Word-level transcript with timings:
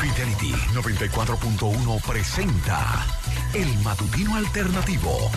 Fidelity 0.00 0.52
94.1 0.72 2.00
presenta 2.06 3.04
El 3.52 3.68
Matutino 3.82 4.34
Alternativo. 4.36 5.30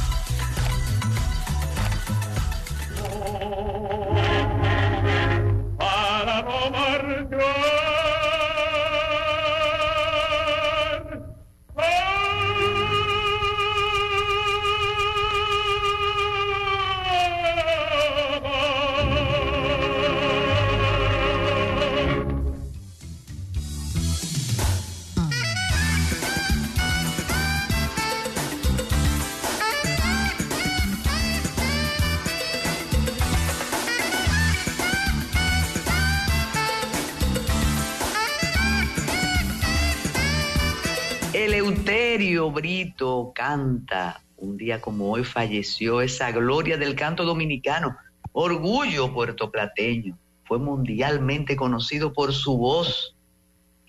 Canta. 43.32 44.22
Un 44.36 44.58
día 44.58 44.82
como 44.82 45.12
hoy 45.12 45.24
falleció 45.24 46.02
esa 46.02 46.32
gloria 46.32 46.78
del 46.78 46.96
canto 46.96 47.24
dominicano, 47.24 47.96
orgullo 48.34 49.14
puertoplateño. 49.14 50.18
Fue 50.44 50.60
mundialmente 50.60 51.56
conocido 51.56 52.12
por 52.12 52.34
su 52.34 52.58
voz 52.58 53.16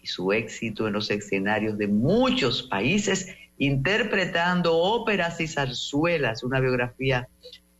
y 0.00 0.06
su 0.06 0.32
éxito 0.32 0.86
en 0.86 0.92
los 0.92 1.10
escenarios 1.10 1.76
de 1.78 1.88
muchos 1.88 2.62
países, 2.62 3.34
interpretando 3.58 4.76
óperas 4.76 5.40
y 5.40 5.48
zarzuelas, 5.48 6.44
una 6.44 6.60
biografía 6.60 7.26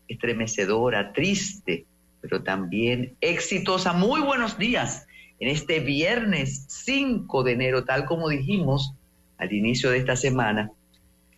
estremecedora, 0.07 1.13
triste, 1.13 1.85
pero 2.19 2.43
también 2.43 3.15
exitosa. 3.21 3.93
Muy 3.93 4.19
buenos 4.21 4.57
días 4.57 5.07
en 5.39 5.49
este 5.49 5.79
viernes 5.79 6.65
5 6.67 7.43
de 7.43 7.51
enero, 7.51 7.85
tal 7.85 8.05
como 8.05 8.29
dijimos 8.29 8.93
al 9.37 9.53
inicio 9.53 9.91
de 9.91 9.99
esta 9.99 10.15
semana, 10.15 10.71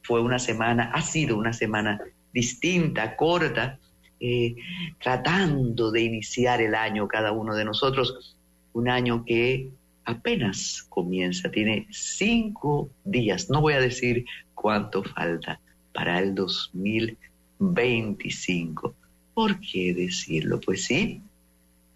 fue 0.07 0.21
una 0.21 0.39
semana, 0.39 0.89
ha 0.93 1.01
sido 1.01 1.37
una 1.37 1.51
semana 1.51 1.99
distinta, 2.33 3.17
corta, 3.17 3.77
eh, 4.21 4.55
tratando 5.03 5.91
de 5.91 6.01
iniciar 6.01 6.61
el 6.61 6.75
año 6.75 7.09
cada 7.09 7.33
uno 7.33 7.53
de 7.53 7.65
nosotros, 7.65 8.37
un 8.71 8.87
año 8.87 9.25
que 9.25 9.69
apenas 10.05 10.85
comienza, 10.87 11.51
tiene 11.51 11.87
cinco 11.91 12.89
días, 13.03 13.49
no 13.49 13.59
voy 13.59 13.73
a 13.73 13.81
decir 13.81 14.23
cuánto 14.55 15.03
falta 15.03 15.59
para 15.93 16.19
el 16.19 16.33
2025. 16.33 18.95
¿Por 19.33 19.59
qué 19.59 19.93
decirlo? 19.93 20.61
Pues 20.61 20.85
sí, 20.85 21.21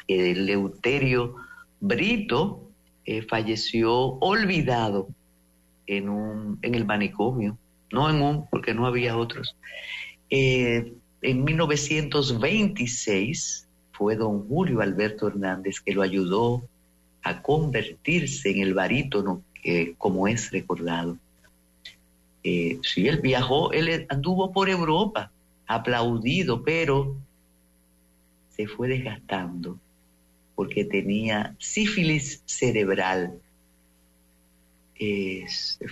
el 0.08 0.48
Leuterio 0.48 1.36
Brito 1.80 2.68
eh, 3.06 3.22
falleció 3.22 3.96
olvidado 4.20 5.08
en, 5.88 6.09
un, 6.09 6.59
en 6.62 6.75
el 6.75 6.86
manicomio, 6.86 7.58
no 7.92 8.09
en 8.09 8.22
un, 8.22 8.47
porque 8.47 8.73
no 8.73 8.86
había 8.86 9.17
otros. 9.17 9.58
Eh, 10.30 10.94
en 11.22 11.44
1926 11.44 13.67
fue 13.92 14.16
don 14.16 14.47
Julio 14.47 14.80
Alberto 14.81 15.28
Hernández 15.28 15.81
que 15.81 15.94
lo 15.94 16.02
ayudó 16.02 16.64
a 17.23 17.42
convertirse 17.42 18.50
en 18.50 18.62
el 18.62 18.73
barítono 18.73 19.44
que, 19.62 19.94
como 19.97 20.25
es 20.28 20.50
recordado. 20.52 21.17
Eh, 22.44 22.80
sí, 22.81 23.08
él 23.08 23.19
viajó, 23.22 23.72
él 23.72 24.08
anduvo 24.09 24.52
por 24.52 24.67
Europa, 24.69 25.31
aplaudido, 25.67 26.64
pero 26.64 27.16
se 28.50 28.66
fue 28.68 28.88
desgastando 28.88 29.78
porque 30.56 30.85
tenía 30.85 31.56
sífilis 31.59 32.41
cerebral 32.46 33.40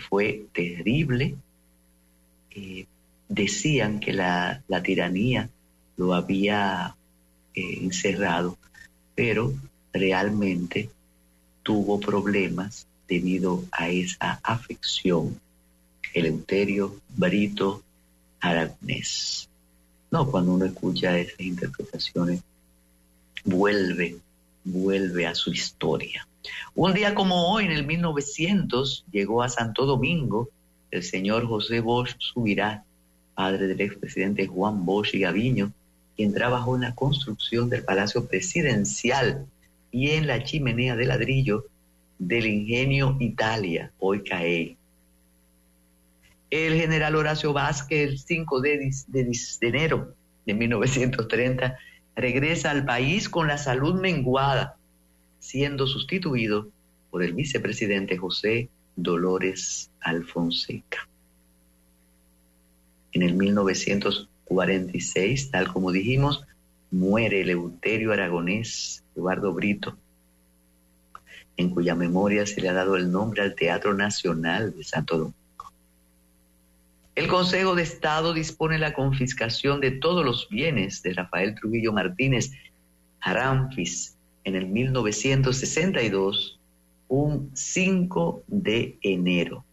fue 0.10 0.46
terrible. 0.54 1.36
Decían 3.28 4.00
que 4.00 4.14
la, 4.14 4.64
tiranía 4.84 5.50
lo 5.98 6.14
había 6.14 6.96
eh, 7.54 7.78
encerrado, 7.82 8.58
pero 9.14 9.54
realmente 9.94 10.90
tuvo 11.64 12.00
problemas 12.00 12.88
debido 13.08 13.64
a 13.72 13.90
esa 13.90 14.40
afección. 14.44 15.40
Eleuterio 16.14 16.96
Brito 17.10 17.84
Aragonés. 18.40 19.48
No, 20.12 20.32
cuando 20.32 20.54
uno 20.54 20.66
escucha 20.66 21.20
esas 21.20 21.40
interpretaciones, 21.40 22.42
vuelve, 23.44 24.18
vuelve 24.64 25.28
a 25.28 25.36
su 25.36 25.52
historia. 25.52 26.28
Un 26.74 26.94
día 26.94 27.14
como 27.14 27.52
hoy, 27.52 27.66
en 27.66 27.72
el 27.72 27.86
1900, 27.86 29.06
llegó 29.12 29.44
a 29.44 29.50
Santo 29.50 29.86
Domingo 29.86 30.50
el 30.92 31.04
señor 31.04 31.46
José 31.48 31.80
Bosch 31.80 32.16
Subirá, 32.18 32.84
padre 33.36 33.68
del 33.68 33.82
expresidente 33.82 34.48
Juan 34.48 34.86
Bosch 34.86 35.14
y 35.14 35.20
Gaviño, 35.20 35.72
quien 36.16 36.34
trabajó 36.34 36.76
en 36.76 36.82
la 36.82 36.96
construcción 36.96 37.70
del 37.70 37.84
Palacio 37.84 38.28
Presidencial 38.28 39.46
y 39.92 40.12
en 40.12 40.28
la 40.28 40.44
chimenea 40.44 40.96
de 40.96 41.06
ladrillo 41.06 41.66
del 42.18 42.48
Ingenio 42.48 43.16
Italia, 43.20 43.92
hoy 44.00 44.24
CAE. 44.24 44.76
El 46.50 46.76
general 46.76 47.16
Horacio 47.16 47.54
Vázquez, 47.54 48.10
el 48.10 48.20
5 48.20 48.62
de, 48.62 48.92
de 49.08 49.32
enero 49.62 50.14
de 50.46 50.54
1930, 50.54 51.78
regresa 52.16 52.72
al 52.72 52.86
país 52.86 53.30
con 53.30 53.48
la 53.48 53.58
salud 53.58 54.02
menguada 54.02 54.76
siendo 55.40 55.88
sustituido 55.88 56.68
por 57.10 57.24
el 57.24 57.34
vicepresidente 57.34 58.18
José 58.18 58.70
Dolores 59.04 59.92
Alfonseca. 60.02 61.08
En 63.12 63.24
el 63.24 63.34
1946, 63.36 65.52
tal 65.52 65.74
como 65.74 65.92
dijimos, 65.92 66.46
muere 66.92 67.42
Eleuterio 67.42 68.14
Aragonés 68.14 69.04
Eduardo 69.16 69.54
Brito, 69.54 69.98
en 71.58 71.72
cuya 71.72 71.96
memoria 71.96 72.46
se 72.46 72.62
le 72.62 72.70
ha 72.70 72.74
dado 72.74 72.96
el 72.96 73.12
nombre 73.12 73.42
al 73.42 73.56
Teatro 73.56 73.94
Nacional 73.94 74.76
de 74.76 74.84
Santo 74.84 75.18
Domingo. 75.18 75.36
El 77.16 77.28
Consejo 77.28 77.76
de 77.76 77.84
Estado 77.84 78.34
dispone 78.34 78.80
la 78.80 78.94
confiscación 78.94 79.82
de 79.82 79.92
todos 79.92 80.24
los 80.24 80.48
bienes 80.50 81.02
de 81.02 81.14
Rafael 81.14 81.56
Trujillo 81.56 81.92
Martínez 81.92 82.52
Aramfis, 83.22 84.16
en 84.46 84.56
el 84.56 84.68
1962, 84.68 86.59
un 87.10 87.52
5 87.54 88.44
de 88.48 88.98
enero. 89.02 89.66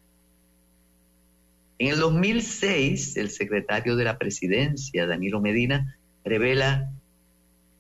En 1.78 1.88
el 1.88 2.00
2006, 2.00 3.16
el 3.19 3.30
secretario 3.30 3.97
de 3.97 4.04
la 4.04 4.19
presidencia, 4.19 5.06
Danilo 5.06 5.41
Medina, 5.41 5.97
revela 6.24 6.91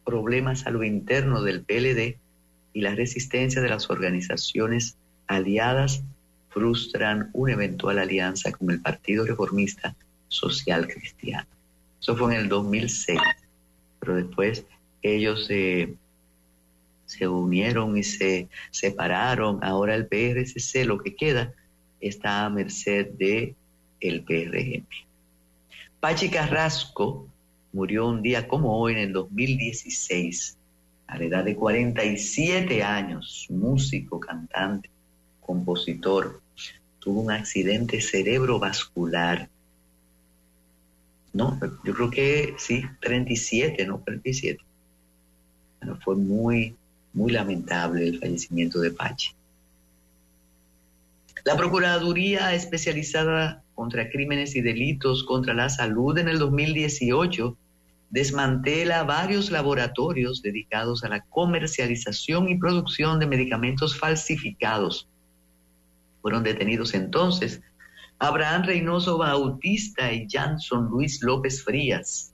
problemas 0.04 0.66
a 0.66 0.70
lo 0.70 0.84
interno 0.84 1.42
del 1.42 1.62
PLD 1.62 2.18
y 2.74 2.80
la 2.82 2.94
resistencia 2.94 3.62
de 3.62 3.70
las 3.70 3.90
organizaciones 3.90 4.96
aliadas 5.26 6.04
frustran 6.50 7.30
una 7.32 7.54
eventual 7.54 7.98
alianza 7.98 8.52
con 8.52 8.70
el 8.70 8.80
Partido 8.80 9.24
Reformista 9.24 9.96
Social 10.28 10.86
Cristiano. 10.86 11.48
Eso 12.00 12.16
fue 12.16 12.34
en 12.34 12.42
el 12.42 12.48
2006, 12.48 13.18
pero 13.98 14.16
después 14.16 14.64
ellos 15.02 15.46
se 15.46 15.94
se 17.06 17.26
unieron 17.26 17.96
y 17.96 18.02
se 18.02 18.48
separaron. 18.70 19.62
Ahora 19.62 19.94
el 19.94 20.06
PRCC, 20.06 20.84
lo 20.84 20.98
que 20.98 21.14
queda, 21.14 21.54
está 22.00 22.44
a 22.44 22.50
merced 22.50 23.12
de 23.12 23.54
el 24.00 24.22
PRM. 24.22 24.86
Pachi 26.00 26.28
Carrasco 26.28 27.26
murió 27.72 28.08
un 28.08 28.22
día 28.22 28.46
como 28.46 28.78
hoy 28.78 28.92
en 28.92 28.98
el 28.98 29.12
2016, 29.12 30.56
a 31.06 31.18
la 31.18 31.24
edad 31.24 31.44
de 31.44 31.56
47 31.56 32.82
años, 32.82 33.46
músico, 33.50 34.20
cantante, 34.20 34.90
compositor. 35.40 36.40
Tuvo 36.98 37.20
un 37.20 37.30
accidente 37.30 38.00
cerebrovascular. 38.00 39.48
No, 41.32 41.58
yo 41.84 41.94
creo 41.94 42.10
que 42.10 42.54
sí, 42.58 42.82
37, 43.00 43.86
no 43.86 44.02
37. 44.04 44.60
Bueno, 45.80 45.98
fue 46.02 46.16
muy, 46.16 46.74
muy 47.16 47.32
lamentable 47.32 48.06
el 48.06 48.20
fallecimiento 48.20 48.78
de 48.78 48.92
Pache. 48.92 49.34
La 51.44 51.56
Procuraduría 51.56 52.54
Especializada 52.54 53.62
contra 53.74 54.10
Crímenes 54.10 54.54
y 54.54 54.60
Delitos 54.60 55.24
contra 55.24 55.54
la 55.54 55.68
Salud 55.68 56.16
en 56.18 56.28
el 56.28 56.38
2018 56.38 57.56
desmantela 58.10 59.02
varios 59.04 59.50
laboratorios 59.50 60.42
dedicados 60.42 61.04
a 61.04 61.08
la 61.08 61.22
comercialización 61.22 62.48
y 62.48 62.58
producción 62.58 63.18
de 63.18 63.26
medicamentos 63.26 63.98
falsificados. 63.98 65.08
Fueron 66.20 66.42
detenidos 66.42 66.94
entonces 66.94 67.62
Abraham 68.18 68.64
Reynoso 68.64 69.18
Bautista 69.18 70.12
y 70.12 70.26
Janson 70.30 70.86
Luis 70.86 71.22
López 71.22 71.62
Frías. 71.64 72.32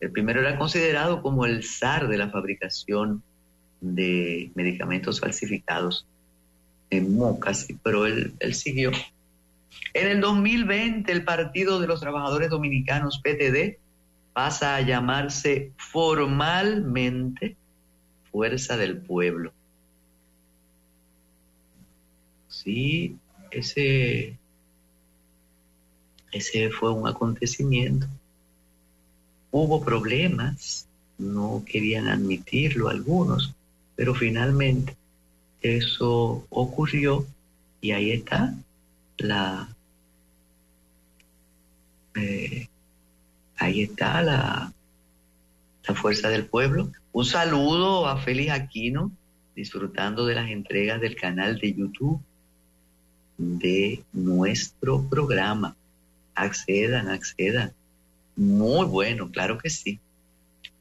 El 0.00 0.12
primero 0.12 0.40
era 0.40 0.58
considerado 0.58 1.22
como 1.22 1.46
el 1.46 1.64
zar 1.64 2.08
de 2.08 2.18
la 2.18 2.30
fabricación 2.30 3.22
de 3.80 4.50
medicamentos 4.54 5.20
falsificados 5.20 6.06
en 6.90 7.16
Mocas, 7.16 7.68
pero 7.82 8.06
él, 8.06 8.34
él 8.40 8.54
siguió. 8.54 8.90
En 9.94 10.08
el 10.08 10.20
2020, 10.20 11.10
el 11.12 11.24
Partido 11.24 11.80
de 11.80 11.86
los 11.86 12.00
Trabajadores 12.00 12.50
Dominicanos, 12.50 13.20
PTD, 13.22 13.78
pasa 14.32 14.76
a 14.76 14.80
llamarse 14.80 15.72
formalmente 15.76 17.56
Fuerza 18.30 18.76
del 18.76 18.98
Pueblo. 18.98 19.52
Sí, 22.48 23.16
ese, 23.50 24.36
ese 26.32 26.70
fue 26.70 26.92
un 26.92 27.08
acontecimiento. 27.08 28.06
Hubo 29.50 29.82
problemas, 29.82 30.86
no 31.18 31.64
querían 31.66 32.08
admitirlo 32.08 32.88
algunos, 32.88 33.54
pero 33.98 34.14
finalmente 34.14 34.96
eso 35.60 36.46
ocurrió 36.50 37.26
y 37.80 37.90
ahí 37.90 38.12
está 38.12 38.54
la 39.18 39.68
eh, 42.14 42.68
ahí 43.56 43.82
está 43.82 44.22
la, 44.22 44.72
la 45.84 45.94
fuerza 45.96 46.28
del 46.28 46.46
pueblo. 46.46 46.92
Un 47.10 47.24
saludo 47.24 48.06
a 48.06 48.18
Félix 48.18 48.52
Aquino, 48.52 49.10
disfrutando 49.56 50.26
de 50.26 50.36
las 50.36 50.48
entregas 50.48 51.00
del 51.00 51.16
canal 51.16 51.58
de 51.58 51.74
YouTube 51.74 52.22
de 53.36 54.04
nuestro 54.12 55.02
programa. 55.08 55.74
Accedan, 56.36 57.08
accedan. 57.08 57.72
Muy 58.36 58.86
bueno, 58.86 59.32
claro 59.32 59.58
que 59.58 59.70
sí. 59.70 59.98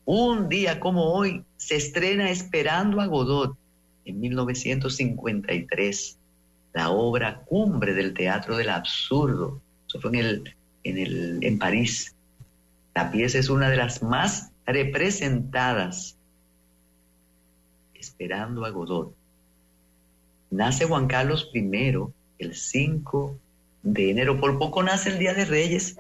Un 0.10 0.48
día 0.48 0.80
como 0.80 1.04
hoy 1.12 1.44
se 1.58 1.76
estrena 1.76 2.32
Esperando 2.32 3.02
a 3.02 3.08
Godot 3.08 3.58
en 4.06 4.22
1953, 4.22 6.18
la 6.72 6.92
obra 6.92 7.42
cumbre 7.44 7.94
del 7.94 8.14
teatro 8.14 8.56
del 8.56 8.70
absurdo. 8.70 9.60
Eso 9.86 10.00
fue 10.00 10.12
en, 10.12 10.16
el, 10.16 10.56
en, 10.86 10.98
el, 10.98 11.40
en 11.44 11.60
París. 11.60 12.16
La 12.96 13.12
pieza 13.12 13.38
es 13.38 13.50
una 13.50 13.70
de 13.70 13.76
las 13.76 14.02
más 14.02 14.50
representadas. 14.66 16.16
Esperando 17.94 18.64
a 18.64 18.70
Godot. 18.70 19.14
Nace 20.52 20.86
Juan 20.86 21.08
Carlos 21.08 21.52
I 21.54 21.70
el 22.40 22.56
5 22.56 23.38
de 23.84 24.12
enero. 24.12 24.40
Por 24.40 24.58
poco 24.58 24.82
nace 24.84 25.10
el 25.10 25.20
Día 25.20 25.34
de 25.34 25.44
Reyes. 25.44 26.00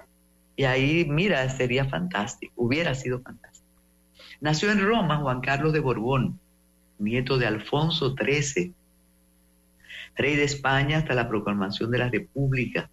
Y 0.55 0.63
ahí, 0.63 1.03
mira, 1.03 1.49
sería 1.49 1.83
fantástico. 1.83 2.53
Hubiera 2.55 2.95
sido 2.95 3.19
fantástico. 3.19 3.56
Nació 4.39 4.71
en 4.71 4.85
Roma 4.85 5.17
Juan 5.17 5.41
Carlos 5.41 5.73
de 5.73 5.79
Borbón, 5.79 6.39
nieto 6.99 7.39
de 7.39 7.47
Alfonso 7.47 8.13
XIII, 8.15 8.71
rey 10.15 10.35
de 10.35 10.43
España 10.43 10.99
hasta 10.99 11.15
la 11.15 11.27
proclamación 11.27 11.89
de 11.89 11.97
la 11.97 12.09
República. 12.09 12.87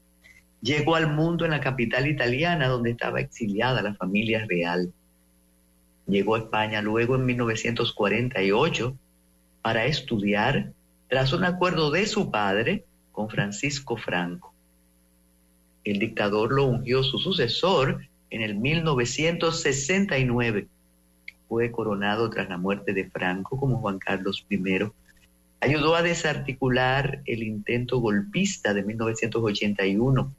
Llegó 0.63 0.97
al 0.97 1.13
mundo 1.13 1.45
en 1.45 1.51
la 1.51 1.61
capital 1.61 2.07
italiana 2.07 2.69
donde 2.69 2.93
estaba 2.93 3.21
exiliada 3.21 3.83
la 3.83 3.95
familia 3.95 4.47
real. 4.49 4.91
Llegó 6.07 6.37
a 6.37 6.39
España 6.39 6.81
luego 6.81 7.17
en 7.17 7.27
1948 7.27 8.97
para 9.61 9.85
estudiar 9.85 10.73
tras 11.09 11.35
un 11.35 11.45
acuerdo 11.45 11.91
de 11.91 12.07
su 12.07 12.31
padre 12.31 12.87
con 13.13 13.29
Francisco 13.29 13.99
Franco. 13.99 14.55
El 15.85 15.99
dictador 15.99 16.53
lo 16.53 16.65
ungió 16.65 17.03
su 17.03 17.19
sucesor 17.19 18.09
en 18.31 18.41
el 18.41 18.55
1969. 18.55 20.69
Fue 21.49 21.71
coronado 21.71 22.31
tras 22.31 22.49
la 22.49 22.59
muerte 22.59 22.93
de 22.93 23.09
Franco 23.11 23.59
como 23.59 23.79
Juan 23.79 23.99
Carlos 23.99 24.47
I. 24.49 24.91
Ayudó 25.61 25.95
a 25.95 26.03
desarticular 26.03 27.23
el 27.27 27.43
intento 27.43 27.99
golpista 27.99 28.75
de 28.75 28.83
1981 28.83 30.35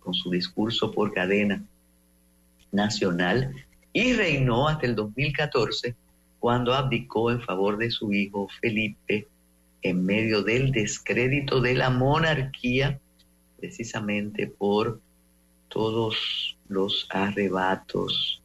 con 0.00 0.14
su 0.14 0.30
discurso 0.30 0.92
por 0.92 1.12
cadena 1.12 1.62
nacional 2.70 3.54
y 3.92 4.12
reinó 4.12 4.68
hasta 4.68 4.86
el 4.86 4.94
2014 4.94 5.94
cuando 6.38 6.74
abdicó 6.74 7.30
en 7.30 7.40
favor 7.40 7.76
de 7.78 7.90
su 7.90 8.12
hijo 8.12 8.48
Felipe 8.60 9.26
en 9.82 10.04
medio 10.04 10.42
del 10.42 10.72
descrédito 10.72 11.60
de 11.60 11.74
la 11.74 11.90
monarquía, 11.90 13.00
precisamente 13.58 14.46
por 14.46 15.00
todos 15.68 16.56
los 16.68 17.06
arrebatos 17.10 18.37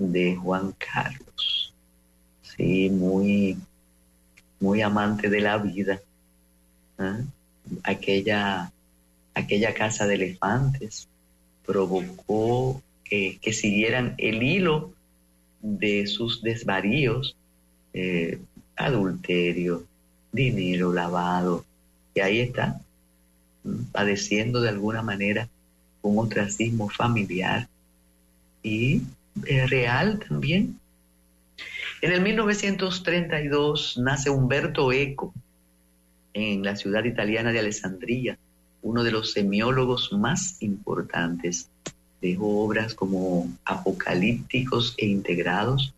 de 0.00 0.36
Juan 0.36 0.74
Carlos. 0.78 1.72
Sí, 2.42 2.90
muy, 2.90 3.56
muy 4.58 4.82
amante 4.82 5.28
de 5.28 5.40
la 5.40 5.58
vida. 5.58 6.00
¿ah? 6.98 7.20
Aquella 7.84 8.72
aquella 9.34 9.74
casa 9.74 10.06
de 10.06 10.14
elefantes 10.14 11.08
provocó 11.64 12.82
que, 13.04 13.38
siguieran 13.52 14.14
el 14.18 14.42
hilo 14.42 14.92
de 15.60 16.06
sus 16.06 16.42
desvaríos, 16.42 17.36
eh, 17.92 18.40
adulterio, 18.76 19.84
dinero 20.32 20.92
lavado, 20.92 21.64
y 22.14 22.20
ahí 22.20 22.40
está, 22.40 22.80
padeciendo 23.92 24.60
de 24.60 24.68
alguna 24.68 25.02
manera 25.02 25.48
un 26.02 26.18
ostracismo 26.18 26.88
familiar 26.88 27.68
y 28.62 29.02
eh, 29.46 29.66
real 29.66 30.20
también. 30.28 30.78
En 32.02 32.12
el 32.12 32.20
1932 32.22 33.98
nace 33.98 34.30
Humberto 34.30 34.92
Eco 34.92 35.34
en 36.32 36.62
la 36.62 36.76
ciudad 36.76 37.04
italiana 37.04 37.52
de 37.52 37.58
Alessandria 37.58 38.38
uno 38.82 39.04
de 39.04 39.12
los 39.12 39.32
semiólogos 39.32 40.12
más 40.12 40.56
importantes. 40.62 41.68
Dejó 42.20 42.64
obras 42.64 42.94
como 42.94 43.48
Apocalípticos 43.64 44.94
e 44.96 45.06
Integrados, 45.06 45.94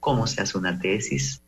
Cómo 0.00 0.26
se 0.26 0.42
hace 0.42 0.58
una 0.58 0.80
tesis, 0.80 1.40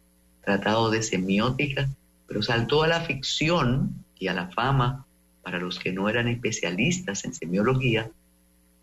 Tratado 0.44 0.90
de 0.90 1.02
Semiótica, 1.02 1.88
pero 2.29 2.40
saltó 2.40 2.85
a 2.85 2.88
la 2.88 3.00
ficción 3.00 4.05
y 4.19 4.29
a 4.29 4.35
la 4.35 4.49
fama 4.49 5.05
para 5.43 5.58
los 5.58 5.79
que 5.79 5.93
no 5.93 6.08
eran 6.08 6.29
especialistas 6.29 7.25
en 7.25 7.35
semiología 7.35 8.11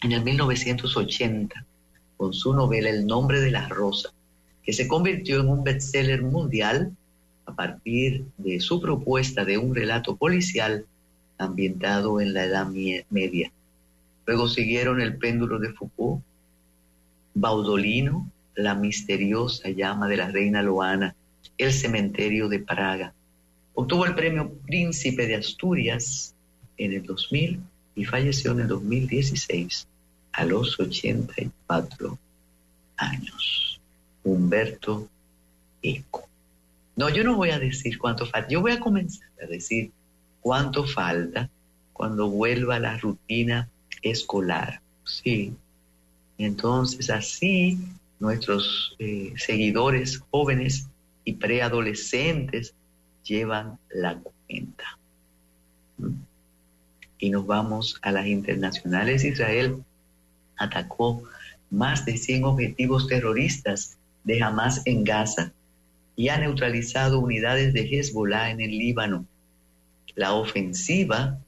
en 0.02 0.12
el 0.12 0.24
1980 0.24 1.66
con 2.22 2.36
su 2.36 2.54
novela 2.54 2.92
El 2.92 3.08
nombre 3.08 3.42
de 3.42 3.50
la 3.50 3.68
rosa, 3.68 4.14
que 4.62 4.74
se 4.74 4.88
convirtió 4.88 5.40
en 5.40 5.50
un 5.50 5.64
bestseller 5.64 6.22
mundial 6.22 6.96
a 7.48 7.56
partir 7.56 8.26
de 8.38 8.60
su 8.60 8.80
propuesta 8.80 9.44
de 9.44 9.58
un 9.58 9.74
relato 9.74 10.16
policial 10.16 10.86
ambientado 11.40 12.22
en 12.22 12.36
la 12.36 12.46
Edad 12.46 12.68
Media. 13.10 13.52
Luego 14.28 14.48
siguieron 14.48 15.02
El 15.02 15.18
péndulo 15.18 15.58
de 15.58 15.74
Foucault, 15.74 16.22
Baudolino, 17.34 18.30
La 18.54 18.76
misteriosa 18.76 19.70
llama 19.70 20.08
de 20.08 20.18
la 20.18 20.30
reina 20.30 20.62
Loana, 20.62 21.16
El 21.58 21.74
cementerio 21.74 22.50
de 22.50 22.60
Praga. 22.60 23.16
Obtuvo 23.74 24.06
el 24.06 24.14
premio 24.14 24.54
Príncipe 24.68 25.26
de 25.26 25.38
Asturias 25.38 26.36
en 26.78 26.94
el 26.94 27.02
2000 27.02 27.60
y 27.96 28.06
falleció 28.06 28.52
en 28.52 28.60
el 28.60 28.68
2016 28.68 29.88
a 30.34 30.46
los 30.46 30.80
84 30.80 32.18
años. 32.98 33.80
Humberto 34.24 35.08
Eco. 35.82 36.28
No, 36.96 37.10
yo 37.10 37.24
no 37.24 37.36
voy 37.36 37.50
a 37.50 37.60
decir 37.60 37.98
cuánto 37.98 38.26
falta, 38.26 38.48
yo 38.50 38.62
voy 38.62 38.74
a 38.74 38.80
comenzar 38.80 39.28
a 39.42 39.48
decir 39.48 39.92
cuánto 40.42 40.86
falta 40.86 41.50
cuando 41.94 42.30
vuelva 42.30 42.80
la 42.80 42.98
rutina 42.98 43.70
escolar. 44.02 44.82
Sí. 45.04 45.54
Entonces 46.38 47.10
así 47.10 47.78
nuestros 48.20 48.96
eh, 49.00 49.34
seguidores 49.36 50.20
jóvenes 50.30 50.88
y 51.24 51.34
preadolescentes 51.34 52.74
llevan 53.24 53.80
la 53.90 54.20
cuenta. 54.20 54.98
¿Mm? 55.98 56.14
Y 57.20 57.30
nos 57.30 57.46
vamos 57.46 58.00
a 58.02 58.12
las 58.12 58.26
internacionales. 58.28 59.24
Israel 59.24 59.84
atacó 60.62 61.24
más 61.70 62.06
de 62.06 62.18
100 62.18 62.44
objetivos 62.44 63.08
terroristas 63.08 63.98
de 64.24 64.44
Hamas 64.44 64.82
en 64.86 65.04
Gaza 65.04 65.52
y 66.16 66.30
ha 66.30 66.38
neutralizado 66.38 67.20
unidades 67.20 67.74
de 67.74 67.82
Hezbollah 67.82 68.52
en 68.52 68.62
el 68.62 68.78
Líbano. 68.78 69.26
La 70.16 70.34
ofensiva 70.34 71.40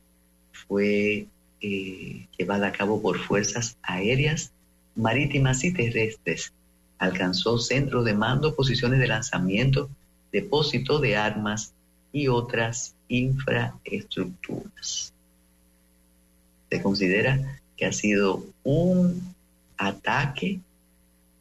fue 0.52 1.28
eh, 1.62 2.28
llevada 2.38 2.68
a 2.68 2.72
cabo 2.72 3.02
por 3.02 3.20
fuerzas 3.20 3.78
aéreas, 3.84 4.52
marítimas 4.96 5.64
y 5.64 5.74
terrestres. 5.74 6.54
Alcanzó 6.98 7.58
centros 7.58 8.06
de 8.06 8.14
mando, 8.14 8.56
posiciones 8.56 9.00
de 9.00 9.08
lanzamiento, 9.08 9.90
depósito 10.32 11.00
de 11.00 11.18
armas 11.18 11.74
y 12.12 12.30
otras 12.30 12.96
infraestructuras. 13.10 15.14
Se 16.70 16.82
considera 16.82 17.60
que 17.76 17.86
ha 17.86 17.92
sido 17.92 18.46
un 18.64 19.34
ataque 19.78 20.60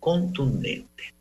contundente. 0.00 1.14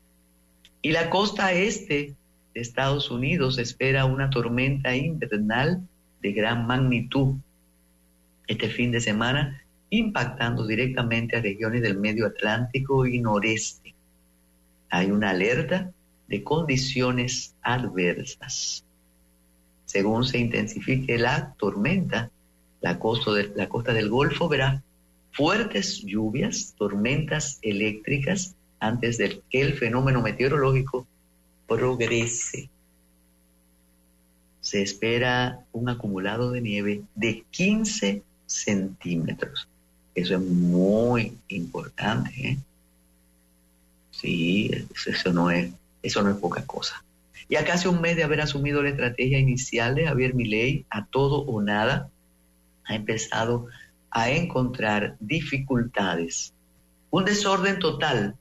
Y 0.82 0.92
la 0.92 1.10
costa 1.10 1.54
este 1.54 2.16
de 2.54 2.62
Estados 2.62 3.12
Unidos 3.12 3.58
espera 3.60 4.06
una 4.06 4.30
tormenta 4.30 4.96
invernal 4.96 5.88
de 6.22 6.32
gran 6.32 6.66
magnitud 6.66 7.36
este 8.48 8.70
fin 8.70 8.92
de 8.92 9.00
semana, 9.00 9.64
impactando 9.90 10.66
directamente 10.66 11.38
a 11.38 11.42
regiones 11.42 11.82
del 11.82 11.98
medio 11.98 12.26
Atlántico 12.26 13.06
y 13.06 13.20
noreste. 13.20 13.94
Hay 14.90 15.12
una 15.12 15.30
alerta 15.30 15.92
de 16.28 16.44
condiciones 16.44 17.56
adversas. 17.62 18.84
Según 19.86 20.26
se 20.26 20.40
intensifique 20.40 21.18
la 21.18 21.54
tormenta, 21.58 22.32
la 22.82 22.98
costa, 23.00 23.32
de, 23.32 23.52
la 23.56 23.70
costa 23.70 23.94
del 23.94 24.10
Golfo 24.10 24.50
verá 24.50 24.82
fuertes 25.32 26.02
lluvias, 26.04 26.74
tormentas 26.78 27.60
eléctricas, 27.62 28.56
antes 28.80 29.18
de 29.18 29.42
que 29.50 29.62
el 29.62 29.74
fenómeno 29.74 30.22
meteorológico 30.22 31.08
progrese. 31.68 32.70
Se 34.60 34.82
espera 34.82 35.66
un 35.72 35.90
acumulado 35.90 36.52
de 36.52 36.62
nieve 36.62 37.02
de 37.16 37.44
15 37.52 38.24
centímetros. 38.46 39.68
Eso 40.14 40.36
es 40.36 40.42
muy 40.42 41.38
importante. 41.48 42.32
¿eh? 42.36 42.58
Sí, 44.12 44.70
eso 45.06 45.32
no, 45.32 45.50
es, 45.50 45.72
eso 46.04 46.22
no 46.22 46.32
es 46.32 46.38
poca 46.38 46.66
cosa. 46.66 47.04
Y 47.48 47.56
a 47.56 47.66
casi 47.66 47.88
un 47.88 48.02
mes 48.02 48.16
de 48.16 48.24
haber 48.24 48.42
asumido 48.42 48.84
la 48.84 48.90
estrategia 48.90 49.40
inicial 49.40 49.96
de 49.96 50.06
Javier 50.06 50.34
Milei, 50.34 50.86
a 50.90 51.06
todo 51.06 51.42
o 51.42 51.62
nada, 51.62 52.10
ha 52.86 52.96
empezado 52.96 53.68
a 53.68 53.81
encontrar 54.14 55.16
dificultades. 55.20 56.54
Un 57.10 57.26
desorden 57.26 57.80
total. 57.80 58.36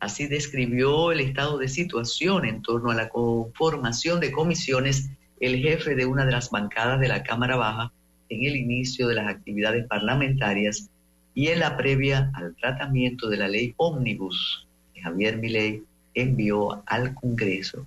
Así 0.00 0.26
describió 0.26 1.12
el 1.12 1.20
estado 1.20 1.58
de 1.58 1.68
situación 1.68 2.44
en 2.44 2.62
torno 2.62 2.90
a 2.90 2.94
la 2.94 3.08
conformación 3.08 4.20
de 4.20 4.32
comisiones 4.32 5.10
el 5.40 5.60
jefe 5.60 5.94
de 5.94 6.06
una 6.06 6.24
de 6.24 6.32
las 6.32 6.50
bancadas 6.50 7.00
de 7.00 7.08
la 7.08 7.22
Cámara 7.22 7.56
Baja 7.56 7.92
en 8.28 8.44
el 8.44 8.56
inicio 8.56 9.08
de 9.08 9.14
las 9.14 9.28
actividades 9.28 9.86
parlamentarias 9.86 10.90
y 11.34 11.48
en 11.48 11.60
la 11.60 11.76
previa 11.76 12.30
al 12.34 12.54
tratamiento 12.56 13.28
de 13.28 13.36
la 13.36 13.48
ley 13.48 13.74
ómnibus 13.76 14.66
que 14.94 15.02
Javier 15.02 15.36
Milei 15.38 15.82
envió 16.14 16.82
al 16.86 17.14
Congreso. 17.14 17.86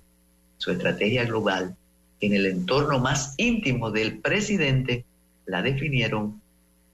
Su 0.58 0.70
estrategia 0.70 1.24
global 1.24 1.76
en 2.20 2.34
el 2.34 2.46
entorno 2.46 2.98
más 2.98 3.34
íntimo 3.38 3.90
del 3.90 4.18
presidente 4.18 5.04
la 5.46 5.62
definieron 5.62 6.40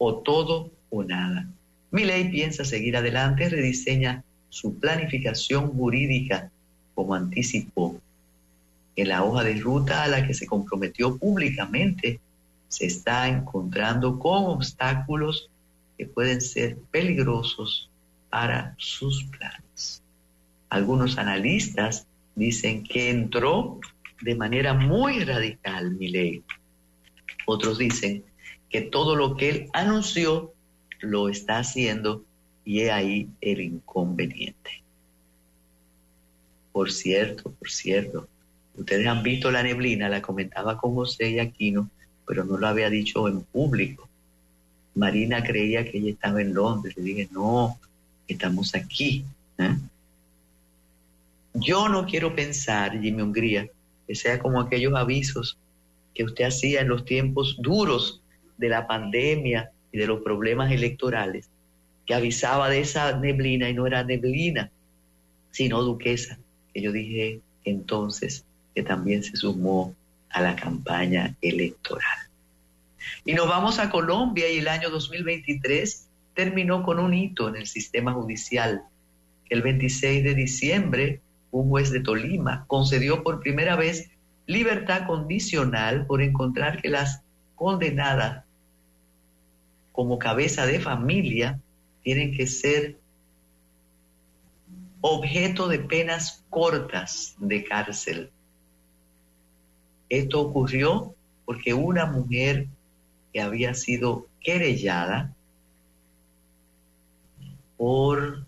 o 0.05 0.17
todo 0.17 0.71
o 0.91 1.03
nada. 1.03 1.49
Milei 1.91 2.31
piensa 2.31 2.65
seguir 2.65 2.97
adelante, 2.97 3.49
rediseña 3.49 4.23
su 4.51 4.79
planificación 4.79 5.73
jurídica 5.73 6.51
como 6.95 7.15
anticipó. 7.15 7.97
En 8.97 9.09
la 9.09 9.25
hoja 9.25 9.43
de 9.43 9.55
ruta 9.55 10.05
a 10.05 10.09
la 10.09 10.27
que 10.27 10.35
se 10.35 10.47
comprometió 10.47 11.17
públicamente 11.17 12.21
se 12.69 12.87
está 12.87 13.29
encontrando 13.29 14.19
con 14.19 14.45
obstáculos 14.45 15.49
que 15.97 16.07
pueden 16.07 16.41
ser 16.41 16.77
peligrosos 16.91 17.89
para 18.29 18.75
sus 18.79 19.25
planes. 19.25 20.03
Algunos 20.69 21.17
analistas 21.19 22.07
dicen 22.35 22.85
que 22.85 23.11
entró 23.11 23.81
de 24.21 24.35
manera 24.35 24.75
muy 24.75 25.25
radical 25.25 25.93
Milei. 25.93 26.43
Otros 27.47 27.79
dicen 27.79 28.25
que 28.75 28.81
todo 28.81 29.15
lo 29.15 29.37
que 29.37 29.51
él 29.51 29.71
anunció 29.73 30.53
lo 30.99 31.29
está 31.29 31.59
haciendo 31.59 32.25
y 32.65 32.81
es 32.81 32.91
ahí 32.91 33.29
el 33.41 33.61
inconveniente. 33.61 34.83
Por 36.73 36.91
cierto, 36.91 37.53
por 37.53 37.71
cierto, 37.71 38.27
ustedes 38.77 39.07
han 39.07 39.23
visto 39.23 39.53
la 39.53 39.63
neblina, 39.63 40.09
la 40.09 40.21
comentaba 40.21 40.77
con 40.77 40.93
José 40.97 41.31
y 41.31 41.39
Aquino, 41.39 41.89
pero 42.27 42.43
no 42.45 42.59
lo 42.59 42.67
había 42.67 42.91
dicho 42.91 43.29
en 43.29 43.43
público. 43.43 44.09
Marina 44.97 45.45
creía 45.45 45.89
que 45.89 45.99
ella 45.99 46.11
estaba 46.11 46.43
en 46.43 46.53
Londres. 46.53 46.97
Le 46.97 47.05
dije, 47.05 47.29
no, 47.31 47.79
estamos 48.27 48.75
aquí. 48.75 49.25
¿eh? 49.57 49.77
Yo 51.55 51.89
no 51.89 52.07
quiero 52.07 52.35
pensar, 52.35 53.01
Jimmy 53.01 53.23
Hungría, 53.23 53.69
que 54.09 54.17
sea 54.17 54.41
como 54.41 54.61
aquellos 54.61 54.95
avisos 54.97 55.57
que 56.13 56.25
usted 56.25 56.47
hacía 56.47 56.81
en 56.81 56.89
los 56.89 57.05
tiempos 57.05 57.57
duros 57.61 58.21
de 58.57 58.69
la 58.69 58.87
pandemia 58.87 59.71
y 59.93 59.99
de 59.99 60.07
los 60.07 60.23
problemas 60.23 60.71
electorales, 60.73 61.49
que 62.07 62.15
avisaba 62.15 62.69
de 62.69 62.81
esa 62.81 63.17
neblina 63.19 63.69
y 63.69 63.75
no 63.75 63.87
era 63.87 64.05
neblina, 64.05 64.71
sino 65.51 65.83
duquesa, 65.83 66.39
que 66.73 66.83
yo 66.83 66.93
dije 66.93 67.41
entonces 67.65 68.45
que 68.75 68.83
también 68.83 69.23
se 69.23 69.37
sumó 69.37 69.95
a 70.31 70.41
la 70.41 70.57
campaña 70.57 71.35
electoral. 71.41 72.19
Y 73.25 73.35
nos 73.35 73.49
vamos 73.49 73.79
a 73.79 73.91
Colombia 73.91 74.51
y 74.51 74.59
el 74.59 74.69
año 74.69 74.91
2023 74.91 76.09
terminó 76.35 76.83
con 76.83 76.99
un 76.99 77.15
hito 77.15 77.49
en 77.49 77.57
el 77.57 77.67
sistema 77.67 78.13
judicial. 78.13 78.83
El 79.49 79.63
26 79.63 80.25
de 80.25 80.35
diciembre, 80.35 81.21
un 81.51 81.69
juez 81.69 81.91
de 81.91 82.01
Tolima 82.01 82.65
concedió 82.67 83.23
por 83.23 83.41
primera 83.41 83.77
vez 83.77 84.11
libertad 84.47 85.07
condicional 85.07 86.07
por 86.07 86.21
encontrar 86.21 86.83
que 86.83 86.89
las 86.89 87.23
condenadas 87.55 88.44
como 89.95 90.19
cabeza 90.19 90.67
de 90.67 90.81
familia 90.81 91.61
tienen 92.03 92.37
que 92.37 92.49
ser 92.49 92.99
objeto 95.01 95.69
de 95.69 95.79
penas 95.79 96.43
cortas 96.51 97.37
de 97.39 97.63
cárcel. 97.63 98.31
Esto 100.09 100.41
ocurrió 100.41 101.15
porque 101.45 101.75
una 101.75 102.07
mujer 102.07 102.67
que 103.33 103.41
había 103.41 103.73
sido 103.75 104.27
querellada 104.41 105.33
por 107.77 108.45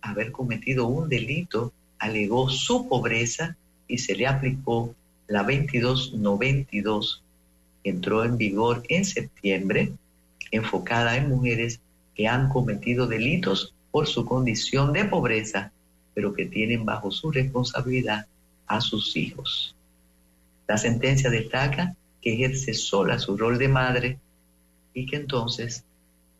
haber 0.00 0.32
cometido 0.32 0.86
un 0.86 1.10
delito 1.10 1.70
alegó 1.98 2.48
su 2.48 2.88
pobreza 2.88 3.58
y 3.86 3.98
se 3.98 4.16
le 4.16 4.26
aplicó 4.26 4.94
la 5.26 5.42
2292 5.42 7.22
que 7.82 7.90
entró 7.90 8.24
en 8.24 8.38
vigor 8.38 8.84
en 8.88 9.04
septiembre 9.04 9.92
enfocada 10.50 11.16
en 11.16 11.28
mujeres 11.28 11.80
que 12.14 12.28
han 12.28 12.48
cometido 12.48 13.06
delitos 13.06 13.74
por 13.90 14.06
su 14.06 14.24
condición 14.24 14.92
de 14.92 15.04
pobreza, 15.04 15.72
pero 16.14 16.34
que 16.34 16.46
tienen 16.46 16.84
bajo 16.84 17.10
su 17.10 17.30
responsabilidad 17.30 18.26
a 18.66 18.80
sus 18.80 19.16
hijos. 19.16 19.74
La 20.66 20.76
sentencia 20.76 21.30
destaca 21.30 21.94
que 22.20 22.34
ejerce 22.34 22.74
sola 22.74 23.18
su 23.18 23.36
rol 23.36 23.58
de 23.58 23.68
madre 23.68 24.18
y 24.92 25.06
que 25.06 25.16
entonces 25.16 25.84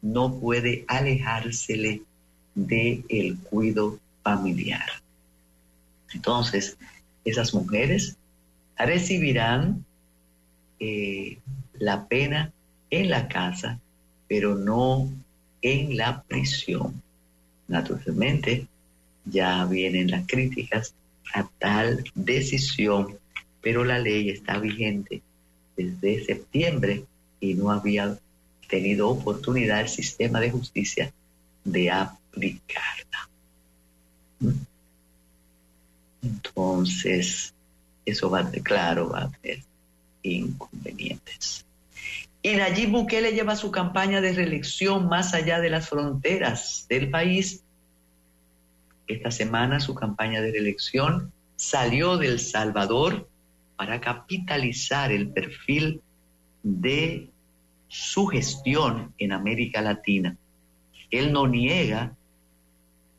no 0.03 0.39
puede 0.39 0.85
alejársele 0.89 2.03
del 2.55 3.05
el 3.09 3.39
cuido 3.39 3.99
familiar. 4.23 4.87
Entonces, 6.13 6.77
esas 7.25 7.55
mujeres 7.55 8.17
recibirán 8.77 9.85
eh, 10.81 11.39
la 11.75 12.07
pena 12.07 12.53
en 12.91 13.11
la 13.11 13.29
casa 13.29 13.79
pero 14.29 14.55
no 14.55 15.11
en 15.63 15.97
la 15.97 16.23
prisión. 16.23 17.03
Naturalmente, 17.67 18.67
ya 19.25 19.65
vienen 19.65 20.11
las 20.11 20.27
críticas 20.27 20.95
a 21.35 21.49
tal 21.59 22.05
decisión, 22.15 23.19
pero 23.61 23.85
la 23.85 23.99
ley 23.99 24.31
está 24.31 24.59
vigente 24.59 25.23
desde 25.77 26.25
septiembre 26.25 27.05
y 27.41 27.55
no 27.55 27.71
había 27.71 28.19
tenido 28.69 29.09
oportunidad 29.09 29.81
el 29.81 29.89
sistema 29.89 30.41
de 30.41 30.51
justicia 30.51 31.13
de 31.65 31.91
aplicarla. 31.91 33.29
¿Mm? 34.41 34.51
Entonces, 36.23 37.55
eso 38.05 38.31
va 38.31 38.41
a 38.41 38.51
claro, 38.51 39.11
va 39.11 39.25
a 39.25 39.31
tener 39.31 39.63
inconvenientes. 40.23 41.65
Y 42.43 42.55
Nayib 42.55 42.91
Bukele 42.91 43.33
lleva 43.33 43.57
su 43.57 43.71
campaña 43.71 44.21
de 44.21 44.33
reelección 44.33 45.09
más 45.09 45.35
allá 45.35 45.61
de 45.61 45.71
las 45.71 45.89
fronteras 45.89 46.87
del 46.89 47.11
país. 47.11 47.65
Esta 49.09 49.31
semana 49.31 49.81
su 49.81 49.95
campaña 49.95 50.41
de 50.41 50.53
reelección 50.53 51.33
salió 51.57 52.17
del 52.17 52.39
Salvador 52.39 53.29
para 53.77 54.01
capitalizar 54.01 55.11
el 55.11 55.31
perfil 55.31 56.01
de 56.63 57.29
su 57.89 58.27
gestión 58.27 59.15
en 59.19 59.33
América 59.33 59.81
Latina. 59.81 60.37
Él 61.11 61.33
no 61.33 61.49
niega 61.49 62.15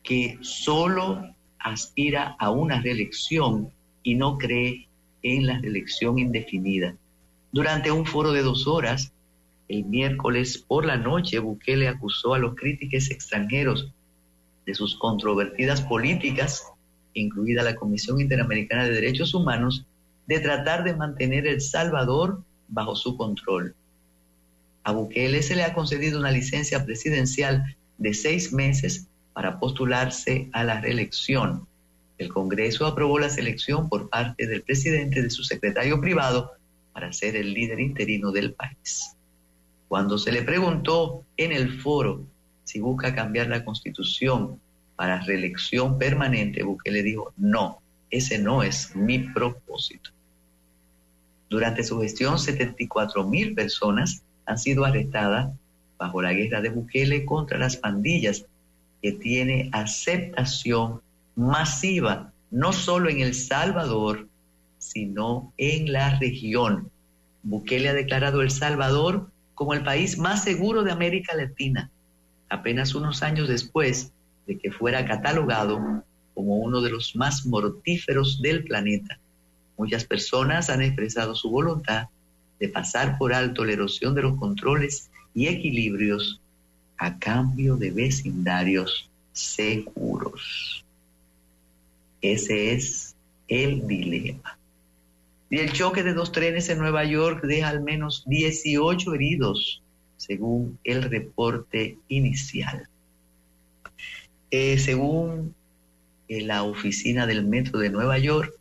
que 0.02 0.38
solo 0.40 1.34
aspira 1.58 2.36
a 2.38 2.50
una 2.50 2.80
reelección 2.80 3.70
y 4.02 4.14
no 4.14 4.38
cree 4.38 4.88
en 5.22 5.46
la 5.46 5.58
reelección 5.58 6.18
indefinida. 6.18 6.94
Durante 7.52 7.90
un 7.90 8.06
foro 8.06 8.32
de 8.32 8.42
dos 8.42 8.66
horas, 8.68 9.12
El 9.68 9.84
miércoles 9.84 10.58
por 10.58 10.84
la 10.84 10.96
noche, 10.96 11.38
Bukele 11.38 11.86
acusó 11.86 12.34
a 12.34 12.38
los 12.38 12.56
críticos 12.56 13.10
extranjeros 13.10 13.92
de 14.66 14.74
sus 14.74 14.96
controvertidas 14.96 15.80
políticas, 15.82 16.64
incluida 17.14 17.62
la 17.62 17.76
Comisión 17.76 18.20
Interamericana 18.20 18.84
de 18.84 18.92
Derechos 18.92 19.32
Humanos, 19.32 19.86
de 20.26 20.40
tratar 20.40 20.82
de 20.82 20.94
mantener 20.94 21.46
El 21.46 21.60
Salvador 21.60 22.42
bajo 22.68 22.96
su 22.96 23.16
control. 23.16 23.74
A 24.82 24.92
Bukele 24.92 25.42
se 25.42 25.54
le 25.54 25.62
ha 25.62 25.74
concedido 25.74 26.18
una 26.18 26.32
licencia 26.32 26.84
presidencial 26.84 27.76
de 27.98 28.14
seis 28.14 28.52
meses 28.52 29.08
para 29.32 29.60
postularse 29.60 30.48
a 30.52 30.64
la 30.64 30.80
reelección. 30.80 31.66
El 32.18 32.28
Congreso 32.28 32.86
aprobó 32.86 33.18
la 33.18 33.28
selección 33.28 33.88
por 33.88 34.08
parte 34.08 34.46
del 34.46 34.62
presidente 34.62 35.22
de 35.22 35.30
su 35.30 35.42
secretario 35.42 36.00
privado 36.00 36.52
para 36.92 37.12
ser 37.12 37.36
el 37.36 37.52
líder 37.52 37.80
interino 37.80 38.32
del 38.32 38.52
país. 38.52 39.16
Cuando 39.88 40.18
se 40.18 40.32
le 40.32 40.42
preguntó 40.42 41.24
en 41.36 41.52
el 41.52 41.80
foro 41.80 42.24
si 42.64 42.80
busca 42.80 43.14
cambiar 43.14 43.48
la 43.48 43.64
constitución 43.64 44.60
para 44.96 45.20
reelección 45.20 45.98
permanente, 45.98 46.62
Bukele 46.62 47.02
dijo, 47.02 47.32
no, 47.36 47.80
ese 48.10 48.38
no 48.38 48.62
es 48.62 48.94
mi 48.94 49.18
propósito. 49.18 50.10
Durante 51.48 51.82
su 51.82 52.00
gestión, 52.00 52.38
74 52.38 53.26
mil 53.26 53.54
personas 53.54 54.22
han 54.46 54.58
sido 54.58 54.84
arrestadas 54.84 55.52
bajo 55.98 56.22
la 56.22 56.32
guerra 56.32 56.60
de 56.60 56.70
Bukele 56.70 57.24
contra 57.24 57.58
las 57.58 57.76
pandillas, 57.76 58.46
que 59.02 59.12
tiene 59.12 59.68
aceptación 59.72 61.00
masiva, 61.34 62.32
no 62.50 62.72
solo 62.72 63.10
en 63.10 63.20
El 63.20 63.34
Salvador, 63.34 64.28
sino 64.92 65.52
en 65.56 65.92
la 65.92 66.18
región. 66.18 66.90
Bukele 67.44 67.88
ha 67.88 67.94
declarado 67.94 68.42
El 68.42 68.50
Salvador 68.50 69.30
como 69.54 69.72
el 69.74 69.84
país 69.84 70.18
más 70.18 70.42
seguro 70.42 70.82
de 70.82 70.90
América 70.90 71.36
Latina, 71.36 71.90
apenas 72.48 72.94
unos 72.94 73.22
años 73.22 73.48
después 73.48 74.12
de 74.46 74.58
que 74.58 74.72
fuera 74.72 75.06
catalogado 75.06 76.02
como 76.34 76.56
uno 76.56 76.80
de 76.80 76.90
los 76.90 77.14
más 77.14 77.46
mortíferos 77.46 78.42
del 78.42 78.64
planeta. 78.64 79.18
Muchas 79.76 80.04
personas 80.04 80.70
han 80.70 80.82
expresado 80.82 81.34
su 81.34 81.50
voluntad 81.50 82.08
de 82.58 82.68
pasar 82.68 83.16
por 83.16 83.32
alto 83.32 83.64
la 83.64 83.72
erosión 83.72 84.14
de 84.14 84.22
los 84.22 84.38
controles 84.38 85.08
y 85.34 85.46
equilibrios 85.46 86.40
a 86.98 87.16
cambio 87.18 87.76
de 87.76 87.92
vecindarios 87.92 89.08
seguros. 89.32 90.84
Ese 92.20 92.72
es 92.72 93.14
el 93.48 93.86
dilema. 93.86 94.59
Y 95.50 95.58
el 95.58 95.72
choque 95.72 96.04
de 96.04 96.14
dos 96.14 96.30
trenes 96.30 96.68
en 96.68 96.78
Nueva 96.78 97.04
York 97.04 97.44
deja 97.44 97.68
al 97.68 97.82
menos 97.82 98.22
18 98.26 99.14
heridos, 99.14 99.82
según 100.16 100.78
el 100.84 101.02
reporte 101.02 101.98
inicial. 102.08 102.88
Eh, 104.52 104.78
según 104.78 105.54
eh, 106.28 106.42
la 106.42 106.62
oficina 106.62 107.26
del 107.26 107.44
Metro 107.44 107.80
de 107.80 107.90
Nueva 107.90 108.18
York, 108.18 108.54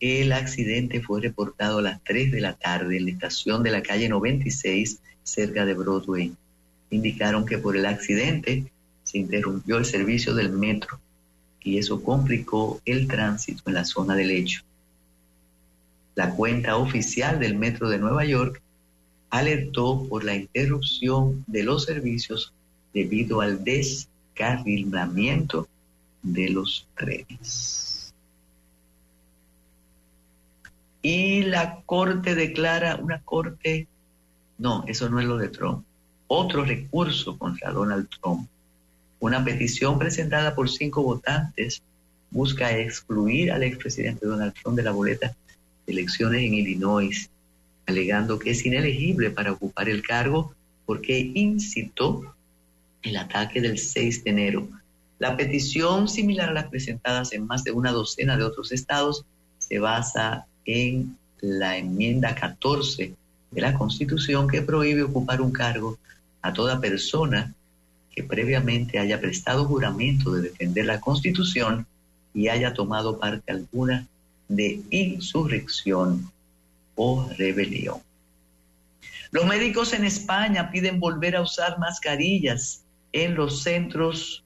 el 0.00 0.32
accidente 0.32 1.02
fue 1.02 1.20
reportado 1.20 1.78
a 1.78 1.82
las 1.82 2.02
3 2.04 2.32
de 2.32 2.40
la 2.40 2.54
tarde 2.54 2.96
en 2.96 3.04
la 3.04 3.10
estación 3.10 3.62
de 3.62 3.70
la 3.70 3.82
calle 3.82 4.08
96 4.08 5.00
cerca 5.22 5.66
de 5.66 5.74
Broadway. 5.74 6.32
Indicaron 6.90 7.44
que 7.44 7.58
por 7.58 7.76
el 7.76 7.84
accidente 7.86 8.64
se 9.04 9.18
interrumpió 9.18 9.78
el 9.78 9.84
servicio 9.84 10.34
del 10.34 10.50
metro 10.50 10.98
y 11.62 11.78
eso 11.78 12.02
complicó 12.02 12.80
el 12.84 13.06
tránsito 13.06 13.62
en 13.66 13.74
la 13.74 13.84
zona 13.84 14.14
del 14.14 14.30
hecho. 14.30 14.65
La 16.16 16.34
cuenta 16.34 16.76
oficial 16.76 17.38
del 17.38 17.56
Metro 17.56 17.88
de 17.88 17.98
Nueva 17.98 18.24
York 18.24 18.60
alertó 19.30 20.04
por 20.08 20.24
la 20.24 20.34
interrupción 20.34 21.44
de 21.46 21.62
los 21.62 21.84
servicios 21.84 22.52
debido 22.92 23.40
al 23.40 23.62
descarrilamiento 23.62 25.68
de 26.22 26.50
los 26.50 26.88
trenes. 26.96 27.86
y 31.06 31.44
la 31.44 31.82
Corte 31.86 32.34
declara 32.34 32.96
una 32.96 33.22
Corte, 33.22 33.86
no, 34.58 34.82
eso 34.88 35.08
no 35.08 35.20
es 35.20 35.26
lo 35.26 35.36
de 35.36 35.50
Trump, 35.50 35.84
otro 36.26 36.64
recurso 36.64 37.38
contra 37.38 37.70
Donald 37.70 38.08
Trump. 38.08 38.48
Una 39.20 39.44
petición 39.44 40.00
presentada 40.00 40.56
por 40.56 40.68
cinco 40.68 41.04
votantes 41.04 41.80
busca 42.32 42.76
excluir 42.76 43.52
al 43.52 43.62
expresidente 43.62 44.26
Donald 44.26 44.52
Trump 44.60 44.76
de 44.76 44.82
la 44.82 44.90
boleta 44.90 45.32
elecciones 45.86 46.42
en 46.42 46.54
Illinois, 46.54 47.30
alegando 47.86 48.38
que 48.38 48.50
es 48.50 48.66
inelegible 48.66 49.30
para 49.30 49.52
ocupar 49.52 49.88
el 49.88 50.02
cargo 50.02 50.54
porque 50.84 51.18
incitó 51.34 52.34
el 53.02 53.16
ataque 53.16 53.60
del 53.60 53.78
6 53.78 54.24
de 54.24 54.30
enero. 54.30 54.68
La 55.18 55.36
petición, 55.36 56.08
similar 56.08 56.50
a 56.50 56.52
las 56.52 56.68
presentadas 56.68 57.32
en 57.32 57.46
más 57.46 57.64
de 57.64 57.72
una 57.72 57.92
docena 57.92 58.36
de 58.36 58.44
otros 58.44 58.72
estados, 58.72 59.24
se 59.58 59.78
basa 59.78 60.46
en 60.64 61.16
la 61.40 61.76
enmienda 61.76 62.34
14 62.34 63.14
de 63.50 63.60
la 63.60 63.74
Constitución 63.74 64.48
que 64.48 64.62
prohíbe 64.62 65.02
ocupar 65.02 65.40
un 65.40 65.52
cargo 65.52 65.98
a 66.42 66.52
toda 66.52 66.80
persona 66.80 67.54
que 68.10 68.22
previamente 68.22 68.98
haya 68.98 69.20
prestado 69.20 69.64
juramento 69.64 70.32
de 70.32 70.42
defender 70.42 70.86
la 70.86 71.00
Constitución 71.00 71.86
y 72.34 72.48
haya 72.48 72.74
tomado 72.74 73.18
parte 73.18 73.52
alguna 73.52 74.06
de 74.48 74.80
insurrección 74.90 76.30
o 76.94 77.28
rebelión. 77.36 78.00
Los 79.30 79.46
médicos 79.46 79.92
en 79.92 80.04
España 80.04 80.70
piden 80.70 81.00
volver 81.00 81.36
a 81.36 81.42
usar 81.42 81.78
mascarillas 81.78 82.84
en 83.12 83.34
los 83.34 83.62
centros 83.62 84.44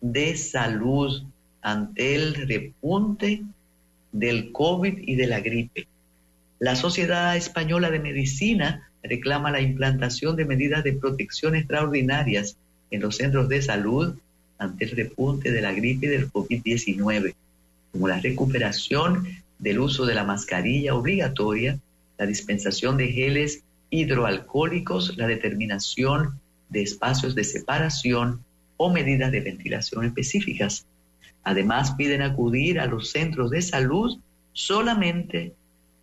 de 0.00 0.36
salud 0.36 1.22
ante 1.62 2.14
el 2.14 2.34
repunte 2.34 3.42
del 4.12 4.52
COVID 4.52 4.98
y 4.98 5.14
de 5.14 5.26
la 5.26 5.40
gripe. 5.40 5.86
La 6.58 6.76
Sociedad 6.76 7.36
Española 7.36 7.90
de 7.90 8.00
Medicina 8.00 8.90
reclama 9.02 9.50
la 9.50 9.60
implantación 9.60 10.36
de 10.36 10.44
medidas 10.44 10.84
de 10.84 10.94
protección 10.94 11.54
extraordinarias 11.54 12.56
en 12.90 13.02
los 13.02 13.16
centros 13.16 13.48
de 13.48 13.62
salud 13.62 14.16
ante 14.58 14.84
el 14.84 14.90
repunte 14.92 15.52
de 15.52 15.60
la 15.60 15.72
gripe 15.72 16.06
y 16.06 16.10
del 16.10 16.30
COVID-19, 16.30 17.34
como 17.96 18.08
la 18.08 18.20
recuperación 18.20 19.26
del 19.58 19.78
uso 19.78 20.04
de 20.04 20.14
la 20.14 20.22
mascarilla 20.22 20.94
obligatoria, 20.94 21.80
la 22.18 22.26
dispensación 22.26 22.98
de 22.98 23.08
geles 23.08 23.62
hidroalcohólicos, 23.88 25.16
la 25.16 25.26
determinación 25.26 26.38
de 26.68 26.82
espacios 26.82 27.34
de 27.34 27.42
separación 27.42 28.44
o 28.76 28.90
medidas 28.90 29.32
de 29.32 29.40
ventilación 29.40 30.04
específicas. 30.04 30.84
Además, 31.42 31.94
piden 31.96 32.20
acudir 32.20 32.80
a 32.80 32.86
los 32.86 33.12
centros 33.12 33.50
de 33.50 33.62
salud 33.62 34.18
solamente 34.52 35.54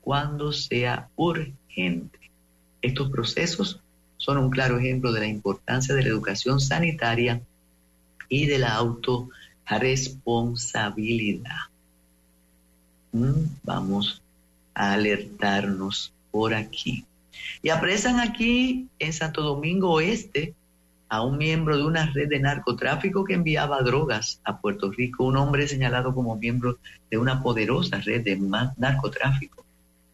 cuando 0.02 0.52
sea 0.52 1.10
urgente. 1.16 2.32
Estos 2.82 3.12
procesos 3.12 3.82
son 4.18 4.40
un 4.40 4.50
claro 4.50 4.80
ejemplo 4.80 5.12
de 5.12 5.20
la 5.20 5.28
importancia 5.28 5.94
de 5.94 6.02
la 6.02 6.10
educación 6.10 6.60
sanitaria 6.60 7.40
y 8.30 8.48
de 8.48 8.58
la 8.58 8.74
autorresponsabilidad. 8.74 11.73
Mm, 13.14 13.46
vamos 13.64 14.24
a 14.74 14.94
alertarnos 14.94 16.12
por 16.32 16.54
aquí. 16.56 17.06
Y 17.62 17.70
apresan 17.70 18.20
aquí 18.20 18.88
en 18.98 19.14
Santo 19.14 19.44
Domingo 19.44 19.92
Oeste 19.92 20.56
a 21.10 21.22
un 21.22 21.38
miembro 21.38 21.78
de 21.78 21.86
una 21.86 22.08
red 22.08 22.28
de 22.28 22.40
narcotráfico 22.40 23.24
que 23.24 23.36
enviaba 23.36 23.84
drogas 23.84 24.40
a 24.44 24.58
Puerto 24.58 24.90
Rico, 24.90 25.26
un 25.26 25.38
hombre 25.38 25.68
señalado 25.68 26.16
como 26.16 26.36
miembro 26.36 26.80
de 27.12 27.20
una 27.20 27.44
poderosa 27.44 28.00
red 28.00 28.24
de 28.24 28.36
narcotráfico. 28.78 29.64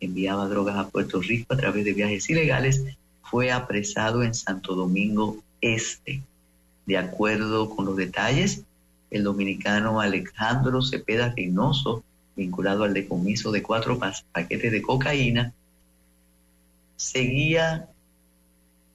Enviaba 0.02 0.50
drogas 0.50 0.76
a 0.76 0.90
Puerto 0.90 1.22
Rico 1.22 1.54
a 1.54 1.58
través 1.58 1.86
de 1.86 1.94
viajes 1.94 2.30
ilegales, 2.30 2.84
fue 3.24 3.50
apresado 3.50 4.24
en 4.24 4.34
Santo 4.34 4.76
Domingo 4.76 5.38
Este. 5.62 6.22
De 6.86 6.98
acuerdo 6.98 7.70
con 7.70 7.86
los 7.86 7.96
detalles, 7.96 8.64
el 9.10 9.24
dominicano 9.24 10.02
Alejandro 10.02 10.82
Cepeda 10.82 11.34
Reynoso, 11.34 12.04
vinculado 12.40 12.84
al 12.84 12.94
decomiso 12.94 13.52
de 13.52 13.62
cuatro 13.62 14.00
paquetes 14.00 14.72
de 14.72 14.82
cocaína, 14.82 15.54
seguía 16.96 17.88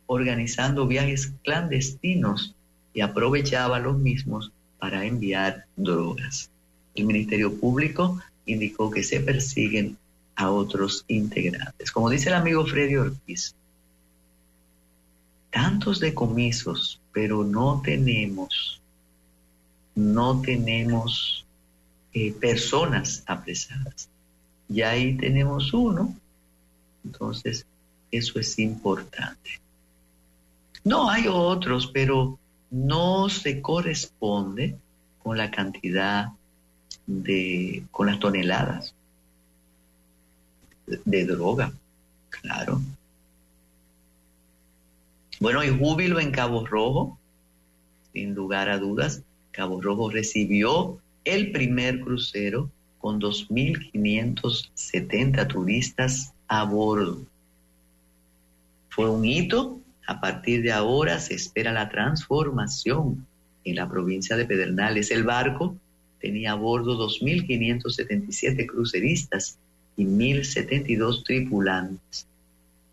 organizando 0.06 0.86
viajes 0.86 1.32
clandestinos 1.42 2.54
y 2.92 3.02
aprovechaba 3.02 3.78
los 3.78 3.98
mismos 3.98 4.50
para 4.78 5.04
enviar 5.04 5.66
drogas. 5.76 6.50
El 6.94 7.06
Ministerio 7.06 7.54
Público 7.54 8.20
indicó 8.46 8.90
que 8.90 9.02
se 9.02 9.20
persiguen 9.20 9.96
a 10.36 10.50
otros 10.50 11.04
integrantes. 11.08 11.92
Como 11.92 12.10
dice 12.10 12.28
el 12.28 12.34
amigo 12.34 12.66
Freddy 12.66 12.96
Ortiz, 12.96 13.54
tantos 15.50 16.00
decomisos, 16.00 17.00
pero 17.12 17.44
no 17.44 17.80
tenemos, 17.84 18.80
no 19.94 20.40
tenemos 20.40 21.43
eh, 22.14 22.32
personas 22.32 23.22
apresadas. 23.26 24.08
Y 24.68 24.82
ahí 24.82 25.16
tenemos 25.16 25.72
uno, 25.72 26.14
entonces 27.04 27.66
eso 28.10 28.38
es 28.38 28.58
importante. 28.58 29.60
No, 30.84 31.10
hay 31.10 31.26
otros, 31.28 31.88
pero 31.88 32.38
no 32.70 33.28
se 33.28 33.60
corresponde 33.60 34.76
con 35.22 35.36
la 35.36 35.50
cantidad 35.50 36.28
de, 37.06 37.84
con 37.90 38.06
las 38.06 38.18
toneladas 38.20 38.94
de, 40.86 41.24
droga, 41.24 41.72
claro. 42.30 42.80
Bueno, 45.40 45.64
y 45.64 45.76
júbilo 45.76 46.20
en 46.20 46.30
Cabo 46.30 46.66
Rojo, 46.66 47.18
sin 48.12 48.34
lugar 48.34 48.68
a 48.68 48.78
dudas, 48.78 49.22
Cabo 49.50 49.80
Rojo 49.80 50.10
recibió 50.10 50.98
el 51.24 51.52
primer 51.52 52.00
crucero 52.00 52.70
con 52.98 53.20
2.570 53.20 55.46
turistas 55.48 56.32
a 56.48 56.64
bordo. 56.64 57.22
Fue 58.88 59.08
un 59.10 59.24
hito. 59.24 59.78
A 60.06 60.20
partir 60.20 60.60
de 60.62 60.70
ahora 60.70 61.18
se 61.18 61.32
espera 61.34 61.72
la 61.72 61.88
transformación 61.88 63.26
en 63.64 63.76
la 63.76 63.88
provincia 63.88 64.36
de 64.36 64.44
Pedernales. 64.44 65.10
El 65.10 65.24
barco 65.24 65.78
tenía 66.20 66.52
a 66.52 66.56
bordo 66.56 66.98
2.577 67.08 68.66
cruceristas 68.66 69.56
y 69.96 70.04
1.072 70.04 71.24
tripulantes, 71.24 72.26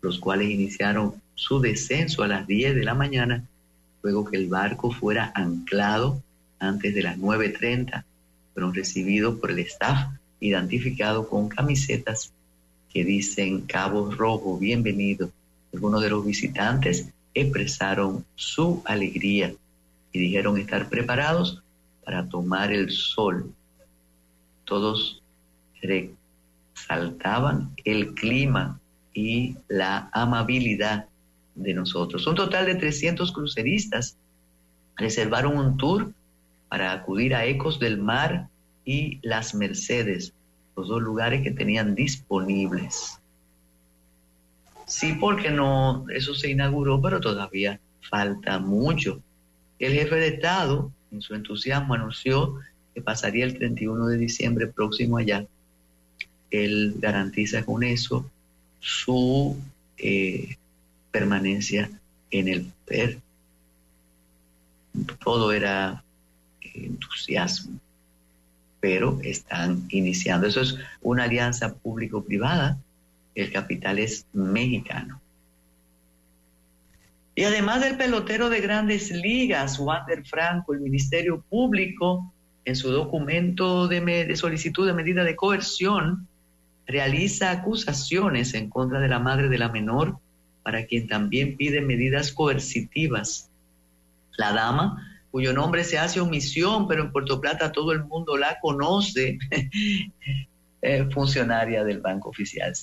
los 0.00 0.18
cuales 0.18 0.48
iniciaron 0.48 1.20
su 1.34 1.60
descenso 1.60 2.22
a 2.22 2.28
las 2.28 2.46
10 2.46 2.76
de 2.76 2.84
la 2.84 2.94
mañana, 2.94 3.44
luego 4.02 4.24
que 4.24 4.38
el 4.38 4.48
barco 4.48 4.90
fuera 4.90 5.32
anclado 5.34 6.22
antes 6.58 6.94
de 6.94 7.02
las 7.02 7.18
9.30. 7.18 8.04
Fueron 8.54 8.74
recibidos 8.74 9.38
por 9.38 9.50
el 9.50 9.60
staff, 9.60 10.08
identificado 10.40 11.28
con 11.28 11.48
camisetas 11.48 12.32
que 12.92 13.04
dicen 13.04 13.62
Cabo 13.62 14.10
Rojo, 14.10 14.58
bienvenido. 14.58 15.30
Algunos 15.72 16.02
de 16.02 16.10
los 16.10 16.24
visitantes 16.24 17.08
expresaron 17.32 18.24
su 18.34 18.82
alegría 18.84 19.54
y 20.12 20.18
dijeron 20.18 20.58
estar 20.58 20.88
preparados 20.88 21.62
para 22.04 22.28
tomar 22.28 22.72
el 22.72 22.90
sol. 22.90 23.54
Todos 24.64 25.22
resaltaban 25.80 27.70
el 27.84 28.14
clima 28.14 28.78
y 29.14 29.56
la 29.68 30.10
amabilidad 30.12 31.06
de 31.54 31.74
nosotros. 31.74 32.26
Un 32.26 32.34
total 32.34 32.66
de 32.66 32.74
300 32.74 33.32
cruceristas 33.32 34.16
reservaron 34.96 35.56
un 35.56 35.76
tour 35.76 36.12
para 36.72 36.92
acudir 36.92 37.34
a 37.34 37.44
Ecos 37.44 37.78
del 37.78 37.98
Mar 37.98 38.48
y 38.86 39.18
Las 39.20 39.54
Mercedes, 39.54 40.32
los 40.74 40.88
dos 40.88 41.02
lugares 41.02 41.42
que 41.42 41.50
tenían 41.50 41.94
disponibles. 41.94 43.20
Sí, 44.86 45.12
porque 45.20 45.50
no, 45.50 46.06
eso 46.08 46.34
se 46.34 46.48
inauguró, 46.48 46.98
pero 47.02 47.20
todavía 47.20 47.78
falta 48.08 48.58
mucho. 48.58 49.20
El 49.78 49.92
jefe 49.92 50.14
de 50.14 50.28
Estado, 50.28 50.90
en 51.10 51.20
su 51.20 51.34
entusiasmo, 51.34 51.92
anunció 51.92 52.54
que 52.94 53.02
pasaría 53.02 53.44
el 53.44 53.58
31 53.58 54.06
de 54.06 54.16
diciembre 54.16 54.66
próximo 54.66 55.18
allá. 55.18 55.44
Él 56.50 56.94
garantiza 56.96 57.66
con 57.66 57.82
eso 57.82 58.30
su 58.80 59.58
eh, 59.98 60.56
permanencia 61.10 61.90
en 62.30 62.48
el 62.48 62.72
poder. 62.86 63.18
Todo 65.22 65.52
era 65.52 66.02
entusiasmo, 66.74 67.78
pero 68.80 69.18
están 69.22 69.84
iniciando. 69.88 70.46
Eso 70.46 70.60
es 70.60 70.76
una 71.00 71.24
alianza 71.24 71.74
público-privada. 71.74 72.78
El 73.34 73.52
capital 73.52 73.98
es 73.98 74.26
mexicano. 74.32 75.20
Y 77.34 77.44
además 77.44 77.80
del 77.80 77.96
pelotero 77.96 78.50
de 78.50 78.60
grandes 78.60 79.10
ligas, 79.10 79.78
Wander 79.78 80.24
Franco, 80.26 80.74
el 80.74 80.80
Ministerio 80.80 81.42
Público, 81.48 82.30
en 82.64 82.76
su 82.76 82.90
documento 82.90 83.88
de, 83.88 84.00
de, 84.00 84.36
solicitud 84.36 84.86
de 84.86 84.92
medida 84.92 85.24
de 85.24 85.34
coerción, 85.34 86.28
realiza 86.86 87.50
acusaciones 87.50 88.52
en 88.54 88.68
contra 88.68 89.00
de 89.00 89.08
la 89.08 89.18
madre 89.18 89.48
de 89.48 89.58
la 89.58 89.70
menor, 89.70 90.18
para 90.62 90.84
quien 90.84 91.08
también 91.08 91.56
pide 91.56 91.80
medidas 91.80 92.32
coercitivas. 92.32 93.48
La 94.36 94.52
dama 94.52 95.11
cuyo 95.32 95.54
nombre 95.54 95.82
se 95.82 95.98
hace 95.98 96.20
omisión, 96.20 96.86
pero 96.86 97.02
en 97.02 97.10
Puerto 97.10 97.40
Plata 97.40 97.72
todo 97.72 97.92
el 97.92 98.04
mundo 98.04 98.36
la 98.36 98.60
conoce, 98.60 99.38
eh, 100.82 101.08
funcionaria 101.10 101.82
del 101.84 102.00
Banco 102.00 102.28
Oficial. 102.28 102.74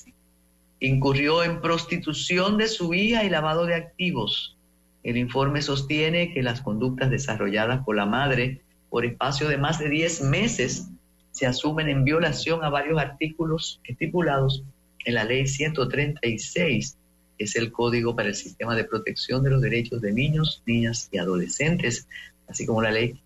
Incurrió 0.79 1.43
en 1.43 1.61
prostitución 1.61 2.57
de 2.57 2.67
su 2.67 2.93
hija 2.95 3.23
y 3.23 3.29
lavado 3.29 3.67
de 3.67 3.75
activos. 3.75 4.57
El 5.03 5.17
informe 5.17 5.61
sostiene 5.61 6.33
que 6.33 6.41
las 6.41 6.61
conductas 6.61 7.11
desarrolladas 7.11 7.85
por 7.85 7.95
la 7.95 8.07
madre 8.07 8.61
por 8.89 9.05
espacio 9.05 9.47
de 9.47 9.57
más 9.57 9.77
de 9.77 9.89
10 9.89 10.23
meses 10.23 10.89
se 11.29 11.45
asumen 11.45 11.87
en 11.87 12.03
violación 12.03 12.63
a 12.63 12.69
varios 12.69 12.99
artículos 12.99 13.79
estipulados 13.83 14.63
en 15.05 15.13
la 15.13 15.23
ley 15.23 15.45
136 15.45 16.97
es 17.39 17.55
el 17.55 17.71
Código 17.71 18.15
para 18.15 18.29
el 18.29 18.35
Sistema 18.35 18.75
de 18.75 18.83
Protección 18.83 19.41
de 19.43 19.49
los 19.49 19.61
Derechos 19.61 20.01
de 20.01 20.11
Niños, 20.11 20.61
Niñas 20.65 21.09
y 21.11 21.17
Adolescentes, 21.17 22.07
así 22.49 22.65
como 22.65 22.81
la 22.81 22.91
ley 22.91 23.19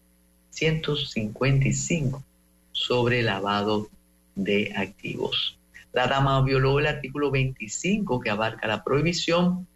155 0.52 2.24
sobre 2.72 3.24
lavado 3.24 3.90
de 4.36 4.74
activos. 4.76 5.58
La 5.94 6.08
dama 6.08 6.42
violó 6.42 6.80
el 6.80 6.88
artículo 6.88 7.32
25 7.32 8.20
que 8.20 8.30
abarca 8.30 8.68
la 8.68 8.84
prohibición 8.84 9.68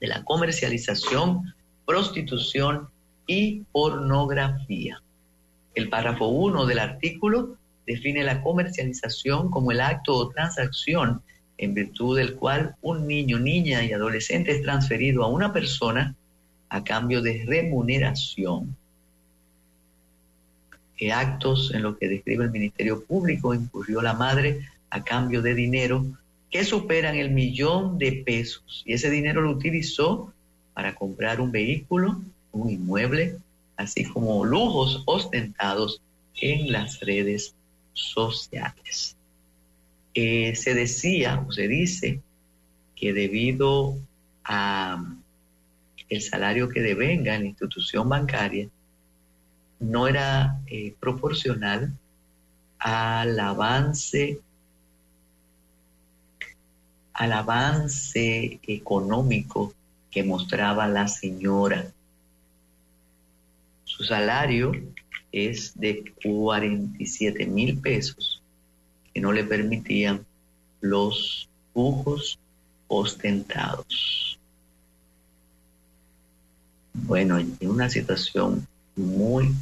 de 0.00 0.06
la 0.06 0.24
comercialización, 0.24 1.54
prostitución 1.86 2.88
y 3.26 3.60
pornografía. 3.72 5.02
El 5.74 5.88
párrafo 5.88 6.28
1 6.28 6.66
del 6.66 6.78
artículo 6.78 7.56
define 7.86 8.24
la 8.24 8.42
comercialización 8.42 9.50
como 9.50 9.72
el 9.72 9.80
acto 9.80 10.16
o 10.16 10.28
transacción 10.30 11.22
en 11.58 11.74
virtud 11.74 12.16
del 12.16 12.34
cual 12.36 12.76
un 12.80 13.06
niño, 13.06 13.38
niña 13.38 13.84
y 13.84 13.92
adolescente 13.92 14.52
es 14.52 14.62
transferido 14.62 15.22
a 15.22 15.28
una 15.28 15.52
persona 15.52 16.14
a 16.70 16.82
cambio 16.82 17.20
de 17.20 17.44
remuneración 17.46 18.76
que 21.00 21.12
actos 21.14 21.72
en 21.72 21.80
los 21.80 21.96
que 21.96 22.08
describe 22.08 22.44
el 22.44 22.50
Ministerio 22.50 23.02
Público 23.02 23.54
incurrió 23.54 24.02
la 24.02 24.12
madre 24.12 24.68
a 24.90 25.02
cambio 25.02 25.40
de 25.40 25.54
dinero 25.54 26.04
que 26.50 26.62
superan 26.62 27.16
el 27.16 27.30
millón 27.30 27.96
de 27.96 28.12
pesos. 28.12 28.82
Y 28.84 28.92
ese 28.92 29.08
dinero 29.08 29.40
lo 29.40 29.50
utilizó 29.50 30.30
para 30.74 30.94
comprar 30.94 31.40
un 31.40 31.52
vehículo, 31.52 32.20
un 32.52 32.68
inmueble, 32.68 33.38
así 33.78 34.04
como 34.04 34.44
lujos 34.44 35.02
ostentados 35.06 36.02
en 36.38 36.70
las 36.70 37.00
redes 37.00 37.54
sociales. 37.94 39.16
Eh, 40.12 40.54
se 40.54 40.74
decía 40.74 41.42
o 41.48 41.50
se 41.50 41.66
dice 41.66 42.20
que 42.94 43.14
debido 43.14 43.96
a 44.44 45.02
el 46.10 46.20
salario 46.20 46.68
que 46.68 46.82
devenga 46.82 47.36
en 47.36 47.44
la 47.44 47.48
institución 47.48 48.06
bancaria, 48.06 48.68
no 49.80 50.06
era 50.06 50.60
eh, 50.66 50.94
proporcional 51.00 51.92
al 52.78 53.38
avance 53.40 54.38
al 57.20 57.32
avance 57.32 58.60
económico 58.66 59.74
que 60.10 60.24
mostraba 60.24 60.88
la 60.88 61.06
señora. 61.06 61.92
Su 63.84 64.04
salario 64.04 64.72
es 65.30 65.78
de 65.78 66.14
47 66.22 67.46
mil 67.46 67.78
pesos 67.78 68.42
que 69.12 69.20
no 69.20 69.32
le 69.32 69.44
permitían 69.44 70.24
los 70.80 71.46
lujos 71.74 72.38
ostentados. 72.88 74.38
Bueno, 76.94 77.38
en 77.38 77.56
una 77.60 77.90
situación 77.90 78.66
muy 78.96 79.54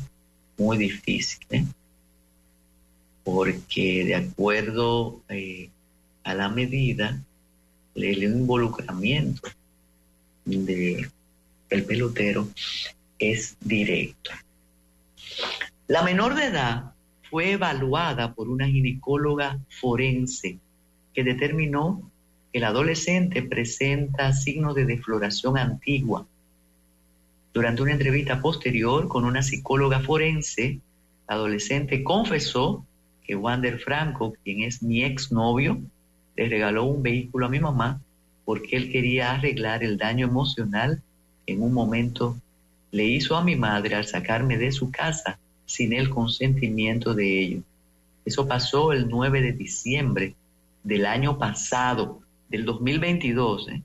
muy 0.59 0.77
difícil, 0.77 1.67
porque 3.25 4.05
de 4.05 4.15
acuerdo 4.17 5.23
eh, 5.29 5.71
a 6.25 6.35
la 6.35 6.49
medida, 6.49 7.23
el 7.95 8.23
involucramiento 8.23 9.49
del 10.45 11.11
el 11.71 11.85
pelotero 11.85 12.49
es 13.19 13.57
directo. 13.61 14.31
La 15.87 16.03
menor 16.03 16.35
de 16.35 16.47
edad 16.47 16.93
fue 17.31 17.53
evaluada 17.53 18.35
por 18.35 18.49
una 18.49 18.67
ginecóloga 18.67 19.59
forense 19.69 20.59
que 21.15 21.25
determinó 21.25 22.11
que 22.53 22.59
el 22.59 22.65
adolescente 22.65 23.43
presenta 23.43 24.33
signos 24.33 24.75
de 24.75 24.87
defloración 24.87 25.59
antigua 25.59 26.27
durante 27.53 27.83
una 27.83 27.93
entrevista 27.93 28.41
posterior 28.41 29.09
con 29.09 29.25
una 29.25 29.43
psicóloga 29.43 30.01
forense, 30.01 30.81
la 31.29 31.35
adolescente 31.35 32.05
confesó 32.05 32.85
que 33.25 33.37
Wander 33.37 33.79
Franco, 33.79 34.35
quien 34.45 34.63
es 34.63 34.83
mi 34.83 35.03
exnovio, 35.03 35.81
le 36.37 36.49
regaló 36.49 36.85
un 36.85 37.03
vehículo 37.03 37.47
a 37.47 37.51
mi 37.51 37.61
mamá 37.61 38.01
porque 38.45 38.77
él 38.77 38.91
quería 38.91 39.33
arreglar 39.33 39.85
el 39.85 39.99
daño 39.99 40.27
emocional 40.27 41.03
en 41.47 41.63
un 41.63 41.73
momento 41.73 42.37
le 42.91 43.05
hizo 43.05 43.37
a 43.37 43.45
mi 43.45 43.57
madre 43.57 43.95
al 43.95 44.07
sacarme 44.07 44.57
de 44.57 44.73
su 44.73 44.91
casa 44.91 45.39
sin 45.67 45.93
el 45.93 46.09
consentimiento 46.09 47.15
de 47.15 47.41
ellos. 47.41 47.65
Eso 48.25 48.47
pasó 48.47 48.93
el 48.93 49.09
9 49.09 49.43
de 49.43 49.53
diciembre 49.53 50.35
del 50.83 51.07
año 51.07 51.39
pasado, 51.39 52.21
del 52.49 52.65
2022. 52.65 53.69
¿eh? 53.69 53.83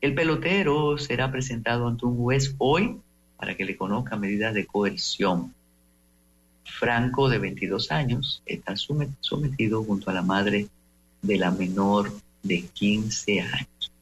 El 0.00 0.14
pelotero 0.14 0.96
será 0.96 1.32
presentado 1.32 1.88
ante 1.88 2.06
un 2.06 2.16
juez 2.16 2.54
hoy 2.58 3.00
para 3.36 3.56
que 3.56 3.64
le 3.64 3.76
conozca 3.76 4.16
medidas 4.16 4.54
de 4.54 4.64
coerción. 4.64 5.52
Franco, 6.64 7.28
de 7.28 7.38
22 7.38 7.90
años, 7.90 8.40
está 8.46 8.76
sometido 8.76 9.82
junto 9.82 10.10
a 10.10 10.14
la 10.14 10.22
madre 10.22 10.68
de 11.22 11.36
la 11.36 11.50
menor 11.50 12.12
de 12.42 12.62
15 12.62 13.40
años. 13.40 13.92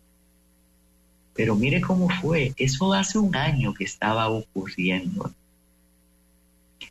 Pero 1.34 1.54
mire 1.54 1.80
cómo 1.80 2.08
fue, 2.08 2.52
eso 2.56 2.92
hace 2.92 3.18
un 3.18 3.36
año 3.36 3.72
que 3.72 3.84
estaba 3.84 4.28
ocurriendo. 4.28 5.32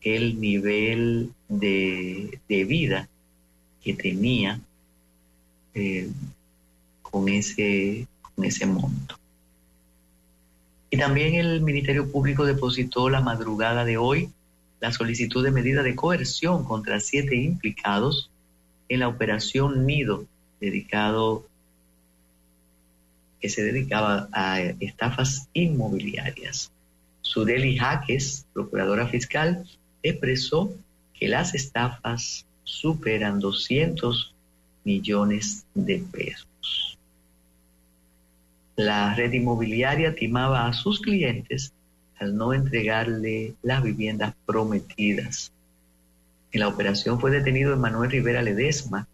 el 0.01 0.41
nivel 0.41 1.35
de, 1.51 2.41
vida 2.49 3.07
que 3.85 3.93
tenía 3.93 4.59
eh, 5.75 6.09
con, 7.03 7.29
ese, 7.29 8.07
con 8.23 8.47
ese 8.47 8.65
monto. 8.65 9.19
Y 10.89 10.97
también 10.97 11.35
el 11.35 11.61
Ministerio 11.61 12.11
Público 12.11 12.47
depositó 12.47 13.11
la 13.11 13.21
madrugada 13.21 13.85
de 13.85 13.99
hoy 13.99 14.31
la 14.81 14.91
solicitud 14.91 15.45
de 15.45 15.51
medida 15.51 15.83
de 15.83 15.95
coerción 15.95 16.65
contra 16.65 16.99
siete 16.99 17.37
implicados 17.37 18.31
en 18.89 19.01
la 19.01 19.09
operación 19.09 19.85
Nido, 19.85 20.25
dedicado, 20.61 21.45
que 23.43 23.49
se 23.49 23.65
dedicaba 23.65 24.29
a 24.33 24.61
estafas 24.79 25.49
inmobiliarias. 25.53 26.71
Sureli 27.23 27.77
Jaques, 27.77 28.47
procuradora 28.55 29.09
fiscal, 29.09 29.65
expresó 30.03 30.73
que 31.13 31.29
las 31.29 31.55
estafas 31.55 32.47
superan 32.63 33.41
200 33.41 34.33
millones 34.85 35.67
de 35.75 36.05
pesos. 36.11 36.99
La 38.77 39.15
red 39.15 39.33
inmobiliaria 39.33 40.15
timaba 40.15 40.67
a 40.67 40.73
sus 40.73 41.01
clientes 41.01 41.73
al 42.19 42.37
no 42.37 42.55
entregarle 42.55 43.55
las 43.63 43.83
viviendas 43.83 44.35
prometidas. 44.47 45.53
En 46.53 46.61
la 46.61 46.69
operación 46.69 47.19
fue 47.19 47.33
detenido 47.33 47.73
Emanuel 47.73 48.11
Rivera 48.11 48.43
Ledesma 48.43 49.09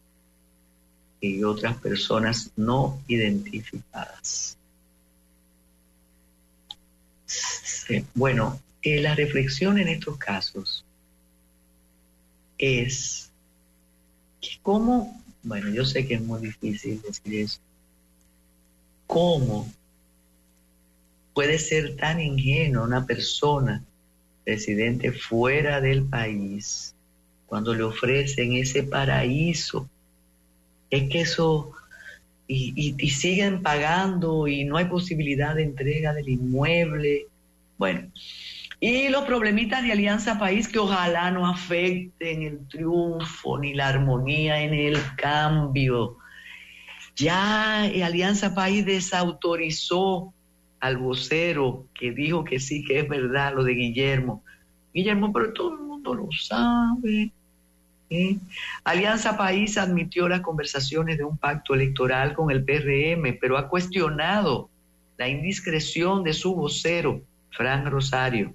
y 1.21 1.43
otras 1.43 1.77
personas 1.79 2.51
no 2.57 3.01
identificadas. 3.09 4.57
Bueno, 8.15 8.61
eh, 8.83 9.01
la 9.01 9.15
reflexión 9.15 9.79
en 9.79 9.89
estos 9.89 10.19
casos 10.19 10.85
es 12.59 13.31
que 14.41 14.59
cómo, 14.63 15.23
bueno, 15.43 15.71
yo 15.71 15.85
sé 15.85 16.07
que 16.07 16.15
es 16.15 16.21
muy 16.21 16.41
difícil 16.41 17.01
decir 17.03 17.35
eso, 17.35 17.61
cómo 19.07 19.73
puede 21.35 21.59
ser 21.59 21.97
tan 21.97 22.21
ingenuo 22.21 22.85
una 22.85 23.07
persona 23.07 23.83
residente 24.45 25.13
fuera 25.13 25.81
del 25.81 26.05
país 26.05 26.95
cuando 27.47 27.75
le 27.75 27.83
ofrecen 27.83 28.55
ese 28.55 28.83
paraíso. 28.83 29.89
Es 30.91 31.09
que 31.11 31.21
eso, 31.21 31.73
y, 32.47 32.95
y 32.99 33.11
siguen 33.11 33.63
pagando 33.63 34.49
y 34.49 34.65
no 34.65 34.77
hay 34.77 34.87
posibilidad 34.87 35.55
de 35.55 35.65
entrega 35.65 36.13
del 36.15 36.29
inmueble. 36.29 37.27
Bueno, 37.77 38.11
y 38.81 39.09
los 39.09 39.25
problemitas 39.25 39.83
de 39.83 39.91
Alianza 39.91 40.39
País 40.39 40.69
que 40.69 40.79
ojalá 40.79 41.33
no 41.33 41.49
afecten 41.49 42.43
el 42.43 42.69
triunfo 42.69 43.59
ni 43.59 43.75
la 43.75 43.89
armonía 43.89 44.63
en 44.63 44.73
el 44.73 44.99
cambio. 45.17 46.17
Ya 47.17 47.83
Alianza 47.83 48.55
País 48.55 48.87
desautorizó 48.87 50.33
al 50.79 50.97
vocero 50.99 51.89
que 51.93 52.13
dijo 52.13 52.45
que 52.45 52.61
sí, 52.61 52.85
que 52.85 53.01
es 53.01 53.09
verdad 53.09 53.53
lo 53.53 53.65
de 53.65 53.75
Guillermo. 53.75 54.45
Guillermo, 54.95 55.33
pero 55.33 55.53
todo 55.53 55.73
el 55.73 55.81
mundo 55.81 56.15
lo 56.15 56.29
sabe. 56.31 57.33
Alianza 58.85 59.37
País 59.37 59.77
admitió 59.77 60.29
las 60.29 60.41
conversaciones 60.41 61.19
de 61.19 61.25
un 61.25 61.37
pacto 61.37 61.75
electoral 61.75 62.35
con 62.35 62.51
el 62.51 62.65
PRM, 62.65 63.39
pero 63.41 63.59
ha 63.59 63.69
cuestionado 63.69 64.71
la 65.19 65.29
indiscreción 65.29 66.23
de 66.23 66.33
su 66.33 66.55
vocero, 66.55 67.21
Fran 67.51 67.91
Rosario. 67.91 68.55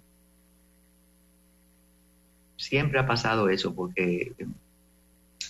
Siempre 2.57 2.99
ha 2.99 3.05
pasado 3.05 3.49
eso 3.49 3.75
porque 3.75 4.31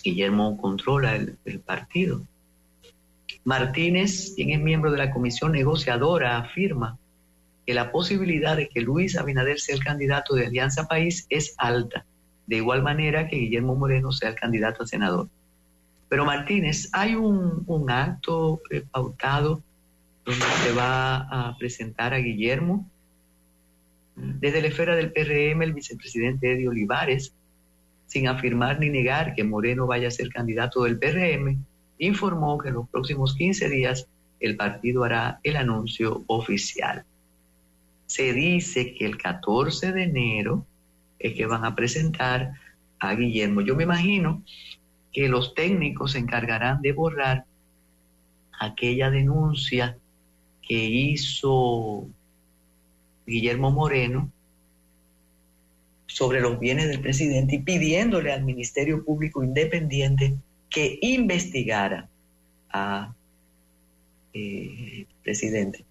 Guillermo 0.02 0.58
controla 0.58 1.14
el, 1.14 1.60
partido. 1.60 2.22
Martínez, 3.44 4.32
quien 4.34 4.50
es 4.50 4.60
miembro 4.60 4.90
de 4.90 4.98
la 4.98 5.10
comisión 5.10 5.52
negociadora, 5.52 6.38
afirma 6.38 6.98
que 7.66 7.74
la 7.74 7.92
posibilidad 7.92 8.56
de 8.56 8.68
que 8.68 8.80
Luis 8.80 9.16
Abinader 9.16 9.60
sea 9.60 9.76
el 9.76 9.84
candidato 9.84 10.34
de 10.34 10.46
Alianza 10.46 10.86
País 10.88 11.26
es 11.30 11.54
alta, 11.56 12.04
de 12.46 12.56
igual 12.56 12.82
manera 12.82 13.28
que 13.28 13.36
Guillermo 13.36 13.74
Moreno 13.74 14.12
sea 14.12 14.30
el 14.30 14.34
candidato 14.34 14.82
a 14.82 14.86
senador. 14.86 15.28
Pero 16.08 16.24
Martínez, 16.24 16.90
hay 16.92 17.14
un, 17.14 17.64
un 17.66 17.90
acto 17.90 18.60
pautado 18.90 19.62
donde 20.24 20.44
se 20.62 20.72
va 20.72 21.16
a 21.16 21.56
presentar 21.58 22.14
a 22.14 22.18
Guillermo 22.18 22.88
desde 24.16 24.62
la 24.62 24.68
esfera 24.68 24.94
del 24.94 25.12
PRM, 25.12 25.62
el 25.62 25.72
vicepresidente 25.72 26.52
Eddie 26.52 26.68
Olivares, 26.68 27.34
sin 28.06 28.28
afirmar 28.28 28.78
ni 28.78 28.88
negar 28.88 29.34
que 29.34 29.44
Moreno 29.44 29.86
vaya 29.86 30.08
a 30.08 30.12
ser 30.12 30.28
candidato 30.28 30.84
del 30.84 30.98
PRM, 30.98 31.58
informó 31.98 32.58
que 32.58 32.68
en 32.68 32.74
los 32.74 32.88
próximos 32.88 33.34
15 33.34 33.68
días 33.68 34.06
el 34.40 34.56
partido 34.56 35.04
hará 35.04 35.40
el 35.42 35.56
anuncio 35.56 36.22
oficial. 36.26 37.04
Se 38.06 38.32
dice 38.32 38.94
que 38.94 39.06
el 39.06 39.16
14 39.16 39.92
de 39.92 40.02
enero 40.04 40.66
es 41.24 41.34
que 41.34 41.46
van 41.46 41.64
a 41.64 41.74
presentar 41.74 42.52
a 42.98 43.14
Guillermo. 43.14 43.62
Yo 43.62 43.74
me 43.74 43.84
imagino 43.84 44.42
que 45.10 45.26
los 45.28 45.54
técnicos 45.54 46.12
se 46.12 46.18
encargarán 46.18 46.82
de 46.82 46.92
borrar 46.92 47.46
aquella 48.60 49.10
denuncia 49.10 49.96
que 50.60 50.74
hizo 50.74 52.06
Guillermo 53.26 53.70
Moreno 53.70 54.30
sobre 56.06 56.42
los 56.42 56.60
bienes 56.60 56.88
del 56.88 57.00
presidente 57.00 57.56
y 57.56 57.60
pidiéndole 57.60 58.30
al 58.30 58.44
Ministerio 58.44 59.02
Público 59.02 59.42
Independiente 59.42 60.36
que 60.68 60.98
investigara 61.00 62.06
al 62.68 63.14
eh, 64.34 65.06
presidente 65.22 65.86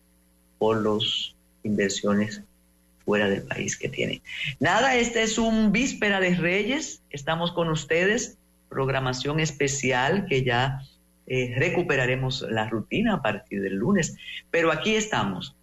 por 0.60 0.84
las 0.84 1.34
inversiones 1.64 2.44
fuera 3.06 3.28
del 3.30 3.44
país 3.44 3.78
que 3.78 3.90
tiene. 3.90 4.22
Nada, 4.60 4.96
este 4.96 5.24
es 5.24 5.38
un 5.38 5.72
víspera 5.72 6.20
de 6.20 6.36
Reyes, 6.36 7.02
estamos 7.10 7.52
con 7.52 7.70
ustedes, 7.70 8.38
programación 8.70 9.40
especial 9.40 10.26
que 10.28 10.44
ya 10.44 10.82
eh, 11.28 11.54
recuperaremos 11.58 12.42
la 12.50 12.68
rutina 12.70 13.16
a 13.16 13.22
partir 13.22 13.62
del 13.62 13.76
lunes, 13.76 14.16
pero 14.52 14.72
aquí 14.72 14.96
estamos 14.96 15.56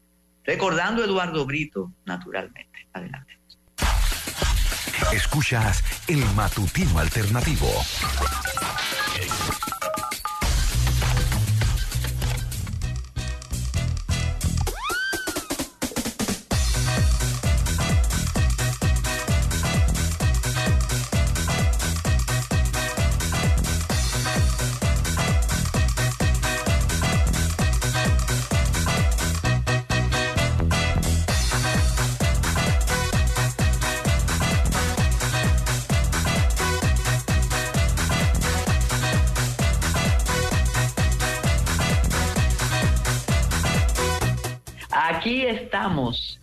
Recordando 0.44 1.04
Eduardo 1.04 1.44
Brito, 1.46 1.92
naturalmente. 2.04 2.88
Adelante. 2.92 3.38
Escuchas 5.12 5.82
el 6.08 6.24
matutino 6.34 6.98
alternativo. 6.98 7.68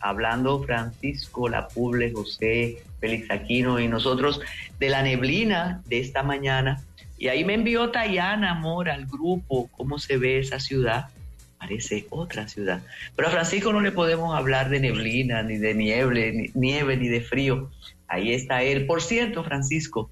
Hablando 0.09 0.63
Francisco 0.63 1.49
Lapuble, 1.49 2.11
José 2.11 2.83
Félix 2.99 3.29
Aquino 3.31 3.79
y 3.79 3.87
nosotros 3.87 4.41
de 4.79 4.89
la 4.89 5.03
neblina 5.03 5.81
de 5.87 5.99
esta 5.99 6.23
mañana. 6.23 6.81
Y 7.17 7.29
ahí 7.29 7.43
me 7.43 7.53
envió 7.53 7.89
Tayana 7.89 8.51
Amor 8.51 8.89
al 8.89 9.05
grupo 9.05 9.69
cómo 9.75 9.99
se 9.99 10.17
ve 10.17 10.39
esa 10.39 10.59
ciudad. 10.59 11.09
Parece 11.57 12.05
otra 12.11 12.47
ciudad. 12.47 12.81
Pero 13.15 13.29
a 13.29 13.31
Francisco 13.31 13.73
no 13.73 13.81
le 13.81 13.91
podemos 13.91 14.35
hablar 14.35 14.69
de 14.69 14.79
neblina, 14.79 15.41
ni 15.41 15.57
de 15.57 15.73
nieve, 15.73 16.31
ni, 16.31 16.51
nieve, 16.53 16.97
ni 16.97 17.07
de 17.07 17.21
frío. 17.21 17.71
Ahí 18.07 18.33
está 18.33 18.61
él. 18.61 18.85
Por 18.85 19.01
cierto, 19.01 19.43
Francisco, 19.43 20.11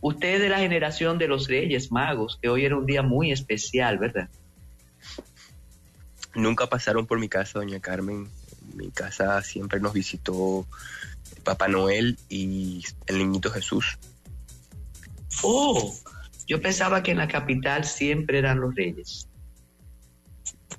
usted 0.00 0.34
es 0.34 0.40
de 0.40 0.48
la 0.48 0.58
generación 0.58 1.18
de 1.18 1.28
los 1.28 1.46
Reyes 1.46 1.92
Magos, 1.92 2.38
que 2.42 2.48
hoy 2.48 2.64
era 2.64 2.76
un 2.76 2.86
día 2.86 3.02
muy 3.02 3.30
especial, 3.30 3.98
¿verdad? 3.98 4.28
Nunca 6.34 6.66
pasaron 6.66 7.06
por 7.06 7.18
mi 7.20 7.28
casa, 7.28 7.60
doña 7.60 7.80
Carmen. 7.80 8.28
Mi 8.76 8.90
casa 8.90 9.42
siempre 9.42 9.80
nos 9.80 9.92
visitó 9.92 10.66
Papá 11.44 11.66
Noel 11.68 12.18
y 12.28 12.84
el 13.06 13.18
Niñito 13.18 13.50
Jesús. 13.50 13.98
Oh, 15.42 15.94
yo 16.46 16.60
pensaba 16.60 17.02
que 17.02 17.12
en 17.12 17.18
la 17.18 17.28
capital 17.28 17.84
siempre 17.84 18.38
eran 18.38 18.60
los 18.60 18.74
reyes. 18.74 19.28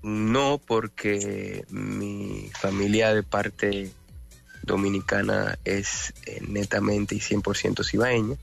No, 0.04 0.60
porque 0.66 1.66
mi 1.70 2.50
familia 2.54 3.14
de 3.14 3.24
parte 3.24 3.92
dominicana 4.64 5.58
es 5.66 6.14
eh, 6.26 6.42
netamente 6.48 7.16
y 7.16 7.20
100% 7.20 7.84
cibaeña. 7.84 8.34
Y 8.34 8.38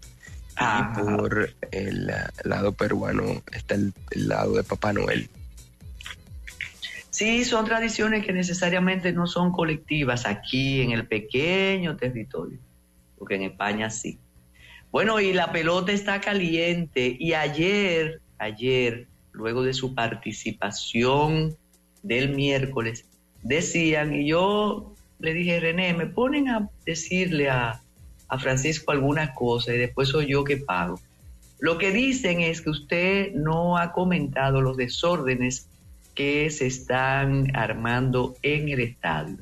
Ah. 0.56 0.92
por 0.96 1.50
el 1.72 2.12
lado 2.44 2.72
peruano 2.72 3.42
está 3.52 3.74
el, 3.74 3.92
el 4.10 4.28
lado 4.28 4.54
de 4.54 4.62
Papá 4.62 4.92
Noel. 4.92 5.28
Sí, 7.14 7.44
son 7.44 7.64
tradiciones 7.64 8.26
que 8.26 8.32
necesariamente 8.32 9.12
no 9.12 9.28
son 9.28 9.52
colectivas 9.52 10.26
aquí 10.26 10.80
en 10.80 10.90
el 10.90 11.06
pequeño 11.06 11.96
territorio, 11.96 12.58
porque 13.16 13.36
en 13.36 13.42
España 13.42 13.88
sí. 13.88 14.18
Bueno, 14.90 15.20
y 15.20 15.32
la 15.32 15.52
pelota 15.52 15.92
está 15.92 16.20
caliente 16.20 17.16
y 17.16 17.34
ayer, 17.34 18.20
ayer, 18.38 19.06
luego 19.30 19.62
de 19.62 19.74
su 19.74 19.94
participación 19.94 21.56
del 22.02 22.30
miércoles, 22.30 23.06
decían, 23.44 24.12
y 24.12 24.26
yo 24.26 24.92
le 25.20 25.34
dije, 25.34 25.60
René, 25.60 25.94
me 25.94 26.06
ponen 26.06 26.48
a 26.48 26.68
decirle 26.84 27.48
a, 27.48 27.80
a 28.26 28.38
Francisco 28.40 28.90
alguna 28.90 29.34
cosa 29.34 29.72
y 29.72 29.78
después 29.78 30.08
soy 30.08 30.26
yo 30.26 30.42
que 30.42 30.56
pago. 30.56 30.98
Lo 31.60 31.78
que 31.78 31.92
dicen 31.92 32.40
es 32.40 32.60
que 32.60 32.70
usted 32.70 33.34
no 33.34 33.78
ha 33.78 33.92
comentado 33.92 34.60
los 34.60 34.76
desórdenes 34.76 35.68
que 36.14 36.50
se 36.50 36.66
están 36.66 37.54
armando 37.56 38.36
en 38.42 38.68
el 38.68 38.80
estadio. 38.80 39.38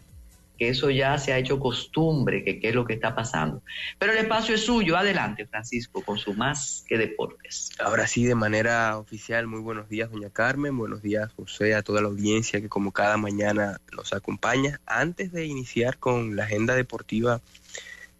Que 0.58 0.68
eso 0.68 0.90
ya 0.90 1.18
se 1.18 1.32
ha 1.32 1.38
hecho 1.38 1.58
costumbre, 1.58 2.44
que 2.44 2.60
qué 2.60 2.68
es 2.68 2.74
lo 2.74 2.84
que 2.84 2.94
está 2.94 3.14
pasando. 3.14 3.62
Pero 3.98 4.12
el 4.12 4.18
espacio 4.18 4.54
es 4.54 4.64
suyo. 4.64 4.96
Adelante, 4.96 5.46
Francisco, 5.46 6.02
con 6.02 6.18
su 6.18 6.34
más 6.34 6.84
que 6.86 6.98
deportes. 6.98 7.70
Ahora 7.80 8.06
sí, 8.06 8.24
de 8.24 8.34
manera 8.34 8.96
oficial, 8.96 9.46
muy 9.48 9.60
buenos 9.60 9.88
días, 9.88 10.10
doña 10.10 10.30
Carmen, 10.30 10.76
buenos 10.78 11.02
días, 11.02 11.32
José, 11.34 11.74
a 11.74 11.82
toda 11.82 12.00
la 12.00 12.08
audiencia 12.08 12.60
que 12.60 12.68
como 12.68 12.92
cada 12.92 13.16
mañana 13.16 13.80
nos 13.94 14.12
acompaña. 14.12 14.80
Antes 14.86 15.32
de 15.32 15.46
iniciar 15.46 15.98
con 15.98 16.36
la 16.36 16.44
agenda 16.44 16.76
deportiva 16.76 17.40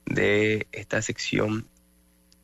de 0.04 0.66
esta 0.72 1.00
sección, 1.00 1.66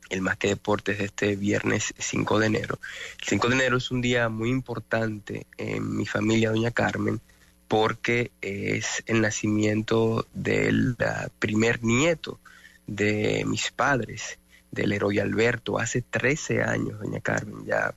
el 0.09 0.21
Más 0.21 0.37
que 0.37 0.49
Deportes 0.49 0.97
de 0.97 1.05
este 1.05 1.35
viernes 1.35 1.93
5 1.97 2.39
de 2.39 2.47
enero. 2.47 2.79
El 3.21 3.27
5 3.27 3.47
de 3.49 3.55
enero 3.55 3.77
es 3.77 3.91
un 3.91 4.01
día 4.01 4.29
muy 4.29 4.49
importante 4.49 5.45
en 5.57 5.95
mi 5.95 6.05
familia, 6.05 6.51
doña 6.51 6.71
Carmen, 6.71 7.21
porque 7.67 8.31
es 8.41 9.03
el 9.05 9.21
nacimiento 9.21 10.25
del 10.33 10.95
primer 11.37 11.83
nieto 11.83 12.39
de 12.87 13.43
mis 13.45 13.71
padres, 13.71 14.39
del 14.71 14.91
héroe 14.91 15.21
Alberto, 15.21 15.79
hace 15.79 16.01
13 16.01 16.63
años, 16.63 16.99
doña 16.99 17.19
Carmen, 17.19 17.65
ya 17.65 17.93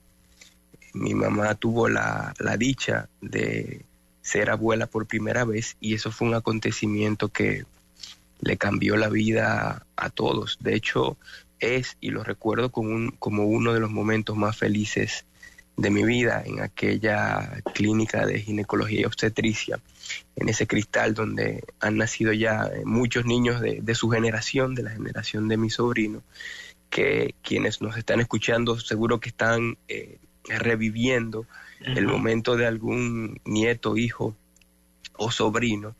mi 0.95 1.15
mamá 1.15 1.55
tuvo 1.55 1.89
la, 1.89 2.35
la 2.39 2.57
dicha 2.57 3.09
de 3.21 3.85
ser 4.21 4.51
abuela 4.51 4.87
por 4.87 5.07
primera 5.07 5.45
vez 5.45 5.77
y 5.81 5.95
eso 5.95 6.13
fue 6.13 6.29
un 6.29 6.35
acontecimiento 6.35 7.29
que 7.29 7.65
le 8.41 8.57
cambió 8.57 8.97
la 8.97 9.09
vida 9.09 9.87
a 9.97 10.11
todos. 10.11 10.59
De 10.61 10.75
hecho, 10.75 11.17
es, 11.63 11.97
y 12.01 12.11
lo 12.11 12.23
recuerdo 12.25 12.71
como, 12.71 12.91
un, 12.91 13.11
como 13.19 13.47
uno 13.47 13.73
de 13.73 13.81
los 13.81 13.91
momentos 13.91 14.37
más 14.37 14.59
felices 14.59 15.25
de 15.77 15.91
mi 15.91 16.05
vida, 16.05 16.43
en 16.45 16.61
aquella 16.61 17.63
clínica 17.73 18.27
de 18.27 18.41
ginecología 18.41 19.01
y 19.01 19.05
obstetricia, 19.05 19.81
en 20.37 20.49
ese 20.49 20.67
cristal 20.67 21.15
donde 21.15 21.65
han 21.81 21.97
nacido 21.97 22.33
ya 22.33 22.71
muchos 22.85 23.25
niños 23.25 23.61
de, 23.61 23.81
de 23.81 23.95
su 23.95 24.11
generación, 24.11 24.75
de 24.75 24.83
la 24.83 24.91
generación 24.91 25.49
de 25.49 25.57
mi 25.57 25.71
sobrino, 25.71 26.23
que 26.91 27.35
quienes 27.43 27.81
nos 27.81 27.97
están 27.97 28.21
escuchando 28.21 28.79
seguro 28.79 29.19
que 29.19 29.31
están 29.31 29.79
eh, 29.89 30.19
reviviendo 30.45 31.47
el 31.81 32.07
momento 32.07 32.57
de 32.57 32.67
algún 32.67 33.41
nieto, 33.45 33.97
hijo 33.97 34.37
o 35.17 35.31
sobrino. 35.31 35.97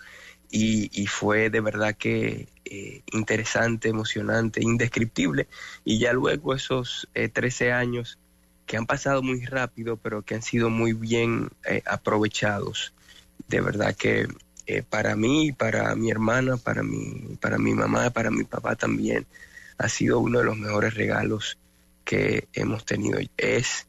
Y, 0.55 1.07
fue 1.07 1.49
de 1.49 1.61
verdad 1.61 1.97
que 1.97 2.47
eh, 2.67 3.03
interesante, 3.13 3.89
emocionante, 3.89 4.63
indescriptible. 4.63 5.49
Y 5.83 5.99
ya 5.99 6.13
luego 6.13 6.55
esos 6.55 7.09
eh, 7.15 7.31
13 7.31 7.73
años 7.73 8.19
que 8.67 8.77
han 8.77 8.87
pasado 8.87 9.23
muy 9.23 9.45
rápido, 9.47 9.97
pero 9.97 10.23
que 10.23 10.35
han 10.35 10.43
sido 10.43 10.71
muy 10.71 10.93
bien 10.93 11.51
eh, 11.65 11.83
aprovechados. 11.87 12.93
De 13.49 13.61
verdad 13.61 13.95
que 13.97 14.29
eh, 14.67 14.83
para 14.83 15.17
mí, 15.17 15.53
para 15.53 15.95
mi 15.95 16.11
hermana, 16.11 16.57
para 16.57 16.83
mi, 16.83 17.37
para 17.41 17.59
mi 17.59 17.75
mamá, 17.75 18.11
para 18.11 18.31
mi 18.31 18.45
papá 18.45 18.77
también, 18.77 19.27
ha 19.79 19.89
sido 19.89 20.21
uno 20.21 20.39
de 20.39 20.45
los 20.45 20.57
mejores 20.57 20.95
regalos 20.95 21.59
que 22.05 22.49
hemos 22.53 22.85
tenido. 22.85 23.19
Es, 23.37 23.89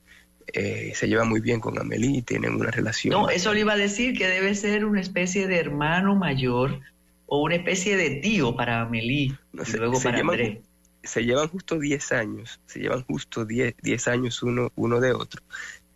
eh, 0.53 0.91
se 0.95 1.07
lleva 1.07 1.23
muy 1.23 1.39
bien 1.41 1.59
con 1.59 1.79
Amelie, 1.79 2.21
tienen 2.21 2.55
una 2.55 2.71
relación. 2.71 3.13
No, 3.13 3.29
eso 3.29 3.53
le 3.53 3.61
iba 3.61 3.73
a 3.73 3.77
decir 3.77 4.17
que 4.17 4.27
debe 4.27 4.53
ser 4.55 4.85
una 4.85 5.01
especie 5.01 5.47
de 5.47 5.57
hermano 5.57 6.15
mayor 6.15 6.79
o 7.27 7.41
una 7.41 7.55
especie 7.55 7.95
de 7.97 8.11
tío 8.21 8.55
para 8.55 8.81
Amelie 8.81 9.33
No 9.53 9.63
y 9.63 9.65
sé, 9.65 9.77
luego 9.77 9.95
se 9.95 10.03
para 10.03 10.17
llaman- 10.17 10.39
André. 10.39 10.61
se 11.03 11.23
llevan 11.25 11.47
justo 11.47 11.79
10 11.79 12.11
años, 12.11 12.59
se 12.65 12.79
llevan 12.79 13.03
justo 13.03 13.45
10, 13.45 13.75
10 13.81 14.07
años 14.07 14.43
uno, 14.43 14.71
uno 14.75 14.99
de 14.99 15.13
otro, 15.13 15.41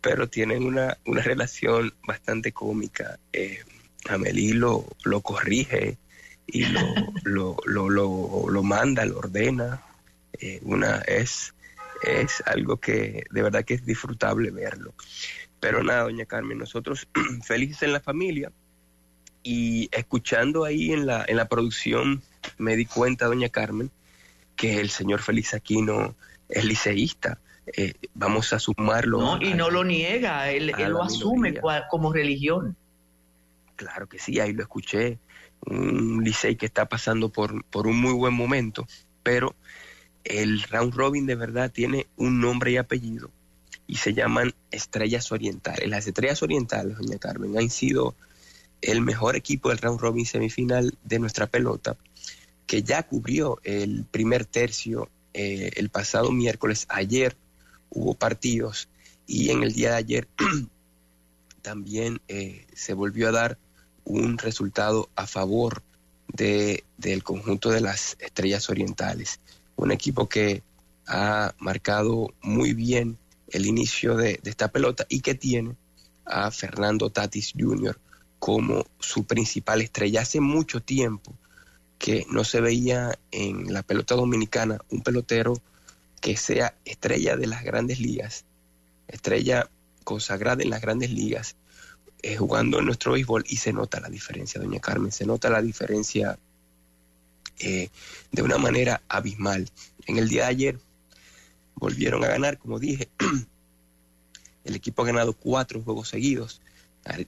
pero 0.00 0.28
tienen 0.28 0.64
una, 0.64 0.96
una 1.06 1.22
relación 1.22 1.92
bastante 2.06 2.52
cómica. 2.52 3.18
Eh, 3.32 3.58
Amelie 4.08 4.54
lo, 4.54 4.86
lo 5.04 5.20
corrige 5.20 5.98
y 6.46 6.64
lo, 6.66 6.80
lo, 7.24 7.56
lo, 7.66 7.88
lo, 7.90 8.44
lo 8.48 8.62
manda, 8.62 9.04
lo 9.04 9.18
ordena. 9.18 9.82
Eh, 10.40 10.60
una, 10.62 10.98
es, 10.98 11.52
es 12.02 12.42
algo 12.46 12.78
que 12.78 13.24
de 13.30 13.42
verdad 13.42 13.64
que 13.64 13.74
es 13.74 13.84
disfrutable 13.84 14.50
verlo. 14.50 14.94
Pero 15.60 15.82
nada, 15.82 16.02
doña 16.02 16.24
Carmen, 16.26 16.58
nosotros 16.58 17.08
felices 17.44 17.82
en 17.82 17.92
la 17.92 18.00
familia 18.00 18.52
y 19.42 19.88
escuchando 19.92 20.64
ahí 20.64 20.92
en 20.92 21.06
la, 21.06 21.24
en 21.26 21.36
la 21.36 21.48
producción 21.48 22.22
me 22.58 22.76
di 22.76 22.86
cuenta, 22.86 23.26
doña 23.26 23.48
Carmen, 23.48 23.90
que 24.56 24.80
el 24.80 24.90
señor 24.90 25.20
Félix 25.22 25.54
Aquino 25.54 26.14
es 26.48 26.64
liceísta. 26.64 27.40
Eh, 27.76 27.94
vamos 28.14 28.52
a 28.52 28.58
sumarlo. 28.58 29.18
No, 29.18 29.42
y 29.42 29.52
a- 29.52 29.56
no 29.56 29.70
lo 29.70 29.84
niega, 29.84 30.50
él, 30.50 30.70
él 30.70 30.90
lo 30.92 31.02
asume 31.02 31.60
como 31.90 32.12
religión. 32.12 32.76
Claro 33.76 34.08
que 34.08 34.18
sí, 34.18 34.40
ahí 34.40 34.52
lo 34.52 34.62
escuché. 34.62 35.18
Un 35.66 36.22
Licey 36.24 36.56
que 36.56 36.66
está 36.66 36.86
pasando 36.88 37.28
por, 37.30 37.64
por 37.64 37.86
un 37.86 38.00
muy 38.00 38.12
buen 38.12 38.32
momento, 38.34 38.86
pero 39.22 39.54
el 40.24 40.62
round 40.64 40.94
robin 40.94 41.26
de 41.26 41.34
verdad 41.34 41.70
tiene 41.70 42.06
un 42.16 42.40
nombre 42.40 42.72
y 42.72 42.76
apellido 42.76 43.30
y 43.86 43.96
se 43.96 44.12
llaman 44.12 44.54
Estrellas 44.70 45.32
Orientales. 45.32 45.88
Las 45.88 46.06
Estrellas 46.06 46.42
Orientales, 46.42 46.98
doña 46.98 47.18
Carmen, 47.18 47.56
han 47.58 47.70
sido 47.70 48.14
el 48.82 49.00
mejor 49.00 49.34
equipo 49.34 49.70
del 49.70 49.78
round 49.78 50.00
robin 50.00 50.26
semifinal 50.26 50.96
de 51.04 51.18
nuestra 51.18 51.46
pelota, 51.46 51.96
que 52.66 52.82
ya 52.82 53.02
cubrió 53.02 53.58
el 53.64 54.04
primer 54.04 54.44
tercio 54.44 55.08
eh, 55.32 55.70
el 55.76 55.88
pasado 55.88 56.30
miércoles. 56.30 56.86
Ayer 56.90 57.36
hubo 57.90 58.14
partidos 58.14 58.88
y 59.26 59.50
en 59.50 59.62
el 59.62 59.72
día 59.72 59.90
de 59.90 59.96
ayer 59.96 60.28
también 61.62 62.20
eh, 62.28 62.66
se 62.74 62.92
volvió 62.92 63.28
a 63.28 63.32
dar 63.32 63.58
un 64.04 64.38
resultado 64.38 65.08
a 65.16 65.26
favor 65.26 65.82
de, 66.28 66.84
del 66.98 67.22
conjunto 67.22 67.70
de 67.70 67.80
las 67.80 68.16
Estrellas 68.20 68.68
Orientales. 68.68 69.40
Un 69.78 69.92
equipo 69.92 70.28
que 70.28 70.62
ha 71.06 71.54
marcado 71.58 72.34
muy 72.42 72.74
bien 72.74 73.16
el 73.48 73.64
inicio 73.64 74.16
de, 74.16 74.40
esta 74.44 74.68
pelota 74.68 75.06
y 75.08 75.20
que 75.20 75.34
tiene 75.34 75.76
a 76.26 76.50
Fernando 76.50 77.10
Tatis 77.10 77.54
Jr. 77.56 77.98
como 78.38 78.84
su 78.98 79.24
principal 79.24 79.80
estrella. 79.80 80.22
Hace 80.22 80.40
mucho 80.40 80.82
tiempo 80.82 81.32
que 81.98 82.26
no 82.30 82.44
se 82.44 82.60
veía 82.60 83.18
en 83.30 83.72
la 83.72 83.82
pelota 83.82 84.14
dominicana 84.14 84.78
un 84.90 85.02
pelotero 85.02 85.54
que 86.20 86.36
sea 86.36 86.76
estrella 86.84 87.36
de 87.36 87.46
las 87.46 87.62
grandes 87.62 88.00
ligas, 88.00 88.44
estrella 89.06 89.70
consagrada 90.04 90.62
en 90.62 90.70
las 90.70 90.82
grandes 90.82 91.10
ligas, 91.10 91.56
eh, 92.22 92.36
jugando 92.36 92.80
en 92.80 92.86
nuestro 92.86 93.12
béisbol 93.12 93.44
y 93.48 93.56
se 93.56 93.72
nota 93.72 94.00
la 94.00 94.08
diferencia, 94.08 94.60
doña 94.60 94.80
Carmen, 94.80 95.12
se 95.12 95.24
nota 95.24 95.50
la 95.50 95.62
diferencia 95.62 96.36
eh, 97.60 97.88
de 98.32 98.42
una 98.42 98.58
manera 98.58 99.02
abismal. 99.08 99.68
En 100.06 100.18
el 100.18 100.28
día 100.28 100.44
de 100.44 100.48
ayer 100.48 100.78
volvieron 101.74 102.24
a 102.24 102.28
ganar, 102.28 102.58
como 102.58 102.78
dije, 102.78 103.08
el 104.64 104.74
equipo 104.74 105.02
ha 105.02 105.06
ganado 105.06 105.32
cuatro 105.32 105.82
juegos 105.82 106.08
seguidos. 106.08 106.60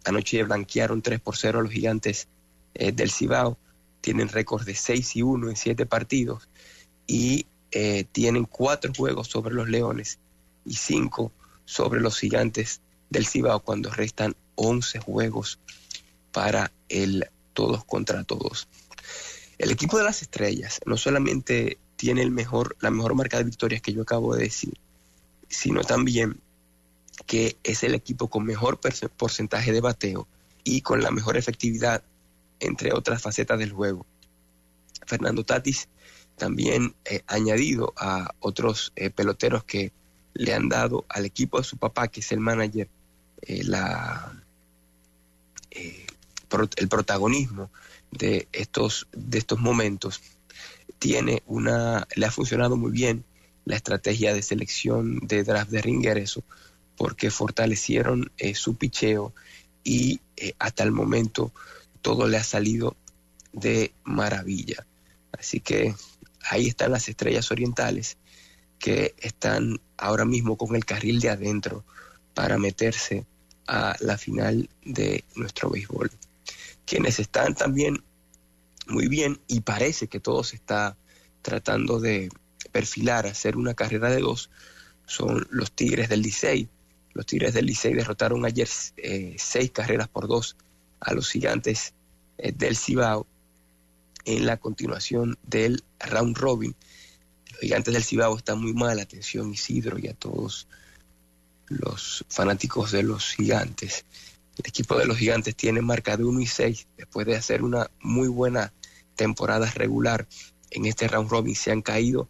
Anoche 0.04 0.42
blanquearon 0.42 1.00
3 1.00 1.20
por 1.20 1.36
0 1.36 1.60
a 1.60 1.62
los 1.62 1.72
gigantes 1.72 2.28
eh, 2.74 2.92
del 2.92 3.10
Cibao. 3.10 3.58
Tienen 4.00 4.28
récord 4.28 4.64
de 4.64 4.74
6 4.74 5.16
y 5.16 5.22
1 5.22 5.50
en 5.50 5.56
7 5.56 5.86
partidos 5.86 6.48
y 7.06 7.46
eh, 7.72 8.04
tienen 8.10 8.44
cuatro 8.44 8.92
juegos 8.96 9.28
sobre 9.28 9.54
los 9.54 9.68
Leones 9.68 10.18
y 10.64 10.74
cinco 10.74 11.32
sobre 11.64 12.00
los 12.00 12.18
Gigantes 12.18 12.80
del 13.10 13.26
Cibao 13.26 13.60
cuando 13.60 13.90
restan 13.90 14.34
11 14.56 14.98
juegos 14.98 15.58
para 16.32 16.72
el 16.88 17.28
todos 17.52 17.84
contra 17.84 18.24
todos. 18.24 18.68
El 19.60 19.70
equipo 19.70 19.98
de 19.98 20.04
las 20.04 20.22
estrellas 20.22 20.80
no 20.86 20.96
solamente 20.96 21.76
tiene 21.96 22.22
el 22.22 22.30
mejor, 22.30 22.78
la 22.80 22.90
mejor 22.90 23.14
marca 23.14 23.36
de 23.36 23.44
victorias 23.44 23.82
que 23.82 23.92
yo 23.92 24.00
acabo 24.00 24.34
de 24.34 24.44
decir, 24.44 24.72
sino 25.50 25.82
también 25.82 26.40
que 27.26 27.58
es 27.62 27.82
el 27.82 27.94
equipo 27.94 28.30
con 28.30 28.46
mejor 28.46 28.80
porcentaje 29.18 29.70
de 29.70 29.82
bateo 29.82 30.26
y 30.64 30.80
con 30.80 31.02
la 31.02 31.10
mejor 31.10 31.36
efectividad, 31.36 32.02
entre 32.58 32.94
otras 32.94 33.20
facetas 33.20 33.58
del 33.58 33.72
juego. 33.72 34.06
Fernando 35.06 35.44
Tatis 35.44 35.88
también 36.38 36.94
eh, 37.04 37.22
añadido 37.26 37.92
a 37.98 38.34
otros 38.40 38.94
eh, 38.96 39.10
peloteros 39.10 39.64
que 39.64 39.92
le 40.32 40.54
han 40.54 40.70
dado 40.70 41.04
al 41.06 41.26
equipo 41.26 41.58
de 41.58 41.64
su 41.64 41.76
papá, 41.76 42.08
que 42.08 42.20
es 42.20 42.32
el 42.32 42.40
manager, 42.40 42.88
eh, 43.42 43.62
la, 43.64 44.42
el 45.70 46.88
protagonismo 46.88 47.70
de 48.10 48.48
estos, 48.52 49.08
de 49.12 49.38
estos 49.38 49.60
momentos, 49.60 50.20
tiene 50.98 51.42
una, 51.46 52.06
le 52.14 52.26
ha 52.26 52.30
funcionado 52.30 52.76
muy 52.76 52.90
bien 52.90 53.24
la 53.64 53.76
estrategia 53.76 54.34
de 54.34 54.42
selección 54.42 55.20
de 55.26 55.44
draft 55.44 55.70
de 55.70 55.82
Ringer, 55.82 56.18
eso, 56.18 56.44
porque 56.96 57.30
fortalecieron 57.30 58.30
su 58.54 58.76
picheo 58.76 59.32
y 59.84 60.20
hasta 60.58 60.82
el 60.84 60.92
momento 60.92 61.52
todo 62.02 62.26
le 62.26 62.36
ha 62.36 62.44
salido 62.44 62.96
de 63.52 63.92
maravilla. 64.04 64.86
Así 65.32 65.60
que 65.60 65.94
ahí 66.50 66.68
están 66.68 66.92
las 66.92 67.08
estrellas 67.08 67.50
orientales 67.50 68.18
que 68.78 69.14
están 69.18 69.80
ahora 69.96 70.24
mismo 70.24 70.56
con 70.56 70.74
el 70.74 70.84
carril 70.84 71.20
de 71.20 71.30
adentro 71.30 71.84
para 72.34 72.58
meterse 72.58 73.26
a 73.66 73.94
la 74.00 74.18
final 74.18 74.68
de 74.84 75.24
nuestro 75.36 75.70
béisbol. 75.70 76.10
Quienes 76.86 77.18
están 77.18 77.54
también 77.54 78.02
muy 78.86 79.08
bien 79.08 79.40
y 79.46 79.60
parece 79.60 80.08
que 80.08 80.20
todo 80.20 80.44
se 80.44 80.56
está 80.56 80.96
tratando 81.42 82.00
de 82.00 82.28
perfilar, 82.72 83.26
hacer 83.26 83.56
una 83.56 83.74
carrera 83.74 84.10
de 84.10 84.20
dos, 84.20 84.50
son 85.06 85.46
los 85.50 85.72
Tigres 85.72 86.08
del 86.08 86.22
Licey. 86.22 86.68
Los 87.14 87.26
Tigres 87.26 87.54
del 87.54 87.66
Licey 87.66 87.94
derrotaron 87.94 88.44
ayer 88.44 88.68
eh, 88.96 89.34
seis 89.38 89.70
carreras 89.70 90.08
por 90.08 90.28
dos 90.28 90.56
a 91.00 91.14
los 91.14 91.30
gigantes 91.30 91.94
eh, 92.38 92.52
del 92.52 92.76
Cibao 92.76 93.26
en 94.24 94.46
la 94.46 94.58
continuación 94.58 95.38
del 95.42 95.82
round 95.98 96.36
robin. 96.36 96.74
Los 97.50 97.60
gigantes 97.60 97.94
del 97.94 98.04
Cibao 98.04 98.36
están 98.36 98.60
muy 98.60 98.72
mal, 98.72 99.00
atención 99.00 99.52
Isidro 99.52 99.98
y 99.98 100.08
a 100.08 100.14
todos 100.14 100.68
los 101.66 102.24
fanáticos 102.28 102.92
de 102.92 103.02
los 103.02 103.34
gigantes. 103.34 104.04
El 104.62 104.68
equipo 104.68 104.98
de 104.98 105.06
los 105.06 105.16
gigantes 105.16 105.56
tiene 105.56 105.80
marca 105.80 106.18
de 106.18 106.24
1 106.24 106.38
y 106.38 106.46
6 106.46 106.86
después 106.98 107.26
de 107.26 107.34
hacer 107.34 107.62
una 107.62 107.90
muy 108.02 108.28
buena 108.28 108.74
temporada 109.16 109.70
regular 109.70 110.28
en 110.70 110.84
este 110.84 111.08
round 111.08 111.30
robin. 111.30 111.54
Se 111.54 111.72
han 111.72 111.80
caído 111.80 112.28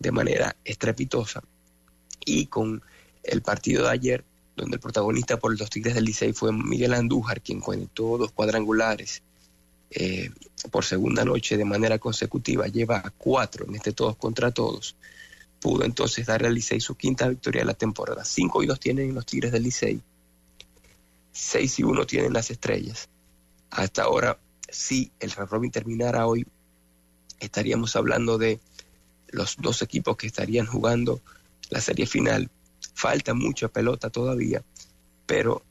de 0.00 0.10
manera 0.10 0.56
estrepitosa 0.64 1.40
y 2.24 2.46
con 2.46 2.82
el 3.22 3.42
partido 3.42 3.84
de 3.84 3.90
ayer, 3.90 4.24
donde 4.56 4.74
el 4.74 4.80
protagonista 4.80 5.38
por 5.38 5.56
los 5.56 5.70
Tigres 5.70 5.94
del 5.94 6.06
Licey 6.06 6.32
fue 6.32 6.52
Miguel 6.52 6.94
Andújar, 6.94 7.40
quien 7.42 7.60
conectó 7.60 8.18
dos 8.18 8.32
cuadrangulares 8.32 9.22
eh, 9.92 10.30
por 10.72 10.84
segunda 10.84 11.24
noche 11.24 11.56
de 11.56 11.64
manera 11.64 12.00
consecutiva, 12.00 12.66
lleva 12.66 12.96
a 12.96 13.10
cuatro 13.10 13.66
en 13.68 13.76
este 13.76 13.92
todos 13.92 14.16
contra 14.16 14.50
todos, 14.50 14.96
pudo 15.60 15.84
entonces 15.84 16.26
darle 16.26 16.48
al 16.48 16.54
Licey 16.54 16.80
su 16.80 16.96
quinta 16.96 17.28
victoria 17.28 17.60
de 17.60 17.66
la 17.66 17.74
temporada. 17.74 18.24
Cinco 18.24 18.64
y 18.64 18.66
dos 18.66 18.80
tienen 18.80 19.14
los 19.14 19.24
Tigres 19.24 19.52
del 19.52 19.62
Licey, 19.62 20.02
seis 21.38 21.78
y 21.78 21.84
uno 21.84 22.04
tienen 22.04 22.32
las 22.32 22.50
estrellas. 22.50 23.08
Hasta 23.70 24.02
ahora, 24.02 24.38
si 24.68 25.12
el 25.20 25.30
Robin 25.30 25.70
terminara 25.70 26.26
hoy, 26.26 26.46
estaríamos 27.38 27.94
hablando 27.94 28.38
de 28.38 28.60
los 29.28 29.56
dos 29.56 29.82
equipos 29.82 30.16
que 30.16 30.26
estarían 30.26 30.66
jugando 30.66 31.20
la 31.70 31.80
serie 31.80 32.06
final. 32.06 32.50
Falta 32.94 33.34
mucha 33.34 33.68
pelota 33.68 34.10
todavía, 34.10 34.64
pero 35.26 35.62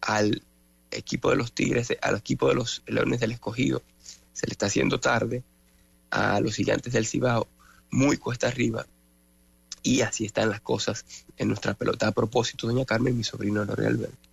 al 0.00 0.42
equipo 0.90 1.30
de 1.30 1.36
los 1.36 1.52
Tigres, 1.52 1.92
al 2.02 2.16
equipo 2.16 2.48
de 2.48 2.56
los 2.56 2.82
Leones 2.86 3.20
del 3.20 3.32
Escogido, 3.32 3.82
se 4.32 4.46
le 4.46 4.52
está 4.52 4.66
haciendo 4.66 4.98
tarde, 4.98 5.44
a 6.10 6.40
los 6.40 6.54
gigantes 6.54 6.92
del 6.92 7.06
Cibao, 7.06 7.46
muy 7.90 8.16
cuesta 8.16 8.48
arriba. 8.48 8.86
Y 9.82 10.00
así 10.00 10.24
están 10.24 10.50
las 10.50 10.60
cosas 10.60 11.04
en 11.36 11.48
nuestra 11.48 11.74
pelota. 11.74 12.08
A 12.08 12.12
propósito, 12.12 12.66
doña 12.66 12.84
Carmen, 12.84 13.16
mi 13.16 13.22
sobrino 13.22 13.64
Lore 13.64 13.86
Albert, 13.86 14.25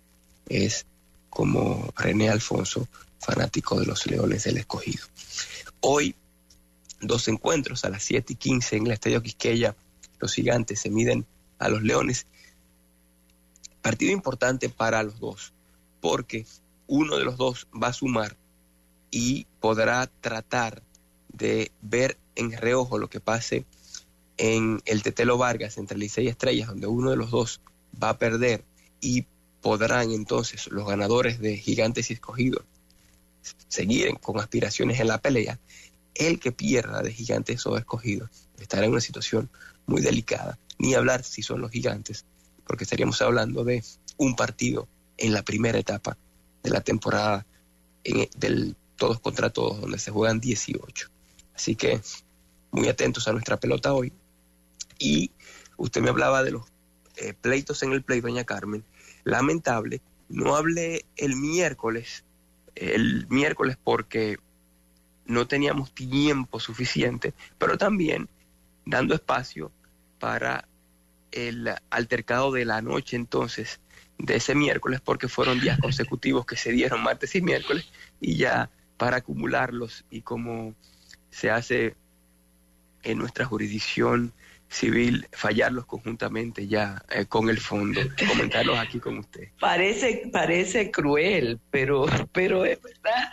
es 0.48 0.86
como 1.30 1.92
René 1.96 2.30
Alfonso, 2.30 2.88
fanático 3.18 3.80
de 3.80 3.86
los 3.86 4.06
Leones 4.06 4.44
del 4.44 4.58
Escogido. 4.58 5.04
Hoy, 5.80 6.14
dos 7.00 7.28
encuentros 7.28 7.84
a 7.84 7.90
las 7.90 8.02
7 8.04 8.32
y 8.34 8.36
15 8.36 8.76
en 8.76 8.86
el 8.86 8.92
Estadio 8.92 9.22
Quisqueya. 9.22 9.76
Los 10.20 10.34
gigantes 10.34 10.80
se 10.80 10.90
miden 10.90 11.26
a 11.58 11.68
los 11.68 11.82
Leones. 11.82 12.26
Partido 13.82 14.12
importante 14.12 14.68
para 14.68 15.02
los 15.02 15.18
dos 15.18 15.52
porque 16.00 16.44
uno 16.86 17.16
de 17.16 17.24
los 17.24 17.38
dos 17.38 17.66
va 17.72 17.88
a 17.88 17.92
sumar 17.94 18.36
y 19.10 19.46
podrá 19.60 20.06
tratar 20.20 20.82
de 21.28 21.72
ver 21.80 22.18
en 22.36 22.52
reojo 22.52 22.98
lo 22.98 23.08
que 23.08 23.20
pase 23.20 23.64
en 24.36 24.82
el 24.84 25.02
Tetelo 25.02 25.38
Vargas 25.38 25.78
entre 25.78 25.96
Licey 25.96 26.26
y 26.26 26.28
Estrellas, 26.28 26.68
donde 26.68 26.86
uno 26.86 27.10
de 27.10 27.16
los 27.16 27.30
dos 27.30 27.60
va 28.02 28.10
a 28.10 28.18
perder 28.18 28.64
y 29.00 29.24
podrán 29.64 30.10
entonces 30.10 30.66
los 30.70 30.86
ganadores 30.86 31.40
de 31.40 31.56
Gigantes 31.56 32.10
y 32.10 32.12
Escogidos 32.12 32.64
seguir 33.66 34.12
con 34.20 34.38
aspiraciones 34.38 35.00
en 35.00 35.08
la 35.08 35.16
pelea. 35.16 35.58
El 36.14 36.38
que 36.38 36.52
pierda 36.52 37.00
de 37.00 37.10
Gigantes 37.10 37.64
o 37.64 37.78
Escogidos 37.78 38.28
estará 38.60 38.84
en 38.84 38.92
una 38.92 39.00
situación 39.00 39.48
muy 39.86 40.02
delicada. 40.02 40.58
Ni 40.76 40.92
hablar 40.92 41.24
si 41.24 41.42
son 41.42 41.62
los 41.62 41.70
Gigantes, 41.70 42.26
porque 42.66 42.84
estaríamos 42.84 43.22
hablando 43.22 43.64
de 43.64 43.82
un 44.18 44.36
partido 44.36 44.86
en 45.16 45.32
la 45.32 45.42
primera 45.42 45.78
etapa 45.78 46.18
de 46.62 46.68
la 46.68 46.82
temporada 46.82 47.46
en, 48.04 48.28
del 48.36 48.76
todos 48.96 49.18
contra 49.18 49.48
todos, 49.48 49.80
donde 49.80 49.98
se 49.98 50.10
juegan 50.10 50.40
18. 50.40 51.08
Así 51.54 51.74
que 51.74 52.02
muy 52.70 52.88
atentos 52.88 53.26
a 53.28 53.32
nuestra 53.32 53.58
pelota 53.58 53.94
hoy. 53.94 54.12
Y 54.98 55.30
usted 55.78 56.02
me 56.02 56.10
hablaba 56.10 56.42
de 56.42 56.50
los 56.50 56.66
eh, 57.16 57.32
pleitos 57.32 57.82
en 57.82 57.92
el 57.92 58.02
play, 58.02 58.20
doña 58.20 58.44
Carmen. 58.44 58.84
Lamentable, 59.24 60.02
no 60.28 60.56
hablé 60.56 61.06
el 61.16 61.36
miércoles, 61.36 62.24
el 62.74 63.26
miércoles 63.28 63.76
porque 63.82 64.36
no 65.26 65.46
teníamos 65.46 65.92
tiempo 65.92 66.60
suficiente, 66.60 67.34
pero 67.58 67.78
también 67.78 68.28
dando 68.84 69.14
espacio 69.14 69.72
para 70.18 70.68
el 71.32 71.68
altercado 71.90 72.52
de 72.52 72.64
la 72.64 72.80
noche 72.80 73.16
entonces 73.16 73.80
de 74.18 74.36
ese 74.36 74.54
miércoles 74.54 75.00
porque 75.00 75.28
fueron 75.28 75.60
días 75.60 75.78
consecutivos 75.80 76.46
que 76.46 76.56
se 76.56 76.72
dieron 76.72 77.02
martes 77.02 77.34
y 77.34 77.42
miércoles 77.42 77.88
y 78.20 78.36
ya 78.36 78.70
para 78.96 79.18
acumularlos 79.18 80.04
y 80.10 80.22
como 80.22 80.74
se 81.30 81.50
hace 81.50 81.96
en 83.02 83.18
nuestra 83.18 83.44
jurisdicción 83.44 84.32
civil 84.68 85.26
fallarlos 85.32 85.86
conjuntamente 85.86 86.66
ya 86.66 87.02
eh, 87.10 87.26
con 87.26 87.48
el 87.48 87.58
fondo, 87.58 88.00
comentarlos 88.28 88.78
aquí 88.78 88.98
con 88.98 89.18
usted. 89.18 89.48
Parece, 89.60 90.28
parece 90.32 90.90
cruel, 90.90 91.60
pero, 91.70 92.06
pero 92.32 92.64
es 92.64 92.80
verdad, 92.82 93.30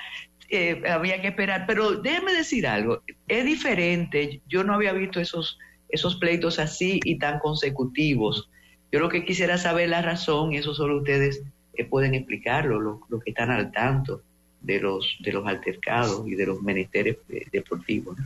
eh, 0.50 0.84
había 0.90 1.22
que 1.22 1.30
esperar. 1.30 1.66
Pero 1.68 1.94
déjeme 1.94 2.34
decir 2.34 2.68
algo, 2.68 3.02
es 3.28 3.46
diferente, 3.46 4.42
yo 4.48 4.64
no 4.64 4.74
había 4.74 4.94
visto 4.94 5.20
esos, 5.20 5.58
esos 5.90 6.18
pleitos 6.18 6.60
así 6.60 7.00
y 7.04 7.18
tan 7.18 7.40
consecutivos. 7.40 8.50
Yo 8.92 9.00
lo 9.00 9.10
que 9.10 9.26
quisiera 9.26 9.58
saber 9.58 9.90
la 9.90 10.02
razón, 10.02 10.54
y 10.54 10.58
eso 10.58 10.74
solo 10.74 10.98
ustedes 10.98 11.42
eh, 11.74 11.86
pueden 11.86 12.14
explicarlo, 12.14 12.80
los 12.80 13.24
que 13.24 13.32
están 13.32 13.50
al 13.50 13.72
tanto 13.72 14.22
de 14.60 14.80
los, 14.80 15.18
de 15.22 15.32
los 15.32 15.48
altercados 15.48 16.28
y 16.28 16.36
de 16.36 16.46
los 16.46 16.62
menesteres 16.62 17.18
deportivos. 17.52 18.18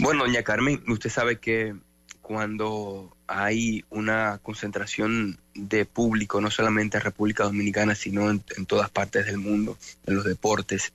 Bueno, 0.00 0.24
doña 0.24 0.44
Carmen, 0.44 0.80
usted 0.86 1.10
sabe 1.10 1.40
que 1.40 1.74
cuando 2.22 3.16
hay 3.26 3.84
una 3.90 4.38
concentración 4.38 5.40
de 5.54 5.86
público, 5.86 6.40
no 6.40 6.52
solamente 6.52 6.98
en 6.98 7.02
República 7.02 7.42
Dominicana, 7.42 7.96
sino 7.96 8.30
en, 8.30 8.40
todas 8.66 8.90
partes 8.90 9.26
del 9.26 9.38
mundo, 9.38 9.76
en 10.06 10.14
los 10.14 10.24
deportes, 10.24 10.92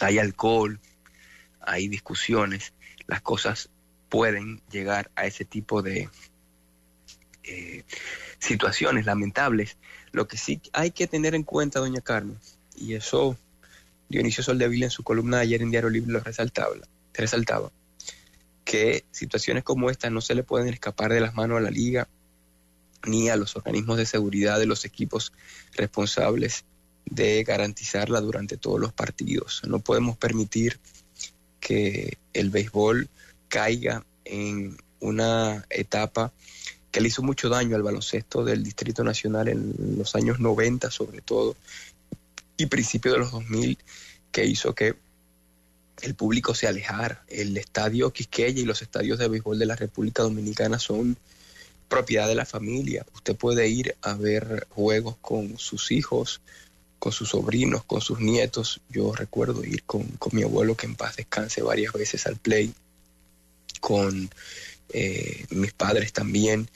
hay 0.00 0.18
alcohol, 0.18 0.78
hay 1.60 1.88
discusiones, 1.88 2.74
las 3.06 3.22
cosas 3.22 3.70
pueden 4.10 4.60
llegar 4.70 5.10
a 5.16 5.24
ese 5.24 5.46
tipo 5.46 5.80
de 5.80 6.10
eh, 7.44 7.82
situaciones 8.38 9.06
lamentables. 9.06 9.78
Lo 10.12 10.28
que 10.28 10.36
sí 10.36 10.60
hay 10.74 10.90
que 10.90 11.06
tener 11.06 11.34
en 11.34 11.44
cuenta, 11.44 11.78
doña 11.78 12.02
Carmen, 12.02 12.38
y 12.76 12.92
eso 12.92 13.38
Dionisio 14.10 14.44
Soldevila 14.44 14.84
en 14.84 14.90
su 14.90 15.02
columna 15.02 15.38
de 15.38 15.44
ayer 15.44 15.62
en 15.62 15.70
Diario 15.70 15.88
Libre 15.88 16.12
lo 16.12 16.20
resaltaba, 16.20 16.74
resaltaba 17.14 17.70
que 18.66 19.04
situaciones 19.12 19.62
como 19.62 19.90
esta 19.90 20.10
no 20.10 20.20
se 20.20 20.34
le 20.34 20.42
pueden 20.42 20.68
escapar 20.68 21.12
de 21.12 21.20
las 21.20 21.34
manos 21.34 21.58
a 21.58 21.60
la 21.62 21.70
liga 21.70 22.08
ni 23.06 23.28
a 23.30 23.36
los 23.36 23.54
organismos 23.54 23.96
de 23.96 24.06
seguridad 24.06 24.58
de 24.58 24.66
los 24.66 24.84
equipos 24.84 25.32
responsables 25.76 26.64
de 27.04 27.44
garantizarla 27.44 28.20
durante 28.20 28.56
todos 28.56 28.80
los 28.80 28.92
partidos. 28.92 29.62
No 29.68 29.78
podemos 29.78 30.16
permitir 30.16 30.80
que 31.60 32.18
el 32.32 32.50
béisbol 32.50 33.08
caiga 33.48 34.04
en 34.24 34.76
una 34.98 35.64
etapa 35.70 36.32
que 36.90 37.00
le 37.00 37.08
hizo 37.08 37.22
mucho 37.22 37.48
daño 37.48 37.76
al 37.76 37.84
baloncesto 37.84 38.44
del 38.44 38.64
Distrito 38.64 39.04
Nacional 39.04 39.46
en 39.46 39.96
los 39.96 40.16
años 40.16 40.40
90 40.40 40.90
sobre 40.90 41.20
todo 41.20 41.56
y 42.56 42.66
principio 42.66 43.12
de 43.12 43.18
los 43.18 43.30
2000 43.30 43.78
que 44.32 44.44
hizo 44.44 44.74
que 44.74 44.96
el 46.02 46.14
público 46.14 46.54
se 46.54 46.66
alejara. 46.66 47.24
El 47.28 47.56
estadio 47.56 48.12
Quisqueya 48.12 48.60
y 48.60 48.64
los 48.64 48.82
estadios 48.82 49.18
de 49.18 49.28
béisbol 49.28 49.58
de 49.58 49.66
la 49.66 49.76
República 49.76 50.22
Dominicana 50.22 50.78
son 50.78 51.16
propiedad 51.88 52.28
de 52.28 52.34
la 52.34 52.44
familia. 52.44 53.06
Usted 53.14 53.36
puede 53.36 53.68
ir 53.68 53.96
a 54.02 54.14
ver 54.14 54.66
juegos 54.70 55.16
con 55.20 55.58
sus 55.58 55.92
hijos, 55.92 56.40
con 56.98 57.12
sus 57.12 57.30
sobrinos, 57.30 57.84
con 57.84 58.00
sus 58.00 58.20
nietos. 58.20 58.80
Yo 58.90 59.12
recuerdo 59.12 59.64
ir 59.64 59.84
con, 59.84 60.06
mi 60.32 60.42
abuelo, 60.42 60.76
que 60.76 60.86
en 60.86 60.96
paz 60.96 61.16
descanse, 61.16 61.62
varias 61.62 61.92
veces 61.92 62.26
al 62.26 62.36
play, 62.36 62.72
con 63.80 64.30
eh, 64.92 65.46
mis 65.50 65.72
padres 65.72 66.12
también. 66.12 66.68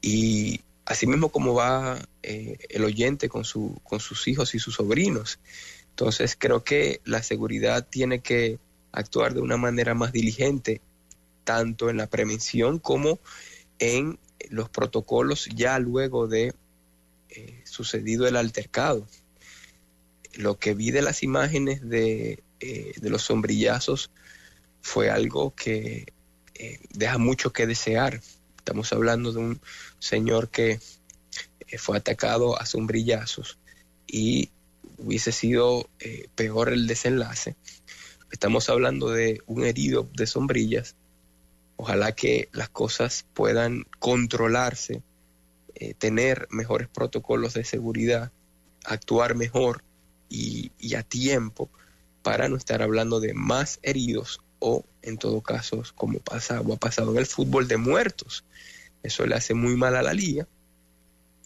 Y 0.00 0.60
así 0.84 1.06
mismo 1.06 1.30
como 1.30 1.54
va 1.54 1.98
eh, 2.22 2.58
el 2.68 2.84
oyente 2.84 3.28
con, 3.28 3.44
su, 3.44 3.80
con 3.82 4.00
sus 4.00 4.28
hijos 4.28 4.54
y 4.54 4.58
sus 4.58 4.74
sobrinos. 4.74 5.38
Entonces 5.90 6.36
creo 6.38 6.62
que 6.62 7.00
la 7.04 7.22
seguridad 7.22 7.84
tiene 7.88 8.20
que 8.20 8.58
actuar 8.98 9.32
de 9.32 9.40
una 9.40 9.56
manera 9.56 9.94
más 9.94 10.12
diligente, 10.12 10.80
tanto 11.44 11.88
en 11.88 11.96
la 11.96 12.08
prevención 12.08 12.78
como 12.78 13.20
en 13.78 14.18
los 14.50 14.68
protocolos 14.68 15.48
ya 15.54 15.78
luego 15.78 16.26
de 16.26 16.54
eh, 17.30 17.62
sucedido 17.64 18.26
el 18.26 18.36
altercado. 18.36 19.06
Lo 20.34 20.58
que 20.58 20.74
vi 20.74 20.90
de 20.90 21.02
las 21.02 21.22
imágenes 21.22 21.88
de, 21.88 22.42
eh, 22.60 22.92
los 23.02 23.22
sombrillazos 23.22 24.10
fue 24.82 25.10
algo 25.10 25.54
que 25.54 26.12
eh, 26.54 26.80
deja 26.90 27.18
mucho 27.18 27.52
que 27.52 27.66
desear. 27.66 28.20
Estamos 28.56 28.92
hablando 28.92 29.32
de 29.32 29.38
un 29.38 29.60
señor 30.00 30.50
que 30.50 30.80
fue 31.78 31.98
atacado 31.98 32.60
a 32.60 32.66
sombrillazos 32.66 33.58
y 34.06 34.50
hubiese 34.96 35.32
sido 35.32 35.88
peor 36.34 36.70
el 36.70 36.86
desenlace 36.86 37.56
Estamos 38.30 38.68
hablando 38.68 39.10
de 39.10 39.40
un 39.46 39.64
herido 39.64 40.08
de 40.14 40.26
sombrillas. 40.26 40.96
Ojalá 41.76 42.12
que 42.12 42.48
las 42.52 42.68
cosas 42.68 43.24
puedan 43.32 43.86
controlarse, 43.98 45.02
eh, 45.74 45.94
tener 45.94 46.46
mejores 46.50 46.88
protocolos 46.88 47.54
de 47.54 47.64
seguridad, 47.64 48.30
actuar 48.84 49.34
mejor 49.34 49.82
y, 50.28 50.72
a 50.94 51.02
tiempo 51.02 51.70
para 52.22 52.48
no 52.48 52.56
estar 52.56 52.82
hablando 52.82 53.20
de 53.20 53.32
más 53.32 53.78
heridos 53.82 54.40
o, 54.58 54.84
en 55.02 55.16
todo 55.16 55.40
caso, 55.40 55.82
como 55.94 56.18
pasa 56.18 56.60
o 56.60 56.74
ha 56.74 56.76
pasado 56.76 57.12
en 57.12 57.18
el 57.18 57.26
fútbol, 57.26 57.68
de 57.68 57.76
muertos. 57.76 58.44
Eso 59.02 59.24
le 59.26 59.36
hace 59.36 59.54
muy 59.54 59.76
mal 59.76 59.96
a 59.96 60.02
la 60.02 60.12
liga 60.12 60.46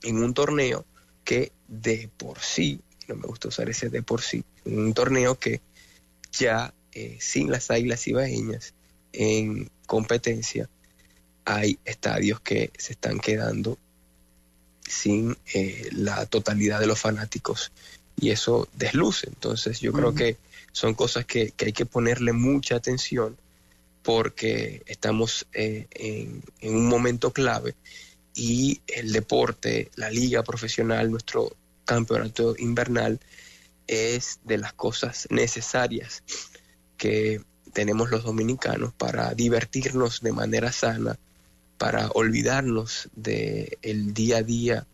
en 0.02 0.22
un 0.22 0.34
torneo 0.34 0.84
que 1.24 1.52
de 1.68 2.10
por 2.16 2.40
sí, 2.40 2.80
no 3.06 3.16
me 3.16 3.26
gusta 3.26 3.48
usar 3.48 3.68
ese 3.68 3.88
de 3.88 4.02
por 4.02 4.20
sí, 4.20 4.44
un 4.64 4.94
torneo 4.94 5.38
que 5.38 5.60
ya 6.32 6.74
eh, 6.92 7.16
sin 7.20 7.50
las 7.50 7.70
águilas 7.70 8.06
ibaeñas 8.06 8.74
en 9.12 9.70
competencia, 9.86 10.68
hay 11.44 11.78
estadios 11.84 12.40
que 12.40 12.70
se 12.76 12.92
están 12.92 13.18
quedando 13.18 13.78
sin 14.86 15.36
eh, 15.54 15.88
la 15.92 16.26
totalidad 16.26 16.80
de 16.80 16.86
los 16.86 17.00
fanáticos 17.00 17.72
y 18.16 18.30
eso 18.30 18.68
desluce. 18.74 19.28
Entonces 19.28 19.80
yo 19.80 19.92
creo 19.92 20.14
que 20.14 20.36
son 20.72 20.94
cosas 20.94 21.24
que, 21.24 21.52
hay 21.58 21.72
que 21.72 21.86
ponerle 21.86 22.32
mucha 22.32 22.76
atención 22.76 23.36
porque 24.02 24.82
estamos 24.86 25.46
eh, 25.52 25.86
en, 25.90 26.42
en, 26.60 26.74
un 26.74 26.88
momento 26.88 27.32
clave 27.32 27.74
y 28.34 28.80
el 28.86 29.12
deporte, 29.12 29.90
la 29.96 30.10
liga 30.10 30.42
profesional, 30.42 31.10
nuestro 31.10 31.54
campeonato 31.84 32.54
invernal 32.58 33.20
es 33.92 34.40
de 34.44 34.58
las 34.58 34.72
cosas 34.72 35.26
necesarias 35.30 36.22
que 36.96 37.42
tenemos 37.72 38.10
los 38.10 38.24
dominicanos 38.24 38.92
para 38.94 39.34
divertirnos 39.34 40.20
de 40.20 40.32
manera 40.32 40.72
sana, 40.72 41.18
para 41.78 42.08
olvidarnos 42.10 43.08
del 43.14 43.78
el 43.82 44.14
día 44.14 44.38
a 44.38 44.42
día 44.42 44.86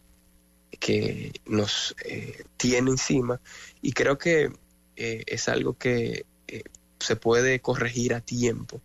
que 0.81 1.33
nos 1.47 1.95
eh, 2.05 2.45
tiene 2.57 2.91
encima 2.91 3.41
y 3.83 3.93
creo 3.93 4.19
que 4.19 4.53
eh, 4.97 5.23
es 5.27 5.49
algo 5.49 5.75
que 5.75 6.25
eh, 6.47 6.63
se 6.99 7.17
puede 7.17 7.61
corregir 7.61 8.15
a 8.15 8.21
tiempo 8.21 8.81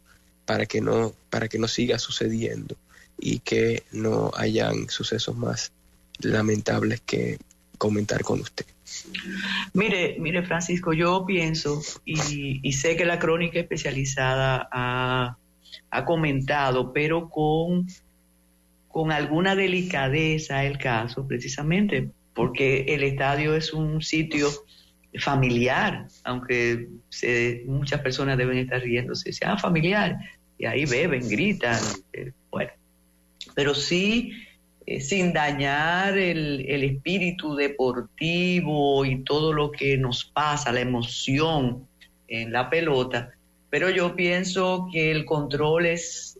para 0.46 0.66
que 0.66 0.82
no 0.82 1.14
para 1.30 1.48
que 1.48 1.60
no 1.60 1.68
siga 1.68 2.00
sucediendo 2.00 2.76
y 3.18 3.40
que 3.40 3.84
no 3.92 4.32
hayan 4.36 4.90
sucesos 4.90 5.36
más 5.36 5.72
lamentables 6.20 7.02
que 7.02 7.40
comentar 7.78 8.24
con 8.24 8.42
usted. 8.42 8.66
Mire, 9.74 10.18
mire 10.20 10.44
Francisco, 10.44 10.94
yo 10.94 11.26
pienso 11.26 11.82
y, 12.06 12.72
sé 12.74 12.96
que 12.96 13.06
la 13.06 13.20
crónica 13.20 13.60
especializada 13.60 14.68
ha, 14.72 15.38
comentado, 16.06 16.92
pero 16.92 17.30
con, 17.30 17.88
con 18.88 19.12
alguna 19.12 19.56
delicadeza 19.56 20.64
el 20.64 20.78
caso, 20.78 21.28
precisamente 21.28 22.10
porque 22.34 22.86
el 22.90 23.04
estadio 23.04 23.56
es 23.56 23.74
un 23.74 24.02
sitio 24.02 24.50
familiar, 25.20 26.08
aunque 26.24 26.90
muchas 27.66 28.02
personas 28.02 28.38
deben 28.38 28.58
estar 28.58 28.82
riéndose, 28.82 29.32
sea 29.32 29.58
familiar, 29.58 30.18
y 30.58 30.66
ahí 30.66 30.86
beben, 30.86 31.28
gritan, 31.30 31.80
eh, 32.14 32.32
bueno, 32.50 32.72
pero 33.56 33.76
sí 33.76 34.32
eh, 34.86 35.00
sin 35.00 35.32
dañar 35.32 36.18
el, 36.18 36.84
espíritu 36.84 37.56
deportivo 37.56 39.06
y 39.06 39.24
todo 39.24 39.54
lo 39.54 39.72
que 39.72 39.98
nos 39.98 40.26
pasa, 40.26 40.72
la 40.72 40.82
emoción 40.82 41.88
en 42.28 42.52
la 42.52 42.70
pelota, 42.70 43.34
pero 43.70 43.90
yo 43.90 44.16
pienso 44.16 44.88
que 44.92 45.12
el 45.12 45.26
control 45.26 45.86
es 45.86 46.40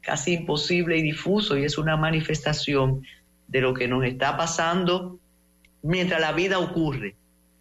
casi 0.00 0.34
imposible 0.34 0.96
y 0.96 1.02
difuso 1.02 1.58
y 1.58 1.64
es 1.64 1.76
una 1.76 1.96
manifestación 1.96 3.02
de 3.48 3.60
lo 3.60 3.74
que 3.74 3.88
nos 3.88 4.04
está 4.04 4.36
pasando 4.36 5.18
mientras 5.82 6.20
la 6.20 6.32
vida 6.32 6.58
ocurre. 6.58 7.14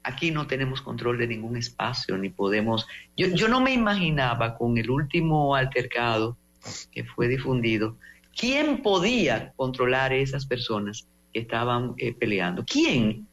Aquí 0.03 0.31
no 0.31 0.47
tenemos 0.47 0.81
control 0.81 1.17
de 1.17 1.27
ningún 1.27 1.57
espacio, 1.57 2.17
ni 2.17 2.29
podemos... 2.29 2.87
Yo, 3.17 3.27
yo 3.27 3.49
no 3.49 3.59
me 3.59 3.73
imaginaba 3.73 4.57
con 4.57 4.77
el 4.77 4.89
último 4.89 5.55
altercado 5.55 6.37
que 6.91 7.03
fue 7.03 7.27
difundido, 7.27 7.97
¿Quién 8.37 8.83
podía 8.83 9.51
controlar 9.55 10.11
a 10.11 10.15
esas 10.15 10.45
personas 10.45 11.07
que 11.33 11.39
estaban 11.39 11.95
eh, 11.97 12.13
peleando? 12.13 12.63
¿Quién? 12.63 13.27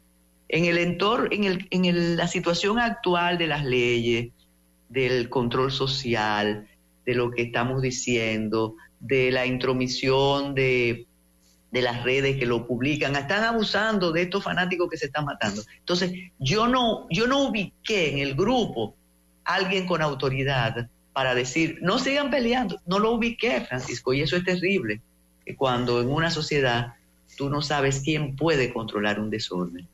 En 0.49 0.65
el 0.65 0.79
entorno, 0.79 1.29
en, 1.31 1.45
el, 1.45 1.69
en 1.71 2.17
la 2.17 2.27
situación 2.27 2.79
actual 2.79 3.37
de 3.37 3.47
las 3.47 3.65
leyes, 3.65 4.33
del 4.89 5.29
control 5.29 5.71
social, 5.71 6.67
de 7.05 7.15
lo 7.15 7.31
que 7.31 7.43
estamos 7.43 7.83
diciendo, 7.83 8.77
de 8.99 9.31
la 9.31 9.45
intromisión 9.45 10.55
de, 10.55 11.07
de 11.71 11.83
las 11.83 12.03
redes 12.03 12.39
que 12.39 12.47
lo 12.47 12.67
publican, 12.67 13.17
están 13.17 13.45
abusando 13.45 14.13
de 14.13 14.23
estos 14.23 14.43
fanáticos 14.43 14.89
que 14.89 14.97
se 14.97 15.07
están 15.07 15.27
matando. 15.27 15.63
Entonces, 15.79 16.13
yo 16.39 16.67
no, 16.67 17.07
yo 17.11 17.27
no 17.27 17.49
ubiqué 17.49 18.11
en 18.13 18.19
el 18.21 18.35
grupo 18.35 18.95
alguien 19.45 19.87
con 19.87 20.01
autoridad 20.01 20.89
para 21.15 21.35
decir, 21.35 21.79
no 21.81 21.99
sigan 21.99 22.31
peleando. 22.31 22.81
No 22.87 22.99
lo 22.99 23.13
ubiqué, 23.13 23.63
Francisco, 23.63 24.13
y 24.13 24.21
eso 24.21 24.37
es 24.37 24.45
terrible, 24.45 25.01
cuando 25.57 26.03
en 26.03 26.11
una 26.11 26.31
sociedad 26.31 26.95
tú 27.39 27.49
no 27.49 27.63
sabes 27.63 28.01
quién 28.05 28.37
puede 28.37 28.73
controlar 28.73 29.19
un 29.19 29.31
desorden. 29.31 29.89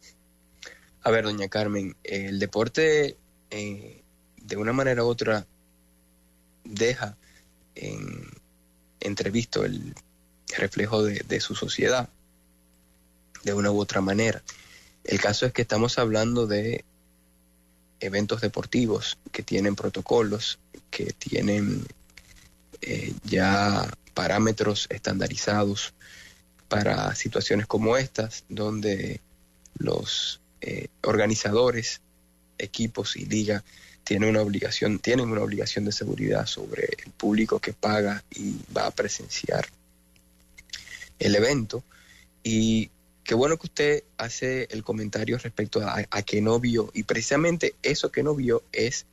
A 1.03 1.11
ver, 1.11 1.25
doña 1.25 1.49
Carmen, 1.49 1.95
el 2.03 2.39
deporte 2.39 3.17
eh, 3.51 4.03
de 4.37 4.57
una 4.57 4.73
manera 4.73 5.05
u 5.05 5.07
otra 5.07 5.47
deja 6.65 7.17
en, 7.75 8.29
entrevisto 9.01 9.65
el 9.65 9.95
reflejo 10.57 11.03
de, 11.05 11.41
su 11.41 11.55
sociedad 11.55 12.09
de 13.45 13.55
una 13.55 13.71
u 13.71 13.81
otra 13.81 14.01
manera. 14.01 14.43
El 15.05 15.21
caso 15.21 15.47
es 15.47 15.53
que 15.53 15.63
estamos 15.63 15.99
hablando 15.99 16.47
de 16.47 16.85
eventos 18.01 18.41
deportivos 18.41 19.19
que 19.33 19.43
tienen 19.43 19.77
protocolos, 19.77 20.59
que 20.91 21.13
tienen 21.13 21.87
eh, 22.83 23.13
ya 23.25 23.89
parámetros 24.15 24.87
estandarizados 24.91 25.95
para 26.69 27.15
situaciones 27.15 27.67
como 27.67 27.97
estas, 27.97 28.45
donde 28.49 29.21
los 29.79 30.41
eh, 30.61 30.89
organizadores, 31.03 32.01
equipos 32.59 33.17
y 33.17 33.25
liga 33.25 33.65
tienen 34.05 34.31
una 34.31 34.43
obligación, 34.43 34.99
tienen 34.99 35.31
una 35.31 35.43
obligación 35.43 35.85
de 35.85 35.93
seguridad 35.93 36.47
sobre 36.47 36.89
el 37.05 37.13
público 37.13 37.59
que 37.59 37.73
paga 37.73 38.23
y 38.35 38.57
va 38.77 38.87
a 38.87 38.91
presenciar 38.91 39.67
el 41.19 41.35
evento. 41.35 41.83
Y 42.43 42.91
qué 43.25 43.35
bueno 43.35 43.57
que 43.57 43.67
usted 43.67 44.05
hace 44.17 44.69
el 44.71 44.83
comentario 44.83 45.39
respecto 45.39 45.81
a, 45.81 46.05
a 46.11 46.23
que 46.23 46.41
no 46.41 46.61
vio. 46.61 46.91
Y 46.95 47.05
precisamente 47.05 47.75
eso 47.83 48.11
que 48.11 48.23
no 48.23 48.35
vio 48.35 48.63
es 48.73 49.07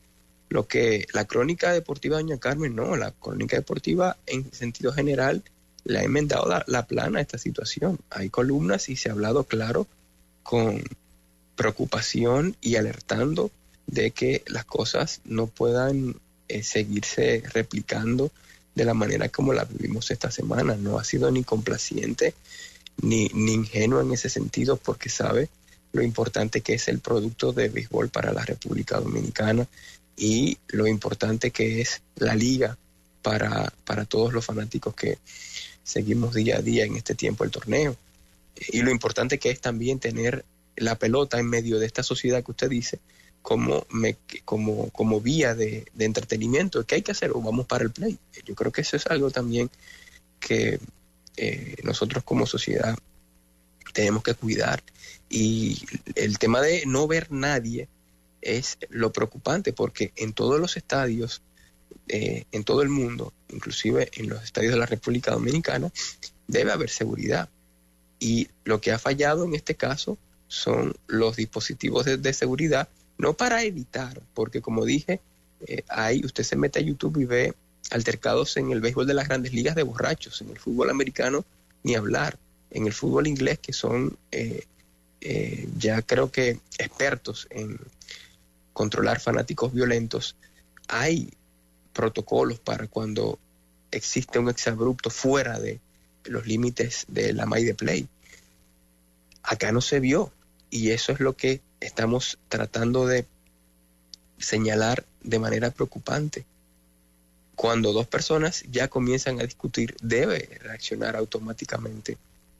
lo 0.49 0.67
que 0.67 1.05
la 1.13 1.25
crónica 1.25 1.71
deportiva 1.73 2.17
de 2.17 2.23
Doña 2.23 2.37
Carmen, 2.39 2.75
no, 2.75 2.95
la 2.95 3.11
crónica 3.11 3.57
deportiva 3.57 4.17
en 4.25 4.51
sentido 4.53 4.93
general 4.93 5.43
le 5.83 5.99
ha 5.99 6.03
enmendado 6.03 6.47
la, 6.67 6.85
plana 6.85 7.19
a 7.19 7.21
esta 7.21 7.37
situación. 7.37 7.99
Hay 8.09 8.29
columnas 8.29 8.89
y 8.89 8.95
se 8.95 9.09
ha 9.09 9.13
hablado 9.13 9.45
claro 9.45 9.87
con 10.43 10.83
preocupación 11.55 12.55
y 12.61 12.75
alertando 12.75 13.51
de 13.87 14.11
que 14.11 14.43
las 14.47 14.65
cosas 14.65 15.21
no 15.25 15.47
puedan 15.47 16.15
eh, 16.49 16.63
seguirse 16.63 17.41
replicando 17.53 18.31
de 18.75 18.85
la 18.85 18.93
manera 18.93 19.29
como 19.29 19.53
la 19.53 19.65
vivimos 19.65 20.11
esta 20.11 20.29
semana. 20.29 20.75
No 20.75 20.99
ha 20.99 21.03
sido 21.03 21.31
ni 21.31 21.43
complaciente 21.43 22.33
ni, 23.01 23.29
ni 23.33 23.53
ingenuo 23.53 24.01
en 24.01 24.11
ese 24.11 24.29
sentido 24.29 24.77
porque 24.77 25.09
sabe 25.09 25.49
lo 25.93 26.03
importante 26.03 26.61
que 26.61 26.73
es 26.73 26.87
el 26.89 26.99
producto 26.99 27.53
de 27.53 27.69
béisbol 27.69 28.09
para 28.09 28.33
la 28.33 28.43
República 28.43 28.99
Dominicana 28.99 29.67
y 30.17 30.57
lo 30.67 30.87
importante 30.87 31.51
que 31.51 31.79
es 31.79 32.01
la 32.15 32.35
liga 32.35 32.77
para, 33.21 33.71
para 33.85 34.05
todos 34.05 34.33
los 34.33 34.43
fanáticos 34.43 34.95
que 34.95 35.19
seguimos 35.83 36.33
día 36.33 36.57
a 36.57 36.61
día 36.61 36.85
en 36.85 36.97
este 36.97 37.15
tiempo 37.15 37.43
el 37.43 37.51
torneo. 37.51 37.95
Y 38.69 38.81
lo 38.81 38.89
importante 38.89 39.37
que 39.37 39.51
es 39.51 39.61
también 39.61 39.99
tener 39.99 40.43
la 40.75 40.95
pelota 40.95 41.39
en 41.39 41.47
medio 41.47 41.79
de 41.79 41.85
esta 41.85 42.03
sociedad 42.03 42.43
que 42.43 42.51
usted 42.51 42.69
dice 42.69 42.99
como, 43.43 43.85
me, 43.91 44.17
como, 44.43 44.89
como 44.89 45.21
vía 45.21 45.55
de, 45.55 45.85
entretenimiento. 45.97 46.85
¿Qué 46.85 46.95
hay 46.95 47.01
que 47.03 47.11
hacer? 47.11 47.31
O 47.31 47.41
vamos 47.41 47.67
para 47.67 47.83
el 47.83 47.91
play. 47.91 48.17
Yo 48.45 48.55
creo 48.55 48.71
que 48.71 48.81
eso 48.81 48.97
es 48.97 49.05
algo 49.07 49.31
también 49.31 49.69
que 50.39 50.79
eh, 51.37 51.75
nosotros 51.83 52.23
como 52.23 52.45
sociedad 52.45 52.97
tenemos 53.93 54.23
que 54.23 54.33
cuidar. 54.33 54.83
Y 55.29 55.79
el 56.15 56.39
tema 56.39 56.61
de 56.61 56.83
no 56.85 57.07
ver 57.07 57.31
nadie 57.31 57.87
es 58.47 58.77
lo 58.89 59.11
preocupante 59.11 59.73
porque 59.73 60.13
en 60.15 60.31
todos 60.31 60.59
los 60.59 60.77
estadios, 60.77 61.41
eh, 62.07 62.45
en 62.53 62.63
todo 62.63 62.81
el 62.81 62.87
mundo, 62.87 63.33
inclusive 63.49 64.09
en 64.13 64.29
los 64.29 64.41
estadios 64.41 64.73
de 64.73 64.79
la 64.79 64.85
República 64.85 65.31
Dominicana, 65.31 65.91
debe 66.47 66.71
haber 66.71 66.89
seguridad. 66.89 67.49
Y 68.19 68.47
lo 68.63 68.79
que 68.79 68.93
ha 68.93 68.99
fallado 68.99 69.43
en 69.43 69.53
este 69.53 69.75
caso 69.75 70.17
son 70.47 70.95
los 71.07 71.35
dispositivos 71.35 72.05
de, 72.05 72.33
seguridad, 72.33 72.87
no 73.17 73.33
para 73.33 73.63
evitar, 73.63 74.21
porque 74.33 74.61
como 74.61 74.85
dije, 74.85 75.19
eh, 75.67 75.83
usted 76.23 76.43
se 76.43 76.55
mete 76.55 76.79
a 76.79 76.83
YouTube 76.83 77.17
y 77.17 77.25
ve 77.25 77.53
altercados 77.91 78.55
en 78.55 78.71
el 78.71 78.79
béisbol 78.79 79.07
de 79.07 79.13
las 79.13 79.27
grandes 79.27 79.53
ligas 79.53 79.75
de 79.75 79.83
borrachos, 79.83 80.41
en 80.41 80.51
el 80.51 80.57
fútbol 80.57 80.89
americano 80.89 81.43
ni 81.83 81.95
hablar, 81.95 82.39
en 82.71 82.87
el 82.87 82.93
fútbol 82.93 83.27
inglés 83.27 83.59
que 83.59 83.73
son 83.73 84.17
eh, 84.31 84.65
ya 85.77 86.01
creo 86.01 86.31
que 86.31 86.59
expertos 86.77 87.47
en, 87.49 87.79
controlar 88.77 89.19
fanáticos 89.19 89.73
violentos, 89.73 90.35
hay 90.87 91.31
protocolos 91.93 92.59
para 92.59 92.85
cuando 92.85 93.39
existe 93.89 94.37
un 94.37 94.49
exabrupto 94.49 95.09
fuera 95.09 95.59
de 95.59 95.79
los 96.25 96.45
límites 96.45 97.05
de 97.07 97.33
la 97.33 97.47
May 97.47 97.63
de 97.63 97.73
Play. 97.73 98.07
Acá 99.41 99.71
no 99.71 99.81
se 99.81 99.99
vio 99.99 100.31
y 100.69 100.91
eso 100.91 101.11
es 101.11 101.19
lo 101.19 101.35
que 101.35 101.59
estamos 101.79 102.37
tratando 102.49 103.07
de 103.07 103.25
señalar 104.37 105.03
de 105.23 105.39
manera 105.39 105.71
preocupante. 105.71 106.45
Cuando 107.55 107.93
dos 107.93 108.05
personas 108.05 108.63
ya 108.69 108.89
comienzan 108.89 109.39
a 109.39 109.45
discutir, 109.45 109.95
debe 110.03 110.59
reaccionar 110.61 111.15
automáticamente. 111.15 112.15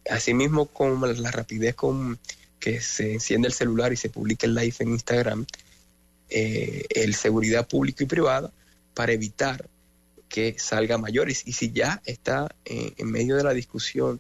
Asimismo, 0.10 0.66
con 0.66 1.00
la 1.22 1.30
rapidez 1.30 1.76
con 1.76 2.18
que 2.60 2.82
se 2.82 3.14
enciende 3.14 3.50
el 3.50 3.54
celular 3.54 3.94
y 3.94 3.98
se 3.98 4.10
publica 4.10 4.48
el 4.48 4.56
live 4.56 4.78
en 4.80 4.90
Instagram, 4.90 5.46
eh, 6.30 6.86
el 6.90 7.16
seguridad 7.16 7.68
pública 7.68 8.04
y 8.04 8.08
privada 8.08 8.52
para 8.94 9.14
evitar 9.14 9.70
que 10.28 10.56
salga 10.60 10.98
mayores. 10.98 11.44
Y 11.46 11.54
si 11.54 11.72
ya 11.72 12.02
está 12.06 12.54
eh, 12.66 12.94
en 12.98 13.12
medio 13.12 13.38
de 13.38 13.44
la 13.44 13.54
discusión 13.54 14.20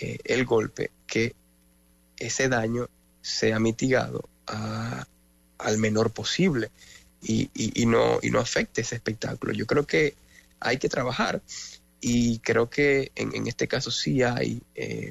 eh, 0.00 0.18
el 0.24 0.44
golpe, 0.44 0.90
que 1.06 1.34
ese 2.18 2.48
daño 2.48 2.88
sea 3.22 3.60
mitigado 3.60 4.28
al 4.46 5.78
menor 5.78 6.12
posible 6.12 6.70
y, 7.22 7.50
y, 7.54 7.86
no, 7.86 8.18
y 8.22 8.30
no 8.30 8.38
afecte 8.40 8.80
ese 8.80 8.96
espectáculo. 8.96 9.52
Yo 9.52 9.66
creo 9.66 9.86
que 9.86 10.14
hay 10.60 10.78
que 10.78 10.88
trabajar 10.88 11.42
y 12.00 12.38
creo 12.38 12.70
que 12.70 13.10
en, 13.16 13.46
este 13.46 13.66
caso 13.66 13.90
sí 13.90 14.22
hay 14.22 14.62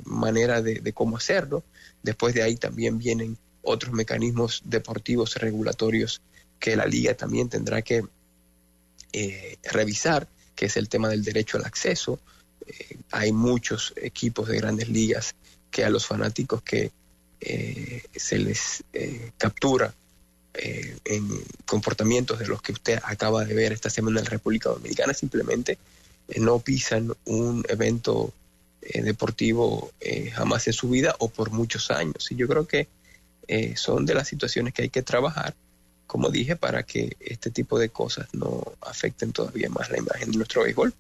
manera 0.06 0.62
de, 0.62 0.80
de, 0.80 0.94
cómo 0.94 1.18
hacerlo. 1.18 1.64
Después 2.04 2.34
de 2.34 2.44
ahí 2.44 2.56
también 2.56 2.98
vienen 2.98 3.38
otros 3.66 3.94
mecanismos 3.94 4.62
deportivos 4.66 5.36
regulatorios 5.36 6.22
que 6.60 6.76
la 6.76 6.86
liga 6.86 7.14
también 7.16 7.50
tendrá 7.50 7.82
que 7.82 8.04
eh, 9.14 9.58
revisar, 9.64 10.28
que 10.56 10.66
es 10.66 10.78
el 10.78 10.90
tema 10.90 11.10
del 11.10 11.24
derecho 11.24 11.58
al 11.58 11.66
acceso. 11.66 12.20
Eh, 12.66 12.98
hay 13.12 13.32
muchos 13.32 13.94
equipos 13.96 14.48
de 14.48 14.58
grandes 14.58 14.90
ligas 14.90 15.36
que 15.72 15.86
a 15.86 15.90
los 15.90 16.06
fanáticos 16.06 16.62
que 16.64 16.92
eh, 17.40 18.04
se 18.16 18.40
les 18.40 18.84
captura 19.38 19.94
en 20.54 21.28
comportamientos 21.66 22.40
de 22.40 22.48
los 22.48 22.62
que 22.62 22.72
usted 22.72 23.00
acaba 23.04 23.44
de 23.44 23.54
ver 23.54 23.74
esta 23.74 23.90
semana 23.90 24.20
en 24.20 24.24
la 24.24 24.32
República 24.32 24.70
Dominicana 24.70 25.14
simplemente 25.14 25.78
no 26.38 26.60
pisan 26.60 27.14
un 27.26 27.66
evento 27.68 28.34
deportivo 28.82 29.92
jamás 30.32 30.68
en 30.68 30.74
su 30.74 30.90
vida 30.90 31.14
o 31.20 31.28
por 31.28 31.52
muchos 31.52 31.92
años. 31.92 32.32
Y 32.32 32.36
yo 32.36 32.48
creo 32.48 32.66
que 32.66 32.88
son 33.76 34.06
de 34.06 34.14
las 34.14 34.28
situaciones 34.28 34.74
que 34.74 34.84
hay 34.84 34.90
que 34.90 35.04
trabajar 35.04 35.54
como 36.08 36.30
dije, 36.30 36.56
para 36.56 36.84
que 36.84 37.16
este 37.20 37.50
tipo 37.52 37.80
de 37.80 37.90
cosas 37.90 38.34
no 38.34 38.64
afecten 38.82 39.32
todavía 39.32 39.70
más 39.70 39.90
la 39.90 39.98
imagen 39.98 40.32
de 40.32 40.38
nuestro 40.38 40.64
béisbol. 40.64 40.94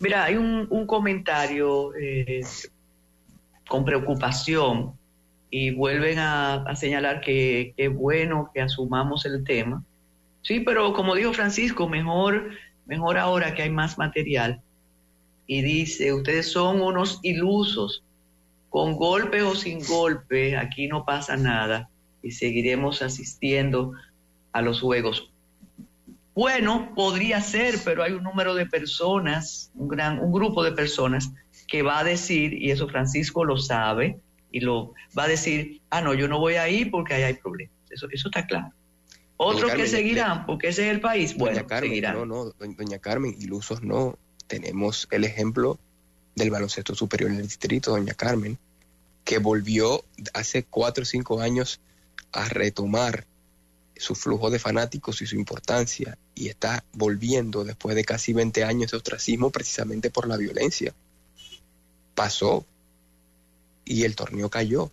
Mira, 0.00 0.24
hay 0.24 0.36
un, 0.36 0.86
comentario 0.86 1.92
eh, 1.96 2.44
con 3.68 3.84
preocupación 3.84 4.92
y 5.50 5.70
vuelven 5.72 6.18
a, 6.18 6.64
señalar 6.76 7.20
que 7.20 7.74
es 7.76 7.92
bueno 7.92 8.50
que 8.54 8.60
asumamos 8.60 9.24
el 9.24 9.42
tema. 9.44 9.82
Sí, 10.42 10.60
pero 10.60 10.92
como 10.92 11.14
dijo 11.14 11.32
Francisco, 11.32 11.88
mejor, 11.88 12.50
mejor 12.86 13.18
ahora 13.18 13.54
que 13.54 13.62
hay 13.62 13.70
más 13.70 13.98
material. 13.98 14.60
Y 15.46 15.62
dice, 15.62 16.12
ustedes 16.12 16.52
son 16.52 16.80
unos 16.80 17.20
ilusos, 17.22 18.04
con 18.78 18.94
golpe 18.94 19.42
o 19.42 19.56
sin 19.56 19.84
golpe, 19.84 20.56
aquí 20.56 20.86
no 20.86 21.04
pasa 21.04 21.36
nada 21.36 21.90
y 22.22 22.30
seguiremos 22.30 23.02
asistiendo 23.02 23.94
a 24.52 24.62
los 24.62 24.80
juegos. 24.80 25.32
Bueno, 26.32 26.92
podría 26.94 27.40
ser, 27.40 27.80
pero 27.84 28.04
hay 28.04 28.12
un 28.12 28.22
número 28.22 28.54
de 28.54 28.66
personas, 28.66 29.72
un 29.74 29.88
gran, 29.88 30.20
un 30.20 30.30
grupo 30.30 30.62
de 30.62 30.70
personas 30.70 31.32
que 31.66 31.82
va 31.82 31.98
a 31.98 32.04
decir, 32.04 32.52
y 32.52 32.70
eso 32.70 32.86
Francisco 32.86 33.44
lo 33.44 33.56
sabe, 33.58 34.20
y 34.52 34.60
lo 34.60 34.94
va 35.18 35.24
a 35.24 35.28
decir, 35.28 35.80
ah, 35.90 36.00
no, 36.00 36.14
yo 36.14 36.28
no 36.28 36.38
voy 36.38 36.54
ahí 36.54 36.84
porque 36.84 37.14
ahí 37.14 37.24
hay 37.24 37.34
problemas. 37.34 37.74
Eso, 37.90 38.06
eso 38.12 38.28
está 38.28 38.46
claro. 38.46 38.72
Otros 39.38 39.72
que 39.72 39.88
seguirán, 39.88 40.46
porque 40.46 40.68
ese 40.68 40.86
es 40.86 40.94
el 40.94 41.00
país, 41.00 41.36
bueno, 41.36 41.66
seguirán. 41.68 42.14
No, 42.14 42.26
no, 42.26 42.44
doña 42.44 43.00
Carmen, 43.00 43.34
ilusos 43.40 43.82
no. 43.82 44.16
Tenemos 44.46 45.08
el 45.10 45.24
ejemplo 45.24 45.80
del 46.36 46.52
baloncesto 46.52 46.94
superior 46.94 47.32
en 47.32 47.38
el 47.38 47.42
distrito, 47.42 47.90
doña 47.90 48.14
Carmen, 48.14 48.56
que 49.28 49.36
volvió 49.36 50.06
hace 50.32 50.64
cuatro 50.64 51.02
o 51.02 51.04
cinco 51.04 51.42
años 51.42 51.82
a 52.32 52.48
retomar 52.48 53.26
su 53.94 54.14
flujo 54.14 54.48
de 54.48 54.58
fanáticos 54.58 55.20
y 55.20 55.26
su 55.26 55.36
importancia 55.36 56.16
y 56.34 56.48
está 56.48 56.82
volviendo 56.94 57.62
después 57.62 57.94
de 57.94 58.06
casi 58.06 58.32
20 58.32 58.64
años 58.64 58.90
de 58.90 58.96
ostracismo 58.96 59.50
precisamente 59.50 60.08
por 60.08 60.26
la 60.26 60.38
violencia. 60.38 60.94
Pasó 62.14 62.64
y 63.84 64.04
el 64.04 64.16
torneo 64.16 64.48
cayó. 64.48 64.90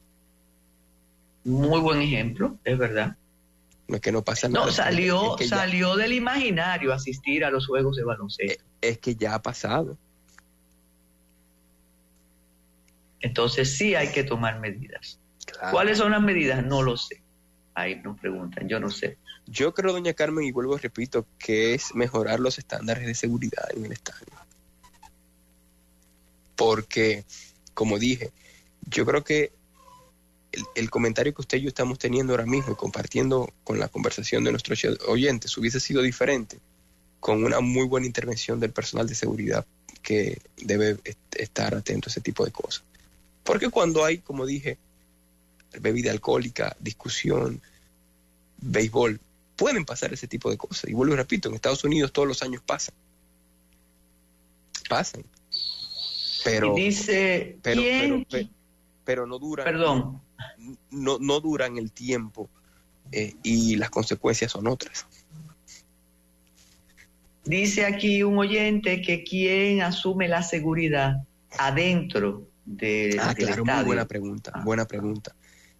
Muy 1.45 1.79
buen 1.79 2.01
ejemplo, 2.01 2.57
es 2.65 2.77
verdad. 2.77 3.15
No 3.87 3.95
es 3.95 4.01
que 4.01 4.11
no 4.11 4.21
pasa 4.21 4.49
nada. 4.49 4.65
No, 4.65 4.71
salió, 4.73 5.37
salió 5.47 5.95
del 5.95 6.11
imaginario 6.11 6.91
asistir 6.91 7.45
a 7.45 7.51
los 7.51 7.67
juegos 7.67 7.95
de 7.95 8.03
baloncesto. 8.03 8.65
Es 8.81 8.97
que 8.97 9.15
ya 9.15 9.35
ha 9.35 9.41
pasado. 9.41 9.97
Entonces 13.25 13.75
sí 13.75 13.95
hay 13.95 14.09
que 14.09 14.23
tomar 14.23 14.59
medidas. 14.59 15.19
¿Cuáles 15.71 15.97
son 15.97 16.11
las 16.11 16.21
medidas? 16.21 16.63
No 16.63 16.83
lo 16.83 16.95
sé. 16.95 17.23
Ahí 17.73 17.95
nos 18.03 18.19
preguntan, 18.19 18.69
yo 18.69 18.79
no 18.79 18.91
sé. 18.91 19.17
Yo 19.47 19.73
creo, 19.73 19.93
doña 19.93 20.13
Carmen, 20.13 20.45
y 20.45 20.51
vuelvo, 20.51 20.77
repito, 20.77 21.25
que 21.39 21.73
es 21.73 21.95
mejorar 21.95 22.39
los 22.39 22.59
estándares 22.59 23.07
de 23.07 23.15
seguridad 23.15 23.65
en 23.75 23.85
el 23.85 23.93
estadio. 23.93 24.27
Porque, 26.55 27.25
como 27.73 27.97
dije, 27.97 28.31
yo 28.83 29.07
creo 29.07 29.23
que 29.23 29.51
el, 30.75 30.91
comentario 30.91 31.33
que 31.33 31.41
usted 31.41 31.57
y 31.57 31.61
yo 31.63 31.69
estamos 31.69 31.97
teniendo 31.97 32.33
ahora 32.33 32.45
mismo 32.45 32.73
y 32.73 32.75
compartiendo 32.75 33.51
con 33.63 33.79
la 33.79 33.87
conversación 33.87 34.43
de 34.43 34.51
nuestros 34.51 34.85
oyentes 35.07 35.57
hubiese 35.57 35.79
sido 35.79 36.03
diferente 36.03 36.59
con 37.19 37.43
una 37.43 37.59
muy 37.59 37.87
buena 37.87 38.05
intervención 38.05 38.59
del 38.59 38.71
personal 38.71 39.07
de 39.07 39.15
seguridad 39.15 39.65
que 40.03 40.39
debe 40.57 40.99
estar 41.31 41.73
atento 41.73 42.07
a 42.07 42.11
ese 42.11 42.21
tipo 42.21 42.45
de 42.45 42.51
cosas. 42.51 42.83
Porque 43.45 43.69
cuando 43.69 44.03
hay, 44.03 44.17
como 44.17 44.45
dije, 44.45 44.79
bebida 45.79 46.11
alcohólica, 46.11 46.75
discusión, 46.79 47.61
béisbol, 48.57 49.21
pueden 49.55 49.85
pasar 49.85 50.11
ese 50.11 50.27
tipo 50.27 50.49
de 50.49 50.57
cosas. 50.57 50.89
Y 50.89 50.93
vuelvo 50.93 51.13
y 51.13 51.17
repito, 51.17 51.47
en 51.47 51.55
Estados 51.55 51.83
Unidos 51.83 52.11
todos 52.11 52.27
los 52.27 52.41
años 52.41 52.63
pasan. 52.65 52.95
Pasan. 54.89 55.23
Pero, 56.43 56.73
dice, 56.73 57.59
pero, 57.61 57.81
pero, 59.03 59.27
no 59.27 59.37
duran. 59.37 59.63
Perdón. 59.63 60.21
No, 60.89 61.19
no 61.19 61.39
duran 61.39 61.77
el 61.77 61.91
tiempo 61.91 62.49
eh, 63.11 63.35
y 63.43 63.75
las 63.75 63.91
consecuencias 63.91 64.51
son 64.51 64.67
otras. 64.67 65.05
Dice 67.43 67.85
aquí 67.85 68.23
un 68.23 68.39
oyente 68.39 69.01
que 69.03 69.23
quien 69.23 69.83
asume 69.83 70.27
la 70.27 70.41
seguridad 70.41 71.23
adentro 71.59 72.47
de, 72.65 73.17
ah, 73.21 73.33
claro, 73.35 73.63
muy 73.63 73.83
buena 73.83 74.05
pregunta, 74.05 74.51
ah. 74.53 74.63
buena 74.63 74.85
pregunta. 74.85 75.35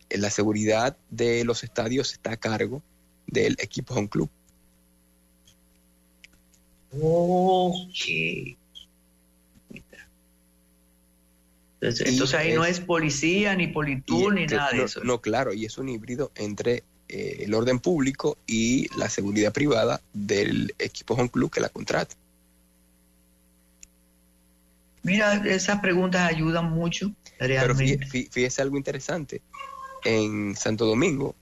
Eh, 0.10 0.18
la 0.18 0.30
seguridad 0.30 0.98
de 1.10 1.44
los 1.44 1.64
estadios 1.64 2.14
está 2.14 2.34
a 2.34 2.38
cargo 2.38 2.82
del 3.28 3.56
equipo 3.60 3.94
home 3.94 4.10
club. 4.10 4.30
Ok. 6.92 8.56
Entonces, 11.82 12.34
ahí 12.34 12.54
no 12.54 12.66
es 12.66 12.80
policía, 12.80 13.56
ni 13.56 13.68
politur, 13.68 14.34
ni 14.34 14.46
nada 14.48 14.72
de 14.72 14.84
eso. 14.84 15.04
No, 15.04 15.22
claro, 15.22 15.54
y 15.54 15.66
es 15.66 15.78
un 15.78 15.90
híbrido 15.90 16.32
entre 16.36 16.84
eh, 17.08 17.44
el 17.44 17.54
orden 17.54 17.80
público 17.80 18.38
y 18.48 18.88
la 18.98 19.10
seguridad 19.10 19.54
privada 19.54 20.02
del 20.14 20.74
equipo 20.80 21.14
home 21.14 21.30
club 21.30 21.52
que 21.52 21.60
la 21.60 21.70
contrata. 21.70 22.16
Mira, 25.06 25.36
esas 25.46 25.80
preguntas 25.82 26.28
ayudan 26.28 26.72
mucho. 26.72 27.12
Realmente. 27.38 28.08
Pero 28.12 28.32
fíjese, 28.32 28.64
algo 28.64 28.76
interesante. 28.76 29.44
En 30.04 30.56
Santo 30.56 30.88
Domingo, 30.88 31.36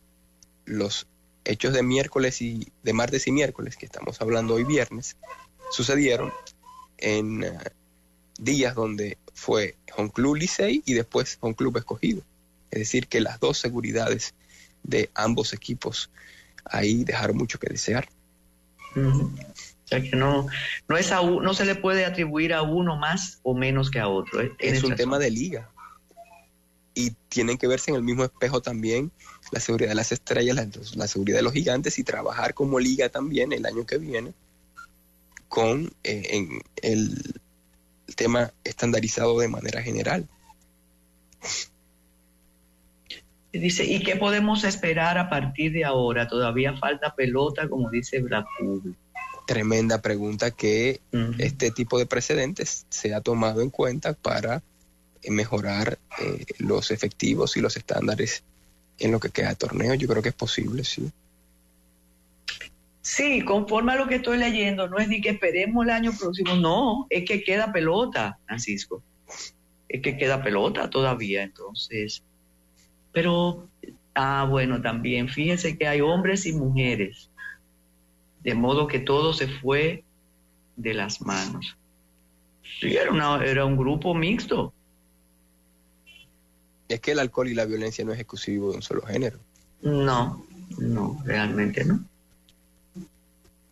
los 0.66 1.08
hechos 1.46 1.74
de 1.74 1.82
miércoles 1.82 2.42
y 2.42 2.74
de 2.84 2.92
martes 2.92 3.26
y 3.26 3.32
miércoles, 3.32 3.78
que 3.78 3.86
estamos 3.86 4.20
hablando 4.22 4.56
hoy 4.56 4.66
viernes, 4.66 5.16
sucedieron 5.72 6.34
en 6.98 7.44
eh, 7.46 7.58
días 8.38 8.76
donde 8.76 9.18
fue 9.34 9.78
Club 10.14 10.36
Licey 10.36 10.84
y 10.86 10.94
después 10.94 11.40
Club 11.56 11.78
Escogido. 11.78 12.22
Es 12.70 12.80
decir, 12.80 13.08
que 13.08 13.22
las 13.22 13.40
dos 13.40 13.60
seguridades 13.60 14.34
de 14.84 15.10
ambos 15.16 15.54
equipos 15.54 16.10
ahí 16.66 17.06
dejaron 17.06 17.38
mucho 17.38 17.60
que 17.60 17.70
desear. 17.70 18.10
Sea 20.00 20.10
que 20.10 20.16
no, 20.16 20.48
no, 20.88 20.98
es 20.98 21.12
no 21.12 21.54
se 21.54 21.66
le 21.66 21.76
puede 21.76 22.06
atribuir 22.06 22.54
a 22.54 22.62
uno 22.62 22.98
más 22.98 23.40
o 23.44 23.54
menos 23.54 23.92
que 23.92 24.00
a 24.00 24.08
otro. 24.08 24.42
Es, 24.60 24.84
un 24.84 24.96
tema 24.96 25.20
de 25.20 25.32
liga. 25.32 25.70
Y 26.96 27.12
tienen 27.30 27.58
que 27.58 27.68
verse 27.68 27.92
en 27.92 27.98
el 27.98 28.04
mismo 28.04 28.24
espejo 28.24 28.62
también 28.62 29.12
la 29.52 29.60
seguridad 29.60 29.90
de 29.90 29.96
las 29.96 30.12
estrellas, 30.12 30.56
la, 30.96 31.08
seguridad 31.08 31.38
de 31.38 31.44
los 31.44 31.54
gigantes 31.54 31.98
y 31.98 32.04
trabajar 32.04 32.54
como 32.54 32.80
liga 32.80 33.10
también 33.10 33.52
el 33.52 33.66
año 33.66 33.86
que 33.86 33.98
viene 33.98 34.34
con 35.48 35.92
eh, 36.04 36.28
en 36.32 36.62
el 36.82 37.42
tema 38.16 38.52
estandarizado 38.64 39.40
de 39.40 39.48
manera 39.48 39.82
general. 39.82 40.28
Dice, 43.52 43.86
¿y 43.86 44.02
qué 44.02 44.16
podemos 44.16 44.64
esperar 44.64 45.20
a 45.20 45.30
partir 45.30 45.72
de 45.74 45.86
ahora? 45.86 46.28
Todavía 46.28 46.76
falta 46.76 47.14
pelota, 47.14 47.70
como 47.70 47.92
dice 47.92 48.20
Black 48.20 48.48
Tremenda 49.46 50.02
pregunta 50.02 50.52
que 50.52 51.02
este 51.38 51.72
tipo 51.72 52.00
de 52.00 52.06
precedentes 52.06 52.86
se 52.90 53.14
ha 53.14 53.22
tomado 53.22 53.62
en 53.62 53.70
cuenta 53.70 54.14
para 54.14 54.62
eh, 55.22 55.32
mejorar 55.32 56.00
eh, 56.20 56.46
los 56.60 56.92
efectivos 56.92 57.58
y 57.58 57.62
los 57.62 57.76
estándares 57.78 58.44
en 59.00 59.12
lo 59.12 59.20
que 59.20 59.30
queda 59.30 59.50
de 59.50 59.56
torneo. 59.56 59.94
Yo 59.96 60.08
creo 60.08 60.22
que 60.22 60.30
es 60.30 60.36
posible, 60.36 60.84
sí. 60.84 61.12
Sí, 63.02 63.42
conforme 63.42 63.92
a 63.92 63.96
lo 63.98 64.08
que 64.08 64.16
estoy 64.16 64.38
leyendo, 64.38 64.88
no 64.88 64.98
es 64.98 65.10
ni 65.10 65.20
que 65.20 65.32
esperemos 65.32 65.86
el 65.86 65.92
año 65.92 66.14
próximo, 66.18 66.56
no, 66.56 67.06
es 67.10 67.26
que 67.26 67.44
queda 67.44 67.74
pelota, 67.74 68.40
Francisco. 68.46 69.04
Es 69.90 70.02
que 70.02 70.18
queda 70.18 70.42
pelota 70.42 70.90
todavía, 70.90 71.44
entonces 71.44 72.24
pero, 73.14 73.70
ah, 74.16 74.46
bueno, 74.50 74.82
también 74.82 75.30
fíjense 75.30 75.78
que 75.78 75.88
hay 75.88 76.02
hombres 76.02 76.46
y 76.46 76.54
mujeres, 76.54 77.30
de 78.44 78.56
modo 78.56 78.88
que 78.88 79.00
todo 79.00 79.34
se 79.34 79.48
fue 79.48 80.04
de 80.76 80.94
las 80.94 81.22
manos. 81.22 81.78
Sí, 82.80 82.96
era, 82.96 83.46
era 83.46 83.66
un 83.66 83.78
grupo 83.78 84.14
mixto. 84.14 84.74
Es 86.88 87.00
que 87.00 87.12
el 87.12 87.20
alcohol 87.20 87.48
y 87.48 87.54
la 87.54 87.66
violencia 87.66 88.04
no 88.04 88.14
es 88.14 88.20
exclusivo 88.20 88.72
de 88.72 88.78
un 88.78 88.82
solo 88.82 89.02
género. 89.04 89.40
No, 89.82 90.46
no, 90.78 91.22
realmente 91.26 91.84
no. 91.86 92.04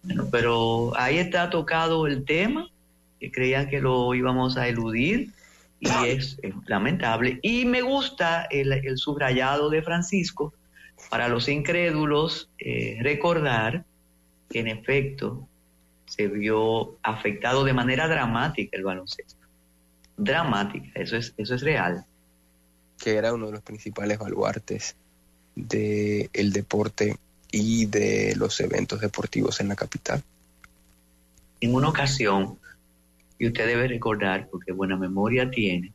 Bueno, 0.04 0.28
pero 0.32 0.94
ahí 0.98 1.18
está 1.18 1.50
tocado 1.50 2.08
el 2.08 2.26
tema, 2.26 2.70
que 3.20 3.32
creía 3.32 3.70
que 3.70 3.82
lo 3.82 4.14
íbamos 4.16 4.58
a 4.58 4.68
eludir 4.68 5.32
y 5.80 5.90
es, 6.08 6.38
lamentable. 6.66 7.40
Y 7.42 7.66
me 7.66 7.82
gusta 7.82 8.48
el, 8.50 8.98
subrayado 8.98 9.70
de 9.70 9.82
Francisco 9.82 10.54
para 11.10 11.28
los 11.28 11.48
incrédulos 11.50 12.50
eh, 12.60 12.98
recordar 13.02 13.84
que 14.52 14.60
en 14.60 14.68
efecto 14.68 15.48
se 16.06 16.28
vio 16.28 16.98
afectado 17.04 17.64
de 17.64 17.74
manera 17.74 18.08
dramática 18.08 18.78
el 18.78 18.84
baloncesto. 18.84 19.48
Dramática, 20.18 20.88
eso 20.96 21.16
es, 21.18 21.34
eso 21.38 21.56
es 21.56 21.62
real. 21.62 22.06
Que 23.02 23.16
era 23.16 23.34
uno 23.34 23.48
de 23.48 23.54
los 23.54 23.62
principales 23.62 24.20
baluartes 24.20 24.96
del 25.56 26.52
deporte 26.52 27.16
y 27.52 27.86
de 27.86 28.36
los 28.36 28.60
eventos 28.60 29.00
deportivos 29.00 29.60
en 29.62 29.70
la 29.70 29.76
capital. 29.76 30.22
En 31.60 31.74
una 31.76 31.90
ocasión, 31.90 32.58
y 33.40 33.48
usted 33.48 33.68
debe 33.68 33.88
recordar, 33.88 34.50
porque 34.50 34.72
buena 34.72 34.98
memoria 34.98 35.50
tiene, 35.50 35.94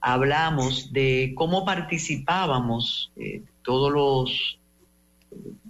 hablamos 0.00 0.92
de 0.92 1.32
cómo 1.36 1.64
participábamos 1.64 3.10
eh, 3.16 3.42
todos 3.62 3.92
los, 3.92 4.58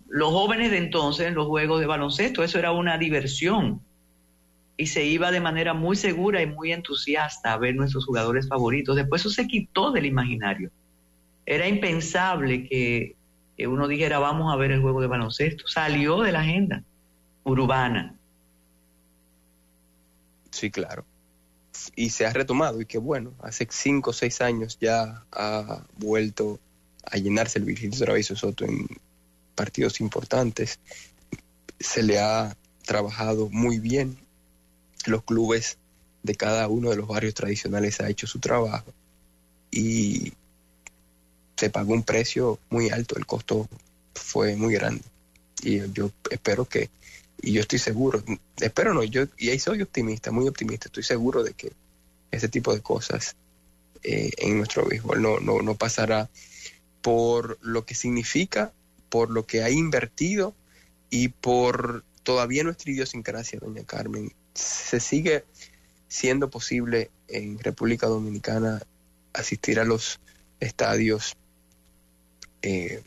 los 0.09 0.31
jóvenes 0.31 0.71
de 0.71 0.79
entonces 0.79 1.27
en 1.27 1.35
los 1.35 1.47
juegos 1.47 1.81
de 1.81 1.87
baloncesto. 1.87 2.43
Eso 2.43 2.59
era 2.59 2.73
una 2.73 2.99
diversión. 2.99 3.81
Y 4.77 4.87
se 4.87 5.05
iba 5.05 5.31
de 5.31 5.41
manera 5.41 5.75
muy 5.75 5.97
segura 5.97 6.41
y 6.41 6.47
muy 6.47 6.73
entusiasta 6.73 7.53
a 7.53 7.59
ver 7.59 7.75
nuestros 7.75 8.05
jugadores 8.05 8.49
favoritos. 8.49 8.97
Después 8.97 9.23
eso 9.23 9.31
se 9.31 9.47
quitó 9.47 9.91
del 9.91 10.07
imaginario. 10.07 10.71
Era 11.45 11.67
impensable 11.67 12.69
que, 12.69 13.17
que 13.57 13.67
uno 13.67 13.89
dijera 13.89 14.19
vamos 14.19 14.53
a 14.53 14.57
ver 14.57 14.71
el 14.71 14.81
juego 14.81 15.01
de 15.01 15.09
baloncesto. 15.09 15.67
Salió 15.67 16.21
de 16.21 16.33
la 16.33 16.41
agenda 16.41 16.83
urbana. 17.45 18.15
Sí, 20.51 20.71
claro. 20.71 21.05
Y 21.95 22.11
se 22.11 22.27
ha 22.27 22.33
retomado, 22.33 22.81
y 22.81 22.87
qué 22.87 22.99
bueno, 22.99 23.33
hace 23.41 23.67
cinco 23.71 24.11
o 24.11 24.13
seis 24.13 24.41
años 24.41 24.79
ya 24.81 25.23
ha 25.33 25.85
vuelto 25.97 26.59
a 27.05 27.17
llenarse 27.17 27.59
el 27.59 27.65
Virgilio 27.65 27.99
Travieso 27.99 28.35
Soto 28.37 28.65
en 28.65 28.87
partidos 29.59 30.01
importantes. 30.01 30.79
Se 31.81 32.05
le 32.05 32.21
ha 32.21 32.57
trabajado 32.87 33.49
muy 33.51 33.81
bien. 33.81 34.17
Los 35.05 35.25
clubes 35.25 35.79
de 36.23 36.37
cada 36.37 36.69
uno 36.69 36.91
de 36.91 36.97
los 36.97 37.09
barrios 37.09 37.35
tradicionales 37.35 38.01
ha 38.01 38.09
hecho 38.09 38.29
su 38.29 38.39
trabajo 38.39 38.93
y 39.71 40.33
se 41.57 41.71
pagó 41.71 41.93
un 41.93 42.05
precio 42.05 42.61
muy 42.71 42.91
alto, 42.91 43.17
el 43.17 43.27
costo 43.27 43.69
fue 44.15 44.55
muy 44.55 44.75
grande. 44.75 45.03
Y 45.63 45.91
yo 45.93 46.13
espero 46.31 46.65
que 46.65 46.89
y 47.41 47.53
yo 47.53 47.61
estoy 47.61 47.79
seguro, 47.79 48.23
espero 48.61 48.95
no, 48.95 49.03
yo 49.05 49.25
y 49.39 49.51
ahí 49.51 49.59
soy 49.59 49.83
optimista, 49.83 50.31
muy 50.31 50.49
optimista, 50.49 50.87
estoy 50.87 51.05
seguro 51.05 51.43
de 51.43 51.53
que 51.53 51.73
ese 52.31 52.49
tipo 52.49 52.75
de 52.75 52.81
cosas 52.81 53.37
eh, 54.03 54.31
en 54.39 54.59
nuestro 54.59 54.85
béisbol 54.87 55.23
no, 55.23 55.41
no, 55.41 55.63
no 55.63 55.75
pasará 55.75 56.29
por 57.03 57.59
lo 57.63 57.85
que 57.85 57.95
significa, 57.95 58.73
por 59.09 59.31
lo 59.31 59.47
que 59.47 59.63
ha 59.63 59.71
invertido 59.71 60.55
y 61.11 61.29
por 61.29 62.05
todavía 62.23 62.65
nuestra 62.65 62.91
idiosincrasia, 62.91 63.59
doña 63.61 63.85
Carmen. 63.85 64.33
Se 64.55 65.01
sigue 65.01 65.45
siendo 66.09 66.51
posible 66.51 67.11
en 67.29 67.59
República 67.59 68.07
Dominicana 68.07 68.83
asistir 69.33 69.79
a 69.79 69.85
los 69.85 70.21
estadios 70.61 71.37
eh, 72.63 73.03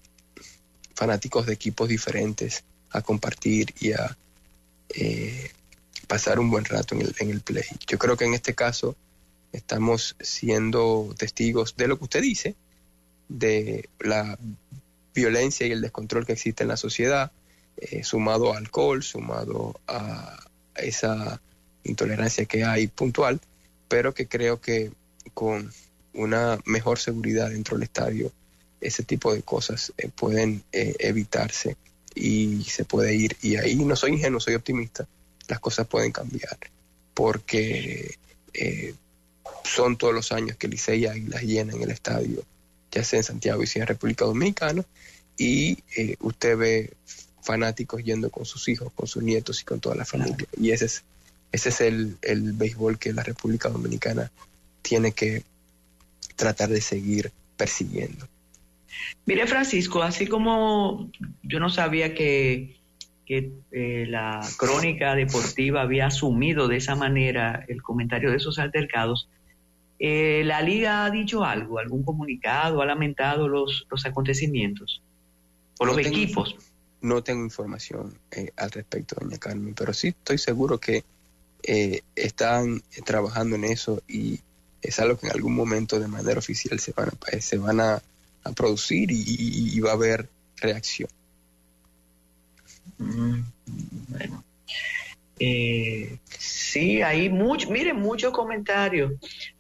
fanáticos 0.96 1.46
de 1.46 1.54
equipos 1.54 1.90
diferentes 1.90 2.64
a 2.92 3.02
compartir 3.02 3.74
y 3.80 3.94
a 3.94 4.18
eh, 4.96 5.52
pasar 6.08 6.40
un 6.40 6.50
buen 6.50 6.66
rato 6.66 6.96
en 6.96 7.02
el, 7.02 7.16
en 7.20 7.30
el 7.30 7.42
play. 7.42 7.66
Yo 7.88 7.98
creo 7.98 8.18
que 8.18 8.26
en 8.26 8.34
este 8.34 8.54
caso 8.54 8.96
estamos 9.52 10.16
siendo 10.20 11.14
testigos 11.18 11.76
de 11.76 11.88
lo 11.88 11.98
que 11.98 12.04
usted 12.06 12.22
dice, 12.22 12.56
de 13.28 13.90
la 14.00 14.38
violencia 15.14 15.68
y 15.68 15.72
el 15.72 15.82
descontrol 15.82 16.26
que 16.26 16.34
existe 16.34 16.64
en 16.64 16.70
la 16.70 16.78
sociedad, 16.78 17.32
eh, 17.78 18.04
sumado 18.04 18.54
a 18.54 18.58
alcohol, 18.58 19.04
sumado 19.04 19.80
a 19.88 20.40
esa 20.76 21.42
intolerancia 21.84 22.46
que 22.46 22.64
hay 22.64 22.88
puntual, 22.88 23.40
pero 23.88 24.14
que 24.14 24.28
creo 24.28 24.62
que 24.62 24.92
con 25.34 25.72
una 26.14 26.60
mejor 26.66 27.00
seguridad 27.00 27.50
dentro 27.50 27.78
del 27.78 27.84
estadio, 27.84 28.32
ese 28.80 29.04
tipo 29.04 29.34
de 29.34 29.42
cosas 29.44 29.94
eh, 29.98 30.10
pueden 30.14 30.64
eh, 30.72 30.96
evitarse 31.00 31.78
y 32.14 32.64
se 32.66 32.86
puede 32.86 33.16
ir. 33.16 33.38
Y 33.42 33.56
ahí 33.56 33.76
no 33.76 33.96
soy 33.96 34.14
ingenuo, 34.14 34.40
soy 34.40 34.56
optimista, 34.56 35.08
las 35.48 35.60
cosas 35.60 35.88
pueden 35.88 36.12
cambiar, 36.12 36.58
porque 37.14 38.18
son 39.64 39.98
todos 39.98 40.14
los 40.14 40.32
años 40.32 40.58
que 40.58 40.68
Licey 40.68 41.06
y 41.06 41.22
las 41.22 41.44
llenan 41.44 41.82
el 41.82 41.92
estadio, 41.92 42.44
ya 42.92 43.04
sea 43.04 43.20
en 43.20 43.24
Santiago 43.24 43.64
y 43.64 43.68
sea 43.68 43.84
en 43.84 43.88
República 43.88 44.26
Dominicana, 44.26 44.84
y 45.38 45.78
usted 46.20 46.58
ve 46.58 46.94
fanáticos 47.42 48.04
yendo 48.04 48.30
con 48.30 48.46
sus 48.46 48.68
hijos, 48.68 48.92
con 48.94 49.08
sus 49.08 49.24
nietos 49.24 49.62
y 49.62 49.66
con 49.66 49.80
toda 49.80 49.96
la 49.96 50.06
familia. 50.06 50.48
Y 50.58 50.72
ese 50.72 50.86
es, 50.86 51.04
ese 51.52 51.70
es 51.70 51.82
el, 51.82 52.18
el 52.22 52.54
béisbol 52.54 53.00
que 53.00 53.14
la 53.14 53.24
República 53.24 53.70
Dominicana 53.70 54.32
tiene 54.82 55.12
que 55.14 55.44
tratar 56.36 56.70
de 56.70 56.82
seguir 56.82 57.32
persiguiendo. 57.58 58.28
Mire, 59.26 59.48
Francisco, 59.48 60.04
así 60.04 60.28
como 60.28 61.10
yo 61.44 61.60
no 61.60 61.70
sabía 61.70 62.14
que, 62.14 62.78
que 63.26 63.52
eh, 63.72 64.06
la 64.08 64.48
crónica 64.58 65.16
deportiva 65.16 65.82
había 65.82 66.08
asumido 66.08 66.68
de 66.68 66.78
esa 66.78 66.96
manera 66.96 67.66
el 67.68 67.82
comentario 67.82 68.32
de 68.32 68.38
esos 68.38 68.60
altercados, 68.60 69.28
eh, 70.04 70.42
¿la 70.44 70.64
liga 70.64 71.06
ha 71.06 71.12
dicho 71.12 71.44
algo, 71.44 71.78
algún 71.78 72.02
comunicado, 72.02 72.82
ha 72.82 72.88
lamentado 72.88 73.48
los, 73.48 73.86
los 73.88 74.04
acontecimientos? 74.04 75.00
¿O 75.78 75.86
los 75.86 75.96
equipos? 76.00 76.56
No 77.02 77.22
tengo 77.22 77.44
información 77.44 78.18
eh, 78.32 78.52
al 78.58 78.72
respecto, 78.72 79.16
doña 79.22 79.38
Carmen, 79.38 79.76
pero 79.76 79.94
sí 79.94 80.08
estoy 80.08 80.40
seguro 80.40 80.80
que 80.80 81.04
eh, 81.62 82.02
están 82.16 82.82
trabajando 83.06 83.56
en 83.56 83.66
eso 83.66 84.02
y 84.08 84.40
es 84.82 85.00
algo 85.00 85.20
que 85.20 85.28
en 85.28 85.34
algún 85.34 85.54
momento 85.54 86.00
de 86.00 86.08
manera 86.08 86.40
oficial 86.40 86.80
se 86.80 86.94
van 86.94 87.10
a, 87.10 87.40
se 87.40 87.60
van 87.60 87.80
a, 87.80 88.02
producir 88.56 89.12
y, 89.12 89.80
va 89.82 89.92
a 89.92 89.94
haber 89.94 90.28
reacción. 90.58 91.10
Mm, 92.98 93.42
bueno. 94.08 94.44
Sí, 96.30 97.02
hay 97.02 97.30
mucho, 97.30 97.70
miren, 97.70 97.98
muchos 97.98 98.32
comentarios. 98.32 99.14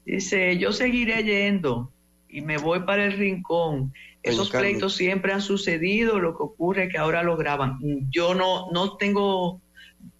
Dice, 0.06 0.58
yo 0.58 0.72
seguiré 0.72 1.24
yendo 1.24 1.92
y 2.30 2.42
me 2.42 2.58
voy 2.58 2.82
para 2.82 3.06
el 3.06 3.14
rincón. 3.14 3.94
Esos 4.24 4.52
pleitos 4.52 4.96
siempre 4.96 5.34
han 5.34 5.42
sucedido, 5.42 6.20
lo 6.20 6.38
que 6.38 6.44
ocurre 6.44 6.84
es 6.84 6.92
que 6.92 6.98
ahora 7.00 7.24
lo 7.24 7.38
graban. 7.38 7.80
Yo 8.12 8.36
no, 8.36 8.70
no 8.72 8.98
tengo, 8.98 9.62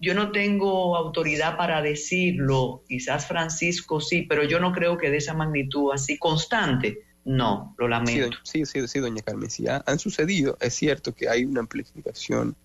yo 0.00 0.14
no 0.14 0.32
tengo 0.32 0.96
autoridad 0.96 1.56
para 1.56 1.82
decirlo, 1.82 2.82
quizás 2.88 3.26
Francisco 3.26 4.00
sí, 4.00 4.22
pero 4.22 4.42
yo 4.42 4.58
no 4.58 4.72
creo 4.72 4.98
que 4.98 5.10
de 5.10 5.18
esa 5.18 5.34
magnitud 5.34 5.92
así 5.92 6.18
constante. 6.18 7.02
No, 7.24 7.76
lo 7.78 7.86
lamento. 7.86 8.36
Sí, 8.42 8.66
sí, 8.66 8.88
sí, 8.88 8.98
doña 8.98 9.22
Carmen, 9.22 9.48
sí, 9.48 9.66
han 9.68 9.98
sucedido. 10.00 10.58
Es 10.60 10.74
cierto 10.74 11.14
que 11.14 11.28
hay 11.28 11.44
una 11.44 11.60
amplificación 11.60 12.56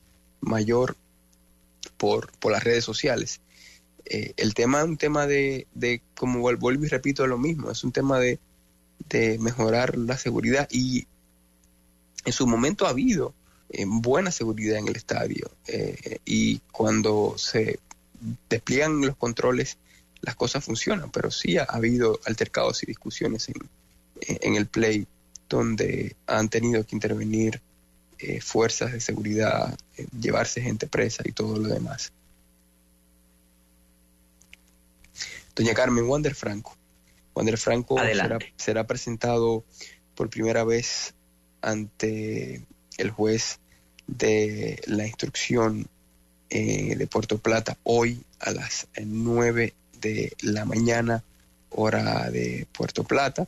mayor 0.42 0.96
por, 1.90 2.32
por 2.40 2.52
las 2.52 2.64
redes 2.64 2.84
sociales. 2.84 3.42
Eh, 4.06 4.34
el 4.38 4.54
tema 4.54 4.80
es 4.80 4.86
un 4.86 4.98
tema 4.98 5.28
de, 5.28 5.68
de, 5.74 6.02
como 6.16 6.40
vuelvo 6.40 6.72
y 6.72 6.88
repito, 6.88 7.28
lo 7.28 7.38
mismo, 7.38 7.72
es 7.72 7.84
un 7.84 7.92
tema 7.92 8.20
de, 8.20 8.40
de 9.10 9.38
mejorar 9.40 9.98
la 9.98 10.18
seguridad 10.18 10.68
y 10.72 11.08
en 12.26 12.34
su 12.34 12.48
momento 12.48 12.86
ha 12.86 12.90
habido 12.90 13.34
eh, 13.70 13.86
buena 13.86 14.32
seguridad 14.32 14.78
en 14.78 14.88
el 14.88 14.96
estadio 14.96 15.52
eh, 15.68 16.20
y 16.26 16.60
cuando 16.72 17.36
se 17.38 17.80
despliegan 18.50 19.02
los 19.02 19.16
controles 19.16 19.78
las 20.22 20.36
cosas 20.36 20.64
funcionan, 20.64 21.12
pero 21.12 21.32
sí 21.32 21.58
ha 21.58 21.64
habido 21.64 22.20
altercados 22.26 22.82
y 22.84 22.86
discusiones 22.86 23.50
en, 24.20 24.56
el 24.56 24.66
play 24.66 25.06
donde 25.48 26.16
han 26.26 26.50
tenido 26.50 26.86
que 26.86 26.96
intervenir 26.96 27.62
eh, 28.20 28.42
fuerzas 28.42 28.92
de 28.92 29.00
seguridad, 29.00 29.78
llevarse 30.20 30.62
gente 30.62 30.88
presa 30.88 31.24
y 31.26 31.32
todo 31.32 31.58
lo 31.58 31.68
demás. 31.70 32.12
Doña 35.56 35.74
Carmen 35.74 36.06
Wander 36.06 36.36
Franco. 36.36 36.76
Wander 37.34 37.58
Franco 37.58 37.98
será 38.56 38.86
presentado 38.86 39.64
por 40.16 40.30
primera 40.30 40.64
vez 40.64 41.14
ante 41.62 42.66
el 42.98 43.12
juez 43.12 43.60
de 44.08 44.82
la 44.88 45.06
instrucción 45.06 45.88
eh, 46.50 46.96
de 46.96 47.08
Puerto 47.08 47.38
Plata 47.38 47.78
hoy 47.84 48.24
a 48.40 48.52
las 48.52 48.88
9 49.04 49.74
de 50.00 50.34
la 50.42 50.66
mañana, 50.66 51.24
hora 51.70 52.32
de 52.32 52.68
Puerto 52.72 53.04
Plata. 53.04 53.48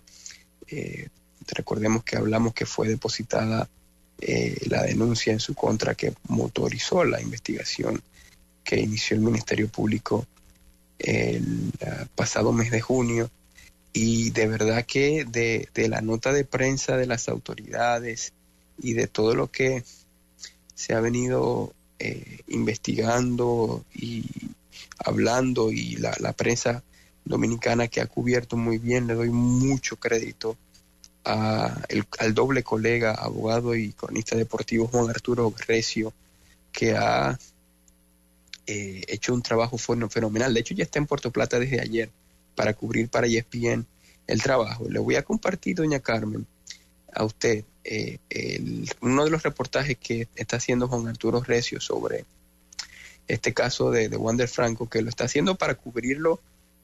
Eh, 0.67 1.09
recordemos 1.47 2.03
que 2.03 2.17
hablamos 2.17 2.53
que 2.53 2.65
fue 2.65 2.87
depositada 2.87 3.69
eh, 4.21 4.57
la 4.67 4.83
denuncia 4.83 5.33
en 5.33 5.39
su 5.39 5.55
contra 5.55 5.95
que 5.95 6.13
motorizó 6.27 7.03
la 7.03 7.21
investigación 7.21 8.01
que 8.63 8.79
inició 8.79 9.15
el 9.15 9.23
Ministerio 9.23 9.67
Público 9.67 10.25
el 10.99 11.71
pasado 12.15 12.51
mes 12.51 12.71
de 12.71 12.81
junio. 12.81 13.31
Y 13.93 14.29
de 14.31 14.47
verdad 14.47 14.85
que 14.85 15.25
de, 15.25 15.67
la 15.87 16.01
nota 16.01 16.31
de 16.31 16.45
prensa 16.45 16.95
de 16.97 17.07
las 17.07 17.27
autoridades 17.27 18.33
y 18.81 18.93
de 18.93 19.07
todo 19.07 19.33
lo 19.33 19.49
que 19.49 19.83
se 20.75 20.93
ha 20.93 20.99
venido 20.99 21.73
eh, 21.97 22.41
investigando 22.47 23.83
y 23.93 24.25
hablando 24.99 25.71
y 25.71 25.95
la, 25.95 26.33
prensa 26.33 26.83
dominicana 27.25 27.87
que 27.87 28.01
ha 28.01 28.05
cubierto 28.05 28.57
muy 28.57 28.77
bien, 28.77 29.07
le 29.07 29.15
doy 29.15 29.29
mucho 29.29 29.95
crédito 29.95 30.55
a 31.25 31.81
al 32.19 32.33
doble 32.33 32.63
colega, 32.63 33.13
abogado 33.13 33.75
y 33.75 33.91
cronista 33.91 34.35
deportivo 34.35 34.87
Juan 34.87 35.09
Arturo 35.09 35.53
Recio, 35.67 36.13
que 36.71 36.95
ha 36.95 37.37
eh, 38.67 39.03
hecho 39.07 39.33
un 39.33 39.41
trabajo 39.41 39.77
fenomenal. 39.77 40.53
De 40.53 40.59
hecho, 40.59 40.73
ya 40.73 40.83
está 40.83 40.99
en 40.99 41.07
Puerto 41.07 41.31
Plata 41.31 41.59
desde 41.59 41.81
ayer 41.81 42.09
para 42.55 42.73
cubrir 42.73 43.09
para 43.09 43.27
ESPN 43.27 43.85
el 44.27 44.41
trabajo. 44.41 44.87
Le 44.89 44.99
voy 44.99 45.15
a 45.15 45.23
compartir, 45.23 45.77
doña 45.77 45.99
Carmen, 45.99 46.45
a 47.13 47.23
usted 47.23 47.63
eh, 47.83 48.19
uno 49.01 49.25
de 49.25 49.31
los 49.31 49.41
reportajes 49.43 49.97
que 49.97 50.27
está 50.35 50.57
haciendo 50.57 50.87
Juan 50.87 51.07
Arturo 51.07 51.41
Recio 51.41 51.81
sobre 51.81 52.25
este 53.27 53.53
caso 53.53 53.91
de, 53.91 54.09
de 54.09 54.17
Wander 54.17 54.47
Franco, 54.47 54.89
que 54.89 55.01
lo 55.01 55.09
está 55.09 55.25
haciendo 55.25 55.55
para 55.55 55.75
cubrirlo 55.75 56.39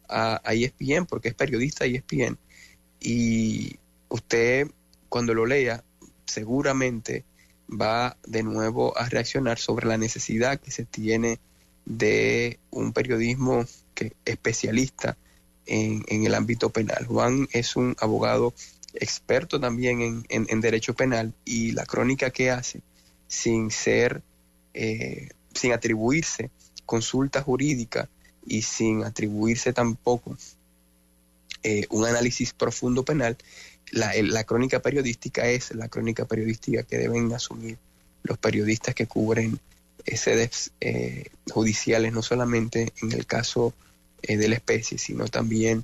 a, 0.07 0.41
a 0.43 0.53
ESPN, 0.53 1.05
porque 1.05 1.29
es 1.29 1.33
periodista 1.36 1.83
de 1.83 1.95
ESPN. 1.95 2.38
Y 2.99 3.75
usted, 4.16 4.68
cuando 5.09 5.34
lo 5.34 5.45
lea, 5.45 5.84
seguramente 6.26 7.24
va 7.70 8.18
de 8.26 8.43
nuevo 8.43 8.97
a 8.97 9.07
reaccionar 9.09 9.59
sobre 9.59 9.88
la 9.88 9.97
necesidad 9.97 10.59
que 10.59 10.72
se 10.72 10.86
tiene 10.86 11.39
de 11.86 12.59
un 12.72 12.93
periodismo 12.93 13.66
que 13.93 14.13
especialista 14.26 15.18
en, 15.66 16.03
el 16.26 16.34
ámbito 16.34 16.70
penal. 16.70 17.05
Juan 17.05 17.47
es 17.51 17.76
un 17.76 17.95
abogado 17.99 18.53
experto 18.93 19.59
también 19.59 20.26
en, 20.30 20.61
derecho 20.61 20.93
penal 20.93 21.34
y 21.43 21.72
la 21.72 21.86
crónica 21.86 22.30
que 22.30 22.51
hace 22.51 22.82
sin 23.28 23.72
ser, 23.72 24.22
eh, 24.74 25.30
sin 25.53 25.74
atribuirse 25.74 26.49
consulta 26.86 27.41
jurídica 27.41 28.07
y 28.45 28.61
sin 28.61 29.03
atribuirse 29.03 29.74
tampoco 29.74 30.38
eh, 31.68 31.88
un 31.89 32.05
análisis 32.05 32.53
profundo 32.53 33.03
penal, 33.03 33.38
la, 33.95 34.11
la, 34.21 34.43
crónica 34.43 34.81
periodística 34.81 35.47
es 35.47 35.73
la 35.73 35.87
crónica 35.87 36.25
periodística 36.25 36.83
que 36.83 36.97
deben 36.97 37.33
asumir 37.33 37.77
los 38.23 38.37
periodistas 38.37 38.93
que 38.93 39.07
cubren 39.07 39.59
sedes 40.05 40.71
eh, 40.81 41.29
judiciales, 41.49 42.13
no 42.13 42.21
solamente 42.21 42.93
en 43.01 43.11
el 43.11 43.25
caso 43.25 43.73
eh, 44.21 44.37
de 44.37 44.47
la 44.47 44.55
especie, 44.55 44.97
sino 44.97 45.27
también 45.27 45.83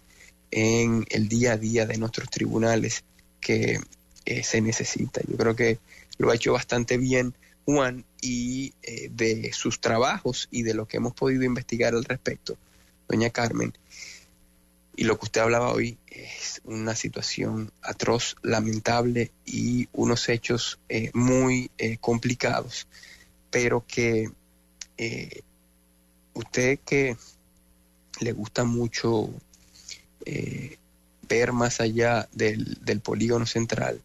en 0.52 1.06
el 1.10 1.28
día 1.28 1.54
a 1.54 1.58
día 1.58 1.86
de 1.86 1.98
nuestros 1.98 2.30
tribunales 2.30 3.04
que 3.40 3.80
eh, 4.26 4.44
se 4.44 4.62
necesita. 4.62 5.22
Yo 5.28 5.38
creo 5.38 5.56
que 5.56 5.80
lo 6.18 6.30
ha 6.30 6.36
hecho 6.36 6.54
bastante 6.54 6.98
bien 6.98 7.34
Juan 7.66 8.06
y 8.22 8.74
eh, 8.84 9.10
de 9.12 9.52
sus 9.54 9.80
trabajos 9.80 10.48
y 10.52 10.64
de 10.64 10.74
lo 10.74 10.88
que 10.88 10.98
hemos 10.98 11.14
podido 11.14 11.44
investigar 11.44 11.94
al 11.94 12.04
respecto, 12.04 12.58
doña 13.08 13.30
Carmen, 13.30 13.74
Y 14.96 15.06
lo 15.06 15.18
que 15.18 15.26
usted 15.26 15.42
hablaba 15.42 15.72
hoy 15.72 15.98
es 16.08 16.62
una 16.66 16.96
situación 16.96 17.72
atroz, 17.82 18.36
lamentable 18.42 19.32
y 19.46 19.88
unos 19.94 20.28
hechos 20.30 20.80
eh, 20.90 21.12
muy 21.14 21.72
eh, 21.78 21.98
complicados, 21.98 22.88
pero 23.50 23.86
que 23.88 24.30
eh, 24.98 25.42
usted 26.34 26.80
que 26.86 27.16
le 28.20 28.32
gusta 28.34 28.64
mucho 28.64 29.30
ver 31.28 31.52
más 31.52 31.82
allá 31.82 32.30
del, 32.32 32.78
del 32.84 33.00
polígono 33.00 33.48
central, 33.48 34.02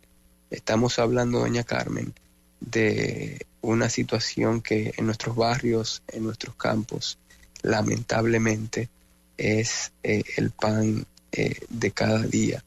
estamos 0.51 0.99
hablando, 0.99 1.41
doña 1.41 1.64
Carmen, 1.64 2.14
de 2.61 3.45
una 3.61 3.91
situación 3.91 4.62
que 4.62 4.95
en 4.97 5.07
nuestros 5.07 5.37
barrios, 5.37 6.03
en 6.09 6.24
nuestros 6.24 6.55
campos, 6.55 7.18
lamentablemente 7.62 8.89
es 9.37 9.93
eh, 10.03 10.22
el 10.37 10.51
pan 10.51 11.07
eh, 11.32 11.61
de 11.68 11.91
cada 11.91 12.22
día. 12.22 12.64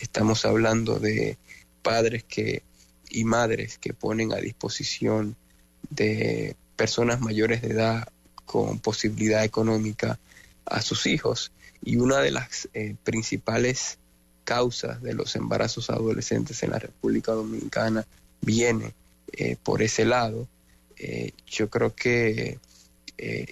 Estamos 0.00 0.44
hablando 0.44 0.98
de 0.98 1.36
padres 1.82 2.24
que 2.24 2.62
y 3.10 3.24
madres 3.24 3.78
que 3.78 3.94
ponen 3.94 4.32
a 4.32 4.36
disposición 4.36 5.36
de 5.88 6.56
personas 6.76 7.20
mayores 7.20 7.62
de 7.62 7.68
edad 7.68 8.08
con 8.44 8.80
posibilidad 8.80 9.44
económica 9.44 10.18
a 10.66 10.82
sus 10.82 11.06
hijos. 11.06 11.52
Y 11.82 11.96
una 11.96 12.18
de 12.18 12.32
las 12.32 12.68
eh, 12.74 12.96
principales 13.02 13.98
causas 14.44 15.00
de 15.02 15.14
los 15.14 15.36
embarazos 15.36 15.88
adolescentes 15.90 16.62
en 16.62 16.70
la 16.70 16.78
República 16.78 17.32
Dominicana 17.32 18.06
viene 18.40 18.94
por 19.62 19.82
ese 19.82 20.06
lado. 20.06 20.48
yo 21.46 21.68
creo 21.68 21.94
que 21.94 22.58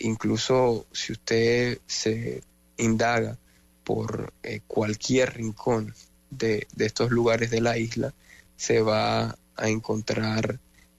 incluso 0.00 0.86
si 0.92 1.12
usted 1.12 1.78
se 1.86 2.42
indaga 2.76 3.38
por 3.84 4.32
eh, 4.42 4.60
cualquier 4.66 5.34
rincón 5.34 5.94
de, 6.30 6.66
estos 6.78 7.10
lugares 7.10 7.50
de 7.50 7.60
la 7.60 7.78
isla, 7.78 8.12
se 8.56 8.80
va 8.80 9.38
a 9.56 9.68
encontrar 9.68 10.58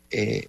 eh, 0.10 0.48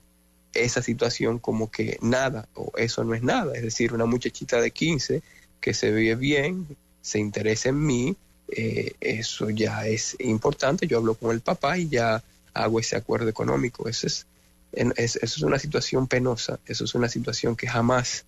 esa 0.55 0.81
situación 0.83 1.41
como 1.41 1.71
que 1.71 1.99
nada 2.01 2.49
o 2.55 2.71
eso 2.77 3.03
no 3.03 3.15
es 3.15 3.23
nada. 3.23 3.55
Es 3.57 3.63
decir, 3.63 3.93
una 3.93 4.07
muchachita 4.07 4.61
de 4.61 4.71
15 4.71 5.23
que 5.61 5.75
se 5.75 5.91
ve 5.91 6.15
bien, 6.15 6.77
se 7.03 7.19
interesa 7.19 7.71
en 7.71 7.85
mí, 7.85 8.17
eh, 8.51 8.93
eso 9.01 9.51
ya 9.51 9.87
es 9.87 10.17
importante. 10.21 10.87
Yo 10.87 10.99
hablo 10.99 11.15
con 11.15 11.33
el 11.33 11.41
papá 11.41 11.77
y 11.77 11.89
ya 11.89 12.23
hago 12.55 12.79
ese 12.79 12.95
acuerdo 12.95 13.29
económico. 13.29 13.89
Eso 13.89 14.07
es, 14.07 14.27
eso 14.73 15.19
es 15.23 15.43
una 15.43 15.59
situación 15.59 16.07
penosa, 16.07 16.61
eso 16.67 16.85
es 16.85 16.95
una 16.95 17.09
situación 17.09 17.57
que 17.57 17.67
jamás 17.67 18.25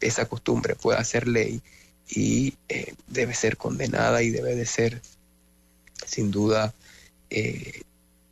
esa 0.00 0.26
costumbre 0.26 0.74
pueda 0.74 1.02
ser 1.04 1.28
ley 1.28 1.62
y 2.08 2.54
eh, 2.68 2.94
debe 3.06 3.34
ser 3.34 3.56
condenada 3.56 4.22
y 4.22 4.30
debe 4.30 4.54
de 4.54 4.66
ser 4.66 5.00
sin 6.06 6.30
duda 6.30 6.74
eh, 7.28 7.82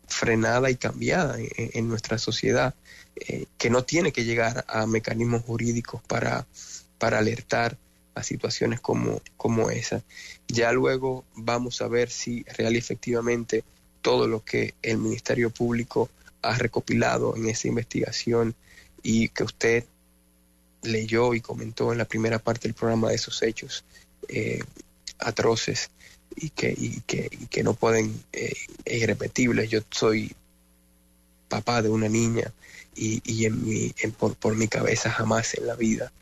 frenada 0.06 0.70
y 0.70 0.76
cambiada 0.76 1.36
en, 1.38 1.88
nuestra 1.88 2.18
sociedad, 2.18 2.74
eh, 3.16 3.44
que 3.58 3.70
no 3.70 3.84
tiene 3.84 4.10
que 4.10 4.24
llegar 4.24 4.64
a 4.68 4.86
mecanismos 4.86 5.42
jurídicos 5.42 6.02
para, 6.02 6.46
para 6.98 7.18
alertar 7.18 7.76
a 8.14 8.22
situaciones 8.22 8.80
como, 8.80 9.20
como 9.36 9.70
esa. 9.70 10.02
Ya 10.48 10.72
luego 10.72 11.24
vamos 11.34 11.82
a 11.82 11.88
ver 11.88 12.10
si 12.10 12.42
real 12.56 12.74
y 12.74 12.78
efectivamente 12.78 13.64
todo 14.02 14.26
lo 14.26 14.44
que 14.44 14.74
el 14.82 14.98
Ministerio 14.98 15.50
Público 15.50 16.08
ha 16.42 16.56
recopilado 16.56 17.36
en 17.36 17.48
esa 17.48 17.68
investigación 17.68 18.54
y 19.02 19.28
que 19.28 19.44
usted 19.44 19.84
leyó 20.88 21.34
y 21.34 21.40
comentó 21.40 21.92
en 21.92 21.98
la 21.98 22.04
primera 22.04 22.38
parte 22.38 22.68
del 22.68 22.74
programa 22.74 23.10
de 23.10 23.16
esos 23.16 23.42
hechos 23.42 23.84
eh, 24.28 24.60
atroces 25.18 25.90
y 26.36 26.50
que, 26.50 26.74
y 26.76 27.00
que, 27.06 27.28
que 27.50 27.62
no 27.62 27.74
pueden, 27.74 28.22
eh, 28.32 28.52
irrepetibles. 28.86 29.70
Yo 29.70 29.80
soy 29.90 30.34
papá 31.48 31.82
de 31.82 31.88
una 31.88 32.08
niña 32.08 32.52
y, 32.94 33.22
y 33.24 33.46
en 33.46 33.64
mi, 33.64 33.94
por, 34.18 34.34
por, 34.36 34.56
mi 34.56 34.68
cabeza 34.68 35.10
jamás 35.10 35.54
en 35.54 35.66
la 35.66 35.76
vida 35.76 36.12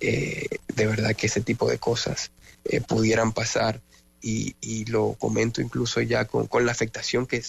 eh, 0.00 0.46
de 0.74 0.86
verdad 0.86 1.16
que 1.16 1.26
ese 1.26 1.40
tipo 1.40 1.68
de 1.68 1.78
cosas 1.78 2.30
eh, 2.64 2.80
pudieran 2.80 3.32
pasar 3.32 3.80
y, 4.20 4.54
y, 4.60 4.84
lo 4.84 5.14
comento 5.14 5.60
incluso 5.60 6.00
ya 6.00 6.24
con, 6.24 6.46
con 6.46 6.66
la 6.66 6.72
afectación 6.72 7.26
que 7.26 7.42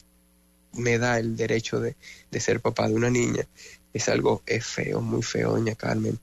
me 0.73 0.97
da 0.97 1.19
el 1.19 1.35
derecho 1.35 1.79
de, 1.79 1.95
de, 2.31 2.39
ser 2.39 2.59
papá 2.59 2.87
de 2.87 2.95
una 2.95 3.09
niña. 3.09 3.47
Es 3.93 4.09
algo 4.09 4.41
es 4.45 4.65
feo, 4.65 5.01
muy 5.01 5.23
feo, 5.23 5.51
doña 5.51 5.75
Carmen. 5.75 6.19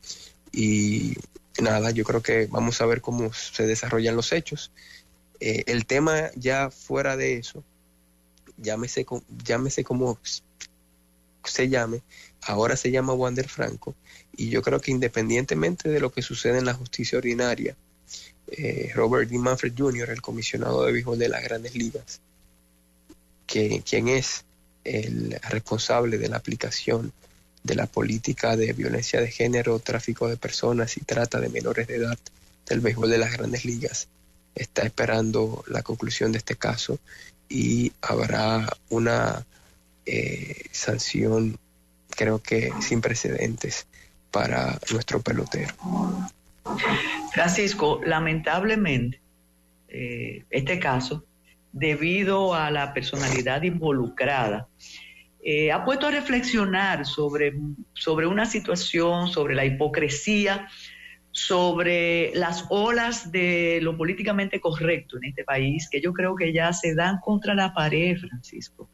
Y 0.56 1.14
nada, 1.60 1.90
yo 1.90 2.02
creo 2.02 2.22
que 2.22 2.46
vamos 2.46 2.80
a 2.80 2.86
ver 2.86 3.02
cómo 3.02 3.30
se 3.34 3.66
desarrollan 3.66 4.16
los 4.16 4.32
hechos. 4.32 4.72
Eh, 5.38 5.64
el 5.66 5.84
tema 5.84 6.30
ya 6.34 6.70
fuera 6.70 7.14
de 7.18 7.36
eso, 7.36 7.62
llámese, 8.56 9.04
llámese 9.44 9.84
como 9.84 10.18
se 11.44 11.68
llame, 11.68 12.02
ahora 12.40 12.74
se 12.74 12.90
llama 12.90 13.12
Wander 13.12 13.48
Franco, 13.48 13.94
y 14.34 14.48
yo 14.48 14.62
creo 14.62 14.80
que 14.80 14.90
independientemente 14.90 15.90
de 15.90 16.00
lo 16.00 16.10
que 16.10 16.22
sucede 16.22 16.58
en 16.58 16.64
la 16.64 16.72
justicia 16.72 17.18
ordinaria, 17.18 17.76
eh, 18.48 18.90
Robert 18.94 19.28
D. 19.28 19.38
Manfred 19.38 19.74
Jr., 19.76 20.08
el 20.08 20.22
comisionado 20.22 20.84
de 20.86 20.92
béisbol 20.92 21.18
de 21.18 21.28
las 21.28 21.44
grandes 21.44 21.74
ligas, 21.74 22.22
que, 23.46 23.82
quien 23.88 24.08
es 24.08 24.46
el 24.84 25.38
responsable 25.50 26.16
de 26.16 26.30
la 26.30 26.38
aplicación 26.38 27.12
de 27.66 27.74
la 27.74 27.86
política 27.86 28.56
de 28.56 28.72
violencia 28.72 29.20
de 29.20 29.30
género, 29.30 29.78
tráfico 29.80 30.28
de 30.28 30.36
personas 30.36 30.96
y 30.96 31.00
trata 31.00 31.40
de 31.40 31.48
menores 31.48 31.86
de 31.86 31.96
edad 31.96 32.18
del 32.66 32.80
béisbol 32.80 33.10
de 33.10 33.18
las 33.18 33.32
grandes 33.32 33.64
ligas. 33.64 34.08
Está 34.54 34.82
esperando 34.82 35.64
la 35.68 35.82
conclusión 35.82 36.32
de 36.32 36.38
este 36.38 36.56
caso 36.56 36.98
y 37.48 37.92
habrá 38.00 38.66
una 38.88 39.44
eh, 40.06 40.62
sanción, 40.70 41.58
creo 42.10 42.40
que 42.40 42.72
sin 42.80 43.00
precedentes, 43.00 43.86
para 44.30 44.78
nuestro 44.92 45.20
pelotero. 45.20 45.74
Francisco, 47.32 48.00
lamentablemente, 48.04 49.20
eh, 49.88 50.44
este 50.50 50.78
caso, 50.78 51.24
debido 51.72 52.54
a 52.54 52.70
la 52.70 52.92
personalidad 52.92 53.62
involucrada, 53.62 54.68
eh, 55.48 55.70
ha 55.70 55.84
puesto 55.84 56.08
a 56.08 56.10
reflexionar 56.10 57.06
sobre, 57.06 57.54
sobre 57.94 58.26
una 58.26 58.46
situación, 58.46 59.28
sobre 59.28 59.54
la 59.54 59.64
hipocresía, 59.64 60.66
sobre 61.30 62.32
las 62.34 62.66
olas 62.68 63.30
de 63.30 63.78
lo 63.80 63.96
políticamente 63.96 64.58
correcto 64.58 65.18
en 65.18 65.28
este 65.28 65.44
país, 65.44 65.88
que 65.88 66.00
yo 66.00 66.12
creo 66.12 66.34
que 66.34 66.52
ya 66.52 66.72
se 66.72 66.96
dan 66.96 67.20
contra 67.20 67.54
la 67.54 67.72
pared, 67.72 68.18
Francisco. 68.18 68.90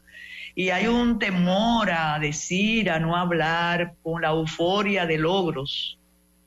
Y 0.55 0.69
hay 0.69 0.89
un 0.89 1.19
temor 1.19 1.91
a 1.91 2.19
decir, 2.19 2.91
a 2.91 3.01
no 3.01 3.17
hablar 3.17 3.95
con 4.03 4.21
la 4.21 4.29
euforia 4.29 5.07
de 5.07 5.17
logros, 5.17 5.99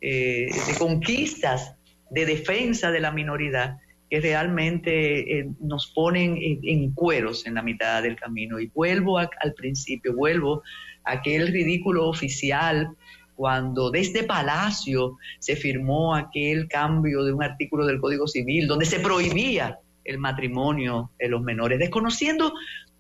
eh, 0.02 0.50
de 0.68 0.78
conquistas, 0.78 1.74
de 2.12 2.28
defensa 2.28 2.92
de 2.92 3.00
la 3.00 3.10
minoridad 3.10 3.80
que 4.10 4.22
realmente 4.22 5.40
eh, 5.40 5.50
nos 5.60 5.88
ponen 5.88 6.38
en, 6.40 6.92
cueros 6.92 7.46
en 7.48 7.56
la 7.56 7.62
mitad 7.62 8.04
del 8.04 8.16
camino. 8.16 8.60
Y 8.60 8.68
vuelvo 8.68 9.18
al 9.18 9.54
principio, 9.56 10.16
vuelvo 10.16 10.64
a 11.04 11.14
aquel 11.14 11.48
ridículo 11.48 12.08
oficial 12.08 12.96
cuando 13.36 13.92
desde 13.92 14.24
Palacio 14.24 15.18
se 15.40 15.56
firmó 15.56 16.16
aquel 16.16 16.68
cambio 16.68 17.24
de 17.24 17.34
un 17.34 17.44
artículo 17.44 17.86
del 17.86 18.00
Código 18.00 18.28
Civil 18.28 18.68
donde 18.68 18.86
se 18.86 19.00
prohibía 19.00 19.80
el 20.06 20.20
matrimonio 20.20 21.12
de 21.20 21.28
los 21.28 21.42
menores, 21.42 21.80
desconociendo 21.80 22.54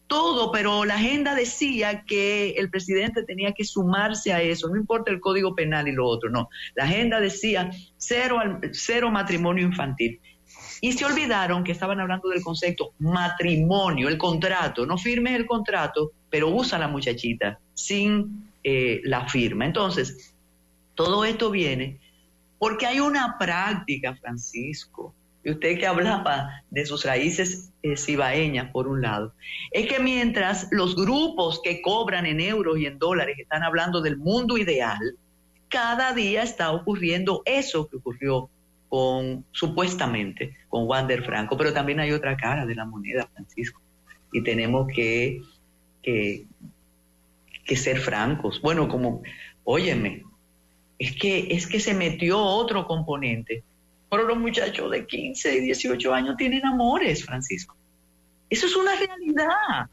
todo, 0.07 0.51
pero 0.51 0.85
la 0.85 0.95
agenda 0.95 1.33
decía 1.33 2.03
que 2.05 2.51
el 2.51 2.69
presidente 2.69 3.23
tenía 3.23 3.53
que 3.53 3.63
sumarse 3.63 4.33
a 4.33 4.41
eso, 4.41 4.69
no 4.69 4.77
importa 4.77 5.11
el 5.11 5.19
código 5.19 5.55
penal 5.55 5.87
y 5.87 5.91
lo 5.91 6.07
otro, 6.07 6.29
no. 6.29 6.49
La 6.75 6.83
agenda 6.83 7.19
decía 7.19 7.71
cero, 7.97 8.39
cero 8.71 9.11
matrimonio 9.11 9.65
infantil. 9.65 10.19
Y 10.81 10.93
se 10.93 11.05
olvidaron 11.05 11.63
que 11.63 11.71
estaban 11.71 11.99
hablando 11.99 12.29
del 12.29 12.43
concepto 12.43 12.93
matrimonio, 12.99 14.07
el 14.07 14.17
contrato. 14.17 14.85
No 14.85 14.97
firmes 14.97 15.35
el 15.35 15.45
contrato, 15.45 16.11
pero 16.29 16.49
usa 16.49 16.77
la 16.77 16.87
muchachita 16.87 17.59
sin 17.73 18.51
eh, 18.63 19.01
la 19.03 19.27
firma. 19.27 19.65
Entonces, 19.65 20.35
todo 20.93 21.25
esto 21.25 21.49
viene 21.49 21.99
porque 22.57 22.85
hay 22.85 22.99
una 22.99 23.37
práctica, 23.37 24.15
Francisco, 24.15 25.13
y 25.45 25.51
usted 25.51 25.77
que 25.77 25.85
hablaba 25.85 26.63
de 26.71 26.87
sus 26.87 27.05
raíces 27.05 27.71
eh, 27.83 27.95
cibaeñas, 27.95 28.71
por 28.71 28.87
un 28.87 29.01
lado, 29.01 29.35
es 29.71 29.85
que 29.85 29.99
mientras 29.99 30.67
los 30.71 30.95
grupos 30.95 31.61
que 31.63 31.83
cobran 31.83 32.25
en 32.25 32.39
euros 32.41 32.79
y 32.79 32.87
en 32.87 32.97
dólares 32.97 33.37
están 33.37 33.61
hablando 33.61 34.01
del 34.01 34.17
mundo 34.17 34.57
ideal, 34.57 34.99
cada 35.69 36.13
día 36.13 36.41
está 36.41 36.71
ocurriendo 36.71 37.43
eso 37.45 37.87
que 37.87 37.97
ocurrió 37.97 38.49
con, 38.89 39.45
supuestamente, 39.51 40.55
con 40.67 40.87
Wander 40.87 41.23
Franco, 41.23 41.55
pero 41.55 41.71
también 41.71 41.99
hay 41.99 42.11
otra 42.11 42.35
cara 42.35 42.65
de 42.65 42.73
la 42.73 42.85
moneda, 42.85 43.29
Francisco, 43.31 43.79
y 44.33 44.41
tenemos 44.41 44.87
que, 44.87 45.41
que, 46.01 46.47
que 47.65 47.75
ser 47.75 47.99
francos. 47.99 48.59
Bueno, 48.63 48.87
como, 48.87 49.21
óyeme, 49.63 50.23
es 50.97 51.15
que, 51.15 51.49
es 51.51 51.67
que 51.67 51.79
se 51.79 51.93
metió 51.93 52.39
otro 52.39 52.87
componente. 52.87 53.63
Pero 54.15 54.29
los 54.29 54.37
muchachos 54.37 54.89
de 54.91 55.05
15 55.05 55.57
y 55.57 55.59
18 55.59 56.13
años 56.13 56.37
tienen 56.37 56.65
amores, 56.65 57.25
Francisco. 57.25 57.75
Eso 58.49 58.65
es 58.65 58.73
una 58.77 58.95
realidad. 58.95 59.89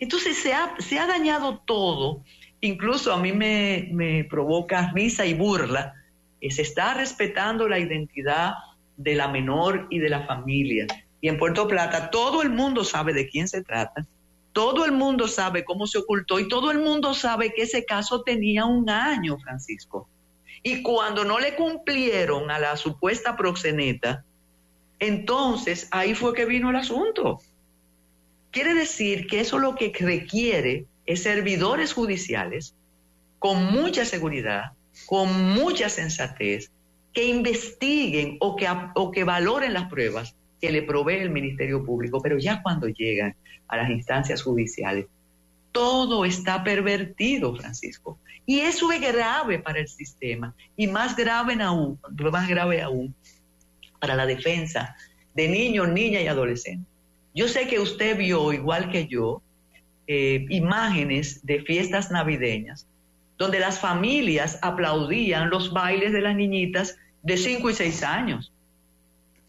Entonces 0.00 0.36
se 0.36 0.52
ha, 0.52 0.74
se 0.80 0.98
ha 0.98 1.06
dañado 1.06 1.62
todo. 1.64 2.24
Incluso 2.60 3.12
a 3.12 3.20
mí 3.20 3.32
me, 3.32 3.88
me 3.92 4.24
provoca 4.24 4.90
risa 4.92 5.26
y 5.26 5.34
burla. 5.34 5.94
Se 6.40 6.62
está 6.62 6.94
respetando 6.94 7.68
la 7.68 7.78
identidad 7.78 8.54
de 8.96 9.14
la 9.14 9.28
menor 9.28 9.86
y 9.90 10.00
de 10.00 10.08
la 10.08 10.26
familia. 10.26 10.88
Y 11.20 11.28
en 11.28 11.38
Puerto 11.38 11.68
Plata 11.68 12.10
todo 12.10 12.42
el 12.42 12.50
mundo 12.50 12.82
sabe 12.82 13.12
de 13.12 13.28
quién 13.28 13.46
se 13.46 13.62
trata, 13.62 14.08
todo 14.52 14.84
el 14.84 14.90
mundo 14.90 15.28
sabe 15.28 15.64
cómo 15.64 15.86
se 15.86 15.98
ocultó 15.98 16.40
y 16.40 16.48
todo 16.48 16.72
el 16.72 16.80
mundo 16.80 17.14
sabe 17.14 17.52
que 17.54 17.62
ese 17.62 17.84
caso 17.84 18.22
tenía 18.22 18.64
un 18.64 18.90
año, 18.90 19.38
Francisco. 19.38 20.08
Y 20.62 20.82
cuando 20.82 21.24
no 21.24 21.38
le 21.38 21.54
cumplieron 21.54 22.50
a 22.50 22.58
la 22.58 22.76
supuesta 22.76 23.36
proxeneta, 23.36 24.24
entonces 24.98 25.88
ahí 25.90 26.14
fue 26.14 26.34
que 26.34 26.44
vino 26.44 26.70
el 26.70 26.76
asunto. 26.76 27.40
Quiere 28.50 28.74
decir 28.74 29.26
que 29.26 29.40
eso 29.40 29.58
lo 29.58 29.74
que 29.74 29.92
requiere 29.98 30.86
es 31.06 31.22
servidores 31.22 31.92
judiciales 31.92 32.74
con 33.38 33.72
mucha 33.72 34.04
seguridad, 34.04 34.72
con 35.06 35.54
mucha 35.54 35.88
sensatez, 35.88 36.70
que 37.12 37.24
investiguen 37.24 38.36
o 38.40 38.54
que, 38.56 38.68
o 38.94 39.10
que 39.10 39.24
valoren 39.24 39.72
las 39.72 39.88
pruebas 39.88 40.36
que 40.60 40.70
le 40.70 40.82
provee 40.82 41.16
el 41.16 41.30
Ministerio 41.30 41.84
Público, 41.84 42.20
pero 42.20 42.38
ya 42.38 42.62
cuando 42.62 42.86
llegan 42.88 43.34
a 43.66 43.78
las 43.78 43.90
instancias 43.90 44.42
judiciales, 44.42 45.06
todo 45.72 46.24
está 46.24 46.62
pervertido, 46.62 47.56
Francisco. 47.56 48.18
Y 48.50 48.62
eso 48.62 48.90
es 48.90 49.00
grave 49.00 49.60
para 49.60 49.78
el 49.78 49.86
sistema 49.86 50.52
y 50.76 50.88
más 50.88 51.14
grave 51.14 51.54
aún, 51.62 52.00
más 52.32 52.48
grave 52.48 52.82
aún 52.82 53.14
para 54.00 54.16
la 54.16 54.26
defensa 54.26 54.96
de 55.34 55.46
niños, 55.46 55.86
niñas 55.86 56.24
y 56.24 56.26
adolescentes. 56.26 56.92
Yo 57.32 57.46
sé 57.46 57.68
que 57.68 57.78
usted 57.78 58.18
vio, 58.18 58.52
igual 58.52 58.90
que 58.90 59.06
yo, 59.06 59.40
eh, 60.08 60.46
imágenes 60.48 61.46
de 61.46 61.62
fiestas 61.62 62.10
navideñas 62.10 62.88
donde 63.38 63.60
las 63.60 63.78
familias 63.78 64.58
aplaudían 64.62 65.48
los 65.48 65.72
bailes 65.72 66.12
de 66.12 66.20
las 66.20 66.34
niñitas 66.34 66.96
de 67.22 67.36
5 67.36 67.70
y 67.70 67.74
6 67.74 68.02
años 68.02 68.52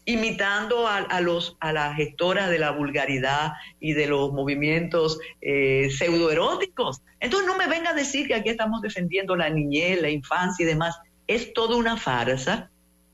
imitando 0.04 0.88
a, 0.88 1.20
los, 1.20 1.56
a 1.60 1.72
las 1.72 1.96
gestoras 1.96 2.50
de 2.50 2.58
la 2.58 2.72
vulgaridad 2.72 3.52
y 3.78 3.92
de 3.92 4.08
los 4.08 4.32
movimientos 4.32 5.18
eh, 5.40 5.90
pseudoeróticos. 5.90 7.02
Entonces 7.20 7.46
no 7.46 7.56
me 7.56 7.68
venga 7.68 7.90
a 7.90 7.94
decir 7.94 8.26
que 8.26 8.34
aquí 8.34 8.48
estamos 8.48 8.82
defendiendo 8.82 9.36
la 9.36 9.48
niñez, 9.48 10.00
la 10.02 10.10
infancia 10.10 10.64
y 10.64 10.66
demás. 10.66 10.98
Es 11.26 11.52
toda 11.52 11.76
una 11.76 11.96
farsa. 11.96 12.68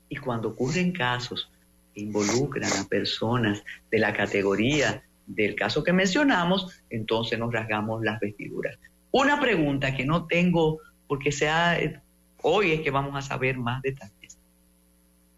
Y 0.09 0.15
cuando 0.15 0.49
ocurren 0.49 0.91
casos 0.91 1.51
que 1.93 2.01
involucran 2.01 2.71
a 2.73 2.87
personas 2.87 3.63
de 3.91 3.99
la 3.99 4.11
categoría 4.11 5.03
del 5.27 5.53
caso 5.55 5.83
que 5.83 5.93
mencionamos, 5.93 6.81
entonces 6.89 7.37
nos 7.37 7.53
rasgamos 7.53 8.03
las 8.03 8.19
vestiduras. 8.19 8.77
Una 9.11 9.39
pregunta 9.39 9.95
que 9.95 10.05
no 10.05 10.25
tengo, 10.25 10.79
porque 11.07 11.31
sea, 11.31 11.79
eh, 11.79 12.01
hoy 12.41 12.71
es 12.71 12.81
que 12.81 12.89
vamos 12.89 13.15
a 13.15 13.21
saber 13.21 13.57
más 13.57 13.83
detalles. 13.83 14.18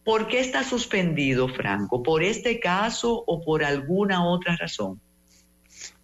¿Por 0.04 0.28
qué 0.28 0.40
está 0.40 0.64
suspendido 0.64 1.48
Franco? 1.48 2.02
¿Por 2.02 2.24
este 2.24 2.60
caso 2.60 3.24
o 3.28 3.42
por 3.42 3.64
alguna 3.64 4.26
otra 4.26 4.56
razón? 4.56 5.00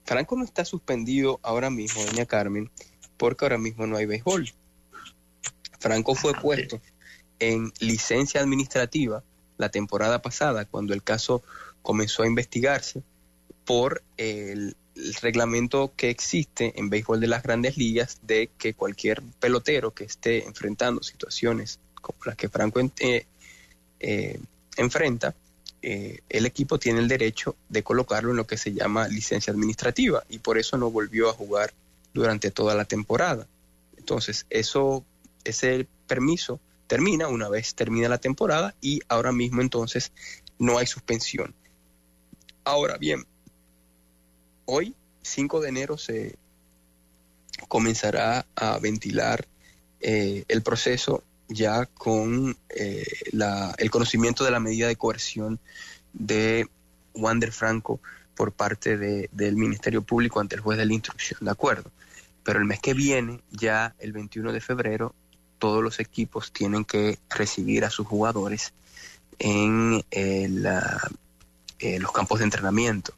Franco 0.05 0.37
no 0.37 0.45
está 0.45 0.63
suspendido 0.63 1.39
ahora 1.43 1.69
mismo, 1.69 2.03
doña 2.05 2.25
Carmen, 2.25 2.69
porque 3.17 3.45
ahora 3.45 3.57
mismo 3.57 3.87
no 3.87 3.97
hay 3.97 4.05
béisbol. 4.05 4.49
Franco 5.79 6.15
fue 6.15 6.31
ah, 6.35 6.39
puesto 6.41 6.79
en 7.39 7.71
licencia 7.79 8.41
administrativa 8.41 9.23
la 9.57 9.69
temporada 9.69 10.21
pasada, 10.21 10.65
cuando 10.65 10.93
el 10.93 11.03
caso 11.03 11.43
comenzó 11.81 12.23
a 12.23 12.27
investigarse 12.27 13.03
por 13.65 14.03
el, 14.17 14.75
reglamento 15.21 15.93
que 15.95 16.09
existe 16.09 16.73
en 16.79 16.89
béisbol 16.89 17.19
de 17.19 17.27
las 17.27 17.43
grandes 17.43 17.77
ligas 17.77 18.17
de 18.23 18.49
que 18.57 18.73
cualquier 18.73 19.21
pelotero 19.39 19.93
que 19.93 20.05
esté 20.05 20.43
enfrentando 20.45 21.03
situaciones 21.03 21.79
como 22.01 22.17
las 22.25 22.35
que 22.35 22.49
Franco 22.49 22.79
eh, 22.79 23.27
eh, 23.99 24.39
enfrenta, 24.77 25.35
eh, 25.81 26.19
el 26.29 26.45
equipo 26.45 26.79
tiene 26.79 26.99
el 26.99 27.07
derecho 27.07 27.55
de 27.69 27.83
colocarlo 27.83 28.31
en 28.31 28.37
lo 28.37 28.47
que 28.47 28.57
se 28.57 28.73
llama 28.73 29.07
licencia 29.07 29.51
administrativa 29.51 30.23
y 30.29 30.39
por 30.39 30.57
eso 30.57 30.77
no 30.77 30.89
volvió 30.89 31.29
a 31.29 31.33
jugar 31.33 31.73
durante 32.13 32.51
toda 32.51 32.75
la 32.75 32.85
temporada. 32.85 33.47
Entonces, 33.97 34.45
eso, 34.49 35.03
ese 35.43 35.87
permiso 36.07 36.59
termina 36.87 37.27
una 37.27 37.49
vez 37.49 37.75
termina 37.75 38.09
la 38.09 38.17
temporada 38.17 38.73
y 38.81 39.01
ahora 39.09 39.31
mismo 39.31 39.61
entonces 39.61 40.11
no 40.57 40.77
hay 40.77 40.87
suspensión. 40.87 41.53
Ahora 42.63 42.97
bien, 42.97 43.25
hoy, 44.65 44.95
5 45.21 45.61
de 45.61 45.69
enero, 45.69 45.97
se 45.97 46.35
comenzará 47.67 48.45
a 48.55 48.79
ventilar 48.79 49.47
eh, 49.99 50.43
el 50.47 50.61
proceso 50.61 51.23
ya 51.49 51.85
con 51.85 52.57
eh, 52.69 53.05
el 53.77 53.91
conocimiento 53.91 54.43
de 54.43 54.51
la 54.51 54.59
medida 54.59 54.87
de 54.87 54.95
coerción 54.95 55.59
de 56.13 56.67
Wander 57.13 57.51
Franco 57.51 57.99
por 58.35 58.51
parte 58.51 58.97
del 58.97 59.55
Ministerio 59.55 60.01
Público 60.03 60.39
ante 60.39 60.55
el 60.55 60.61
juez 60.61 60.77
de 60.77 60.85
la 60.85 60.93
instrucción, 60.93 61.39
¿de 61.41 61.51
acuerdo? 61.51 61.91
Pero 62.43 62.59
el 62.59 62.65
mes 62.65 62.79
que 62.79 62.93
viene, 62.93 63.41
ya 63.51 63.95
el 63.99 64.13
21 64.13 64.53
de 64.53 64.61
febrero, 64.61 65.15
todos 65.57 65.83
los 65.83 65.99
equipos 65.99 66.51
tienen 66.51 66.85
que 66.85 67.17
recibir 67.29 67.83
a 67.83 67.89
sus 67.89 68.05
jugadores 68.05 68.73
en 69.39 70.03
eh, 70.11 70.47
los 71.99 72.11
campos 72.11 72.39
de 72.39 72.45
entrenamiento. 72.45 73.13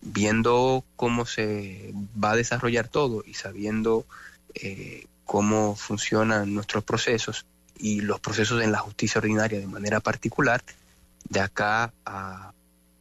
Viendo 0.00 0.84
cómo 0.96 1.26
se 1.26 1.92
va 2.22 2.32
a 2.32 2.36
desarrollar 2.36 2.88
todo 2.88 3.24
y 3.26 3.34
sabiendo 3.34 4.06
eh, 4.54 5.06
cómo 5.24 5.74
funcionan 5.74 6.54
nuestros 6.54 6.84
procesos, 6.84 7.46
y 7.78 8.00
los 8.00 8.20
procesos 8.20 8.62
en 8.62 8.72
la 8.72 8.78
justicia 8.78 9.18
ordinaria 9.18 9.58
de 9.58 9.66
manera 9.66 10.00
particular, 10.00 10.62
de 11.28 11.40
acá 11.40 11.92
a 12.04 12.52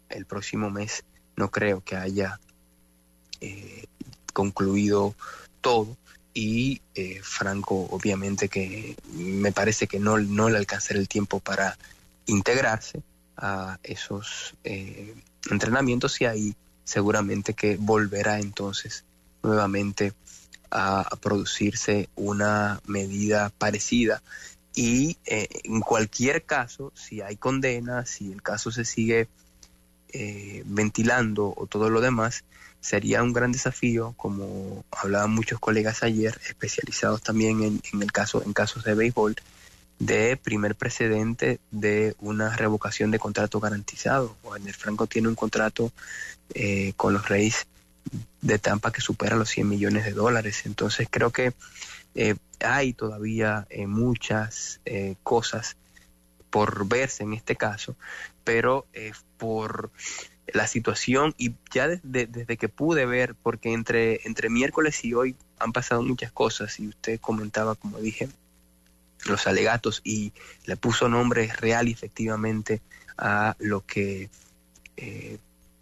el 0.09 0.25
próximo 0.25 0.69
mes 0.69 1.03
no 1.35 1.49
creo 1.49 1.81
que 1.83 1.95
haya 1.95 2.39
eh, 3.41 3.85
concluido 4.33 5.15
todo 5.61 5.97
y 6.33 6.81
eh, 6.95 7.19
Franco 7.23 7.87
obviamente 7.91 8.49
que 8.49 8.95
me 9.13 9.51
parece 9.51 9.87
que 9.87 9.99
no, 9.99 10.17
no 10.17 10.49
le 10.49 10.57
alcanzará 10.57 10.99
el 10.99 11.07
tiempo 11.07 11.39
para 11.39 11.77
integrarse 12.25 13.03
a 13.37 13.79
esos 13.83 14.55
eh, 14.63 15.15
entrenamientos 15.49 16.21
y 16.21 16.25
ahí 16.25 16.55
seguramente 16.83 17.53
que 17.53 17.77
volverá 17.77 18.39
entonces 18.39 19.03
nuevamente 19.41 20.13
a 20.71 21.07
producirse 21.21 22.09
una 22.15 22.81
medida 22.87 23.51
parecida 23.57 24.23
y 24.75 25.17
eh, 25.25 25.47
en 25.63 25.81
cualquier 25.81 26.43
caso, 26.43 26.91
si 26.95 27.21
hay 27.21 27.35
condena, 27.35 28.05
si 28.05 28.31
el 28.31 28.41
caso 28.41 28.71
se 28.71 28.85
sigue 28.85 29.27
eh, 30.09 30.63
ventilando 30.65 31.53
o 31.55 31.67
todo 31.67 31.89
lo 31.89 32.01
demás, 32.01 32.43
sería 32.81 33.23
un 33.23 33.33
gran 33.33 33.51
desafío, 33.51 34.13
como 34.17 34.83
hablaban 34.91 35.31
muchos 35.31 35.59
colegas 35.59 36.03
ayer, 36.03 36.39
especializados 36.47 37.21
también 37.21 37.63
en, 37.63 38.01
el 38.01 38.11
caso, 38.11 38.43
en 38.43 38.53
casos 38.53 38.83
de 38.83 38.95
béisbol, 38.95 39.35
de 39.99 40.37
primer 40.37 40.75
precedente 40.75 41.59
de 41.71 42.15
una 42.19 42.55
revocación 42.55 43.11
de 43.11 43.19
contrato 43.19 43.59
garantizado. 43.59 44.35
el 44.65 44.73
Franco 44.73 45.07
tiene 45.07 45.29
un 45.29 45.35
contrato 45.35 45.91
eh, 46.53 46.93
con 46.97 47.13
los 47.13 47.29
Reyes 47.29 47.67
de 48.41 48.59
Tampa 48.59 48.91
que 48.91 49.01
supera 49.01 49.35
los 49.35 49.49
100 49.49 49.69
millones 49.69 50.03
de 50.03 50.11
dólares. 50.11 50.63
Entonces 50.65 51.07
creo 51.09 51.31
que 51.31 51.53
eh, 52.15 52.35
hay 52.59 52.93
todavía 52.93 53.67
eh, 53.69 53.87
muchas 53.87 54.79
eh, 54.85 55.15
cosas 55.23 55.75
por 56.49 56.87
verse 56.87 57.23
en 57.23 57.33
este 57.33 57.55
caso, 57.55 57.95
pero 58.43 58.85
por 59.37 59.89
la 60.47 60.67
situación 60.67 61.33
y 61.37 61.55
ya 61.73 61.87
desde, 61.87 62.27
desde, 62.27 62.57
que 62.57 62.69
pude 62.69 63.07
ver, 63.07 63.33
porque 63.33 63.73
entre, 63.73 64.21
entre 64.27 64.51
miércoles 64.51 65.03
y 65.03 65.15
hoy 65.15 65.35
han 65.57 65.73
pasado 65.73 66.03
muchas 66.03 66.31
cosas 66.31 66.79
y 66.79 66.89
usted 66.89 67.19
comentaba, 67.19 67.73
como 67.73 67.97
dije, 67.97 68.29
los 69.25 69.47
alegatos 69.47 70.01
y 70.03 70.31
le 70.65 70.77
puso 70.77 71.09
nombre 71.09 71.51
real 71.57 71.87
y 71.87 71.93
efectivamente 71.93 72.81
a 73.17 73.55
lo 73.57 73.83
que 73.83 74.29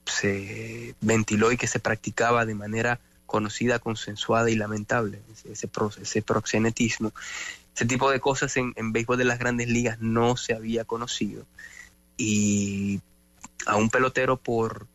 se 0.05 0.95
ventiló 1.01 1.51
y 1.51 1.57
que 1.57 1.67
se 1.67 1.79
practicaba 1.79 2.45
de 2.45 2.55
manera 2.55 3.01
conocida, 3.31 3.79
consensuada 3.79 4.49
y 4.49 4.55
lamentable, 4.55 5.21
ese, 5.49 5.69
ese 6.01 6.21
proxenetismo. 6.21 7.13
Ese 7.73 7.85
tipo 7.85 8.11
de 8.11 8.19
cosas 8.19 8.57
en, 8.57 8.73
en 8.75 8.91
béisbol 8.91 9.17
de 9.17 9.23
las 9.23 9.39
grandes 9.39 9.69
ligas 9.69 10.01
no 10.01 10.35
se 10.35 10.53
había 10.53 10.83
conocido. 10.83 11.45
Y 12.17 12.99
a 13.65 13.77
un 13.77 13.89
pelotero 13.89 14.35
por, 14.35 14.85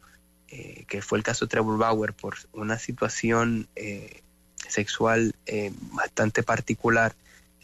eh, 0.49 0.85
que 0.87 1.01
fue 1.01 1.17
el 1.17 1.25
caso 1.25 1.47
de 1.47 1.49
Trevor 1.49 1.79
Bauer, 1.79 2.13
por 2.13 2.37
una 2.53 2.79
situación 2.79 3.69
eh, 3.75 4.21
sexual 4.69 5.35
eh, 5.47 5.73
bastante 5.93 6.43
particular 6.43 7.15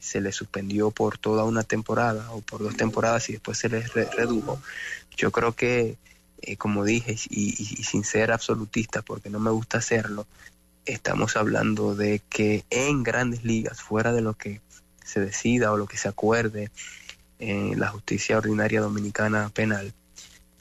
se 0.01 0.23
le 0.23 0.33
suspendió 0.33 0.91
por 0.91 1.19
toda 1.19 1.45
una 1.45 1.65
temporada 1.65 2.33
o 2.33 2.41
por 2.41 2.63
dos 2.63 2.77
temporadas 2.79 3.29
y 3.29 3.35
después 3.35 3.59
se 3.59 3.69
le 3.69 3.83
redujo. 3.83 4.61
Yo 5.17 5.31
creo 5.31 5.53
que, 5.53 5.97
como 6.59 6.85
dije, 6.85 7.17
y, 7.31 7.53
sin 7.85 8.03
ser 8.03 8.33
absolutista, 8.33 9.03
porque 9.03 9.31
no 9.31 9.39
me 9.39 9.53
gusta 9.53 9.79
hacerlo, 9.79 10.27
estamos 10.87 11.37
hablando 11.37 11.95
de 11.95 12.21
que 12.29 12.65
en 12.71 13.03
grandes 13.03 13.45
ligas, 13.45 13.81
fuera 13.81 14.13
de 14.13 14.23
lo 14.23 14.35
que 14.35 14.61
se 15.05 15.21
decida 15.21 15.73
o 15.73 15.77
lo 15.77 15.87
que 15.87 15.99
se 15.99 16.09
acuerde 16.09 16.71
en 17.39 17.79
la 17.79 17.89
justicia 17.89 18.39
ordinaria 18.39 18.81
dominicana 18.81 19.51
penal, 19.51 19.93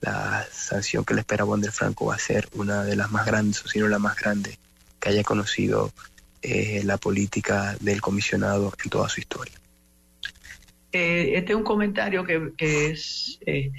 la 0.01 0.45
sanción 0.51 1.05
que 1.05 1.13
le 1.13 1.21
espera 1.21 1.43
a 1.43 1.45
Wander 1.45 1.71
Franco 1.71 2.07
va 2.07 2.15
a 2.15 2.19
ser 2.19 2.49
una 2.53 2.83
de 2.83 2.95
las 2.95 3.11
más 3.11 3.25
grandes, 3.25 3.63
o 3.63 3.67
si 3.67 3.79
no 3.79 3.87
la 3.87 3.99
más 3.99 4.15
grande 4.15 4.57
que 4.99 5.09
haya 5.09 5.23
conocido 5.23 5.91
eh, 6.41 6.81
la 6.83 6.97
política 6.97 7.75
del 7.79 8.01
comisionado 8.01 8.73
en 8.83 8.89
toda 8.89 9.09
su 9.09 9.19
historia. 9.19 9.53
Eh, 10.91 11.33
este 11.35 11.51
es 11.51 11.55
un 11.55 11.63
comentario 11.63 12.25
que, 12.25 12.51
es, 12.57 13.39
eh, 13.45 13.71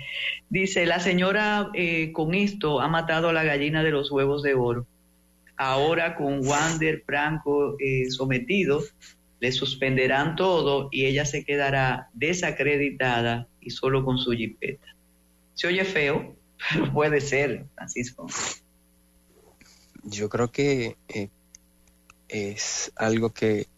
dice, 0.48 0.86
la 0.86 1.01
señora 1.01 1.70
con 2.12 2.35
esto 2.35 2.81
ha 2.81 2.89
matado 2.89 3.28
a 3.28 3.32
la 3.32 3.44
gallina 3.44 3.82
de 3.82 3.90
los 3.90 4.10
huevos 4.10 4.43
de 4.43 4.55
oro. 4.55 4.86
Ahora 5.64 6.16
con 6.16 6.44
Wander 6.44 7.05
Franco 7.06 7.76
sometido, 8.10 8.82
le 9.39 9.52
suspenderán 9.52 10.34
todo 10.34 10.89
y 10.90 11.05
ella 11.05 11.24
se 11.24 11.44
quedará 11.44 12.09
desacreditada 12.14 13.47
y 13.60 13.70
solo 13.70 14.05
con 14.05 14.18
su 14.18 14.32
jipeta. 14.32 14.89
Se 15.55 15.68
oye 15.68 15.84
feo, 15.84 16.34
pero 16.68 16.93
puede 16.93 17.20
ser, 17.20 17.66
Francisco. 17.76 18.26
Yo 20.02 20.28
creo 20.28 20.51
que 20.51 20.97
eh, 21.09 21.28
es 22.26 22.90
algo 22.97 23.32
que 23.32 23.68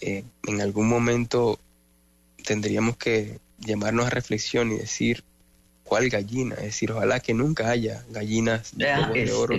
eh, 0.00 0.22
en 0.46 0.60
algún 0.60 0.88
momento 0.88 1.58
tendríamos 2.46 2.96
que 2.96 3.40
llamarnos 3.58 4.06
a 4.06 4.10
reflexión 4.10 4.70
y 4.70 4.78
decir 4.78 5.24
cuál 5.82 6.08
gallina, 6.10 6.54
es 6.54 6.62
decir, 6.62 6.92
ojalá 6.92 7.18
que 7.18 7.34
nunca 7.34 7.70
haya 7.70 8.04
gallinas 8.08 8.76
de, 8.76 8.86
de 8.86 9.32
oro 9.32 9.56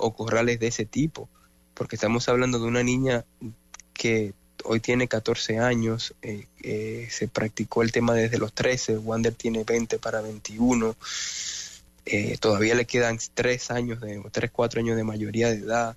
o 0.00 0.14
corrales 0.14 0.58
de 0.60 0.68
ese 0.68 0.84
tipo, 0.84 1.28
porque 1.74 1.96
estamos 1.96 2.28
hablando 2.28 2.58
de 2.58 2.66
una 2.66 2.82
niña 2.82 3.24
que 3.92 4.34
hoy 4.64 4.80
tiene 4.80 5.08
14 5.08 5.58
años, 5.58 6.14
eh, 6.22 6.46
eh, 6.62 7.08
se 7.10 7.28
practicó 7.28 7.82
el 7.82 7.92
tema 7.92 8.14
desde 8.14 8.38
los 8.38 8.52
13, 8.52 8.98
Wander 8.98 9.34
tiene 9.34 9.64
20 9.64 9.98
para 9.98 10.20
21, 10.20 10.96
eh, 12.06 12.36
todavía 12.38 12.74
le 12.74 12.86
quedan 12.86 13.18
3 13.34 13.70
años, 13.70 14.00
de, 14.00 14.22
3, 14.30 14.50
4 14.50 14.80
años 14.80 14.96
de 14.96 15.04
mayoría 15.04 15.48
de 15.48 15.58
edad. 15.58 15.96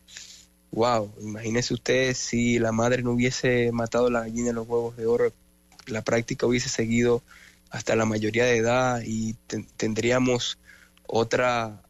Wow, 0.71 1.13
imagínese 1.21 1.73
usted 1.73 2.13
si 2.15 2.59
la 2.59 2.71
madre 2.71 3.03
no 3.03 3.11
hubiese 3.11 3.71
matado 3.71 4.09
la 4.09 4.21
gallina 4.21 4.49
en 4.49 4.55
los 4.55 4.67
huevos 4.67 4.97
de 4.97 5.05
oro, 5.05 5.31
la 5.85 6.01
práctica 6.01 6.47
hubiese 6.47 6.69
seguido 6.69 7.21
hasta 7.69 7.95
la 7.95 8.05
mayoría 8.05 8.45
de 8.45 8.57
edad 8.57 9.01
y 9.05 9.35
tendríamos 9.77 10.57
otra 11.07 11.82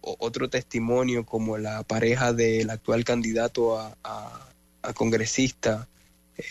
otro 0.00 0.48
testimonio 0.48 1.26
como 1.26 1.58
la 1.58 1.82
pareja 1.82 2.32
del 2.32 2.70
actual 2.70 3.04
candidato 3.04 3.78
a, 3.78 4.50
congresista 4.94 5.88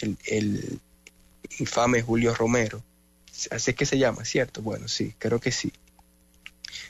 el, 0.02 0.80
infame 1.60 2.02
Julio 2.02 2.34
Romero. 2.34 2.84
Así 3.52 3.72
es 3.72 3.78
que 3.78 3.86
se 3.86 3.98
llama, 3.98 4.26
¿cierto? 4.26 4.62
Bueno, 4.62 4.88
sí, 4.88 5.14
creo 5.18 5.40
que 5.40 5.52
sí. 5.52 5.72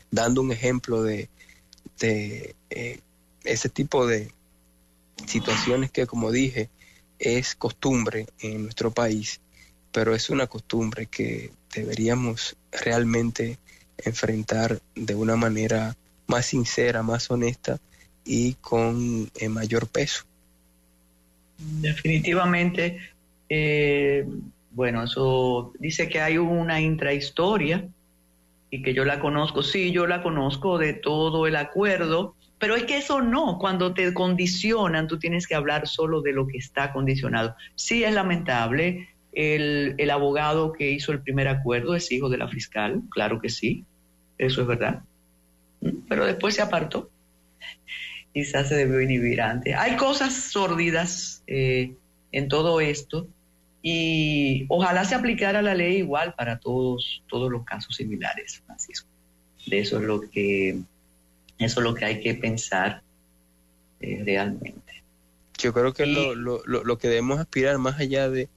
Dando 0.09 0.41
un 0.41 0.51
ejemplo 0.51 1.03
de, 1.03 1.29
de 1.99 2.55
eh, 2.69 2.99
ese 3.43 3.69
tipo 3.69 4.07
de 4.07 4.31
situaciones 5.27 5.91
que, 5.91 6.05
como 6.05 6.31
dije, 6.31 6.69
es 7.19 7.55
costumbre 7.55 8.27
en 8.39 8.63
nuestro 8.63 8.91
país, 8.91 9.41
pero 9.91 10.15
es 10.15 10.29
una 10.29 10.47
costumbre 10.47 11.07
que 11.07 11.51
deberíamos 11.73 12.55
realmente 12.71 13.59
enfrentar 13.97 14.81
de 14.95 15.15
una 15.15 15.35
manera 15.35 15.95
más 16.33 16.47
sincera, 16.47 17.03
más 17.03 17.29
honesta 17.29 17.79
y 18.25 18.55
con 18.55 19.29
eh, 19.39 19.49
mayor 19.49 19.87
peso. 19.87 20.23
Definitivamente, 21.57 22.97
eh, 23.47 24.25
bueno, 24.71 25.03
eso 25.03 25.73
dice 25.77 26.09
que 26.09 26.19
hay 26.19 26.39
una 26.39 26.81
intrahistoria 26.81 27.87
y 28.71 28.81
que 28.81 28.95
yo 28.95 29.05
la 29.05 29.19
conozco. 29.19 29.61
Sí, 29.61 29.91
yo 29.91 30.07
la 30.07 30.23
conozco 30.23 30.79
de 30.79 30.93
todo 30.93 31.45
el 31.45 31.55
acuerdo, 31.55 32.33
pero 32.57 32.75
es 32.75 32.85
que 32.85 32.97
eso 32.97 33.21
no, 33.21 33.59
cuando 33.59 33.93
te 33.93 34.11
condicionan, 34.11 35.07
tú 35.07 35.19
tienes 35.19 35.45
que 35.45 35.53
hablar 35.53 35.87
solo 35.87 36.21
de 36.21 36.33
lo 36.33 36.47
que 36.47 36.57
está 36.57 36.91
condicionado. 36.91 37.55
Sí 37.75 38.03
es 38.03 38.13
lamentable, 38.13 39.09
el, 39.33 39.93
el 39.99 40.09
abogado 40.09 40.73
que 40.73 40.89
hizo 40.89 41.11
el 41.11 41.21
primer 41.21 41.47
acuerdo 41.47 41.93
es 41.93 42.11
hijo 42.11 42.29
de 42.29 42.39
la 42.39 42.47
fiscal, 42.47 43.03
claro 43.11 43.39
que 43.39 43.49
sí, 43.49 43.85
eso 44.39 44.61
es 44.61 44.67
verdad, 44.67 45.03
pero 46.07 46.25
después 46.25 46.55
se 46.55 46.61
apartó 46.61 47.09
quizás 48.33 48.67
se 48.67 48.75
debió 48.75 48.99
inhibir 48.99 49.41
antes. 49.41 49.75
Hay 49.75 49.95
cosas 49.95 50.33
sórdidas 50.33 51.43
eh, 51.47 51.93
en 52.31 52.47
todo 52.47 52.81
esto 52.81 53.27
y 53.81 54.65
ojalá 54.69 55.05
se 55.05 55.15
aplicara 55.15 55.61
la 55.61 55.75
ley 55.75 55.97
igual 55.97 56.33
para 56.33 56.59
todos, 56.59 57.23
todos 57.29 57.51
los 57.51 57.63
casos 57.63 57.95
similares, 57.95 58.61
Francisco. 58.65 59.07
De 59.67 59.79
eso 59.79 59.99
es 59.99 60.03
lo 60.03 60.21
que, 60.21 60.79
eso 61.59 61.79
es 61.79 61.83
lo 61.83 61.93
que 61.93 62.05
hay 62.05 62.19
que 62.19 62.33
pensar 62.33 63.03
eh, 63.99 64.21
realmente. 64.25 65.03
Yo 65.59 65.73
creo 65.73 65.93
que 65.93 66.07
lo, 66.07 66.33
lo, 66.33 66.63
lo, 66.65 66.97
que 66.97 67.07
debemos 67.07 67.39
aspirar 67.39 67.77
más 67.77 67.99
allá 67.99 68.29
de, 68.29 68.49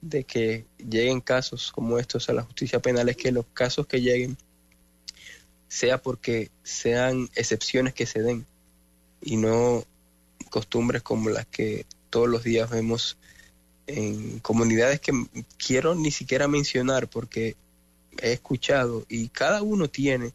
de 0.00 0.24
que 0.24 0.64
lleguen 0.78 1.20
casos 1.20 1.72
como 1.72 1.98
estos 1.98 2.28
a 2.28 2.32
la 2.32 2.42
justicia 2.42 2.78
penal 2.78 3.08
es 3.08 3.16
que 3.16 3.32
los 3.32 3.44
casos 3.52 3.86
que 3.86 4.00
lleguen 4.00 4.36
sea 5.74 6.00
porque 6.00 6.52
sean 6.62 7.28
excepciones 7.34 7.94
que 7.94 8.06
se 8.06 8.22
den 8.22 8.46
y 9.20 9.36
no 9.36 9.84
costumbres 10.48 11.02
como 11.02 11.30
las 11.30 11.46
que 11.46 11.84
todos 12.10 12.28
los 12.28 12.44
días 12.44 12.70
vemos 12.70 13.18
en 13.88 14.38
comunidades 14.38 15.00
que 15.00 15.12
quiero 15.58 15.96
ni 15.96 16.12
siquiera 16.12 16.46
mencionar 16.46 17.08
porque 17.08 17.56
he 18.22 18.34
escuchado 18.34 19.04
y 19.08 19.28
cada 19.30 19.62
uno 19.62 19.88
tiene. 19.88 20.32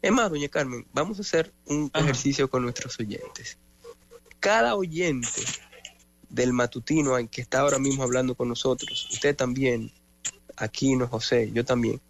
Es 0.00 0.12
más, 0.12 0.30
doña 0.30 0.46
Carmen, 0.46 0.86
vamos 0.92 1.18
a 1.18 1.22
hacer 1.22 1.52
un 1.66 1.90
ejercicio 1.92 2.48
con 2.48 2.62
nuestros 2.62 3.00
oyentes. 3.00 3.58
Cada 4.38 4.76
oyente 4.76 5.42
del 6.28 6.52
matutino 6.52 7.18
en 7.18 7.26
que 7.26 7.40
está 7.40 7.60
ahora 7.60 7.80
mismo 7.80 8.04
hablando 8.04 8.36
con 8.36 8.48
nosotros, 8.48 9.08
usted 9.10 9.34
también, 9.34 9.90
Aquino, 10.56 11.08
José, 11.08 11.50
yo 11.52 11.64
también, 11.64 12.00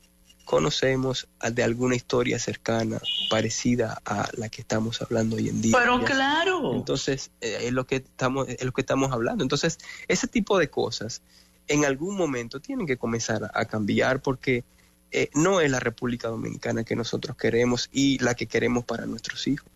conocemos 0.45 1.29
de 1.53 1.63
alguna 1.63 1.95
historia 1.95 2.39
cercana, 2.39 3.01
parecida 3.31 4.01
a 4.05 4.29
la 4.37 4.49
que 4.49 4.63
estamos 4.63 5.01
hablando 5.03 5.37
hoy 5.37 5.49
en 5.49 5.63
día. 5.63 5.77
Pero 5.79 6.03
claro. 6.05 6.75
Entonces, 6.75 7.31
eh, 7.41 7.59
es 7.63 7.73
lo 7.73 7.87
que 7.87 7.97
estamos, 7.97 8.49
es 8.49 8.65
lo 8.65 8.73
que 8.73 8.81
estamos 8.81 9.13
hablando. 9.13 9.43
Entonces, 9.43 9.79
ese 10.09 10.27
tipo 10.27 10.59
de 10.59 10.69
cosas 10.69 11.23
en 11.69 11.85
algún 11.85 12.17
momento 12.17 12.61
tienen 12.61 12.87
que 12.87 12.97
comenzar 12.97 13.51
a 13.55 13.65
cambiar 13.65 14.21
porque 14.21 14.65
eh, 15.11 15.31
no 15.35 15.61
es 15.61 15.71
la 15.71 15.81
República 15.81 16.29
Dominicana 16.29 16.85
que 16.85 16.97
nosotros 16.97 17.37
queremos 17.37 17.89
y 17.93 18.19
la 18.19 18.35
que 18.35 18.47
queremos 18.47 18.85
para 18.85 19.07
nuestros 19.07 19.47
hijos. 19.47 19.69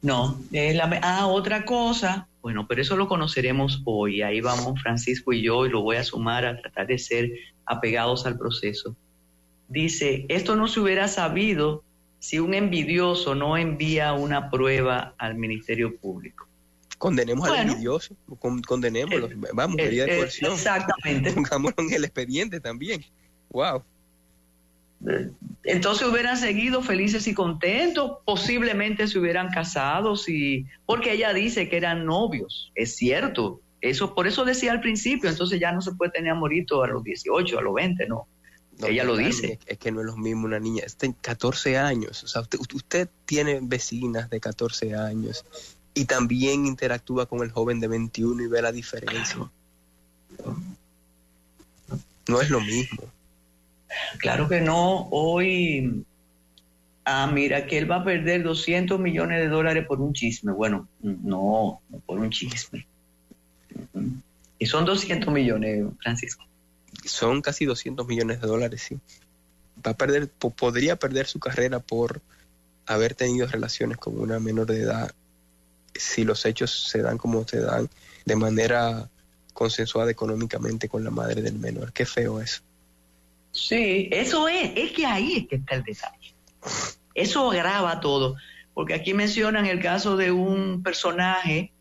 No, 0.00 0.40
es 0.52 0.76
la, 0.76 1.00
ah, 1.02 1.26
otra 1.26 1.64
cosa, 1.64 2.28
bueno, 2.40 2.66
pero 2.68 2.80
eso 2.80 2.96
lo 2.96 3.08
conoceremos 3.08 3.82
hoy, 3.84 4.22
ahí 4.22 4.40
vamos 4.40 4.80
Francisco 4.80 5.32
y 5.32 5.42
yo 5.42 5.66
y 5.66 5.70
lo 5.70 5.82
voy 5.82 5.96
a 5.96 6.04
sumar 6.04 6.46
a 6.46 6.56
tratar 6.56 6.86
de 6.86 6.98
ser 6.98 7.30
apegados 7.68 8.26
al 8.26 8.38
proceso. 8.38 8.96
Dice, 9.68 10.24
esto 10.28 10.56
no 10.56 10.66
se 10.66 10.80
hubiera 10.80 11.08
sabido 11.08 11.84
si 12.18 12.38
un 12.38 12.54
envidioso 12.54 13.34
no 13.34 13.56
envía 13.56 14.12
una 14.12 14.50
prueba 14.50 15.14
al 15.18 15.36
Ministerio 15.36 15.96
Público. 15.96 16.48
Condenemos 16.96 17.48
al 17.48 17.68
envidioso, 17.68 18.16
condenémoslo, 18.66 19.28
eh, 19.28 19.36
vamos, 19.52 19.76
medida 19.76 20.04
de 20.04 20.14
eh, 20.14 20.16
coerción. 20.16 20.52
Exactamente. 20.52 21.30
Pongámoslo 21.34 21.84
en 21.84 21.92
el 21.92 22.04
expediente 22.04 22.58
también. 22.58 23.04
Wow. 23.50 23.84
Entonces 25.62 26.08
hubieran 26.08 26.36
seguido 26.36 26.82
felices 26.82 27.28
y 27.28 27.34
contentos, 27.34 28.18
posiblemente 28.24 29.06
se 29.06 29.18
hubieran 29.18 29.50
casado, 29.50 30.16
si, 30.16 30.66
porque 30.86 31.12
ella 31.12 31.32
dice 31.32 31.68
que 31.68 31.76
eran 31.76 32.04
novios, 32.04 32.72
es 32.74 32.96
cierto, 32.96 33.60
eso, 33.80 34.14
por 34.14 34.26
eso 34.26 34.44
decía 34.44 34.72
al 34.72 34.80
principio, 34.80 35.30
entonces 35.30 35.60
ya 35.60 35.72
no 35.72 35.80
se 35.80 35.92
puede 35.92 36.10
tener 36.10 36.32
amorito 36.32 36.82
a 36.82 36.88
los 36.88 37.04
18, 37.04 37.58
a 37.58 37.62
los 37.62 37.74
20, 37.74 38.06
no. 38.08 38.26
Ella 38.86 39.04
lo 39.04 39.16
dice. 39.16 39.58
Es 39.66 39.78
que 39.78 39.90
no 39.90 40.00
es 40.00 40.06
lo 40.06 40.16
mismo 40.16 40.46
una 40.46 40.60
niña, 40.60 40.84
está 40.84 41.12
14 41.12 41.78
años, 41.78 42.22
o 42.22 42.28
sea, 42.28 42.42
usted, 42.72 43.08
tiene 43.24 43.60
vecinas 43.62 44.30
de 44.30 44.40
14 44.40 44.94
años 44.94 45.44
y 45.94 46.04
también 46.04 46.66
interactúa 46.66 47.26
con 47.26 47.42
el 47.42 47.50
joven 47.50 47.80
de 47.80 47.88
21 47.88 48.42
y 48.42 48.46
ve 48.46 48.62
la 48.62 48.72
diferencia. 48.72 49.50
No 52.28 52.40
es 52.40 52.50
lo 52.50 52.60
mismo. 52.60 53.02
Claro 54.18 54.48
que 54.48 54.60
no. 54.60 55.08
Hoy, 55.10 56.04
ah, 57.04 57.28
mira, 57.32 57.66
que 57.66 57.78
él 57.78 57.90
va 57.90 57.96
a 57.96 58.04
perder 58.04 58.42
200 58.42 59.00
millones 59.00 59.40
de 59.40 59.48
dólares 59.48 59.86
por 59.86 60.00
un 60.00 60.12
chisme. 60.12 60.52
Bueno, 60.52 60.88
no, 61.00 61.80
no 61.88 61.98
por 62.00 62.20
un 62.20 62.30
chisme 62.30 62.86
Y 64.58 64.66
son 64.66 64.84
200 64.84 65.32
millones, 65.32 65.86
Francisco. 66.02 66.44
Son 67.04 67.42
casi 67.42 67.64
200 67.64 68.06
millones 68.06 68.40
de 68.40 68.46
dólares, 68.46 68.82
sí. 68.82 68.98
Va 69.86 69.92
a 69.92 69.96
perder, 69.96 70.28
podría 70.28 70.96
perder 70.96 71.26
su 71.26 71.38
carrera 71.38 71.78
por 71.78 72.20
haber 72.86 73.14
tenido 73.14 73.46
relaciones 73.46 73.98
con 73.98 74.18
una 74.18 74.40
menor 74.40 74.66
de 74.66 74.82
edad 74.82 75.14
si 75.94 76.24
los 76.24 76.44
hechos 76.46 76.88
se 76.88 77.02
dan 77.02 77.18
como 77.18 77.46
se 77.46 77.60
dan 77.60 77.88
de 78.24 78.36
manera 78.36 79.08
consensuada 79.52 80.10
económicamente 80.10 80.88
con 80.88 81.04
la 81.04 81.10
madre 81.10 81.42
del 81.42 81.58
menor. 81.58 81.92
Qué 81.92 82.06
feo 82.06 82.40
eso. 82.40 82.62
Sí, 83.50 84.08
eso 84.12 84.48
es, 84.48 84.72
es 84.76 84.92
que 84.92 85.06
ahí 85.06 85.36
es 85.36 85.48
que 85.48 85.56
está 85.56 85.74
el 85.74 85.82
detalle. 85.82 86.34
Eso 87.14 87.50
agrava 87.50 88.00
todo, 88.00 88.36
porque 88.74 88.94
aquí 88.94 89.14
mencionan 89.14 89.66
el 89.66 89.80
caso 89.80 90.16
de 90.16 90.30
un 90.30 90.82
personaje 90.82 91.72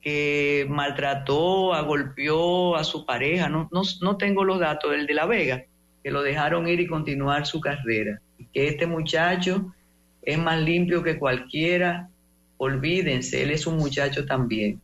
que 0.00 0.66
maltrató, 0.68 1.74
agolpeó 1.74 2.76
a 2.76 2.84
su 2.84 3.04
pareja, 3.04 3.48
no, 3.48 3.68
no, 3.70 3.82
no 4.00 4.16
tengo 4.16 4.44
los 4.44 4.58
datos, 4.58 4.94
el 4.94 5.06
de 5.06 5.14
La 5.14 5.26
Vega, 5.26 5.64
que 6.02 6.10
lo 6.10 6.22
dejaron 6.22 6.68
ir 6.68 6.80
y 6.80 6.86
continuar 6.86 7.46
su 7.46 7.60
carrera. 7.60 8.20
Y 8.38 8.46
que 8.46 8.68
este 8.68 8.86
muchacho 8.86 9.74
es 10.22 10.38
más 10.38 10.60
limpio 10.60 11.02
que 11.02 11.18
cualquiera, 11.18 12.08
olvídense, 12.56 13.42
él 13.42 13.50
es 13.50 13.66
un 13.66 13.76
muchacho 13.76 14.24
también. 14.24 14.80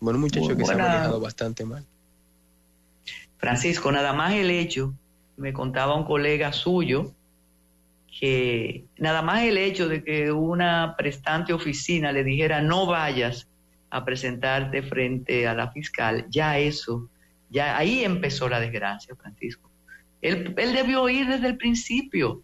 Bueno, 0.00 0.18
un 0.18 0.22
muchacho 0.22 0.56
que 0.56 0.64
se 0.64 0.72
ha 0.72 0.76
manejado 0.76 1.20
bastante 1.20 1.64
mal. 1.64 1.84
Francisco, 3.38 3.90
nada 3.92 4.12
más 4.12 4.34
el 4.34 4.50
hecho, 4.50 4.92
me 5.36 5.52
contaba 5.52 5.94
un 5.94 6.04
colega 6.04 6.52
suyo, 6.52 7.12
que 8.18 8.84
nada 8.96 9.22
más 9.22 9.44
el 9.44 9.58
hecho 9.58 9.88
de 9.88 10.02
que 10.02 10.32
una 10.32 10.96
prestante 10.96 11.52
oficina 11.52 12.10
le 12.10 12.24
dijera 12.24 12.60
no 12.60 12.84
vayas 12.84 13.46
a 13.90 14.04
presentarte 14.04 14.82
frente 14.82 15.46
a 15.46 15.54
la 15.54 15.70
fiscal, 15.70 16.26
ya 16.28 16.58
eso, 16.58 17.08
ya 17.48 17.76
ahí 17.78 18.04
empezó 18.04 18.48
la 18.48 18.58
desgracia, 18.58 19.14
Francisco. 19.14 19.70
Él, 20.20 20.52
él 20.56 20.72
debió 20.72 21.08
ir 21.08 21.28
desde 21.28 21.46
el 21.46 21.56
principio, 21.56 22.42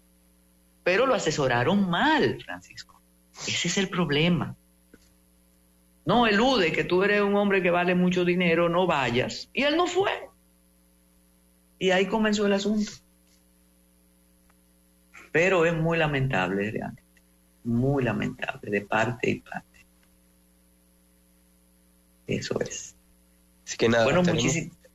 pero 0.84 1.06
lo 1.06 1.14
asesoraron 1.14 1.90
mal, 1.90 2.40
Francisco. 2.44 3.00
Ese 3.46 3.66
es 3.66 3.76
el 3.76 3.88
problema. 3.88 4.54
No 6.06 6.28
elude 6.28 6.70
que 6.70 6.84
tú 6.84 7.02
eres 7.02 7.20
un 7.22 7.34
hombre 7.34 7.62
que 7.62 7.70
vale 7.70 7.96
mucho 7.96 8.24
dinero, 8.24 8.68
no 8.68 8.86
vayas. 8.86 9.50
Y 9.52 9.64
él 9.64 9.76
no 9.76 9.88
fue. 9.88 10.12
Y 11.80 11.90
ahí 11.90 12.06
comenzó 12.06 12.46
el 12.46 12.52
asunto. 12.52 12.92
Pero 15.34 15.66
es 15.66 15.74
muy 15.74 15.98
lamentable 15.98 16.70
realmente, 16.70 17.02
muy 17.64 18.04
lamentable 18.04 18.70
de 18.70 18.82
parte 18.82 19.30
y 19.30 19.40
parte. 19.40 19.84
Eso 22.28 22.60
es. 22.60 22.94
Así 23.66 23.76
que 23.76 23.88
nada, 23.88 24.06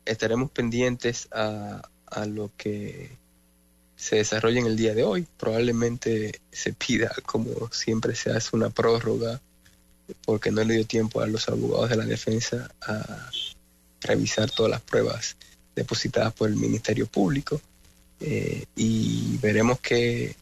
estaremos, 0.06 0.50
pendientes 0.52 1.28
a, 1.34 1.82
a 2.06 2.26
lo 2.26 2.52
que 2.56 3.12
se 3.98 4.16
desarrolle 4.16 4.62
en 4.62 4.68
el 4.68 4.78
día 4.78 4.94
de 4.94 5.04
hoy. 5.04 5.28
Probablemente 5.38 6.40
se 6.54 6.72
pida, 6.72 7.12
como 7.26 7.70
siempre 7.74 8.16
se 8.16 8.32
hace, 8.32 8.56
una 8.56 8.70
prórroga 8.70 9.42
porque 10.24 10.52
no 10.52 10.64
le 10.64 10.76
dio 10.76 10.88
tiempo 10.88 11.20
a 11.20 11.28
los 11.28 11.50
abogados 11.50 11.90
de 11.90 11.98
la 11.98 12.06
defensa 12.06 12.72
a 12.82 13.30
revisar 14.00 14.50
todas 14.50 14.72
las 14.72 14.82
pruebas 14.82 15.36
depositadas 15.76 16.32
por 16.32 16.48
el 16.48 16.56
Ministerio 16.56 17.08
Público 17.08 17.62
eh, 18.20 18.66
y 18.76 19.38
veremos 19.38 19.80
que 19.80 20.36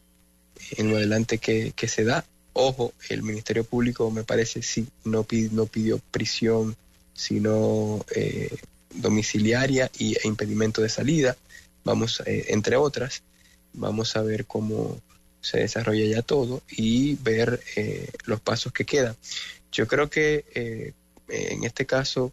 en 0.72 0.90
lo 0.90 0.96
adelante 0.96 1.38
que, 1.38 1.72
se 1.88 2.04
da. 2.04 2.24
Ojo, 2.52 2.92
el 3.08 3.22
Ministerio 3.22 3.64
Público 3.64 4.10
me 4.10 4.24
parece 4.24 4.62
sí 4.62 4.88
no, 5.04 5.26
no 5.52 5.66
pidió 5.66 5.98
prisión, 6.10 6.76
sino 7.14 8.04
eh, 8.14 8.56
domiciliaria 8.94 9.90
y, 9.98 10.16
e 10.16 10.26
impedimento 10.26 10.82
de 10.82 10.88
salida, 10.88 11.36
vamos, 11.84 12.22
eh, 12.26 12.46
entre 12.48 12.76
otras. 12.76 13.22
Vamos 13.74 14.16
a 14.16 14.22
ver 14.22 14.46
cómo 14.46 15.00
se 15.40 15.58
desarrolla 15.58 16.04
ya 16.04 16.22
todo 16.22 16.62
y 16.68 17.14
ver 17.16 17.60
los 18.24 18.40
pasos 18.40 18.72
que 18.72 18.84
quedan. 18.84 19.14
Yo 19.70 19.86
creo 19.86 20.10
que 20.10 20.94
en 21.28 21.64
este 21.64 21.86
caso 21.86 22.32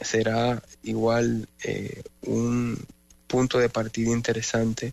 será 0.00 0.60
igual 0.82 1.48
un, 2.22 2.84
punto 3.26 3.58
de 3.58 3.68
partida 3.68 4.10
interesante 4.10 4.92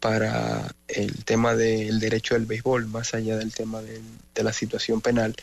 para 0.00 0.74
el 0.88 1.24
tema 1.24 1.54
del 1.54 2.00
derecho 2.00 2.34
del 2.34 2.46
béisbol, 2.46 2.88
más 2.88 3.14
allá 3.14 3.36
del 3.36 3.54
tema 3.54 3.80
de 3.82 4.42
la 4.42 4.52
situación 4.52 5.00
penal, 5.00 5.36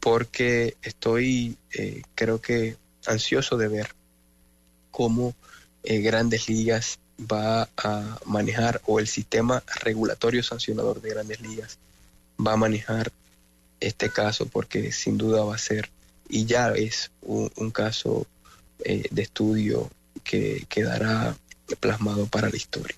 porque 0.00 0.76
estoy, 0.82 1.56
eh, 1.74 2.02
creo 2.14 2.40
que, 2.40 2.76
ansioso 3.06 3.56
de 3.56 3.68
ver 3.68 3.88
cómo 4.90 5.34
eh, 5.82 6.00
Grandes 6.00 6.48
Ligas 6.48 6.98
va 7.20 7.68
a 7.76 8.18
manejar, 8.24 8.80
o 8.86 8.98
el 8.98 9.06
sistema 9.06 9.62
regulatorio 9.82 10.42
sancionador 10.42 11.00
de 11.00 11.10
Grandes 11.10 11.40
Ligas 11.40 11.78
va 12.44 12.54
a 12.54 12.56
manejar 12.56 13.12
este 13.80 14.10
caso, 14.10 14.46
porque 14.46 14.92
sin 14.92 15.18
duda 15.18 15.44
va 15.44 15.54
a 15.54 15.58
ser, 15.58 15.90
y 16.28 16.46
ya 16.46 16.70
es 16.70 17.10
un, 17.20 17.70
caso 17.70 18.26
eh, 18.84 19.04
de 19.10 19.22
estudio 19.22 19.90
que 20.24 20.66
quedará 20.68 21.36
plasmado 21.76 22.26
para 22.26 22.48
la 22.48 22.56
historia. 22.56 22.96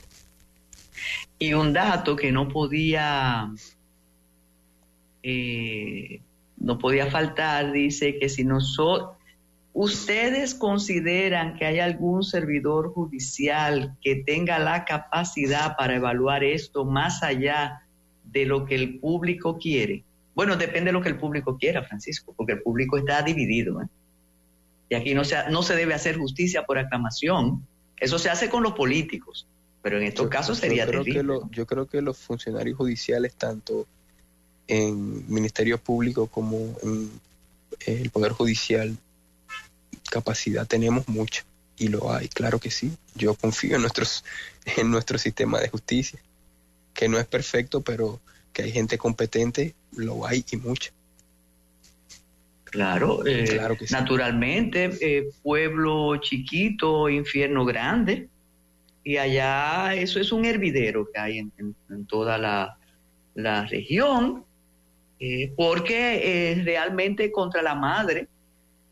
Y 1.39 1.55
un 1.55 1.73
dato 1.73 2.15
que 2.17 2.31
no 2.31 2.49
podía, 2.49 3.51
eh, 5.23 6.21
no 6.59 6.79
podía 6.79 7.11
faltar, 7.11 7.73
dice 7.73 8.19
que 8.19 8.29
si 8.29 8.45
nosotros, 8.45 9.17
ustedes 9.73 10.55
consideran 10.55 11.57
que 11.57 11.65
hay 11.65 11.81
algún 11.81 12.23
servidor 12.23 12.93
judicial 12.93 13.97
que 14.03 14.17
tenga 14.17 14.59
la 14.59 14.85
capacidad 14.85 15.77
para 15.77 15.97
evaluar 15.97 16.45
esto 16.45 16.85
más 16.85 17.23
allá 17.23 17.83
de 18.25 18.47
lo 18.47 18.65
que 18.65 18.75
el 18.75 18.99
público 18.99 19.59
quiere. 19.59 20.05
Bueno, 20.35 20.57
depende 20.57 20.89
de 20.89 20.93
lo 20.93 21.03
que 21.03 21.11
el 21.11 21.19
público 21.19 21.59
quiera, 21.59 21.83
Francisco, 21.83 22.35
porque 22.37 22.55
el 22.55 22.63
público 22.63 22.97
está 22.97 23.23
dividido. 23.23 23.83
¿eh? 23.83 23.87
Y 24.89 24.95
aquí 24.95 25.15
no 25.15 25.25
se, 25.25 25.37
no 25.51 25.63
se 25.63 25.75
debe 25.75 25.95
hacer 25.95 26.17
justicia 26.17 26.65
por 26.65 26.79
aclamación, 26.79 27.67
eso 28.03 28.19
se 28.19 28.31
hace 28.31 28.51
con 28.51 28.65
los 28.65 28.73
políticos, 28.73 29.47
pero 29.81 29.97
en 29.97 30.03
estos 30.03 30.29
casos 30.29 30.59
sería 30.59 30.85
yo 30.87 30.91
creo 30.91 31.05
Que 31.05 31.57
yo 31.57 31.67
creo 31.67 31.87
que 31.87 32.03
los 32.03 32.19
funcionarios 32.19 32.77
judiciales, 32.77 33.33
tanto 33.35 33.87
en 34.67 35.33
Ministerio 35.33 35.79
Público 35.79 36.27
como 36.27 36.57
en 36.83 37.13
el 37.87 38.11
Poder 38.11 38.33
Judicial, 38.33 38.97
capacidad 40.11 40.67
tenemos 40.67 41.07
mucha 41.07 41.45
y 41.79 41.89
lo 41.89 42.13
hay, 42.13 42.27
claro 42.27 42.59
que 42.59 42.73
sí. 42.73 42.93
Yo 43.15 43.37
confío 43.37 43.77
en, 43.77 43.83
nuestros, 43.83 44.25
en 44.77 44.91
nuestro 44.91 45.17
sistema 45.17 45.61
de 45.61 45.69
justicia, 45.69 46.19
que 46.95 47.09
no 47.09 47.21
es 47.21 47.27
perfecto, 47.27 47.83
pero 47.83 48.21
que 48.53 48.65
hay 48.65 48.73
gente 48.73 48.99
competente, 48.99 49.77
lo 49.95 50.27
hay 50.27 50.45
y 50.51 50.57
mucha. 50.57 50.91
Claro, 52.73 53.25
eh, 53.27 53.45
claro 53.45 53.77
que 53.77 53.85
naturalmente, 53.91 54.91
eh, 55.03 55.29
pueblo 55.43 56.17
chiquito, 56.17 57.11
infierno 57.11 57.67
grande, 57.67 58.31
y 59.05 59.19
allá 59.19 59.95
eso 59.95 60.19
es 60.19 60.33
un 60.33 60.47
hervidero 60.47 61.07
que 61.13 61.21
hay 61.21 61.39
en, 61.39 62.07
toda 62.07 62.39
la, 62.39 62.79
región, 63.69 64.47
eh, 65.21 65.53
porque 65.55 66.63
realmente 66.65 67.31
contra 67.31 67.61
la 67.61 67.75
madre 67.75 68.27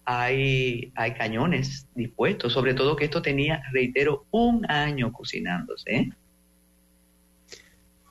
hay, 0.05 0.93
hay 0.95 1.15
cañones 1.15 1.87
dispuestos, 1.95 2.53
sobre 2.53 2.75
todo 2.75 2.97
que 2.97 3.07
esto 3.07 3.23
tenía, 3.23 3.63
reitero, 3.73 4.27
un 4.31 4.71
año 4.71 5.11
cocinándose. 5.11 6.11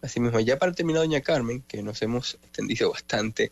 Así 0.01 0.19
mismo, 0.19 0.39
ya 0.39 0.57
para 0.57 0.71
terminar, 0.71 1.03
doña 1.03 1.21
Carmen, 1.21 1.61
que 1.61 1.83
nos 1.83 2.01
hemos 2.01 2.39
extendido 2.41 2.89
bastante, 2.89 3.51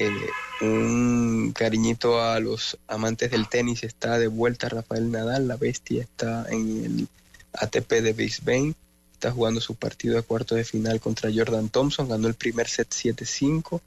eh, 0.00 0.30
un 0.60 1.52
cariñito 1.52 2.22
a 2.22 2.38
los 2.38 2.78
amantes 2.86 3.32
del 3.32 3.48
tenis. 3.48 3.82
Está 3.82 4.16
de 4.20 4.28
vuelta 4.28 4.68
Rafael 4.68 5.10
Nadal, 5.10 5.48
la 5.48 5.56
bestia 5.56 6.02
está 6.02 6.46
en 6.50 6.84
el 6.84 7.08
ATP 7.52 7.94
de 7.94 8.12
Brisbane. 8.12 8.74
Está 9.12 9.32
jugando 9.32 9.60
su 9.60 9.74
partido 9.74 10.14
de 10.14 10.22
cuarto 10.22 10.54
de 10.54 10.62
final 10.62 11.00
contra 11.00 11.32
Jordan 11.34 11.68
Thompson. 11.68 12.08
Ganó 12.08 12.28
el 12.28 12.34
primer 12.34 12.68
set 12.68 12.90
7-5 12.90 13.80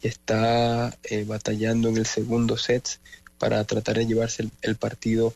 y 0.00 0.06
está 0.06 0.96
eh, 1.02 1.24
batallando 1.24 1.88
en 1.88 1.96
el 1.96 2.06
segundo 2.06 2.56
set 2.56 3.00
para 3.38 3.64
tratar 3.64 3.96
de 3.96 4.06
llevarse 4.06 4.48
el, 4.62 4.76
partido 4.76 5.34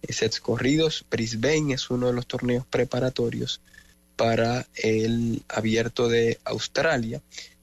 en 0.00 0.14
sets 0.14 0.40
corridos. 0.40 1.04
Brisbane 1.10 1.74
es 1.74 1.90
uno 1.90 2.06
de 2.06 2.14
los 2.14 2.26
torneos 2.26 2.64
preparatorios 2.64 3.60
para 4.16 4.66
el 4.74 5.42
abierto 5.48 6.08
de 6.08 6.38
Australia 6.44 7.20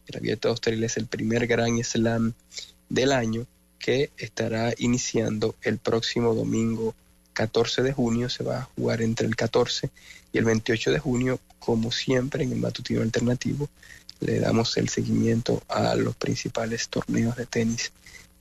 el 0.08 0.18
Abierto 0.18 0.54
de 0.54 0.86
es 0.86 0.98
el 0.98 1.08
primer 1.08 1.48
gran 1.48 1.84
slam 1.84 2.34
del 2.90 3.12
año 3.12 3.46
que 3.80 4.12
estará 4.18 4.74
iniciando 4.78 5.56
el 5.62 5.78
próximo 5.78 6.34
domingo 6.34 6.96
14 7.34 7.84
de 7.84 7.94
junio. 7.94 8.30
Se 8.30 8.44
va 8.44 8.60
a 8.60 8.64
jugar 8.64 9.02
entre 9.02 9.28
el 9.28 9.36
14 9.36 9.90
y 10.34 10.38
el 10.38 10.46
28 10.46 10.92
de 10.92 11.00
junio, 11.00 11.40
como 11.60 11.92
siempre 11.92 12.44
en 12.44 12.52
el 12.52 12.60
matutino 12.60 13.02
alternativo. 13.02 13.70
Le 14.20 14.40
damos 14.40 14.78
el 14.78 14.90
seguimiento 14.90 15.62
a 15.68 15.96
los 15.96 16.16
principales 16.16 16.90
torneos 16.90 17.36
de 17.36 17.46
tenis 17.46 17.92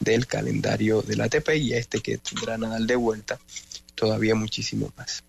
del 0.01 0.27
calendario 0.27 1.03
del 1.03 1.21
ATP 1.21 1.57
y 1.57 1.75
este 1.75 2.01
que 2.01 2.19
tendrá 2.19 2.57
Nadal 2.59 2.87
de 2.87 2.97
vuelta 2.97 3.39
todavía 3.95 4.35
muchísimo 4.35 4.93
más. 4.97 5.23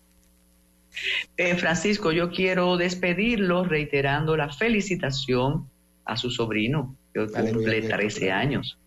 Eh, 1.36 1.56
Francisco, 1.56 2.12
yo 2.12 2.30
quiero 2.30 2.76
despedirlo 2.76 3.64
reiterando 3.64 4.36
la 4.36 4.52
felicitación 4.52 5.68
a 6.08 6.16
su 6.16 6.30
sobrino, 6.30 6.96
que 7.12 7.26
cumple 7.26 7.82
13 7.82 8.32
años. 8.32 8.78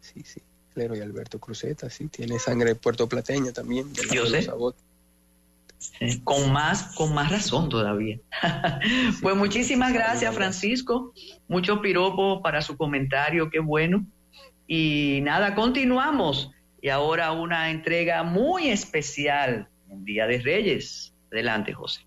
Sí, 0.00 0.22
sí. 0.24 0.40
Lero 0.76 0.96
y 0.96 1.00
Alberto 1.00 1.38
Cruzeta, 1.38 1.90
sí, 1.90 2.06
tiene 2.06 2.38
sangre 2.38 2.74
puertoplateña 2.76 3.52
también. 3.52 3.92
yo 4.12 4.26
sé. 4.26 4.48
con 6.22 6.52
más, 6.52 6.94
con 6.94 7.12
más 7.14 7.30
razón 7.30 7.68
todavía. 7.68 8.18
pues 9.22 9.36
muchísimas 9.36 9.92
gracias, 9.92 10.34
Francisco. 10.34 11.12
Mucho 11.48 11.82
piropo 11.82 12.42
para 12.42 12.62
su 12.62 12.76
comentario, 12.76 13.50
qué 13.50 13.58
bueno. 13.58 14.06
Y 14.66 15.20
nada, 15.22 15.54
continuamos. 15.54 16.50
Y 16.80 16.90
ahora 16.90 17.32
una 17.32 17.70
entrega 17.70 18.22
muy 18.22 18.68
especial 18.68 19.68
en 19.90 20.04
Día 20.04 20.26
de 20.26 20.38
Reyes. 20.38 21.12
Adelante, 21.32 21.72
José. 21.72 22.06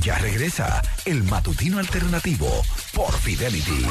Ya 0.00 0.18
regresa 0.18 0.82
el 1.04 1.22
matutino 1.24 1.78
alternativo 1.78 2.48
por 2.94 3.12
Fidelity. 3.18 3.86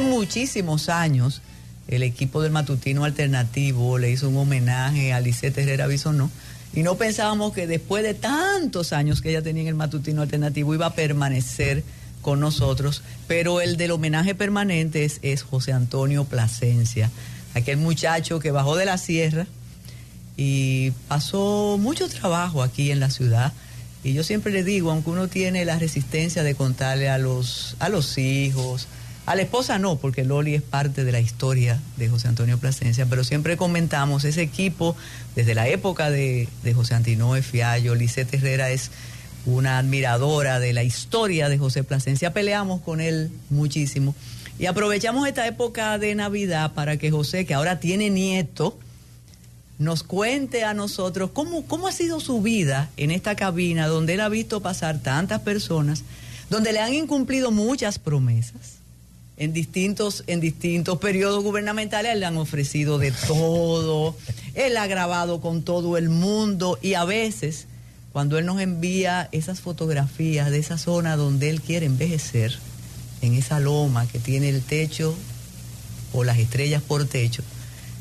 Muchísimos 0.00 0.88
años, 0.88 1.42
el 1.88 2.02
equipo 2.02 2.40
del 2.40 2.52
Matutino 2.52 3.04
Alternativo 3.04 3.98
le 3.98 4.10
hizo 4.10 4.28
un 4.28 4.36
homenaje 4.36 5.12
a 5.12 5.20
Lisette 5.20 5.58
Herrera 5.58 5.86
Bisonó 5.86 6.30
y 6.74 6.82
no 6.82 6.96
pensábamos 6.96 7.52
que 7.52 7.66
después 7.66 8.02
de 8.02 8.14
tantos 8.14 8.92
años 8.92 9.20
que 9.20 9.30
ella 9.30 9.42
tenía 9.42 9.62
en 9.62 9.68
el 9.68 9.74
Matutino 9.74 10.22
Alternativo 10.22 10.74
iba 10.74 10.86
a 10.86 10.94
permanecer 10.94 11.84
con 12.22 12.40
nosotros, 12.40 13.02
pero 13.26 13.60
el 13.60 13.76
del 13.76 13.90
homenaje 13.90 14.34
permanente 14.34 15.04
es, 15.04 15.18
es 15.22 15.42
José 15.42 15.72
Antonio 15.72 16.24
Plasencia, 16.24 17.10
aquel 17.54 17.76
muchacho 17.76 18.38
que 18.38 18.50
bajó 18.50 18.76
de 18.76 18.86
la 18.86 18.96
sierra 18.96 19.46
y 20.36 20.92
pasó 21.08 21.76
mucho 21.78 22.08
trabajo 22.08 22.62
aquí 22.62 22.90
en 22.90 23.00
la 23.00 23.10
ciudad. 23.10 23.52
Y 24.04 24.14
yo 24.14 24.24
siempre 24.24 24.52
le 24.52 24.64
digo, 24.64 24.90
aunque 24.90 25.10
uno 25.10 25.28
tiene 25.28 25.64
la 25.64 25.78
resistencia 25.78 26.42
de 26.42 26.54
contarle 26.54 27.08
a 27.10 27.18
los, 27.18 27.76
a 27.78 27.88
los 27.88 28.16
hijos, 28.18 28.88
a 29.24 29.36
la 29.36 29.42
esposa 29.42 29.78
no, 29.78 29.96
porque 29.96 30.24
Loli 30.24 30.54
es 30.54 30.62
parte 30.62 31.04
de 31.04 31.12
la 31.12 31.20
historia 31.20 31.80
de 31.96 32.08
José 32.08 32.26
Antonio 32.26 32.58
Plasencia, 32.58 33.06
pero 33.06 33.22
siempre 33.22 33.56
comentamos 33.56 34.24
ese 34.24 34.42
equipo 34.42 34.96
desde 35.36 35.54
la 35.54 35.68
época 35.68 36.10
de, 36.10 36.48
José 36.74 36.94
Antinoe 36.94 37.42
Fiallo, 37.42 37.94
Lisette 37.94 38.34
Herrera 38.34 38.70
es 38.70 38.90
una 39.46 39.78
admiradora 39.78 40.58
de 40.58 40.72
la 40.72 40.82
historia 40.82 41.48
de 41.48 41.56
José 41.56 41.84
Plasencia, 41.84 42.32
peleamos 42.32 42.80
con 42.80 43.00
él 43.00 43.30
muchísimo. 43.48 44.14
Y 44.58 44.66
aprovechamos 44.66 45.26
esta 45.26 45.46
época 45.46 45.98
de 45.98 46.14
Navidad 46.16 46.72
para 46.72 46.96
que 46.96 47.10
José, 47.10 47.46
que 47.46 47.54
ahora 47.54 47.78
tiene 47.78 48.10
nieto, 48.10 48.76
nos 49.78 50.02
cuente 50.02 50.64
a 50.64 50.74
nosotros 50.74 51.30
cómo, 51.32 51.64
cómo 51.66 51.86
ha 51.86 51.92
sido 51.92 52.18
su 52.18 52.42
vida 52.42 52.90
en 52.96 53.12
esta 53.12 53.36
cabina 53.36 53.86
donde 53.86 54.14
él 54.14 54.20
ha 54.20 54.28
visto 54.28 54.60
pasar 54.60 55.00
tantas 55.00 55.40
personas, 55.42 56.02
donde 56.50 56.72
le 56.72 56.80
han 56.80 56.92
incumplido 56.92 57.50
muchas 57.50 57.98
promesas 57.98 58.81
en 59.36 59.52
distintos, 59.52 60.24
en 60.26 60.40
distintos 60.40 60.98
periodos 60.98 61.42
gubernamentales 61.42 62.16
le 62.16 62.26
han 62.26 62.36
ofrecido 62.36 62.98
de 62.98 63.12
todo. 63.26 64.14
Él 64.54 64.76
ha 64.76 64.86
grabado 64.86 65.40
con 65.40 65.62
todo 65.62 65.96
el 65.96 66.08
mundo 66.08 66.78
y 66.82 66.94
a 66.94 67.04
veces 67.04 67.66
cuando 68.12 68.38
él 68.38 68.44
nos 68.44 68.60
envía 68.60 69.28
esas 69.32 69.60
fotografías 69.60 70.50
de 70.50 70.58
esa 70.58 70.76
zona 70.76 71.16
donde 71.16 71.48
él 71.48 71.62
quiere 71.62 71.86
envejecer, 71.86 72.58
en 73.22 73.34
esa 73.34 73.60
loma 73.60 74.06
que 74.06 74.18
tiene 74.18 74.48
el 74.48 74.62
techo 74.62 75.14
o 76.12 76.24
las 76.24 76.38
estrellas 76.38 76.82
por 76.82 77.06
techo, 77.06 77.42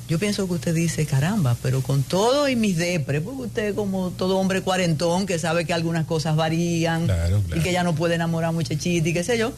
yo 0.09 0.19
pienso 0.19 0.45
que 0.45 0.53
usted 0.55 0.75
dice, 0.75 1.05
caramba, 1.05 1.55
pero 1.63 1.81
con 1.81 2.03
todo 2.03 2.49
y 2.49 2.57
mis 2.57 2.75
depres, 2.75 3.21
porque 3.21 3.43
usted 3.43 3.75
como 3.75 4.11
todo 4.11 4.37
hombre 4.37 4.61
cuarentón 4.61 5.25
que 5.25 5.39
sabe 5.39 5.63
que 5.63 5.71
algunas 5.71 6.05
cosas 6.05 6.35
varían 6.35 7.07
y 7.55 7.61
que 7.61 7.71
ya 7.71 7.83
no 7.83 7.95
puede 7.95 8.15
enamorar 8.15 8.51
muchachita 8.51 9.07
y 9.07 9.13
qué 9.13 9.23
sé 9.23 9.37
yo, 9.37 9.53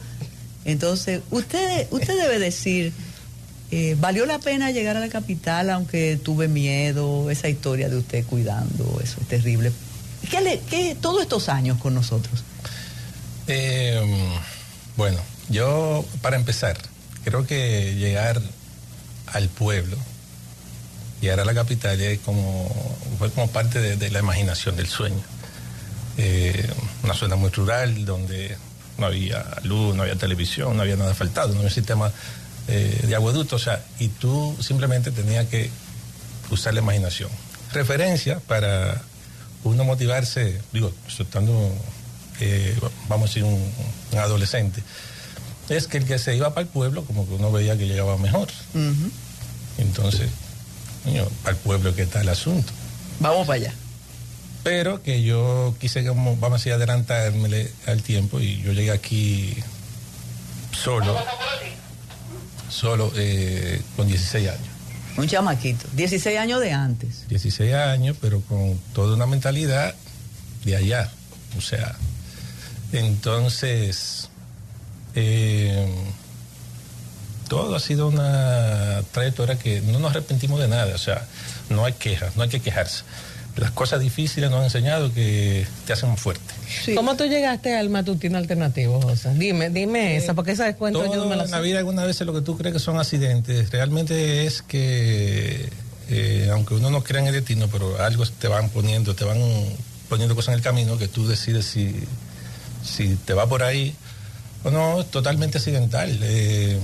entonces, 0.64 1.20
usted, 1.30 1.86
usted 1.90 2.16
debe 2.18 2.38
decir, 2.38 2.92
eh, 3.70 3.96
¿valió 3.98 4.24
la 4.24 4.38
pena 4.38 4.70
llegar 4.70 4.96
a 4.96 5.00
la 5.00 5.08
capital 5.08 5.70
aunque 5.70 6.18
tuve 6.22 6.48
miedo? 6.48 7.30
Esa 7.30 7.48
historia 7.48 7.88
de 7.88 7.98
usted 7.98 8.24
cuidando, 8.24 9.00
eso 9.02 9.16
es 9.20 9.28
terrible. 9.28 9.72
¿Qué, 10.30 10.40
le, 10.40 10.60
qué 10.60 10.96
todos 11.00 11.22
estos 11.22 11.48
años 11.48 11.78
con 11.78 11.94
nosotros? 11.94 12.44
Em, 13.46 14.10
bueno, 14.96 15.18
yo, 15.50 16.04
para 16.22 16.36
empezar, 16.36 16.78
creo 17.24 17.46
que 17.46 17.94
llegar 17.96 18.40
al 19.26 19.48
pueblo, 19.48 19.96
llegar 21.20 21.40
a 21.40 21.44
la 21.44 21.54
capital 21.54 22.00
es 22.00 22.20
como, 22.20 22.72
fue 23.18 23.30
como 23.30 23.48
parte 23.48 23.96
de, 23.96 24.10
la 24.10 24.20
imaginación, 24.20 24.76
del 24.76 24.86
sueño. 24.86 25.22
Eh, 26.16 26.70
una 27.02 27.12
zona 27.12 27.36
muy 27.36 27.50
rural 27.50 28.04
donde 28.04 28.56
no 28.98 29.06
había 29.06 29.44
luz, 29.64 29.94
no 29.94 30.02
había 30.02 30.16
televisión, 30.16 30.76
no 30.76 30.82
había 30.82 30.96
nada 30.96 31.14
faltado, 31.14 31.52
no 31.52 31.58
había 31.58 31.70
sistema 31.70 32.12
eh, 32.68 33.00
de 33.06 33.14
aguaducto, 33.14 33.56
o 33.56 33.58
sea, 33.58 33.84
y 33.98 34.08
tú 34.08 34.56
simplemente 34.60 35.10
tenías 35.10 35.46
que 35.46 35.70
usar 36.50 36.74
la 36.74 36.80
imaginación. 36.80 37.30
Referencia 37.72 38.40
para 38.40 39.02
uno 39.64 39.84
motivarse, 39.84 40.60
digo, 40.72 40.92
estando, 41.08 41.72
eh, 42.40 42.76
vamos 43.08 43.30
a 43.30 43.34
decir, 43.34 43.44
un, 43.44 44.18
adolescente, 44.18 44.82
es 45.68 45.88
que 45.88 45.98
el 45.98 46.04
que 46.04 46.18
se 46.18 46.36
iba 46.36 46.50
para 46.50 46.62
el 46.62 46.68
pueblo, 46.68 47.04
como 47.04 47.26
que 47.26 47.34
uno 47.34 47.50
veía 47.50 47.76
que 47.76 47.86
llegaba 47.86 48.16
mejor. 48.18 48.48
Entonces, 49.78 50.28
niño, 51.04 51.26
al 51.44 51.56
pueblo 51.56 51.94
que 51.94 52.02
está 52.02 52.20
el 52.20 52.28
asunto. 52.28 52.70
Vamos 53.18 53.46
para 53.46 53.56
allá 53.56 53.74
pero 54.64 55.02
que 55.02 55.22
yo 55.22 55.74
quise, 55.78 56.04
como, 56.06 56.36
vamos 56.36 56.56
a 56.56 56.58
decir, 56.58 56.72
adelantarme 56.72 57.68
al 57.86 58.02
tiempo 58.02 58.40
y 58.40 58.62
yo 58.62 58.72
llegué 58.72 58.90
aquí 58.90 59.54
solo, 60.72 61.14
solo 62.70 63.12
eh, 63.14 63.80
con 63.94 64.08
16 64.08 64.48
años. 64.48 64.68
Un 65.18 65.28
chamaquito, 65.28 65.86
16 65.92 66.38
años 66.38 66.60
de 66.60 66.72
antes. 66.72 67.28
16 67.28 67.74
años, 67.74 68.16
pero 68.20 68.40
con 68.40 68.76
toda 68.94 69.14
una 69.14 69.26
mentalidad 69.26 69.94
de 70.64 70.76
allá. 70.76 71.12
O 71.58 71.60
sea, 71.60 71.94
entonces, 72.92 74.30
eh, 75.14 75.86
todo 77.48 77.76
ha 77.76 77.80
sido 77.80 78.08
una 78.08 79.02
trayectoria 79.12 79.58
que 79.58 79.82
no 79.82 79.98
nos 79.98 80.12
arrepentimos 80.12 80.58
de 80.58 80.68
nada. 80.68 80.94
O 80.94 80.98
sea, 80.98 81.26
no 81.68 81.84
hay 81.84 81.92
quejas, 81.92 82.34
no 82.34 82.44
hay 82.44 82.48
que 82.48 82.60
quejarse 82.60 83.04
las 83.56 83.70
cosas 83.70 84.00
difíciles 84.00 84.50
nos 84.50 84.58
han 84.58 84.64
enseñado 84.64 85.12
que 85.12 85.66
te 85.86 85.92
hacen 85.92 86.16
fuerte. 86.16 86.54
¿Cómo 86.94 87.16
tú 87.16 87.24
llegaste 87.24 87.76
al 87.76 87.88
matutino 87.88 88.36
alternativo, 88.38 89.00
José? 89.00 89.32
Dime, 89.34 89.70
dime 89.70 90.16
esa, 90.16 90.34
porque 90.34 90.52
esa 90.52 90.64
descuento 90.64 91.04
yo 91.04 91.16
no 91.16 91.26
me 91.26 91.36
la 91.36 91.44
En 91.44 91.50
la 91.50 91.60
vida 91.60 91.78
algunas 91.78 92.06
veces 92.06 92.26
lo 92.26 92.34
que 92.34 92.40
tú 92.40 92.56
crees 92.56 92.72
que 92.72 92.80
son 92.80 92.98
accidentes, 92.98 93.70
realmente 93.70 94.44
es 94.46 94.62
que, 94.62 95.68
eh, 96.08 96.48
aunque 96.50 96.74
uno 96.74 96.90
no 96.90 97.04
crea 97.04 97.20
en 97.20 97.28
el 97.28 97.34
destino, 97.34 97.68
pero 97.68 98.02
algo 98.02 98.24
te 98.26 98.48
van 98.48 98.70
poniendo, 98.70 99.14
te 99.14 99.24
van 99.24 99.38
poniendo 100.08 100.34
cosas 100.34 100.48
en 100.48 100.54
el 100.54 100.62
camino 100.62 100.98
que 100.98 101.06
tú 101.06 101.26
decides 101.26 101.66
si, 101.66 101.94
si 102.82 103.14
te 103.16 103.34
va 103.34 103.48
por 103.48 103.62
ahí 103.62 103.94
o 104.64 104.70
no, 104.70 105.00
es 105.00 105.10
totalmente 105.10 105.58
accidental. 105.58 106.18
Eh, 106.22 106.80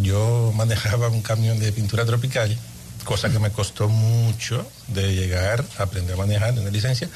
yo 0.00 0.52
manejaba 0.54 1.08
un 1.08 1.20
camión 1.20 1.58
de 1.58 1.72
pintura 1.72 2.06
tropical 2.06 2.56
cosa 3.04 3.30
que 3.30 3.38
me 3.38 3.50
costó 3.50 3.88
mucho 3.88 4.66
de 4.88 5.14
llegar 5.14 5.64
a 5.78 5.84
aprender 5.84 6.14
a 6.14 6.18
manejar, 6.18 6.54
tener 6.54 6.72
licencia, 6.72 7.08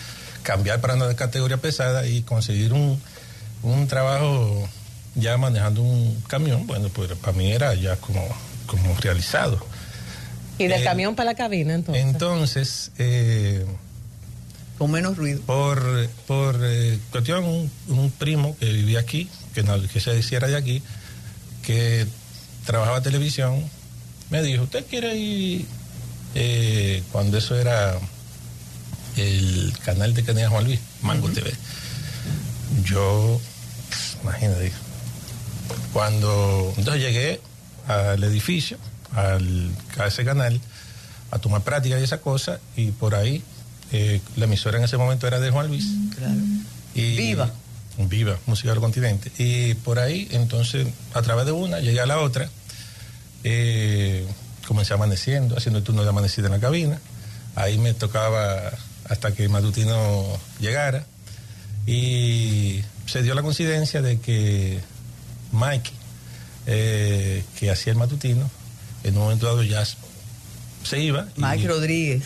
cambiar 0.42 0.80
para 0.80 0.94
una 0.94 1.14
categoría 1.14 1.56
pesada 1.56 2.06
y 2.06 2.22
conseguir 2.22 2.72
un, 2.72 3.00
trabajo 3.88 4.68
ya 5.14 5.36
manejando 5.36 5.82
un 5.82 6.22
camión, 6.26 6.66
bueno, 6.66 6.88
pues 6.88 7.12
para 7.12 7.36
mí 7.36 7.50
era 7.52 7.74
ya 7.74 7.96
como, 7.96 8.26
como 8.66 8.94
realizado. 8.96 9.64
¿Y 10.58 10.66
del 10.66 10.82
eh, 10.82 10.84
camión 10.84 11.14
para 11.14 11.30
la 11.30 11.34
cabina 11.34 11.74
entonces? 11.74 12.04
Entonces, 12.04 12.92
eh, 12.98 13.64
con 14.78 14.90
menos 14.90 15.16
ruido. 15.16 15.40
Por, 15.42 16.08
por 16.26 16.58
eh, 16.62 16.98
cuestión, 17.10 17.44
un, 17.44 18.10
primo 18.18 18.56
que 18.58 18.66
vivía 18.66 19.00
aquí, 19.00 19.28
que, 19.54 19.62
no, 19.62 19.80
que 19.80 20.00
se 20.00 20.16
hiciera 20.16 20.48
de 20.48 20.56
aquí, 20.56 20.82
que 21.62 22.06
trabajaba 22.66 23.00
televisión, 23.00 23.64
me 24.30 24.42
dijo, 24.42 24.64
¿usted 24.64 24.84
quiere 24.86 25.16
ir 25.16 25.66
eh, 26.34 27.02
cuando 27.12 27.38
eso 27.38 27.56
era 27.56 27.98
el 29.16 29.72
canal 29.84 30.14
de 30.14 30.22
que 30.22 30.32
tenía 30.32 30.48
Juan 30.48 30.64
Luis, 30.64 30.80
Mango 31.02 31.28
TV? 31.30 31.52
Yo, 32.84 33.40
imagínate, 34.22 34.72
cuando 35.92 36.72
entonces 36.76 37.02
llegué 37.02 37.40
al 37.86 38.22
edificio, 38.24 38.78
al, 39.14 39.70
a 39.98 40.06
ese 40.06 40.24
canal, 40.24 40.60
a 41.30 41.38
tomar 41.38 41.62
práctica 41.62 41.98
y 41.98 42.02
esa 42.02 42.18
cosa, 42.18 42.60
y 42.76 42.90
por 42.90 43.14
ahí 43.14 43.42
eh, 43.92 44.20
la 44.36 44.46
emisora 44.46 44.78
en 44.78 44.84
ese 44.84 44.96
momento 44.96 45.26
era 45.26 45.38
de 45.40 45.50
Juan 45.50 45.68
Luis. 45.68 45.86
Claro. 46.16 46.34
Y, 46.94 47.16
Viva. 47.16 47.50
Viva, 47.98 48.38
Música 48.46 48.70
del 48.70 48.80
Continente. 48.80 49.30
Y 49.38 49.74
por 49.74 49.98
ahí, 49.98 50.28
entonces, 50.32 50.88
a 51.12 51.22
través 51.22 51.46
de 51.46 51.52
una, 51.52 51.80
llegué 51.80 52.00
a 52.00 52.06
la 52.06 52.18
otra, 52.18 52.48
eh, 53.44 54.26
comencé 54.66 54.94
amaneciendo, 54.94 55.56
haciendo 55.56 55.78
el 55.78 55.84
turno 55.84 56.02
de 56.02 56.08
amanecida 56.08 56.46
en 56.46 56.52
la 56.52 56.60
cabina. 56.60 56.98
Ahí 57.54 57.78
me 57.78 57.94
tocaba 57.94 58.72
hasta 59.08 59.32
que 59.32 59.44
el 59.44 59.50
matutino 59.50 60.24
llegara. 60.60 61.04
Y 61.86 62.80
se 63.06 63.22
dio 63.22 63.34
la 63.34 63.42
coincidencia 63.42 64.00
de 64.02 64.18
que 64.18 64.78
Mike, 65.52 65.90
eh, 66.66 67.44
que 67.58 67.70
hacía 67.70 67.92
el 67.92 67.98
matutino, 67.98 68.50
en 69.04 69.16
un 69.16 69.22
momento 69.24 69.46
dado 69.46 69.62
ya 69.62 69.84
se 70.82 70.98
iba. 71.00 71.28
Mike 71.36 71.62
y- 71.64 71.66
Rodríguez, 71.66 72.22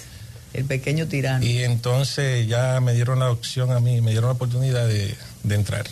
el 0.55 0.65
pequeño 0.65 1.07
tirano. 1.09 1.45
y 1.45 1.59
entonces 1.65 2.47
ya 2.47 2.81
me 2.81 2.95
dieron 2.95 3.19
la 3.19 3.31
opción 3.31 3.73
a 3.73 3.81
mí, 3.81 4.01
me 4.01 4.13
dieron 4.13 4.29
la 4.29 4.35
oportunidad 4.35 4.87
de, 4.87 5.15
de 5.43 5.55
entrar. 5.55 5.87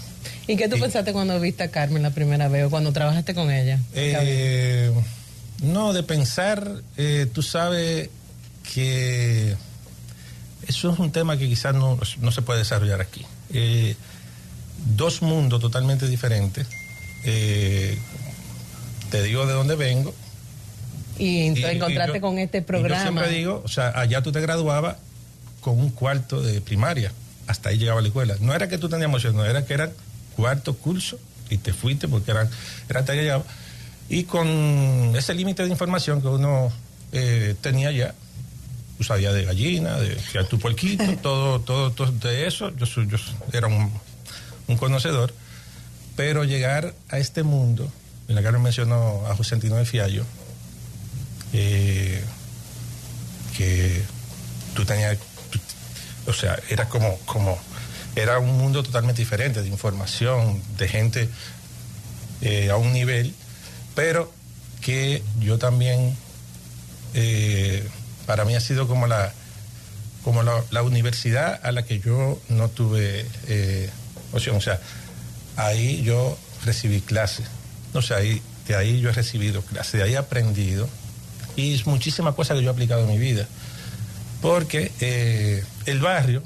¿Y 0.47 0.57
qué 0.57 0.69
tú 0.69 0.78
pensaste 0.78 1.12
cuando 1.12 1.40
viste 1.40 1.65
a 1.65 1.69
Carmen 1.73 2.03
la 2.05 2.11
primera 2.11 2.47
vez 2.47 2.66
o 2.66 2.70
cuando 2.70 2.93
trabajaste 2.93 3.35
con 3.35 3.51
ella? 3.51 3.81
Eh, 3.94 4.93
no, 5.62 5.93
de 5.93 6.03
pensar, 6.03 6.70
eh, 6.97 7.27
tú 7.33 7.43
sabes 7.43 8.11
que 8.74 9.57
eso 10.69 10.93
es 10.93 10.99
un 10.99 11.12
tema 11.12 11.37
que 11.37 11.49
quizás 11.49 11.74
no, 11.74 11.99
no 12.20 12.33
se 12.33 12.43
puede 12.43 12.61
desarrollar 12.61 13.01
aquí. 13.01 13.24
Eh, 13.53 13.95
dos 14.95 15.23
mundos 15.23 15.61
totalmente 15.61 16.09
diferentes. 16.09 16.66
Eh, 17.24 17.99
te 19.11 19.23
digo 19.23 19.47
de 19.47 19.53
dónde 19.55 19.77
vengo. 19.77 20.15
y 21.19 21.49
Y- 21.51 21.65
encontraste 21.65 22.20
con 22.20 22.39
este 22.39 22.59
y 22.59 22.61
Yo 22.61 22.66
programa. 22.66 23.03
siempre 23.03 23.28
digo, 23.31 23.62
o 23.65 23.69
sea, 23.69 23.93
allá 23.99 24.23
tú 24.23 24.33
te 24.33 24.41
graduabas 24.41 24.97
con 25.62 25.78
un 25.81 25.91
cuarto 25.91 26.43
de 26.43 26.61
primaria. 26.61 27.12
Hasta 27.47 27.70
ahí 27.70 27.78
llegaba 27.78 28.01
la 28.03 28.09
escuela. 28.09 28.37
No 28.41 28.53
era 28.55 28.69
que 28.69 28.77
tú 28.77 28.89
tenías 28.89 29.09
emoción, 29.09 29.35
no 29.37 29.45
era 29.45 29.65
que 29.65 29.73
era 29.74 29.93
cuarto 30.35 30.74
curso 30.77 31.19
y 31.49 31.57
te 31.59 31.73
fuiste 31.73 32.07
porque 32.09 32.33
eran, 32.33 32.51
era 32.89 33.01
hasta 33.01 33.15
que 33.15 33.23
llegaba. 33.23 33.45
Y 34.09 34.24
con 34.24 34.47
ese 35.16 35.35
límite 35.35 35.62
de 35.65 35.69
información 35.70 36.20
que 36.23 36.28
uno 36.28 36.73
eh, 37.12 37.55
tenía 37.61 37.91
ya, 37.91 38.15
tú 38.99 39.05
sabías 39.05 39.35
de 39.35 39.45
gallina, 39.45 39.97
de 39.99 40.16
que 40.33 40.45
tu 40.45 40.59
puerquito, 40.59 41.05
todo, 41.23 41.61
todo, 41.61 41.91
todo 41.93 42.11
de 42.12 42.47
eso, 42.47 42.74
yo, 42.77 42.87
soy- 42.87 43.09
yo 43.09 43.16
era 43.53 43.66
un, 43.66 43.91
un 44.69 44.77
conocedor. 44.77 45.35
Pero 46.16 46.45
llegar 46.45 46.95
a 47.11 47.19
este 47.19 47.43
mundo, 47.43 47.91
en 48.28 48.37
la 48.37 48.43
que 48.43 48.51
me 48.53 48.59
mencionó 48.59 49.27
a 49.28 49.35
José 49.37 49.55
Antino 49.57 49.77
de 49.77 49.85
Fiallo, 49.85 50.24
eh, 51.53 52.23
que 53.57 54.03
tú 54.74 54.85
tenías, 54.85 55.19
tú- 55.51 55.61
o 56.31 56.33
sea, 56.33 56.59
era 56.70 56.89
como, 56.89 57.19
como, 57.27 57.59
era 58.15 58.39
un 58.39 58.57
mundo 58.59 58.83
totalmente 58.83 59.20
diferente 59.23 59.62
de 59.62 59.69
información, 59.69 60.62
de 60.78 60.89
gente 60.89 61.28
eh, 62.41 62.70
a 62.70 62.77
un 62.77 62.93
nivel, 62.93 63.35
pero 63.97 64.31
que 64.82 65.23
yo 65.40 65.59
también, 65.59 66.16
eh, 67.14 67.89
para 68.27 68.44
mí 68.44 68.55
ha 68.55 68.60
sido 68.60 68.86
como 68.86 69.09
la, 69.09 69.32
como 70.23 70.44
la, 70.44 70.82
universidad 70.82 71.59
a 71.64 71.73
la 71.73 71.82
que 71.82 71.98
yo 71.98 72.39
no 72.51 72.68
tuve 72.68 73.27
eh, 73.48 73.90
opción, 74.32 74.56
o 74.56 74.60
sea, 74.60 74.78
ahí 75.56 76.02
yo 76.02 76.39
recibí 76.64 77.01
clases, 77.01 77.47
o 77.94 78.02
sea, 78.02 78.18
ahí, 78.18 78.43
de 78.68 78.77
ahí 78.77 79.01
yo 79.01 79.09
he 79.09 79.12
recibido 79.12 79.62
clases, 79.62 79.94
de 79.94 80.02
ahí 80.02 80.12
he 80.12 80.18
aprendido. 80.18 80.89
Y 81.56 81.81
muchísimas 81.86 82.35
cosas 82.35 82.59
que 82.59 82.62
yo 82.62 82.68
he 82.68 82.73
aplicado 82.73 83.05
en 83.05 83.09
mi 83.09 83.18
vida. 83.18 83.48
Porque 84.43 84.93
eh, 85.01 85.64
el 85.86 86.01
barrio 86.01 86.43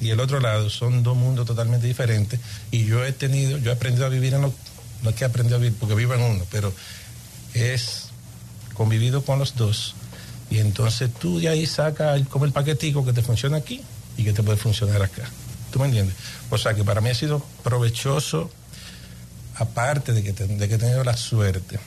y 0.00 0.10
el 0.10 0.20
otro 0.20 0.38
lado 0.38 0.70
son 0.70 1.02
dos 1.02 1.16
mundos 1.16 1.46
totalmente 1.46 1.86
diferentes 1.86 2.38
y 2.70 2.84
yo 2.84 3.04
he 3.04 3.12
tenido, 3.12 3.58
yo 3.58 3.70
he 3.70 3.74
aprendido 3.74 4.06
a 4.06 4.08
vivir 4.08 4.34
en 4.34 4.42
lo, 4.42 4.54
no 5.02 5.10
es 5.10 5.16
que 5.16 5.24
he 5.24 5.26
aprendido 5.26 5.56
a 5.56 5.60
vivir 5.60 5.76
porque 5.78 5.94
vivo 5.94 6.14
en 6.14 6.22
uno, 6.22 6.46
pero 6.50 6.72
es 7.54 8.08
convivido 8.74 9.24
con 9.24 9.38
los 9.38 9.54
dos 9.56 9.94
y 10.50 10.58
entonces 10.58 11.10
tú 11.12 11.38
de 11.40 11.48
ahí 11.48 11.66
sacas 11.66 12.16
el- 12.16 12.26
como 12.28 12.44
el 12.44 12.52
paquetico 12.52 13.04
que 13.04 13.12
te 13.12 13.22
funciona 13.22 13.56
aquí 13.58 13.82
y 14.16 14.24
que 14.24 14.32
te 14.32 14.42
puede 14.42 14.58
funcionar 14.58 15.02
acá. 15.02 15.28
¿Tú 15.70 15.78
me 15.78 15.86
entiendes? 15.86 16.14
O 16.50 16.58
sea 16.58 16.74
que 16.74 16.84
para 16.84 17.00
mí 17.00 17.08
ha 17.10 17.14
sido 17.14 17.44
provechoso, 17.62 18.50
aparte 19.56 20.12
de 20.12 20.22
que, 20.22 20.32
te- 20.32 20.46
de 20.46 20.68
que 20.68 20.74
he 20.74 20.78
tenido 20.78 21.02
la 21.04 21.16
suerte 21.16 21.78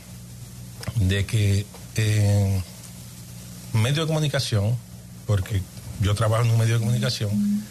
de 0.96 1.26
que 1.26 1.66
en 1.96 2.64
medio 3.74 4.02
de 4.04 4.08
comunicación, 4.08 4.76
porque 5.26 5.62
yo 6.02 6.14
trabajo 6.16 6.44
en 6.44 6.52
un 6.52 6.58
medio 6.60 6.76
de 6.76 6.80
comunicación, 6.80 7.64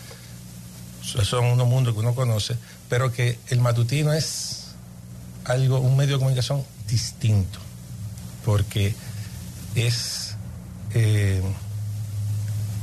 so- 1.02 1.24
son 1.24 1.44
unos 1.46 1.66
mundos 1.66 1.94
que 1.94 2.00
uno 2.00 2.14
conoce, 2.14 2.56
pero 2.88 3.12
que 3.12 3.38
el 3.48 3.60
matutino 3.60 4.12
es 4.12 4.63
algo, 5.44 5.80
un 5.80 5.96
medio 5.96 6.14
de 6.14 6.18
comunicación 6.18 6.64
distinto, 6.88 7.58
porque 8.44 8.94
es 9.74 10.36
eh, 10.94 11.42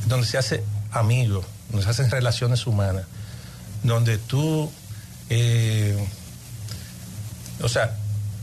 donde 0.07 0.27
se 0.27 0.37
hace 0.37 0.63
amigo, 0.91 1.43
donde 1.69 1.83
se 1.83 1.91
hacen 1.91 2.09
relaciones 2.09 2.67
humanas, 2.67 3.05
donde 3.83 4.17
tú, 4.17 4.71
eh, 5.29 5.97
o 7.61 7.69
sea, 7.69 7.95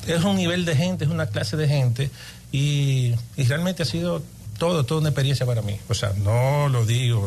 es 0.06 0.24
un 0.24 0.36
nivel 0.36 0.64
de 0.64 0.74
gente, 0.74 1.04
es 1.04 1.10
una 1.10 1.26
clase 1.26 1.56
de 1.56 1.68
gente 1.68 2.10
y, 2.50 3.14
realmente 3.36 3.82
ha 3.82 3.86
sido 3.86 4.22
todo, 4.58 4.84
toda 4.84 5.00
una 5.00 5.10
experiencia 5.10 5.44
para 5.46 5.62
mí. 5.62 5.78
O 5.88 5.94
sea, 5.94 6.12
no 6.16 6.68
lo 6.68 6.86
digo, 6.86 7.26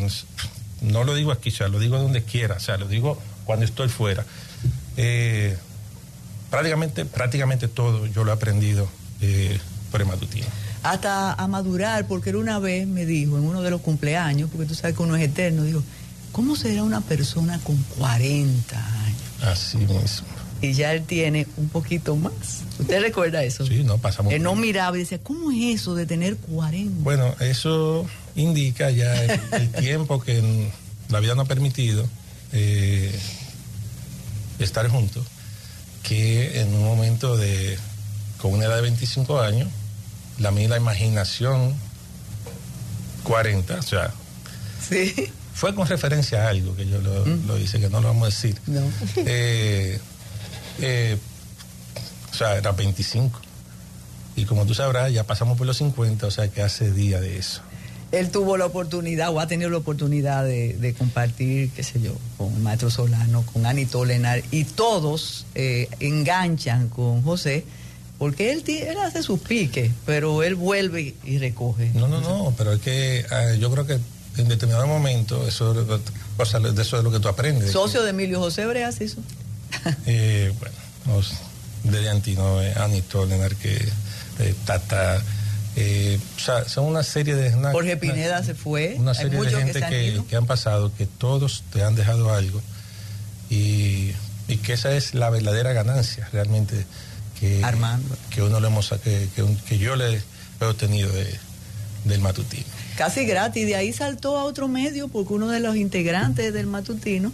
no 0.81 1.03
lo 1.03 1.13
digo 1.13 1.31
aquí, 1.31 1.49
o 1.49 1.53
sea, 1.53 1.67
lo 1.67 1.79
digo 1.79 1.99
donde 1.99 2.23
quiera, 2.23 2.55
o 2.55 2.59
sea, 2.59 2.77
lo 2.77 2.87
digo 2.87 3.19
cuando 3.45 3.65
estoy 3.65 3.89
fuera. 3.89 4.25
Eh, 4.97 5.57
prácticamente, 6.51 7.05
prácticamente 7.05 7.67
todo 7.67 8.05
yo 8.05 8.23
lo 8.23 8.31
he 8.31 8.35
aprendido 8.35 8.87
eh, 9.21 9.59
por 9.89 10.01
el 10.01 10.07
matutino. 10.07 10.45
Hasta 10.83 11.33
a 11.33 11.47
madurar, 11.47 12.07
porque 12.07 12.29
él 12.29 12.35
una 12.35 12.59
vez 12.59 12.87
me 12.87 13.05
dijo 13.05 13.37
en 13.37 13.43
uno 13.43 13.61
de 13.63 13.71
los 13.71 13.81
cumpleaños, 13.81 14.49
porque 14.51 14.67
tú 14.67 14.75
sabes 14.75 14.95
que 14.95 15.01
uno 15.01 15.15
es 15.15 15.23
eterno, 15.23 15.63
dijo, 15.63 15.83
¿cómo 16.31 16.55
será 16.55 16.83
una 16.83 17.01
persona 17.01 17.59
con 17.63 17.77
40 17.97 18.77
años? 18.77 19.21
Así 19.41 19.77
mismo. 19.77 20.27
Y 20.61 20.73
ya 20.73 20.93
él 20.93 21.03
tiene 21.05 21.47
un 21.57 21.69
poquito 21.69 22.15
más. 22.15 22.33
¿Usted 22.77 23.01
recuerda 23.01 23.43
eso? 23.43 23.65
Sí, 23.65 23.83
no 23.83 23.97
pasamos. 23.97 24.31
Él 24.31 24.43
no 24.43 24.53
miraba 24.53 24.95
y 24.95 24.99
decía, 24.99 25.19
¿cómo 25.23 25.51
es 25.51 25.81
eso 25.81 25.95
de 25.95 26.05
tener 26.05 26.37
40? 26.37 27.03
Bueno, 27.03 27.33
eso 27.39 28.05
indica 28.35 28.91
ya 28.91 29.23
el, 29.23 29.39
el 29.53 29.71
tiempo 29.79 30.21
que 30.21 30.69
la 31.09 31.19
vida 31.19 31.33
nos 31.35 31.45
ha 31.45 31.47
permitido 31.47 32.07
eh, 32.53 33.11
estar 34.59 34.87
juntos, 34.87 35.25
que 36.03 36.61
en 36.61 36.73
un 36.73 36.83
momento 36.83 37.37
de, 37.37 37.77
con 38.39 38.53
una 38.53 38.65
edad 38.65 38.75
de 38.77 38.81
25 38.81 39.39
años, 39.41 39.69
la 40.39 40.51
mí 40.51 40.67
la 40.67 40.77
imaginación 40.77 41.75
40, 43.23 43.75
o 43.75 43.81
sea, 43.81 44.11
Sí. 44.87 45.31
fue 45.53 45.75
con 45.75 45.87
referencia 45.87 46.45
a 46.45 46.49
algo 46.49 46.75
que 46.75 46.87
yo 46.87 46.99
lo, 47.01 47.25
lo 47.25 47.57
hice, 47.57 47.79
que 47.79 47.89
no 47.89 48.01
lo 48.01 48.07
vamos 48.09 48.23
a 48.23 48.25
decir. 48.27 48.57
No. 48.67 48.81
Eh, 49.17 49.99
eh, 50.79 51.17
o 52.31 52.35
sea, 52.35 52.55
era 52.57 52.71
25. 52.71 53.39
Y 54.35 54.45
como 54.45 54.65
tú 54.65 54.73
sabrás, 54.73 55.11
ya 55.13 55.23
pasamos 55.25 55.57
por 55.57 55.67
los 55.67 55.77
50, 55.77 56.25
o 56.25 56.31
sea 56.31 56.47
que 56.47 56.61
hace 56.63 56.91
día 56.91 57.19
de 57.19 57.37
eso. 57.37 57.61
Él 58.11 58.29
tuvo 58.29 58.57
la 58.57 58.65
oportunidad 58.65 59.29
o 59.29 59.39
ha 59.39 59.47
tenido 59.47 59.69
la 59.69 59.77
oportunidad 59.77 60.43
de, 60.43 60.73
de 60.73 60.93
compartir, 60.93 61.69
qué 61.71 61.83
sé 61.83 62.01
yo, 62.01 62.13
con 62.37 62.53
el 62.53 62.59
maestro 62.59 62.89
Solano, 62.89 63.45
con 63.53 63.65
Anito 63.65 64.03
Lenar, 64.03 64.43
y 64.51 64.65
todos 64.65 65.45
eh, 65.55 65.87
enganchan 65.99 66.89
con 66.89 67.21
José, 67.23 67.63
porque 68.17 68.51
él, 68.51 68.63
él 68.67 68.97
hace 68.97 69.23
sus 69.23 69.39
piques, 69.39 69.91
pero 70.05 70.43
él 70.43 70.55
vuelve 70.55 71.15
y 71.23 71.37
recoge. 71.37 71.91
No, 71.93 72.07
no, 72.07 72.21
no, 72.21 72.53
pero 72.57 72.73
es 72.73 72.81
que 72.81 73.25
ah, 73.31 73.55
yo 73.55 73.71
creo 73.71 73.87
que 73.87 73.99
en 74.37 74.47
determinado 74.47 74.87
momento, 74.87 75.47
eso, 75.47 75.75
o 76.37 76.45
sea, 76.45 76.59
de 76.59 76.81
eso 76.81 76.97
es 76.97 77.03
lo 77.03 77.11
que 77.11 77.19
tú 77.19 77.27
aprendes. 77.27 77.71
Socio 77.71 78.03
de 78.03 78.11
Emilio 78.11 78.39
José 78.39 78.65
Breas 78.65 78.99
hizo. 79.01 79.17
Eh, 80.05 80.53
bueno, 80.59 81.21
desde 81.83 82.09
Antino, 82.09 82.61
eh, 82.61 82.73
Anito, 82.75 83.25
Lenar, 83.25 83.55
que 83.55 83.75
eh, 83.75 84.55
Tata, 84.65 85.21
eh, 85.75 86.19
o 86.35 86.39
sea, 86.39 86.67
son 86.67 86.85
una 86.85 87.03
serie 87.03 87.35
de... 87.35 87.55
una- 87.55 87.71
Jorge 87.71 87.91
una- 87.93 87.99
Pineda 88.01 88.43
se 88.43 88.53
fue. 88.55 88.95
una 88.97 89.13
serie 89.13 89.39
de 89.39 89.49
gente 89.51 89.79
se 89.79 89.85
han 89.85 89.89
que, 89.91 90.21
que 90.29 90.35
han 90.35 90.45
pasado, 90.45 90.91
que 90.97 91.05
todos 91.05 91.63
te 91.71 91.83
han 91.83 91.95
dejado 91.95 92.33
algo. 92.33 92.61
Y 93.49 94.11
y 94.47 94.57
que 94.57 94.73
esa 94.73 94.91
es 94.93 95.13
la 95.13 95.29
verdadera 95.29 95.71
ganancia 95.71 96.27
realmente 96.33 96.85
que, 97.39 97.63
Armando. 97.63 98.17
que 98.31 98.41
uno 98.41 98.59
le 98.59 98.67
hemos 98.67 98.89
que, 99.03 99.29
que, 99.33 99.45
que 99.65 99.77
yo 99.77 99.95
le 99.95 100.21
he 100.59 100.65
obtenido 100.65 101.09
de, 101.09 101.39
del 102.03 102.19
matutino. 102.19 102.65
Casi 102.97 103.25
gratis, 103.25 103.65
de 103.65 103.75
ahí 103.77 103.93
saltó 103.93 104.37
a 104.37 104.43
otro 104.43 104.67
medio 104.67 105.07
porque 105.07 105.33
uno 105.33 105.47
de 105.47 105.61
los 105.61 105.77
integrantes 105.77 106.53
del 106.53 106.67
matutino 106.67 107.31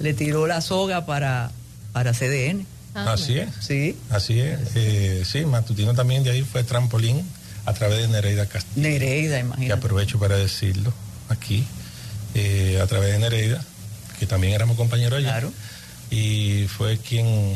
le 0.00 0.12
tiró 0.12 0.46
la 0.46 0.60
soga 0.60 1.06
para, 1.06 1.50
para 1.94 2.12
CDN. 2.12 2.66
Ah, 2.94 3.12
Así 3.12 3.38
es. 3.38 3.48
Sí, 3.60 3.96
Así 4.10 4.38
es. 4.40 4.58
Eh, 4.74 5.22
sí, 5.24 5.46
matutino 5.46 5.94
también 5.94 6.24
de 6.24 6.30
ahí 6.32 6.42
fue 6.42 6.62
trampolín 6.62 7.22
a 7.64 7.72
través 7.74 7.98
de 7.98 8.08
Nereida 8.08 8.46
Castillo. 8.46 8.88
Nereida, 8.88 9.36
que 9.36 9.40
imagínate. 9.40 9.72
aprovecho 9.72 10.18
para 10.18 10.36
decirlo 10.36 10.92
aquí, 11.28 11.64
eh, 12.34 12.80
a 12.82 12.86
través 12.86 13.12
de 13.12 13.18
Nereida, 13.18 13.64
que 14.18 14.26
también 14.26 14.52
éramos 14.52 14.76
compañeros 14.76 15.18
allá. 15.18 15.28
Claro. 15.28 15.52
Y 16.10 16.66
fue 16.66 16.98
quien, 16.98 17.54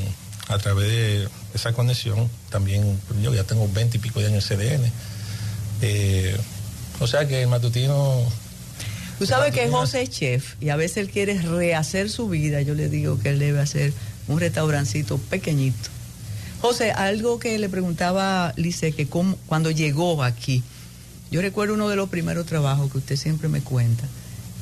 a 0.49 0.59
través 0.59 0.89
de 0.89 1.29
esa 1.55 1.73
conexión, 1.73 2.31
también, 2.51 3.01
yo 3.23 3.35
ya 3.35 3.45
tengo 3.45 3.69
20 3.73 3.97
y 3.97 4.01
pico 4.01 4.21
de 4.21 4.27
años 4.27 4.51
en 4.51 4.59
CDN. 4.59 4.93
Eh, 5.83 6.37
o 7.01 7.07
sea 7.07 7.27
que 7.27 7.43
el 7.43 7.49
matutino. 7.49 8.23
Tú 9.19 9.27
sabes 9.27 9.53
que 9.53 9.69
José 9.69 10.03
es 10.03 10.11
chef 10.11 10.55
y 10.61 10.71
a 10.71 10.77
veces 10.77 10.99
él 10.99 11.11
quiere 11.11 11.41
rehacer 11.41 12.11
su 12.11 12.29
vida. 12.29 12.63
Yo 12.63 12.75
le 12.75 12.89
digo 12.89 13.19
que 13.21 13.31
él 13.31 13.39
debe 13.39 13.61
hacer 13.61 13.93
un 14.27 14.41
restaurancito 14.41 15.19
pequeñito. 15.19 15.91
José, 16.65 16.93
algo 16.93 17.39
que 17.39 17.59
le 17.59 17.69
preguntaba 17.69 18.55
Lice, 18.57 18.93
que 18.93 19.07
cómo- 19.07 19.37
cuando 19.45 19.71
llegó 19.71 20.23
aquí, 20.23 20.63
yo 21.31 21.43
recuerdo 21.43 21.75
uno 21.75 21.91
de 21.91 21.97
los 21.97 22.09
primeros 22.09 22.47
trabajos 22.47 22.91
que 22.91 22.97
usted 22.97 23.17
siempre 23.17 23.49
me 23.51 23.61
cuenta 23.61 24.05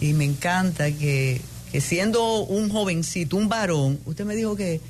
y 0.00 0.12
me 0.12 0.24
encanta 0.24 0.90
que, 0.90 1.40
que 1.70 1.80
siendo 1.80 2.40
un 2.42 2.70
jovencito, 2.70 3.36
un 3.36 3.48
varón, 3.48 4.00
usted 4.04 4.24
me 4.24 4.34
dijo 4.34 4.56
que 4.56 4.80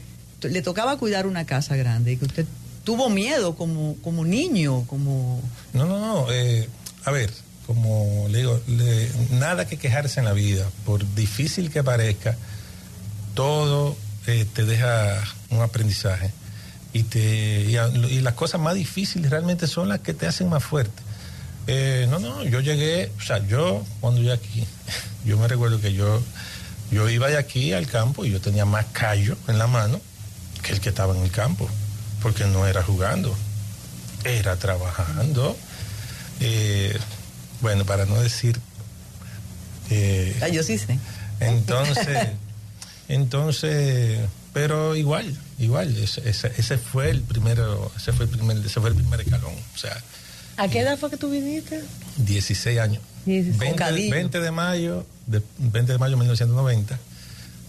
le 0.41 0.63
tocaba 0.63 0.97
cuidar 0.97 1.27
una 1.27 1.45
casa 1.45 1.77
grande 1.77 2.13
y 2.13 2.17
que 2.17 2.25
usted 2.25 2.47
tuvo 2.83 3.11
miedo 3.11 3.57
como, 3.57 3.95
como 4.03 4.25
niño, 4.25 4.85
como... 4.87 5.43
No, 5.75 5.85
no, 5.85 5.99
no. 6.01 6.33
eh, 6.33 6.67
a 7.05 7.11
ver, 7.11 7.31
como 7.67 8.27
le 8.31 8.39
digo, 8.39 8.59
le- 8.69 9.11
nada 9.33 9.67
que 9.69 9.77
quejarse 9.77 10.19
en 10.21 10.25
la 10.25 10.33
vida, 10.33 10.67
por 10.87 11.05
difícil 11.15 11.71
que 11.71 11.85
parezca, 11.85 12.39
todo 13.35 13.97
eh, 14.27 14.47
te 14.55 14.65
deja 14.65 15.23
un 15.51 15.61
aprendizaje. 15.61 16.31
Y, 16.95 17.05
te, 17.05 17.63
y, 17.71 17.77
a- 17.77 17.89
y 17.89 18.21
las 18.21 18.35
cosas 18.35 18.61
más 18.61 18.75
difíciles 18.75 19.31
realmente 19.31 19.67
son 19.67 19.89
las 19.89 20.01
que 20.01 20.13
te 20.15 20.27
hacen 20.27 20.49
más 20.49 20.63
fuerte. 20.63 21.03
Eh, 21.67 22.07
no, 22.11 22.19
no, 22.19 22.45
yo 22.45 22.61
llegué, 22.61 23.11
o 23.17 23.21
sea, 23.23 23.39
yo 23.47 23.85
cuando 24.01 24.21
llegué 24.21 24.33
aquí, 24.35 24.65
yo 25.25 25.39
me 25.39 25.49
recuerdo 25.49 25.81
que 25.81 25.93
yo, 25.95 26.21
yo 26.91 27.09
iba 27.09 27.29
de 27.29 27.39
aquí 27.39 27.73
al 27.73 27.87
campo 27.87 28.25
y 28.25 28.31
yo 28.31 28.41
tenía 28.41 28.65
más 28.65 28.87
callo 28.93 29.37
en 29.49 29.59
la 29.59 29.67
mano 29.67 30.01
que 30.63 30.73
el 30.73 30.81
que 30.81 30.91
estaba 30.91 31.17
en 31.17 31.23
el 31.23 31.31
campo, 31.31 31.69
porque 32.21 32.45
no 32.45 32.67
era 32.67 32.83
jugando, 32.83 33.35
era 34.25 34.57
trabajando. 34.57 35.57
Eh, 36.41 36.97
bueno, 37.61 37.85
para 37.85 38.05
no 38.07 38.21
decir... 38.21 38.59
eh, 39.91 40.37
Ah, 40.43 40.49
yo 40.49 40.63
sí 40.63 40.79
sé. 40.79 40.99
entonces, 41.41 42.29
entonces, 43.09 44.21
pero 44.53 44.97
igual, 44.97 45.37
igual, 45.65 45.97
ese, 45.97 46.29
ese- 46.29 46.53
ese 46.57 46.77
fue 46.79 47.11
el 47.11 47.23
primero, 47.23 47.91
ese 47.97 48.13
fue 48.13 48.25
el 48.27 48.31
primer, 48.31 48.57
ese 48.59 48.81
fue 48.81 48.91
el 48.91 48.97
primer 48.97 49.21
escalón, 49.21 49.55
o 49.75 49.79
sea, 49.79 49.97
¿A 50.59 50.69
qué 50.69 50.81
edad 50.81 50.99
fue 50.99 51.09
que 51.11 51.17
tú 51.17 51.31
viniste? 51.31 51.83
16 52.19 52.79
años. 52.79 53.03
16. 53.25 53.59
20, 53.59 53.73
Bocadillo. 53.73 54.11
20 54.15 54.41
de 54.41 54.51
mayo, 54.51 55.07
de, 55.27 55.41
20 55.59 55.93
de 55.93 55.99
mayo 55.99 56.11
de 56.11 56.17
1990, 56.19 56.99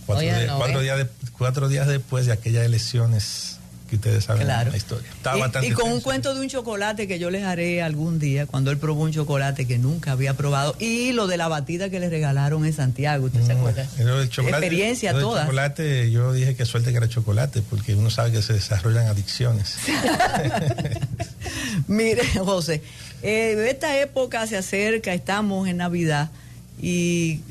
cuatro, 0.06 0.20
Oye, 0.28 0.36
días, 0.36 0.48
no, 0.48 0.58
cuatro 0.58 0.80
¿eh? 0.80 0.84
días 0.84 0.98
de- 0.98 1.10
cuatro 1.38 1.70
días 1.70 1.88
después 1.88 2.26
de 2.26 2.34
aquellas 2.34 2.66
elecciones 2.66 3.58
que 3.94 4.10
ustedes 4.10 4.24
saben 4.24 4.44
Claro. 4.44 4.72
la 4.72 4.78
historia. 4.78 5.10
Estaba 5.12 5.38
Y- 5.38 5.42
bastante 5.42 5.68
y, 5.68 5.72
con 5.72 5.92
un 5.92 6.02
cuento 6.02 6.34
de 6.34 6.42
un 6.42 6.50
chocolate 6.50 7.08
que 7.08 7.20
yo 7.20 7.30
les 7.30 7.44
haré 7.44 7.82
algún 7.84 8.20
día, 8.20 8.46
cuando 8.46 8.72
él 8.72 8.78
probó 8.78 9.04
un 9.04 9.12
chocolate 9.12 9.68
que 9.68 9.78
nunca 9.78 10.12
había 10.14 10.36
probado, 10.36 10.76
y 10.80 11.12
lo 11.12 11.28
de 11.28 11.38
la 11.38 11.48
batida 11.48 11.90
que 11.90 12.00
le 12.00 12.10
regalaron 12.10 12.66
en 12.66 12.74
Santiago, 12.74 13.26
¿usted 13.26 13.46
se 13.46 13.54
Mm, 13.54 13.58
acuerda? 13.58 13.84
Experiencia 13.84 15.14
lo 15.14 15.38
chocolate, 15.40 16.12
yo 16.12 16.34
dije 16.34 16.56
que 16.56 16.66
suerte 16.66 16.92
que 16.92 16.98
era 16.98 17.08
chocolate, 17.08 17.62
porque 17.62 17.96
uno 17.96 18.10
sabe 18.10 18.32
que 18.32 18.42
se 18.42 18.54
desarrollan 18.54 19.08
adicciones. 19.08 19.76
Mire, 21.88 22.24
José, 22.40 22.82
eh, 23.22 23.68
esta 23.70 23.98
época 24.00 24.48
se 24.48 24.58
acerca, 24.58 25.14
estamos 25.14 25.68
en 25.68 25.78
Navidad, 25.78 26.30
y 26.82 27.42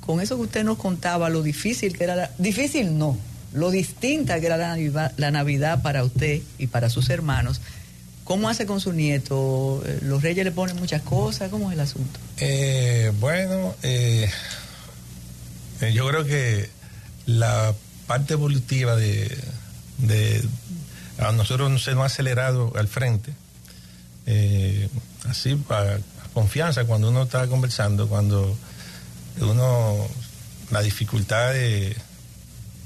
con 0.00 0.20
eso 0.20 0.36
que 0.36 0.42
usted 0.42 0.64
nos 0.64 0.78
contaba, 0.78 1.28
lo 1.28 1.42
difícil 1.42 1.96
que 1.96 2.04
era, 2.04 2.16
la- 2.16 2.30
difícil 2.38 2.98
no, 2.98 3.16
lo 3.52 3.70
distinta 3.70 4.40
que 4.40 4.46
era 4.46 4.56
la 4.56 5.30
Navidad, 5.30 5.82
para 5.82 6.04
usted 6.04 6.40
y 6.58 6.66
para 6.68 6.88
sus 6.90 7.10
hermanos. 7.10 7.60
¿Cómo 8.24 8.48
hace 8.48 8.66
con 8.66 8.80
su 8.80 8.92
nieto? 8.92 9.82
Eh, 9.84 9.98
¿Los 10.02 10.22
reyes 10.22 10.44
le 10.44 10.52
ponen 10.52 10.76
muchas 10.76 11.02
cosas? 11.02 11.50
¿Cómo 11.50 11.70
es 11.70 11.74
el 11.74 11.80
asunto? 11.80 12.18
Eh, 12.38 13.12
bueno, 13.20 13.74
eh, 13.82 14.30
eh, 15.80 15.92
yo 15.92 16.06
creo 16.08 16.24
que 16.24 16.70
la 17.26 17.74
parte 18.06 18.34
evolutiva 18.34 18.96
de, 18.96 19.36
de- 19.98 20.42
a 21.18 21.32
nosotros 21.32 21.82
se 21.82 21.92
nos 21.94 22.02
ha 22.02 22.06
acelerado 22.06 22.72
al 22.76 22.88
frente. 22.88 23.32
Eh, 24.26 24.88
así, 25.28 25.60
a, 25.68 25.74
a 25.80 25.98
confianza, 26.32 26.84
cuando 26.84 27.10
uno 27.10 27.24
está 27.24 27.46
conversando, 27.48 28.08
cuando 28.08 28.56
uno, 29.40 29.96
la 30.70 30.80
dificultad 30.80 31.52
de- 31.52 31.96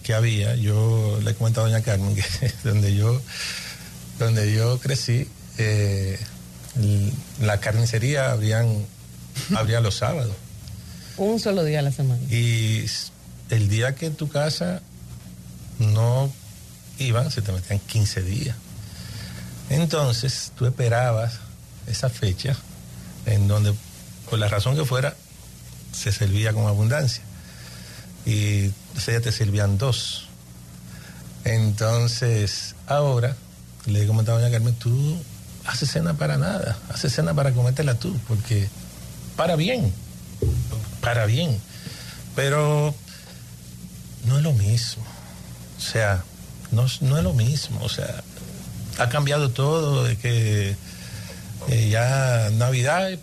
que 0.06 0.14
había, 0.14 0.54
yo 0.54 1.18
le 1.24 1.32
he 1.32 1.34
comentado 1.34 1.66
a 1.66 1.70
doña 1.70 1.82
Carmen 1.82 2.14
que 2.14 2.22
donde 2.64 2.94
yo, 2.94 3.20
donde 4.20 4.54
yo 4.54 4.78
crecí, 4.78 5.26
eh, 5.58 6.16
la 7.40 7.58
carnicería 7.58 8.30
habrían, 8.30 8.86
abría 9.56 9.80
los 9.80 9.96
sábados. 9.96 10.36
Un 11.16 11.40
solo 11.40 11.64
día 11.64 11.80
a 11.80 11.82
la 11.82 11.90
semana. 11.90 12.22
Y 12.30 12.84
el 13.50 13.68
día 13.68 13.96
que 13.96 14.06
en 14.06 14.14
tu 14.14 14.28
casa 14.28 14.80
no 15.80 16.32
iban, 16.98 17.32
se 17.32 17.42
te 17.42 17.50
metían 17.50 17.80
15 17.80 18.22
días. 18.22 18.56
Entonces 19.70 20.52
tú 20.56 20.66
esperabas 20.66 21.40
esa 21.88 22.10
fecha 22.10 22.56
en 23.24 23.48
donde, 23.48 23.74
por 24.30 24.38
la 24.38 24.46
razón 24.46 24.76
que 24.76 24.84
fuera, 24.84 25.16
se 25.90 26.12
servía 26.12 26.52
con 26.52 26.66
abundancia. 26.66 27.24
Y 28.24 28.70
ese 28.96 29.12
día 29.12 29.20
te 29.20 29.32
servían 29.32 29.78
dos. 29.78 30.26
Entonces, 31.44 32.74
ahora, 32.86 33.36
le 33.86 34.02
he 34.02 34.06
comentado 34.06 34.38
a 34.38 34.40
doña 34.40 34.52
Carmen, 34.52 34.74
tú 34.74 35.16
haces 35.64 35.90
cena 35.90 36.14
para 36.14 36.36
nada, 36.36 36.76
haces 36.88 37.12
cena 37.14 37.34
para 37.34 37.52
comértela 37.52 37.94
tú, 37.94 38.16
porque 38.26 38.68
para 39.36 39.56
bien, 39.56 39.92
para 41.00 41.26
bien. 41.26 41.60
Pero 42.34 42.94
no 44.26 44.38
es 44.38 44.42
lo 44.42 44.52
mismo. 44.52 45.04
O 45.78 45.80
sea, 45.80 46.24
no, 46.72 46.86
no 47.00 47.18
es 47.18 47.24
lo 47.24 47.32
mismo. 47.32 47.80
O 47.82 47.88
sea, 47.88 48.22
ha 48.98 49.08
cambiado 49.08 49.50
todo 49.50 50.04
de 50.04 50.16
que 50.16 50.76
eh, 51.68 51.88
ya 51.88 52.50
Navidad, 52.52 53.18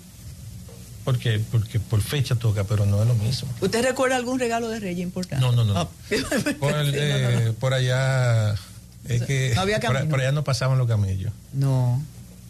porque, 1.03 1.39
porque 1.51 1.79
por 1.79 2.01
fecha 2.01 2.35
toca, 2.35 2.63
pero 2.63 2.85
no 2.85 3.01
es 3.01 3.07
lo 3.07 3.15
mismo. 3.15 3.49
¿Usted 3.61 3.83
recuerda 3.83 4.15
algún 4.15 4.39
regalo 4.39 4.69
de 4.69 4.79
Reyes 4.79 5.03
importante? 5.03 5.45
No, 5.45 5.51
no, 5.51 5.63
no. 5.65 5.77
Ah, 5.77 5.87
Por, 6.59 6.73
el, 6.75 6.91
no, 6.91 6.91
no, 6.91 7.39
eh, 7.49 7.53
por 7.59 7.73
allá, 7.73 8.55
es 9.07 9.21
que 9.23 9.51
No 9.55 9.61
había 9.61 9.79
por, 9.79 10.07
por 10.09 10.19
allá 10.21 10.31
no 10.31 10.43
pasaban 10.43 10.77
los 10.77 10.87
camellos. 10.87 11.31
No, 11.53 12.01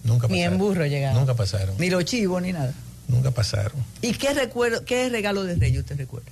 Nunca 0.04 0.28
Ni 0.28 0.36
pasaron. 0.40 0.54
en 0.54 0.60
burro 0.60 0.86
llegaban. 0.86 1.18
Nunca 1.18 1.34
pasaron. 1.36 1.76
ni 1.80 1.90
los 1.90 2.04
chivos 2.06 2.42
ni 2.42 2.52
nada. 2.52 2.74
Nunca 3.08 3.32
pasaron. 3.32 3.84
¿Y 4.02 4.14
qué 4.14 4.34
recuerdo, 4.34 4.84
qué 4.86 5.10
regalo 5.10 5.44
de 5.44 5.56
Reyes 5.56 5.80
usted 5.80 5.98
recuerda? 5.98 6.30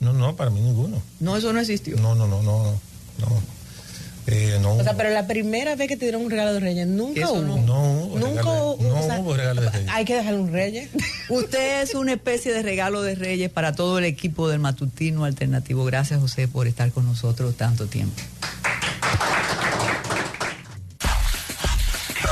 No, 0.00 0.12
no, 0.12 0.36
para 0.36 0.50
mí 0.50 0.60
ninguno. 0.60 1.02
No, 1.20 1.36
eso 1.36 1.52
no 1.52 1.60
existió. 1.60 1.96
No, 1.96 2.14
no, 2.14 2.26
no, 2.28 2.42
no, 2.42 2.62
no. 3.18 3.42
No. 4.30 4.36
Eh, 4.36 4.58
no 4.60 4.72
O 4.74 4.82
sea, 4.82 4.94
pero 4.94 5.10
la 5.10 5.26
primera 5.26 5.74
vez 5.76 5.88
que 5.88 5.96
te 5.96 6.04
dieron 6.04 6.22
un 6.22 6.30
regalo 6.30 6.54
de 6.54 6.60
Reyes, 6.60 6.86
nunca 6.86 7.20
Eso 7.20 7.34
hubo. 7.34 7.42
no. 7.58 8.08
Nunca 8.18 8.42
regalo 8.42 8.72
hubo. 8.72 8.82
no 8.82 9.00
o 9.00 9.02
sea, 9.02 9.20
hubo 9.20 9.34
regalo 9.36 9.60
de 9.62 9.70
Reyes. 9.70 9.90
Hay 9.92 10.04
que 10.04 10.14
dejarle 10.16 10.40
un 10.40 10.52
Reyes. 10.52 10.90
Usted 11.28 11.82
es 11.82 11.94
una 11.94 12.12
especie 12.12 12.52
de 12.52 12.62
regalo 12.62 13.02
de 13.02 13.14
Reyes 13.14 13.50
para 13.50 13.72
todo 13.74 13.98
el 13.98 14.04
equipo 14.04 14.48
del 14.48 14.58
Matutino 14.60 15.24
Alternativo. 15.24 15.84
Gracias, 15.84 16.20
José, 16.20 16.48
por 16.48 16.66
estar 16.66 16.90
con 16.92 17.06
nosotros 17.06 17.56
tanto 17.56 17.86
tiempo. 17.86 18.20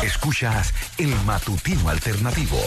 Escuchas 0.02 0.72
el 0.98 1.14
matutino 1.24 1.88
alternativo. 1.88 2.58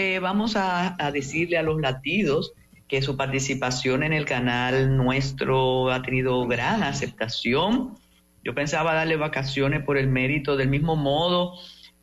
Eh, 0.00 0.18
vamos 0.18 0.54
a, 0.56 0.96
decirle 1.12 1.58
a 1.58 1.62
los 1.62 1.78
latidos 1.78 2.54
que 2.88 3.02
su 3.02 3.18
participación 3.18 4.02
en 4.02 4.14
el 4.14 4.24
canal 4.24 4.96
nuestro 4.96 5.92
ha 5.92 6.00
tenido 6.00 6.46
gran 6.46 6.82
aceptación. 6.82 7.98
Yo 8.42 8.54
pensaba 8.54 8.94
darle 8.94 9.16
vacaciones 9.16 9.84
por 9.84 9.98
el 9.98 10.08
mérito 10.08 10.56
del 10.56 10.68
mismo 10.68 10.96
modo. 10.96 11.52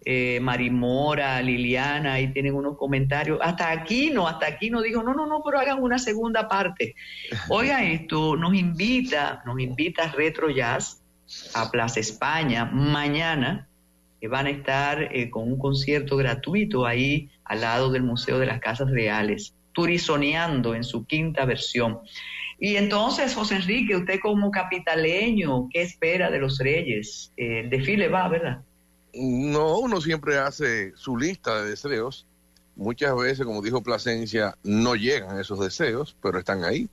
Eh, 0.05 0.39
Marimora, 0.41 1.41
Liliana, 1.41 2.13
ahí 2.13 2.31
tienen 2.31 2.53
unos 2.53 2.77
comentarios. 2.77 3.39
Hasta 3.41 3.71
aquí 3.71 4.11
no, 4.11 4.27
hasta 4.27 4.45
aquí 4.45 4.69
no 4.69 4.83
dijo, 4.83 5.01
no, 5.01 5.15
no, 5.15 5.25
no, 5.25 5.41
pero 5.43 5.57
hagan 5.57 5.81
una 5.81 5.97
segunda 5.97 6.47
parte. 6.47 6.93
Oiga 7.49 7.83
esto, 7.83 8.37
nos 8.37 8.53
invita, 8.53 9.41
nos 9.43 9.59
invita 9.59 10.11
Retro 10.11 10.51
Jazz 10.51 11.01
a 11.55 11.71
Plaza 11.71 11.99
España 11.99 12.63
mañana 12.65 13.66
que 14.19 14.27
van 14.27 14.47
a 14.47 14.49
estar 14.49 15.15
eh, 15.15 15.29
con 15.29 15.43
un 15.43 15.57
concierto 15.57 16.17
gratuito 16.17 16.85
ahí 16.85 17.29
al 17.43 17.61
lado 17.61 17.91
del 17.91 18.03
Museo 18.03 18.39
de 18.39 18.45
las 18.45 18.59
Casas 18.59 18.89
Reales, 18.89 19.53
turizoneando 19.73 20.75
en 20.75 20.83
su 20.83 21.05
quinta 21.05 21.45
versión. 21.45 21.99
Y 22.59 22.75
entonces, 22.75 23.35
José 23.35 23.55
Enrique, 23.57 23.95
usted 23.95 24.19
como 24.19 24.49
capitaleño, 24.49 25.69
¿qué 25.71 25.83
espera 25.83 26.31
de 26.31 26.39
los 26.39 26.57
Reyes? 26.57 27.31
Eh, 27.37 27.61
el 27.61 27.69
desfile 27.69 28.07
va, 28.07 28.27
¿verdad? 28.27 28.61
No, 29.13 29.77
uno 29.79 30.01
siempre 30.01 30.37
hace 30.37 30.93
su 30.95 31.17
lista 31.17 31.61
de 31.61 31.69
deseos. 31.69 32.25
Muchas 32.75 33.15
veces, 33.15 33.45
como 33.45 33.61
dijo 33.61 33.81
Plasencia, 33.81 34.55
no 34.63 34.95
llegan 34.95 35.39
esos 35.39 35.59
deseos, 35.59 36.15
pero 36.21 36.39
están 36.39 36.63
ahí. 36.63 36.89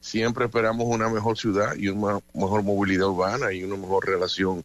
Siempre 0.00 0.46
esperamos 0.46 0.86
una 0.86 1.08
mejor 1.08 1.38
ciudad 1.38 1.74
y 1.76 1.88
una 1.88 2.20
mejor 2.34 2.62
movilidad 2.62 3.08
urbana 3.08 3.52
y 3.52 3.64
una 3.64 3.76
mejor 3.76 4.06
relación 4.06 4.62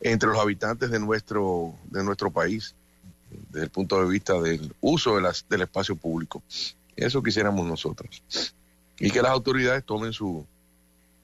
entre 0.00 0.28
los 0.28 0.38
habitantes 0.38 0.90
de 0.90 0.98
nuestro, 0.98 1.74
de 1.90 2.04
nuestro 2.04 2.30
país, 2.30 2.74
desde 3.50 3.64
el 3.64 3.70
punto 3.70 4.00
de 4.00 4.08
vista 4.08 4.40
del 4.40 4.74
uso 4.80 5.16
de 5.16 5.22
las, 5.22 5.48
del 5.48 5.62
espacio 5.62 5.96
público. 5.96 6.42
Eso 6.94 7.22
quisiéramos 7.22 7.66
nosotros. 7.66 8.22
Y 8.98 9.10
que 9.10 9.20
las 9.20 9.32
autoridades 9.32 9.84
tomen 9.84 10.12
su, 10.12 10.46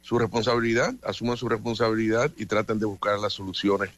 su 0.02 0.18
responsabilidad, 0.18 0.94
asuman 1.04 1.36
su 1.36 1.48
responsabilidad 1.48 2.30
y 2.36 2.46
traten 2.46 2.78
de 2.78 2.86
buscar 2.86 3.18
las 3.18 3.32
soluciones, 3.32 3.90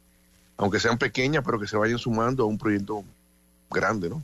aunque 0.56 0.78
sean 0.78 0.98
pequeñas, 0.98 1.42
pero 1.44 1.58
que 1.58 1.66
se 1.66 1.76
vayan 1.76 1.98
sumando 1.98 2.44
a 2.44 2.46
un 2.46 2.58
proyecto 2.58 3.02
grande, 3.70 4.10
¿no? 4.10 4.22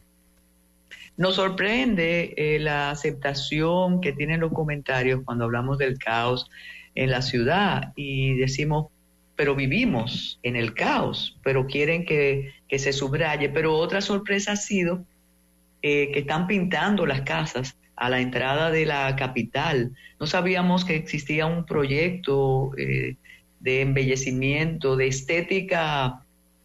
Nos 1.16 1.34
sorprende 1.34 2.34
eh, 2.36 2.58
la 2.60 2.90
aceptación 2.90 4.00
que 4.00 4.12
tienen 4.12 4.40
los 4.40 4.52
comentarios 4.52 5.22
cuando 5.24 5.44
hablamos 5.44 5.76
del 5.76 5.98
caos 5.98 6.48
en 6.94 7.10
la 7.10 7.20
ciudad 7.20 7.92
y 7.96 8.34
decimos, 8.34 8.86
pero 9.40 9.54
vivimos 9.54 10.38
en 10.42 10.54
el 10.54 10.74
caos, 10.74 11.38
pero 11.42 11.66
quieren 11.66 12.04
que, 12.04 12.52
se 12.76 12.92
subraye. 12.92 13.48
Pero 13.48 13.74
otra 13.74 14.02
sorpresa 14.02 14.52
ha 14.52 14.56
sido 14.56 15.02
eh, 15.80 16.10
que 16.12 16.18
están 16.18 16.46
pintando 16.46 17.06
las 17.06 17.22
casas 17.22 17.78
a 17.96 18.10
la 18.10 18.20
entrada 18.20 18.70
de 18.70 18.84
la 18.84 19.16
capital. 19.16 19.96
No 20.20 20.26
sabíamos 20.26 20.84
que 20.84 20.94
existía 20.94 21.46
un 21.46 21.64
proyecto 21.64 22.72
eh, 22.76 23.16
de 23.60 23.80
embellecimiento, 23.80 24.94
de 24.96 25.06
estética 25.06 26.22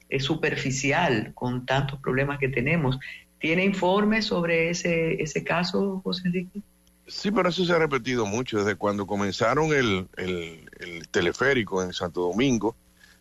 eh, 0.10 0.20
superficial 0.20 1.32
con 1.34 1.66
tantos 1.66 2.02
problemas 2.02 2.40
que 2.40 2.50
tenemos. 2.50 3.00
¿Tiene 3.40 3.64
informes 3.64 4.26
sobre 4.26 4.70
ese, 4.70 5.24
ese 5.24 5.46
caso, 5.46 6.02
José 6.04 6.24
Enrique? 6.26 6.60
Sí, 7.08 7.30
pero 7.30 7.50
eso 7.50 7.64
se 7.64 7.72
ha 7.72 7.78
repetido 7.78 8.26
mucho 8.26 8.58
desde 8.58 8.76
cuando 8.76 9.06
comenzaron 9.06 9.72
el, 9.74 10.08
el, 10.18 10.65
teleférico 11.12 11.82
en 11.84 11.94
Santo 11.94 12.22
Domingo. 12.22 12.76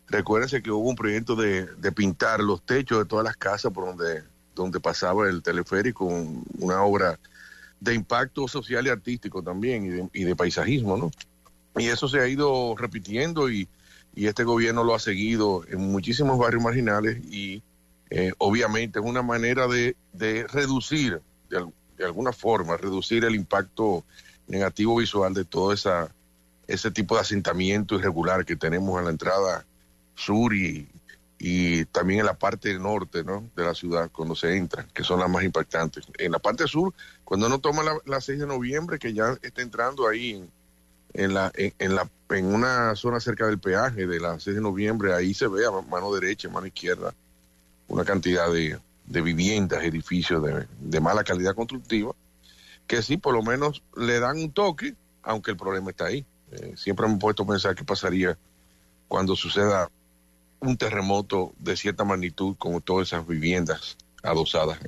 Recuérdense 0.07 0.61
que 0.61 0.71
hubo 0.71 0.89
un 0.89 0.95
proyecto 0.95 1.35
de, 1.35 1.65
de, 1.65 1.91
pintar 1.91 2.39
los 2.39 2.61
techos 2.63 2.99
de 2.99 3.05
todas 3.05 3.25
las 3.25 3.37
casas 3.37 3.71
por 3.71 3.85
donde, 3.85 4.23
donde 4.53 4.79
pasaba 4.79 5.27
el 5.27 5.41
teleférico, 5.41 6.05
una 6.05 6.83
obra 6.83 7.19
de 7.79 7.93
impacto 7.93 8.47
social 8.47 8.85
y 8.85 8.89
artístico 8.89 9.41
también 9.41 9.85
y 9.85 9.89
de, 9.89 10.09
y 10.13 10.23
de, 10.23 10.35
paisajismo, 10.35 10.97
¿no? 10.97 11.11
Y 11.77 11.87
eso 11.87 12.07
se 12.07 12.19
ha 12.19 12.27
ido 12.27 12.75
repitiendo 12.77 13.49
y, 13.49 13.67
y 14.13 14.27
este 14.27 14.43
gobierno 14.43 14.83
lo 14.83 14.93
ha 14.93 14.99
seguido 14.99 15.63
en 15.67 15.79
muchísimos 15.91 16.37
barrios 16.37 16.63
marginales 16.63 17.17
y 17.25 17.63
eh, 18.09 18.31
obviamente 18.37 18.99
es 18.99 19.05
una 19.05 19.23
manera 19.23 19.67
de, 19.67 19.95
de 20.13 20.45
reducir 20.47 21.21
de, 21.49 21.65
de 21.97 22.05
alguna 22.05 22.31
forma 22.31 22.77
reducir 22.77 23.25
el 23.25 23.35
impacto 23.35 24.05
negativo 24.47 24.97
visual 24.97 25.33
de 25.33 25.43
todo 25.43 25.73
esa, 25.73 26.13
ese 26.67 26.91
tipo 26.91 27.15
de 27.15 27.21
asentamiento 27.21 27.95
irregular 27.95 28.45
que 28.45 28.55
tenemos 28.55 28.97
en 28.99 29.05
la 29.05 29.11
entrada 29.11 29.65
sur 30.15 30.53
y, 30.53 30.87
y 31.37 31.85
también 31.85 32.21
en 32.21 32.25
la 32.25 32.33
parte 32.33 32.77
norte 32.79 33.23
¿no? 33.23 33.49
de 33.55 33.63
la 33.63 33.73
ciudad 33.73 34.09
cuando 34.11 34.35
se 34.35 34.55
entra, 34.55 34.87
que 34.93 35.03
son 35.03 35.19
las 35.19 35.29
más 35.29 35.43
impactantes. 35.43 36.05
En 36.17 36.31
la 36.31 36.39
parte 36.39 36.67
sur, 36.67 36.93
cuando 37.23 37.47
uno 37.47 37.59
toma 37.59 37.83
la, 38.05 38.21
6 38.21 38.39
de 38.39 38.47
noviembre, 38.47 38.99
que 38.99 39.13
ya 39.13 39.37
está 39.41 39.61
entrando 39.61 40.07
ahí 40.07 40.31
en, 40.31 40.49
en, 41.13 41.33
la, 41.33 41.51
en, 41.55 41.95
la, 41.95 42.09
en 42.29 42.45
una 42.45 42.95
zona 42.95 43.19
cerca 43.19 43.47
del 43.47 43.59
peaje 43.59 44.07
de 44.07 44.19
la 44.19 44.39
6 44.39 44.55
de 44.55 44.61
noviembre, 44.61 45.13
ahí 45.13 45.33
se 45.33 45.47
ve 45.47 45.65
a 45.65 45.71
mano 45.71 46.13
derecha, 46.13 46.49
mano 46.49 46.67
izquierda, 46.67 47.13
una 47.87 48.03
cantidad 48.05 48.51
de, 48.51 48.79
de 49.05 49.21
viviendas, 49.21 49.83
edificios 49.83 50.43
de, 50.79 50.99
mala 50.99 51.23
calidad 51.23 51.55
constructiva, 51.55 52.13
que 52.87 53.01
sí, 53.01 53.17
por 53.17 53.33
lo 53.33 53.43
menos 53.43 53.83
le 53.95 54.19
dan 54.19 54.37
un 54.37 54.51
toque, 54.51 54.95
aunque 55.23 55.51
el 55.51 55.57
problema 55.57 55.91
está 55.91 56.05
ahí. 56.05 56.25
Eh, 56.51 56.73
siempre 56.77 57.07
me 57.07 57.15
he 57.15 57.17
puesto 57.17 57.43
a 57.43 57.47
pensar 57.47 57.75
qué 57.75 57.83
pasaría 57.83 58.37
cuando 59.07 59.35
suceda 59.35 59.89
un 60.59 60.77
terremoto 60.77 61.53
de 61.59 61.77
cierta 61.77 62.03
magnitud 62.03 62.55
como 62.57 62.81
todas 62.81 63.07
esas 63.09 63.27
viviendas 63.27 63.97
adosadas. 64.23 64.79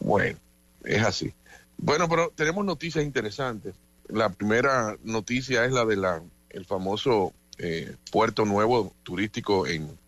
Bueno, 0.00 0.38
es 0.84 1.02
así. 1.02 1.34
Bueno, 1.76 2.08
pero 2.08 2.32
tenemos 2.34 2.64
noticias 2.64 3.04
interesantes. 3.04 3.74
La 4.08 4.28
primera 4.28 4.96
noticia 5.02 5.64
es 5.64 5.72
la 5.72 5.84
de 5.84 5.96
la 5.96 6.22
el 6.50 6.64
famoso 6.64 7.32
eh, 7.58 7.96
puerto 8.12 8.44
nuevo 8.44 8.92
turístico 9.02 9.66
en 9.66 9.98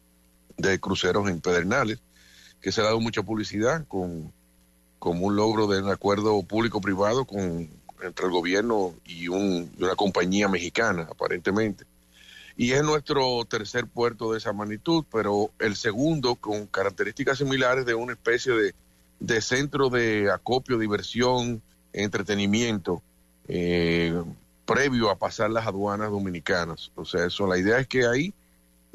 de 0.56 0.80
cruceros 0.80 1.28
en 1.28 1.40
Pedernales, 1.40 1.98
que 2.60 2.72
se 2.72 2.80
ha 2.80 2.84
dado 2.84 3.00
mucha 3.00 3.22
publicidad 3.22 3.86
con, 3.86 4.32
como 4.98 5.26
un 5.26 5.36
logro 5.36 5.66
de 5.66 5.82
un 5.82 5.90
acuerdo 5.90 6.42
público-privado 6.42 7.24
con 7.26 7.68
entre 8.02 8.27
el 8.27 8.32
gobierno 8.32 8.94
y, 9.05 9.28
un, 9.28 9.70
una 9.78 9.94
compañía 9.94 10.48
mexicana, 10.48 11.09
aparentemente. 11.10 11.85
Y 12.56 12.73
es 12.73 12.82
nuestro 12.82 13.44
tercer 13.44 13.86
puerto 13.86 14.32
de 14.32 14.39
esa 14.39 14.52
magnitud, 14.52 15.05
pero 15.12 15.51
el 15.59 15.77
segundo 15.77 16.36
con 16.36 16.66
características 16.66 17.39
similares 17.39 17.85
de 17.85 17.94
una 17.94 18.14
especie 18.14 18.52
de, 18.52 18.74
de 19.20 19.40
centro 19.40 19.90
de 19.90 20.31
acopio, 20.31 20.78
diversión, 20.78 21.60
entretenimiento, 21.93 23.02
eh, 23.48 24.14
previo 24.64 25.10
a 25.10 25.18
pasar 25.18 25.51
las 25.51 25.66
aduanas 25.66 26.10
dominicanas. 26.10 26.90
O 26.94 27.05
sea, 27.05 27.27
eso, 27.27 27.47
la 27.47 27.59
idea 27.59 27.78
es 27.78 27.86
que 27.86 28.06
ahí 28.06 28.32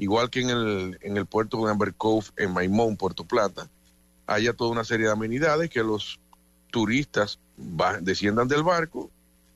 igual 0.01 0.31
que 0.31 0.41
en 0.41 0.49
el, 0.49 0.97
en 1.01 1.15
el 1.15 1.27
puerto 1.27 1.63
de 1.63 1.71
Amber 1.71 1.93
Cove 1.93 2.25
en 2.37 2.51
Maimón, 2.51 2.97
Puerto 2.97 3.23
Plata, 3.23 3.69
haya 4.25 4.53
toda 4.53 4.71
una 4.71 4.83
serie 4.83 5.05
de 5.05 5.11
amenidades 5.11 5.69
que 5.69 5.83
los 5.83 6.19
turistas 6.71 7.37
desciendan 8.01 8.47
del 8.47 8.63
barco, 8.63 9.09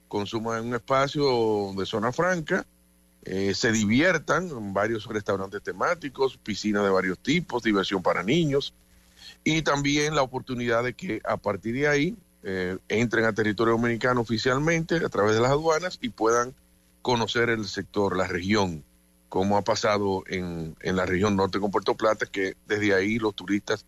consuman 0.07 0.65
un 0.65 0.75
espacio 0.75 1.73
de 1.75 1.85
zona 1.85 2.11
franca, 2.11 2.65
eh, 3.23 3.53
se 3.55 3.71
diviertan 3.71 4.49
en 4.49 4.73
varios 4.73 5.05
restaurantes 5.07 5.61
temáticos, 5.63 6.37
piscinas 6.37 6.83
de 6.83 6.89
varios 6.89 7.17
tipos, 7.19 7.63
diversión 7.63 8.03
para 8.03 8.23
niños 8.23 8.73
y 9.43 9.61
también 9.63 10.15
la 10.15 10.21
oportunidad 10.21 10.83
de 10.83 10.93
que 10.93 11.21
a 11.25 11.37
partir 11.37 11.75
de 11.75 11.87
ahí 11.87 12.15
eh, 12.43 12.77
entren 12.87 13.25
a 13.25 13.33
territorio 13.33 13.73
dominicano 13.73 14.21
oficialmente 14.21 14.97
a 14.97 15.09
través 15.09 15.33
de 15.35 15.41
las 15.41 15.51
aduanas 15.51 15.97
y 16.01 16.09
puedan 16.09 16.53
conocer 17.01 17.49
el 17.49 17.65
sector, 17.65 18.15
la 18.15 18.27
región 18.27 18.83
como 19.29 19.57
ha 19.57 19.63
pasado 19.63 20.23
en, 20.27 20.75
en 20.81 20.95
la 20.95 21.05
región 21.05 21.35
norte 21.35 21.59
con 21.59 21.71
Puerto 21.71 21.95
Plata, 21.95 22.25
que 22.25 22.55
desde 22.67 22.93
ahí 22.93 23.17
los 23.17 23.35
turistas 23.35 23.85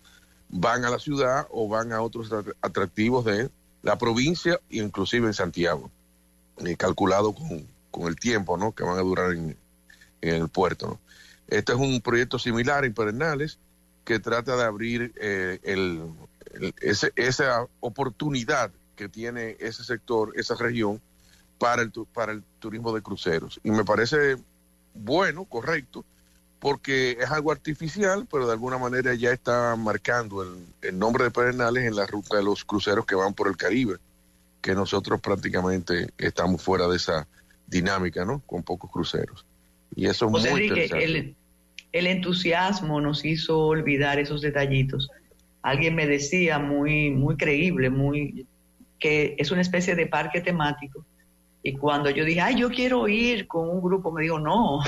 van 0.50 0.84
a 0.84 0.90
la 0.90 1.00
ciudad 1.00 1.48
o 1.52 1.68
van 1.68 1.94
a 1.94 2.02
otros 2.02 2.32
atractivos 2.62 3.26
de 3.26 3.50
la 3.88 3.98
provincia, 3.98 4.60
inclusive 4.70 5.28
en 5.28 5.34
Santiago, 5.34 5.90
eh, 6.58 6.76
calculado 6.76 7.34
con, 7.34 7.66
con, 7.90 8.08
el 8.10 8.18
tiempo 8.18 8.58
¿no? 8.58 8.74
que 8.74 8.84
van 8.84 8.98
a 8.98 9.02
durar 9.02 9.32
en, 9.32 9.58
el 10.20 10.50
puerto. 10.50 11.00
Este 11.48 11.72
es 11.72 11.80
un 11.80 12.02
proyecto 12.02 12.38
similar 12.38 12.84
en 12.84 12.94
Pernales 12.94 13.60
que 14.04 14.20
trata 14.20 14.58
de 14.58 14.64
abrir 14.66 15.14
eh, 15.16 15.60
el, 15.64 16.04
esa 17.16 17.66
oportunidad 17.80 18.72
que 18.98 19.08
tiene 19.08 19.56
ese 19.62 19.86
sector, 19.86 20.34
esa 20.36 20.56
región, 20.56 21.00
para 21.58 21.82
el, 21.82 21.94
para 22.14 22.34
el 22.34 22.44
turismo 22.60 22.94
de 22.94 23.02
cruceros. 23.02 23.62
Y 23.64 23.72
me 23.72 23.86
parece 23.86 24.36
bueno, 24.96 25.46
correcto, 25.46 26.04
porque 26.68 27.12
es 27.12 27.32
algo 27.32 27.52
artificial, 27.52 28.28
pero 28.30 28.46
de 28.46 28.54
alguna 28.54 28.78
manera 28.78 29.14
ya 29.14 29.32
está 29.32 29.76
marcando 29.78 30.44
el, 30.82 31.00
nombre 31.00 31.24
de 31.24 31.32
Pedernales 31.32 31.86
en 31.86 31.96
la 31.96 32.06
ruta 32.06 32.36
de 32.36 32.44
los 32.44 32.66
cruceros 32.66 33.06
que 33.06 33.16
van 33.16 33.34
por 33.34 33.48
el 33.48 33.56
Caribe, 33.56 33.96
que 34.62 34.74
nosotros 34.74 35.22
prácticamente 35.22 36.10
estamos 36.18 36.62
fuera 36.62 36.88
de 36.88 36.98
esa 36.98 37.26
dinámica, 37.68 38.26
¿no? 38.26 38.42
Con 38.46 38.64
pocos 38.64 38.92
cruceros. 38.92 39.46
Y 39.96 40.08
eso 40.08 40.26
es 40.26 40.32
muy 40.32 40.68
El, 40.92 41.36
el 41.94 42.08
entusiasmo 42.08 43.00
nos 43.00 43.24
hizo 43.24 43.60
olvidar 43.60 44.20
esos 44.20 44.42
detallitos 44.42 45.10
alguien 45.62 45.96
me 45.96 46.08
decía 46.08 46.60
muy, 46.60 47.12
muy 47.12 47.36
creíble, 47.36 47.90
muy 47.90 48.46
que 49.00 49.36
es 49.38 49.52
una 49.52 49.62
especie 49.62 49.96
de 49.96 50.08
parque 50.08 50.42
temático. 50.42 51.06
Y 51.68 51.76
cuando 51.76 52.10
yo 52.10 52.24
dije, 52.24 52.40
ay, 52.40 52.56
yo 52.56 52.70
quiero 52.70 53.10
ir 53.10 53.46
con 53.46 53.68
un 53.68 53.82
grupo, 53.82 54.10
me 54.10 54.24
dijo, 54.24 54.40
no, 54.40 54.80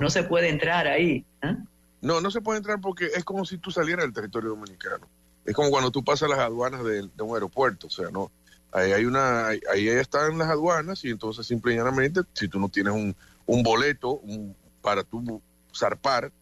no. 0.00 0.10
se 0.10 0.24
puede 0.24 0.48
entrar 0.48 0.88
ahí. 0.88 1.24
¿eh? 1.40 1.56
No, 2.00 2.20
no 2.20 2.32
se 2.32 2.40
puede 2.40 2.58
entrar 2.58 2.80
porque 2.80 3.06
es 3.14 3.22
como 3.22 3.44
si 3.44 3.58
tú 3.58 3.70
salieras 3.70 4.04
del 4.04 4.12
territorio 4.12 4.50
dominicano. 4.50 5.06
Es 5.44 5.54
como 5.54 5.70
cuando 5.70 5.92
tú 5.92 6.02
pasas 6.02 6.28
las 6.28 6.40
aduanas 6.40 6.82
de, 6.82 7.08
un 7.22 7.34
aeropuerto, 7.34 7.86
o 7.86 7.90
sea, 7.90 8.10
no. 8.10 8.32
Ahí 8.72 8.90
hay 8.90 9.04
una, 9.04 9.46
ahí, 9.46 9.86
están 9.86 10.36
las 10.36 10.48
aduanas 10.48 11.04
y 11.04 11.10
entonces 11.10 11.46
simplemente 11.46 12.22
si 12.32 12.48
tú 12.48 12.58
no 12.58 12.68
tienes 12.68 12.92
un, 12.92 13.14
un 13.46 13.62
boleto 13.62 14.20
para 14.82 15.04
tú 15.04 15.40
zarpar, 15.72 16.32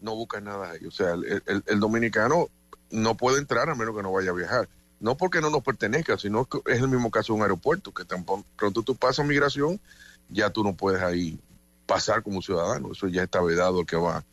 no 0.00 0.14
buscas 0.14 0.40
nada 0.40 0.70
ahí. 0.70 0.86
O 0.86 0.92
sea, 0.92 1.14
el, 1.14 1.80
dominicano 1.80 2.46
no 2.92 3.16
puede 3.16 3.40
entrar 3.40 3.68
a 3.70 3.74
menos 3.74 3.96
que 3.96 4.04
no 4.04 4.12
vaya 4.12 4.30
a 4.30 4.34
viajar. 4.34 4.68
No 5.00 5.16
porque 5.16 5.40
no 5.40 5.50
nos 5.50 5.62
pertenezca, 5.62 6.18
sino 6.18 6.44
que 6.44 6.60
es 6.66 6.80
el 6.80 6.88
mismo 6.88 7.10
caso 7.10 7.32
de 7.32 7.38
un 7.38 7.42
aeropuerto, 7.42 7.92
que 7.92 8.04
tan 8.04 8.24
pronto 8.24 8.82
tú 8.82 8.94
pasas 8.94 9.26
migración, 9.26 9.80
ya 10.28 10.50
tú 10.50 10.62
no 10.62 10.76
puedes 10.76 11.02
ahí 11.02 11.40
pasar 11.86 12.22
como 12.22 12.42
ciudadano. 12.42 12.92
Eso 12.92 13.08
ya 13.08 13.22
está 13.22 13.40
vedado 13.40 13.80
el 13.80 13.86
que 13.86 13.96
va 13.96 14.24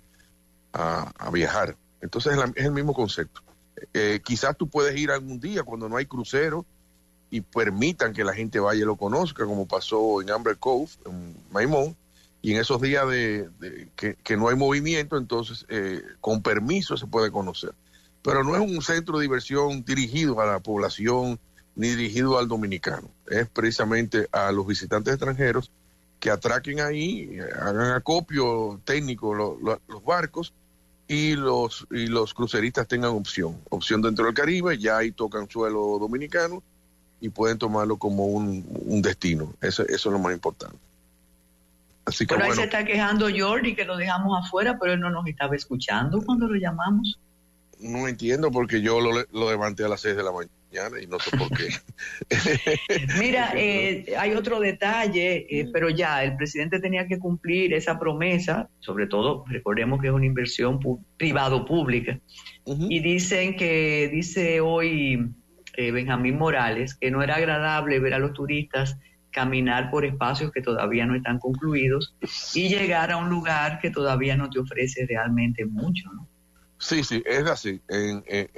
a, 0.74 1.30
viajar. 1.32 1.76
Entonces 2.02 2.38
es, 2.56 2.66
el 2.66 2.72
mismo 2.72 2.94
concepto. 2.94 3.42
Eh, 3.94 4.22
quizás 4.24 4.58
tú 4.58 4.68
puedes 4.68 4.96
ir 4.98 5.10
algún 5.10 5.40
día 5.40 5.64
cuando 5.64 5.88
no 5.88 5.98
hay 5.98 6.06
crucero 6.06 6.66
y 7.30 7.42
permitan 7.42 8.14
que 8.14 8.24
la 8.24 8.34
gente 8.34 8.60
vaya 8.60 8.82
y 8.82 8.86
lo 8.86 8.96
conozca, 8.96 9.46
como 9.46 9.68
pasó 9.68 10.22
en 10.22 10.32
Amber 10.32 10.58
Cove, 10.58 10.90
en 11.06 11.36
Maimón, 11.52 11.96
y 12.42 12.54
en 12.54 12.62
esos 12.62 12.82
días 12.82 13.08
de, 13.10 13.50
que, 13.96 14.38
no 14.38 14.48
hay 14.48 14.56
movimiento, 14.56 15.18
entonces 15.18 15.66
eh, 15.70 16.02
con 16.22 16.42
permiso 16.42 16.96
se 16.96 17.08
puede 17.08 17.32
conocer. 17.32 17.74
Pero 18.22 18.44
no 18.44 18.56
es 18.56 18.62
un 18.62 18.82
centro 18.82 19.18
de 19.18 19.24
diversión 19.24 19.84
dirigido 19.84 20.42
a 20.42 20.46
la 20.46 20.60
población 20.60 21.40
ni 21.76 21.90
dirigido 21.90 22.40
al 22.40 22.48
dominicano, 22.48 23.08
es 23.30 23.48
precisamente 23.48 24.28
a 24.32 24.52
los 24.52 24.66
visitantes 24.66 25.14
extranjeros 25.14 25.72
que 26.20 26.32
atraquen 26.32 26.80
ahí, 26.80 27.38
hagan 27.40 27.92
acopio 27.92 28.82
técnico 28.84 29.36
los 29.36 30.04
barcos 30.04 30.54
y 31.08 31.36
los, 31.36 31.88
y 31.92 32.08
los 32.08 32.34
cruceristas 32.34 32.88
tengan 32.88 33.12
opción, 33.12 33.62
opción 33.70 34.02
dentro 34.02 34.26
del 34.26 34.34
Caribe, 34.34 34.78
ya 34.80 34.98
ahí 34.98 35.12
tocan 35.12 35.48
suelo 35.48 36.00
dominicano 36.00 36.64
y 37.22 37.30
pueden 37.30 37.60
tomarlo 37.60 37.98
como 37.98 38.26
un, 38.26 38.66
un 38.68 39.02
destino, 39.04 39.54
eso, 39.62 39.84
eso 39.84 40.10
es 40.10 40.14
lo 40.14 40.20
más 40.20 40.34
importante. 40.34 40.78
Así 42.06 42.26
que 42.26 42.36
ahí 42.36 42.54
se 42.54 42.64
está 42.64 42.86
quejando 42.86 43.28
Jordi 43.36 43.76
que 43.76 43.84
lo 43.84 43.98
dejamos 43.98 44.46
afuera, 44.46 44.78
pero 44.80 44.94
él 44.94 45.00
no 45.00 45.10
nos 45.10 45.28
estaba 45.28 45.56
escuchando 45.56 46.22
cuando 46.22 46.48
lo 46.48 46.56
llamamos. 46.56 47.20
No 47.80 48.08
entiendo 48.08 48.52
porque 48.52 48.82
yo 48.82 49.00
lo, 49.00 49.12
lo 49.32 49.50
levanté 49.52 49.84
a 49.84 49.88
las 49.88 50.02
6 50.02 50.16
de 50.16 50.24
la 50.24 50.32
mañana 50.32 50.48
y 51.02 51.08
no 51.08 51.20
sé 51.20 51.36
por 51.38 51.50
qué. 51.50 51.70
Mira, 53.20 53.52
eh, 53.56 54.14
hay 54.18 54.34
otro 54.34 54.60
detalle, 54.60 55.48
eh, 55.50 55.70
pero 55.72 55.90
ya 55.90 56.24
el 56.24 56.36
presidente 56.36 56.80
tenía 56.80 57.08
que 57.08 57.20
cumplir 57.20 57.74
esa 57.74 58.00
promesa, 58.00 58.70
sobre 58.80 59.08
todo 59.08 59.44
recordemos 59.48 60.02
que 60.02 60.08
es 60.08 60.14
una 60.14 60.26
inversión 60.26 60.80
privado-pública. 61.18 62.20
Y 62.66 63.00
dicen 63.00 63.56
que, 63.56 64.10
dice 64.12 64.60
hoy 64.60 65.32
eh, 65.78 65.92
Benjamín 65.92 66.38
Morales, 66.38 66.96
que 66.96 67.10
no 67.12 67.24
era 67.24 67.36
agradable 67.36 68.00
ver 68.00 68.14
a 68.14 68.20
los 68.20 68.34
turistas 68.34 68.98
caminar 69.32 69.90
por 69.90 70.04
espacios 70.04 70.52
que 70.52 70.62
todavía 70.62 71.06
no 71.06 71.16
están 71.16 71.40
concluidos 71.40 72.16
y 72.56 72.68
llegar 72.68 73.12
a 73.12 73.18
un 73.18 73.30
lugar 73.30 73.80
que 73.80 73.90
todavía 73.90 74.36
no 74.36 74.50
te 74.50 74.60
ofrece 74.60 75.06
realmente 75.08 75.66
mucho, 75.66 76.12
¿no? 76.14 76.28
Sí, 76.80 77.04
sí, 77.04 77.24
es 77.26 77.46
así. 77.46 77.82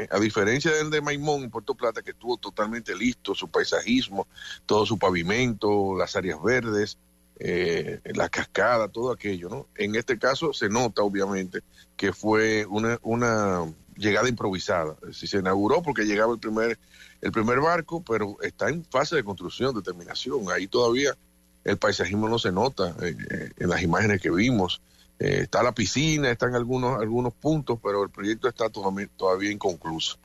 a 0.10 0.20
diferencia 0.20 0.72
del 0.72 0.90
de 0.90 1.02
Maimón 1.02 1.44
en 1.44 1.50
Puerto 1.50 1.74
Plata, 1.76 2.02
que 2.02 2.12
estuvo 2.12 2.38
totalmente 2.38 2.96
listo, 2.96 3.34
su 3.34 3.50
paisajismo, 3.50 4.28
todo 4.66 4.86
su 4.86 4.98
pavimento, 4.98 5.96
las 5.98 6.16
áreas 6.16 6.42
verdes, 6.44 6.98
eh, 7.40 8.02
la 8.14 8.28
cascada, 8.28 8.90
todo 8.90 9.12
aquello, 9.12 9.48
¿no? 9.48 9.68
En 9.76 9.96
este 9.96 10.20
caso 10.20 10.52
se 10.52 10.68
nota, 10.68 11.02
obviamente, 11.02 11.62
que 11.96 12.12
fue 12.12 12.66
una, 12.66 13.00
una 13.04 13.74
llegada 13.96 14.28
improvisada. 14.28 14.98
Si 15.14 15.26
se 15.26 15.38
inauguró 15.38 15.82
porque 15.82 16.04
llegaba 16.04 16.34
el 16.34 16.40
primer 16.40 16.78
el 17.22 17.32
primer 17.32 17.60
barco, 17.60 18.04
pero 18.04 18.38
está 18.42 18.70
en 18.70 18.84
fase 18.86 19.16
de 19.16 19.24
construcción, 19.24 19.76
de 19.76 19.82
terminación. 19.82 20.52
Ahí 20.52 20.68
todavía 20.68 21.16
el 21.64 21.78
paisajismo 21.78 22.30
no 22.30 22.40
se 22.40 22.52
nota 22.52 22.96
eh, 23.02 23.16
eh, 23.30 23.52
en 23.58 23.70
las 23.70 23.82
imágenes 23.82 24.22
que 24.22 24.30
vimos. 24.30 24.82
Eh, 25.20 25.42
está 25.44 25.62
la 25.64 25.74
piscina, 25.74 26.32
están 26.32 26.56
algunos, 26.56 27.00
algunos 27.00 27.34
puntos, 27.34 27.80
pero 27.84 28.04
el 28.04 28.10
proyecto 28.10 28.48
está 28.48 28.70
todavía, 28.70 29.08
todavía 29.16 29.52
inconcluso. 29.52 30.18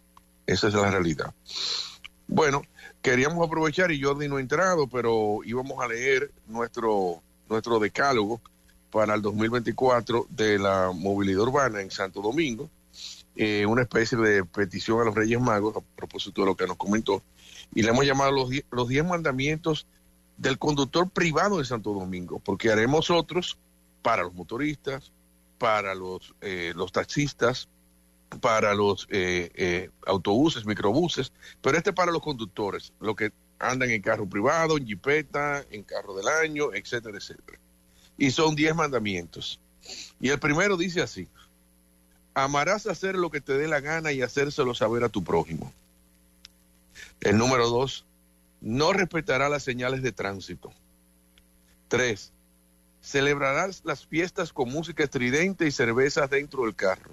Esa 0.47 0.69
es 0.69 0.75
la 0.75 0.91
realidad. 0.91 1.35
Bueno, 2.27 2.62
queríamos 3.03 3.47
aprovechar, 3.47 3.91
y 3.93 4.03
Jordi 4.03 4.29
no 4.29 4.37
ha 4.37 4.41
entrado, 4.41 4.87
pero 4.87 5.41
íbamos 5.45 5.83
a 5.83 5.89
leer 5.89 6.31
nuestro, 6.47 7.23
nuestro 7.49 7.79
decálogo 7.79 8.41
para 8.91 9.15
el 9.15 9.23
2024 9.23 10.27
de 10.31 10.59
la 10.59 10.93
movilidad 10.95 11.43
urbana 11.43 11.81
en 11.81 11.91
Santo 11.91 12.23
Domingo 12.23 12.71
eh, 13.37 13.66
una 13.66 13.83
especie 13.83 14.16
de 14.16 14.45
petición 14.45 15.01
a 15.01 15.05
los 15.05 15.15
Reyes 15.15 15.41
Magos, 15.41 15.77
a 15.77 15.81
propósito 15.97 16.43
de 16.43 16.47
lo 16.47 16.57
que 16.57 16.69
nos 16.69 16.77
comentó, 16.77 17.23
y 17.75 17.83
le 17.83 17.89
hemos 17.89 18.07
llamado 18.07 18.31
los, 18.31 18.49
los 18.71 18.89
diez 18.89 19.05
mandamientos 19.05 19.89
del 20.37 20.57
conductor 20.59 21.11
privado 21.11 21.59
de 21.59 21.65
Santo 21.65 21.93
Domingo, 21.93 22.39
porque 22.39 22.71
haremos 22.71 23.11
otros 23.11 23.59
para 24.05 24.22
los 24.22 24.35
motoristas, 24.35 25.10
para 25.56 25.94
los, 25.94 26.35
eh, 26.43 26.74
taxistas, 26.93 27.68
para 28.43 28.74
los 28.74 29.09
eh, 29.10 29.89
autobuses, 30.06 30.66
microbuses, 30.66 31.32
pero 31.62 31.78
este 31.78 31.94
para 31.94 32.12
los 32.12 32.20
conductores, 32.20 32.93
los 33.01 33.16
que 33.16 33.32
andan 33.59 33.90
en 33.90 34.02
carro 34.02 34.28
privado, 34.28 34.76
en 34.76 34.86
jipeta, 34.86 35.64
en 35.70 35.85
carro 35.85 36.14
del 36.14 36.28
año, 36.28 36.74
etcétera, 36.74 37.16
etcétera. 37.16 37.59
Y 38.18 38.31
son 38.31 38.55
diez 38.55 38.74
mandamientos. 38.74 39.59
Y 40.20 40.28
el 40.28 40.39
primero 40.39 40.76
dice 40.76 41.01
así, 41.01 41.26
amarás 42.35 42.86
hacer 42.86 43.14
lo 43.14 43.31
que 43.31 43.40
te 43.40 43.56
dé 43.56 43.68
la 43.68 43.81
gana 43.81 44.12
y 44.12 44.20
hacérselo 44.20 44.74
saber 44.74 45.02
a 45.02 45.09
tu 45.09 45.24
prójimo. 45.24 45.72
El 47.20 47.39
número 47.39 47.70
dos, 47.70 48.05
no 48.60 48.93
respetará 48.93 49.48
las 49.48 49.62
señales 49.62 50.02
de 50.02 50.12
tránsito. 50.12 50.72
Tres, 51.89 52.32
celebrarás 53.05 53.82
las 53.85 54.06
fiestas 54.06 54.51
con 54.51 54.70
música 54.70 55.05
estridente 55.05 55.66
y 55.66 55.70
cervezas 55.70 56.31
dentro 56.31 56.64
del 56.64 56.74
carro. 56.74 57.12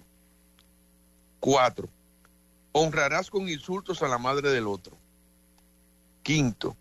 Cuatro, 1.42 1.90
honrarás 2.72 3.30
con 3.30 3.50
insultos 3.50 4.02
a 4.02 4.08
la 4.08 4.18
madre 4.18 4.52
del 4.52 4.68
otro. 4.68 4.96
Quinto, 6.24 6.78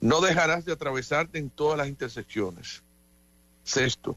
no 0.00 0.22
dejarás 0.22 0.64
de 0.64 0.72
atravesarte 0.72 1.38
en 1.38 1.50
todas 1.50 1.76
las 1.76 1.88
intersecciones. 1.88 2.82
Sexto, 3.64 4.16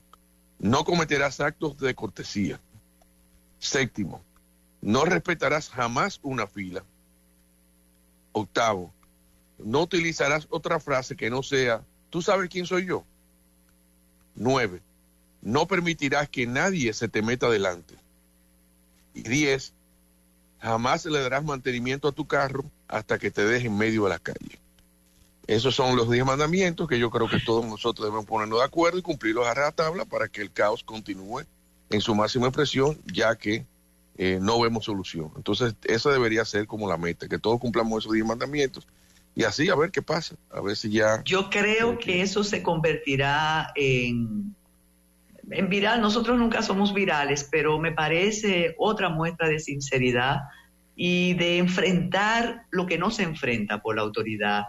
no 0.60 0.86
cometerás 0.86 1.42
actos 1.42 1.78
de 1.78 1.94
cortesía. 1.94 2.58
Séptimo, 3.60 4.24
no 4.80 5.04
respetarás 5.04 5.70
jamás 5.70 6.22
una 6.24 6.48
fila. 6.48 6.86
Octavo, 8.32 8.94
no 9.58 9.82
utilizarás 9.82 10.48
otra 10.52 10.80
frase 10.80 11.18
que 11.18 11.30
no 11.30 11.44
sea, 11.44 11.84
¿tú 12.10 12.22
sabes 12.22 12.50
quién 12.50 12.66
soy 12.66 12.86
yo? 12.86 13.04
Nueve, 14.36 14.82
no 15.42 15.68
permitirás 15.68 16.30
que 16.30 16.48
nadie 16.48 16.94
se 16.94 17.08
te 17.08 17.22
meta 17.22 17.50
delante. 17.50 17.96
Y 19.14 19.24
diez, 19.24 19.74
jamás 20.60 21.06
le 21.06 21.22
darás 21.22 21.44
mantenimiento 21.44 22.08
a 22.08 22.12
tu 22.12 22.28
carro 22.28 22.64
hasta 22.88 23.18
que 23.18 23.32
te 23.32 23.46
deje 23.46 23.68
en 23.68 23.78
medio 23.78 24.04
de 24.04 24.10
la 24.10 24.20
calle. 24.20 24.60
Esos 25.48 25.76
son 25.76 25.96
los 25.96 26.10
diez 26.10 26.26
mandamientos 26.26 26.88
que 26.88 27.00
yo 27.00 27.10
creo 27.10 27.28
que 27.28 27.40
todos 27.40 27.66
nosotros 27.66 28.06
debemos 28.06 28.26
ponernos 28.26 28.60
de 28.60 28.66
acuerdo 28.66 29.00
y 29.00 29.02
cumplirlos 29.02 29.48
a 29.48 29.72
tabla 29.72 30.06
para 30.06 30.28
que 30.28 30.42
el 30.42 30.52
caos 30.52 30.84
continúe 30.84 31.42
en 31.90 32.02
su 32.02 32.16
máxima 32.16 32.48
expresión, 32.48 32.98
ya 33.12 33.36
que 33.36 33.66
eh, 34.18 34.40
no 34.42 34.62
vemos 34.62 34.86
solución. 34.86 35.32
Entonces, 35.36 35.76
esa 35.84 36.12
debería 36.12 36.46
ser 36.46 36.68
como 36.68 36.88
la 36.88 36.98
meta, 36.98 37.28
que 37.28 37.40
todos 37.40 37.60
cumplamos 37.60 38.04
esos 38.04 38.14
10 38.14 38.26
mandamientos 38.26 38.88
y 39.36 39.44
así 39.44 39.70
a 39.70 39.76
ver 39.76 39.92
qué 39.92 40.02
pasa, 40.02 40.36
a 40.52 40.62
ver 40.62 40.76
si 40.76 40.90
ya... 40.90 41.22
Yo 41.24 41.50
creo 41.50 41.98
que 41.98 42.22
eso 42.22 42.44
se 42.44 42.62
convertirá 42.62 43.72
en, 43.76 44.54
en 45.50 45.70
viral. 45.70 46.02
Nosotros 46.02 46.38
nunca 46.38 46.62
somos 46.62 46.94
virales, 46.94 47.48
pero 47.50 47.80
me 47.80 47.92
parece 47.92 48.76
otra 48.78 49.10
muestra 49.10 49.48
de 49.48 49.60
sinceridad 49.60 50.42
y 50.96 51.34
de 51.36 51.58
enfrentar 51.58 52.64
lo 52.72 52.86
que 52.86 52.98
no 52.98 53.10
se 53.10 53.24
enfrenta 53.24 53.82
por 53.82 53.96
la 53.96 54.02
autoridad. 54.02 54.64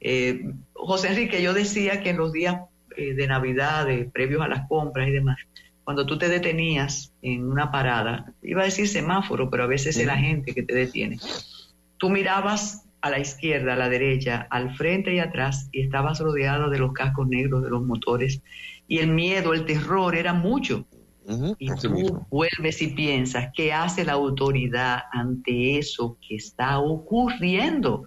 Eh, 0.00 0.52
José 0.74 1.08
Enrique, 1.08 1.42
yo 1.42 1.54
decía 1.54 2.02
que 2.02 2.10
en 2.10 2.16
los 2.16 2.32
días 2.32 2.56
eh, 2.96 3.14
de 3.14 3.26
Navidad, 3.26 3.86
previos 4.12 4.42
a 4.42 4.48
las 4.48 4.66
compras 4.68 5.08
y 5.08 5.12
demás, 5.12 5.38
cuando 5.84 6.04
tú 6.04 6.18
te 6.18 6.28
detenías 6.28 7.12
en 7.22 7.48
una 7.48 7.70
parada, 7.70 8.32
iba 8.42 8.62
a 8.62 8.66
decir 8.66 8.88
semáforo, 8.88 9.48
pero 9.48 9.62
a 9.62 9.66
veces 9.66 9.96
es 9.96 10.06
la 10.06 10.18
gente 10.18 10.52
que 10.54 10.62
te 10.62 10.74
detiene, 10.74 11.18
tú 11.96 12.10
mirabas 12.10 12.84
a 13.00 13.10
la 13.10 13.18
izquierda, 13.18 13.74
a 13.74 13.76
la 13.76 13.88
derecha, 13.88 14.46
al 14.50 14.74
frente 14.74 15.14
y 15.14 15.18
atrás 15.18 15.68
y 15.72 15.82
estabas 15.82 16.20
rodeado 16.20 16.70
de 16.70 16.78
los 16.78 16.92
cascos 16.92 17.28
negros 17.28 17.62
de 17.62 17.70
los 17.70 17.84
motores 17.84 18.42
y 18.86 18.98
el 18.98 19.08
miedo, 19.08 19.52
el 19.52 19.66
terror 19.66 20.16
era 20.16 20.32
mucho. 20.32 20.86
y 21.58 21.68
tú 21.74 22.26
vuelves 22.30 22.80
y 22.80 22.88
piensas, 22.88 23.50
¿qué 23.54 23.72
hace 23.72 24.04
la 24.04 24.14
autoridad 24.14 25.02
ante 25.12 25.78
eso 25.78 26.16
que 26.26 26.36
está 26.36 26.78
ocurriendo? 26.78 28.06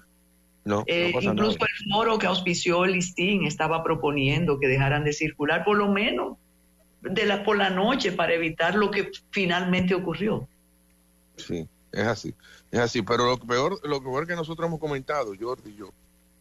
No, 0.64 0.84
eh, 0.88 1.12
incluso 1.20 1.58
el 1.60 1.92
foro 1.92 2.20
que 2.20 2.28
auspició 2.28 2.86
el 2.86 2.94
listín 2.94 3.46
estaba 3.46 3.84
proponiendo 3.84 4.60
que 4.60 4.68
dejaran 4.68 5.04
de 5.04 5.14
circular 5.14 5.64
por 5.64 5.78
lo 5.78 5.92
menos 5.92 6.38
de 7.02 7.26
la, 7.26 7.44
por 7.44 7.58
la 7.58 7.70
noche 7.70 8.12
para 8.12 8.34
evitar 8.34 8.76
lo 8.76 8.92
que 8.92 9.10
finalmente 9.32 9.96
ocurrió. 9.96 10.48
Sí, 11.36 11.68
es 11.92 12.08
así, 12.08 12.36
es 12.72 12.80
así. 12.80 13.02
Pero 13.02 13.26
lo 13.26 13.38
peor, 13.38 13.80
lo 13.88 14.02
peor 14.02 14.28
que 14.28 14.36
nosotros 14.36 14.68
hemos 14.68 14.80
comentado, 14.80 15.34
Jordi 15.40 15.72
y 15.72 15.76
yo, 15.76 15.92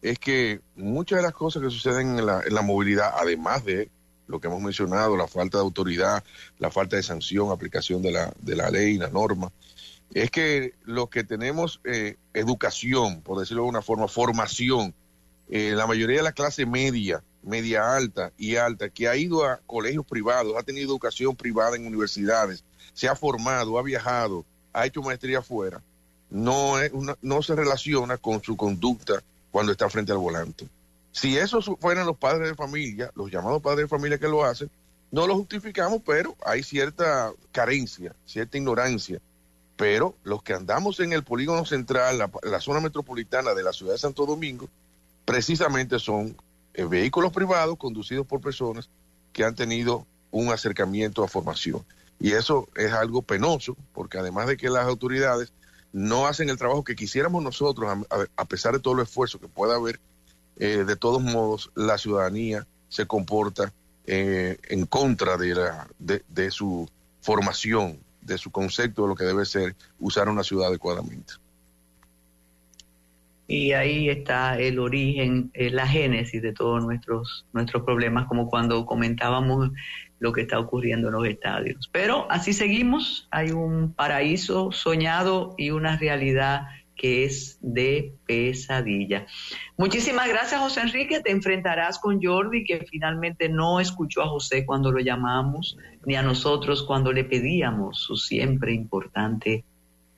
es 0.02 0.19
que 0.19 0.61
muchas 0.77 1.19
de 1.19 1.23
las 1.23 1.35
cosas 1.35 1.62
que 1.62 1.70
suceden 1.70 2.19
en 2.19 2.27
la, 2.27 2.43
en 2.47 2.55
la 2.55 2.62
movilidad, 2.62 3.12
además 3.16 3.65
de 3.65 3.90
lo 4.27 4.40
que 4.40 4.47
hemos 4.47 4.62
mencionado, 4.62 5.16
la 5.16 5.27
falta 5.27 5.59
de 5.59 5.65
autoridad, 5.65 6.24
la 6.59 6.70
falta 6.70 6.97
de 6.97 7.02
sanción, 7.02 7.51
aplicación 7.51 8.01
de 8.01 8.12
la, 8.12 8.32
de 8.40 8.57
la 8.57 8.70
ley, 8.70 8.97
la 8.97 9.11
norma, 9.11 9.52
es 10.15 10.31
que 10.31 10.74
los 10.85 11.09
que 11.09 11.24
tenemos 11.24 11.81
eh, 11.85 12.16
educación, 12.32 13.23
por 13.23 13.39
decirlo 13.39 13.65
de 13.65 13.69
una 13.69 13.82
forma, 13.82 14.09
formación, 14.09 14.94
eh, 15.48 15.73
la 15.74 15.86
mayoría 15.86 16.19
de 16.19 16.23
la 16.23 16.32
clase 16.32 16.65
media, 16.65 17.23
media 17.43 17.97
alta 17.97 18.32
y 18.39 18.57
alta, 18.57 18.89
que 18.89 19.09
ha 19.09 19.16
ido 19.16 19.44
a 19.44 19.61
colegios 19.66 20.07
privados, 20.07 20.55
ha 20.57 20.62
tenido 20.62 20.90
educación 20.90 21.35
privada 21.35 21.77
en 21.77 21.86
universidades, 21.86 22.65
se 22.93 23.09
ha 23.09 23.16
formado, 23.16 23.78
ha 23.78 23.82
viajado, 23.82 24.44
ha 24.73 24.86
hecho 24.86 25.02
maestría 25.02 25.40
afuera, 25.40 25.82
no, 26.31 26.81
es 26.81 26.93
no 27.23 27.43
se 27.43 27.55
relaciona 27.55 28.16
con 28.16 28.43
su 28.43 28.57
conducta 28.57 29.23
cuando 29.51 29.73
está 29.73 29.89
frente 29.89 30.12
al 30.12 30.19
volante. 30.19 30.69
Si 31.12 31.36
esos 31.36 31.70
fueran 31.81 32.07
los 32.07 32.16
padres 32.16 32.48
de 32.48 32.55
familia, 32.55 33.11
los 33.15 33.31
llamados 33.31 33.62
padres 33.62 33.85
de 33.85 33.89
familia 33.89 34.19
que 34.19 34.28
lo 34.28 34.44
hacen, 34.44 34.70
no 35.11 35.27
lo 35.27 35.35
justificamos, 35.35 36.02
pero 36.07 36.36
hay 36.44 36.62
cierta 36.62 37.32
carencia, 37.51 38.15
cierta 38.24 38.59
ignorancia. 38.59 39.20
Pero 39.77 40.15
los 40.23 40.43
que 40.43 40.52
andamos 40.52 41.01
en 41.01 41.12
el 41.12 41.24
polígono 41.24 41.65
central, 41.65 42.19
la, 42.19 42.61
zona 42.61 42.81
metropolitana 42.81 43.55
de 43.55 43.62
la 43.62 43.73
ciudad 43.73 43.93
de 43.93 43.98
Santo 43.98 44.24
Domingo, 44.24 44.69
precisamente 45.24 45.98
son 45.98 46.36
eh, 46.74 46.85
vehículos 46.85 47.32
privados 47.32 47.77
conducidos 47.77 48.27
por 48.27 48.40
personas 48.40 48.89
que 49.32 49.44
han 49.44 49.55
tenido 49.55 50.07
un 50.31 50.52
acercamiento 50.52 51.24
a 51.24 51.28
formación. 51.28 51.85
Y 52.20 52.32
eso 52.32 52.69
es 52.77 52.93
algo 52.93 53.23
penoso, 53.23 53.77
porque 53.94 54.19
además 54.19 54.47
de 54.47 54.57
que 54.57 54.69
las 54.69 54.86
autoridades 54.86 55.52
no 55.92 56.26
hacen 56.26 56.50
el 56.50 56.58
trabajo 56.58 56.84
que 56.84 56.94
quisiéramos 56.94 57.42
nosotros, 57.42 57.90
a, 58.36 58.44
pesar 58.44 58.72
de 58.74 58.80
todo 58.80 58.94
el 58.94 59.02
esfuerzo 59.02 59.40
que 59.40 59.48
pueda 59.48 59.76
haber 59.76 60.00
eh, 60.56 60.84
de 60.84 60.96
todos 60.96 61.22
modos 61.22 61.70
la 61.74 61.98
ciudadanía 61.98 62.66
se 62.88 63.06
comporta 63.06 63.72
eh, 64.06 64.58
en 64.68 64.86
contra 64.86 65.36
de, 65.36 65.54
la, 65.54 65.88
de, 65.98 66.50
su 66.50 66.88
formación, 67.20 67.98
de 68.20 68.38
su 68.38 68.50
concepto 68.50 69.02
de 69.02 69.08
lo 69.08 69.14
que 69.14 69.24
debe 69.24 69.44
ser 69.44 69.74
usar 69.98 70.28
una 70.28 70.42
ciudad 70.42 70.68
adecuadamente. 70.68 71.34
Y 73.46 73.72
ahí 73.72 74.08
está 74.08 74.58
el 74.58 74.78
origen, 74.78 75.50
eh, 75.54 75.70
la 75.70 75.86
génesis 75.86 76.40
de 76.40 76.52
todos 76.52 76.84
nuestros, 76.84 77.46
nuestros 77.52 77.82
problemas, 77.82 78.28
como 78.28 78.48
cuando 78.48 78.86
comentábamos 78.86 79.70
lo 80.20 80.32
que 80.32 80.42
está 80.42 80.59
ocurriendo 80.59 81.09
en 81.09 81.14
los 81.14 81.26
estadios. 81.26 81.88
Pero 81.92 82.30
así 82.30 82.52
seguimos, 82.52 83.26
hay 83.30 83.51
un 83.51 83.92
paraíso 83.92 84.70
soñado 84.70 85.55
y 85.59 85.70
una 85.70 85.97
realidad 85.97 86.68
que 86.94 87.24
es 87.24 87.59
de 87.62 88.12
pesadilla. 88.26 89.26
Muchísimas 89.78 90.28
gracias, 90.28 90.60
José 90.60 90.82
Enrique. 90.82 91.20
Te 91.20 91.30
enfrentarás 91.30 91.98
con 91.98 92.22
Jordi, 92.22 92.62
que 92.62 92.84
finalmente 92.90 93.48
no 93.48 93.80
escuchó 93.80 94.22
a 94.22 94.28
José 94.28 94.66
cuando 94.66 94.92
lo 94.92 95.01
llamamos, 95.01 95.78
ni 96.05 96.16
a 96.16 96.22
nosotros 96.22 96.82
cuando 96.82 97.10
le 97.10 97.24
pedíamos 97.24 98.02
su 98.02 98.16
siempre 98.16 98.74
importante 98.74 99.64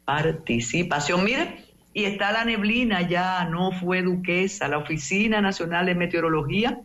participación. 0.05 1.23
Mire, 1.23 1.67
y 1.95 2.03
está 2.05 2.33
la 2.33 2.45
neblina 2.45 3.03
ya, 3.03 3.45
no 3.45 3.71
fue 3.71 4.03
duquesa. 4.03 4.67
La 4.67 4.79
Oficina 4.79 5.41
Nacional 5.41 5.87
de 5.87 5.95
Meteorología 5.95 6.81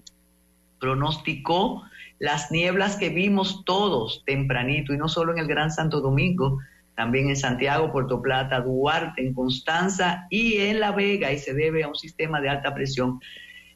pronosticó 0.79 1.86
las 2.19 2.51
nieblas 2.51 2.95
que 2.95 3.09
vimos 3.09 3.63
todos 3.65 4.23
tempranito, 4.25 4.93
y 4.93 4.97
no 4.97 5.07
solo 5.07 5.33
en 5.33 5.39
el 5.39 5.47
Gran 5.47 5.71
Santo 5.71 6.01
Domingo, 6.01 6.59
también 6.95 7.29
en 7.29 7.35
Santiago, 7.35 7.91
Puerto 7.91 8.21
Plata, 8.21 8.59
Duarte, 8.61 9.21
en 9.21 9.33
Constanza 9.33 10.25
y 10.31 10.57
en 10.57 10.79
La 10.79 10.91
Vega, 10.91 11.31
y 11.31 11.37
se 11.37 11.53
debe 11.53 11.83
a 11.83 11.87
un 11.87 11.95
sistema 11.95 12.41
de 12.41 12.49
alta 12.49 12.73
presión. 12.73 13.19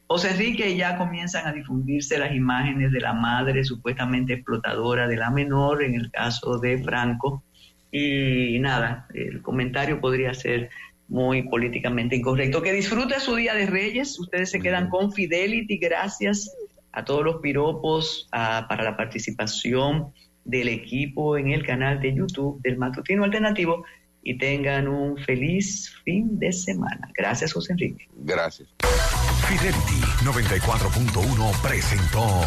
José 0.07 0.31
Enrique, 0.31 0.75
ya 0.75 0.97
comienzan 0.97 1.47
a 1.47 1.53
difundirse 1.53 2.17
las 2.17 2.33
imágenes 2.33 2.91
de 2.91 2.99
la 2.99 3.13
madre 3.13 3.63
supuestamente 3.63 4.33
explotadora 4.33 5.07
de 5.07 5.17
la 5.17 5.29
menor, 5.29 5.83
en 5.83 5.95
el 5.95 6.11
caso 6.11 6.57
de 6.57 6.83
Franco. 6.83 7.43
Y 7.91 8.57
nada, 8.59 9.07
el 9.13 9.41
comentario 9.41 10.01
podría 10.01 10.33
ser 10.33 10.69
muy 11.07 11.43
políticamente 11.43 12.15
incorrecto. 12.15 12.61
Que 12.61 12.73
disfrute 12.73 13.19
su 13.19 13.35
Día 13.35 13.53
de 13.53 13.67
Reyes. 13.67 14.19
Ustedes 14.19 14.49
se 14.49 14.59
quedan 14.59 14.89
con 14.89 15.11
Fidelity. 15.11 15.77
Gracias 15.77 16.51
a 16.93 17.05
todos 17.05 17.23
los 17.23 17.37
piropos 17.41 18.27
para 18.31 18.83
la 18.83 18.95
participación 18.97 20.13
del 20.43 20.69
equipo 20.69 21.37
en 21.37 21.51
el 21.51 21.65
canal 21.65 21.99
de 21.99 22.15
YouTube 22.15 22.61
del 22.61 22.77
Matutino 22.77 23.23
Alternativo 23.23 23.85
y 24.23 24.37
tengan 24.37 24.87
un 24.87 25.17
feliz 25.17 25.93
fin 26.03 26.37
de 26.39 26.51
semana. 26.51 27.09
Gracias, 27.15 27.53
José 27.53 27.73
Enrique. 27.73 28.07
Gracias. 28.17 28.69
Fidelity 29.47 30.01
94.1 30.23 31.61
presentó 31.61 32.41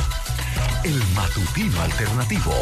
el 0.84 1.02
Matutino 1.14 1.80
Alternativo. 1.80 2.52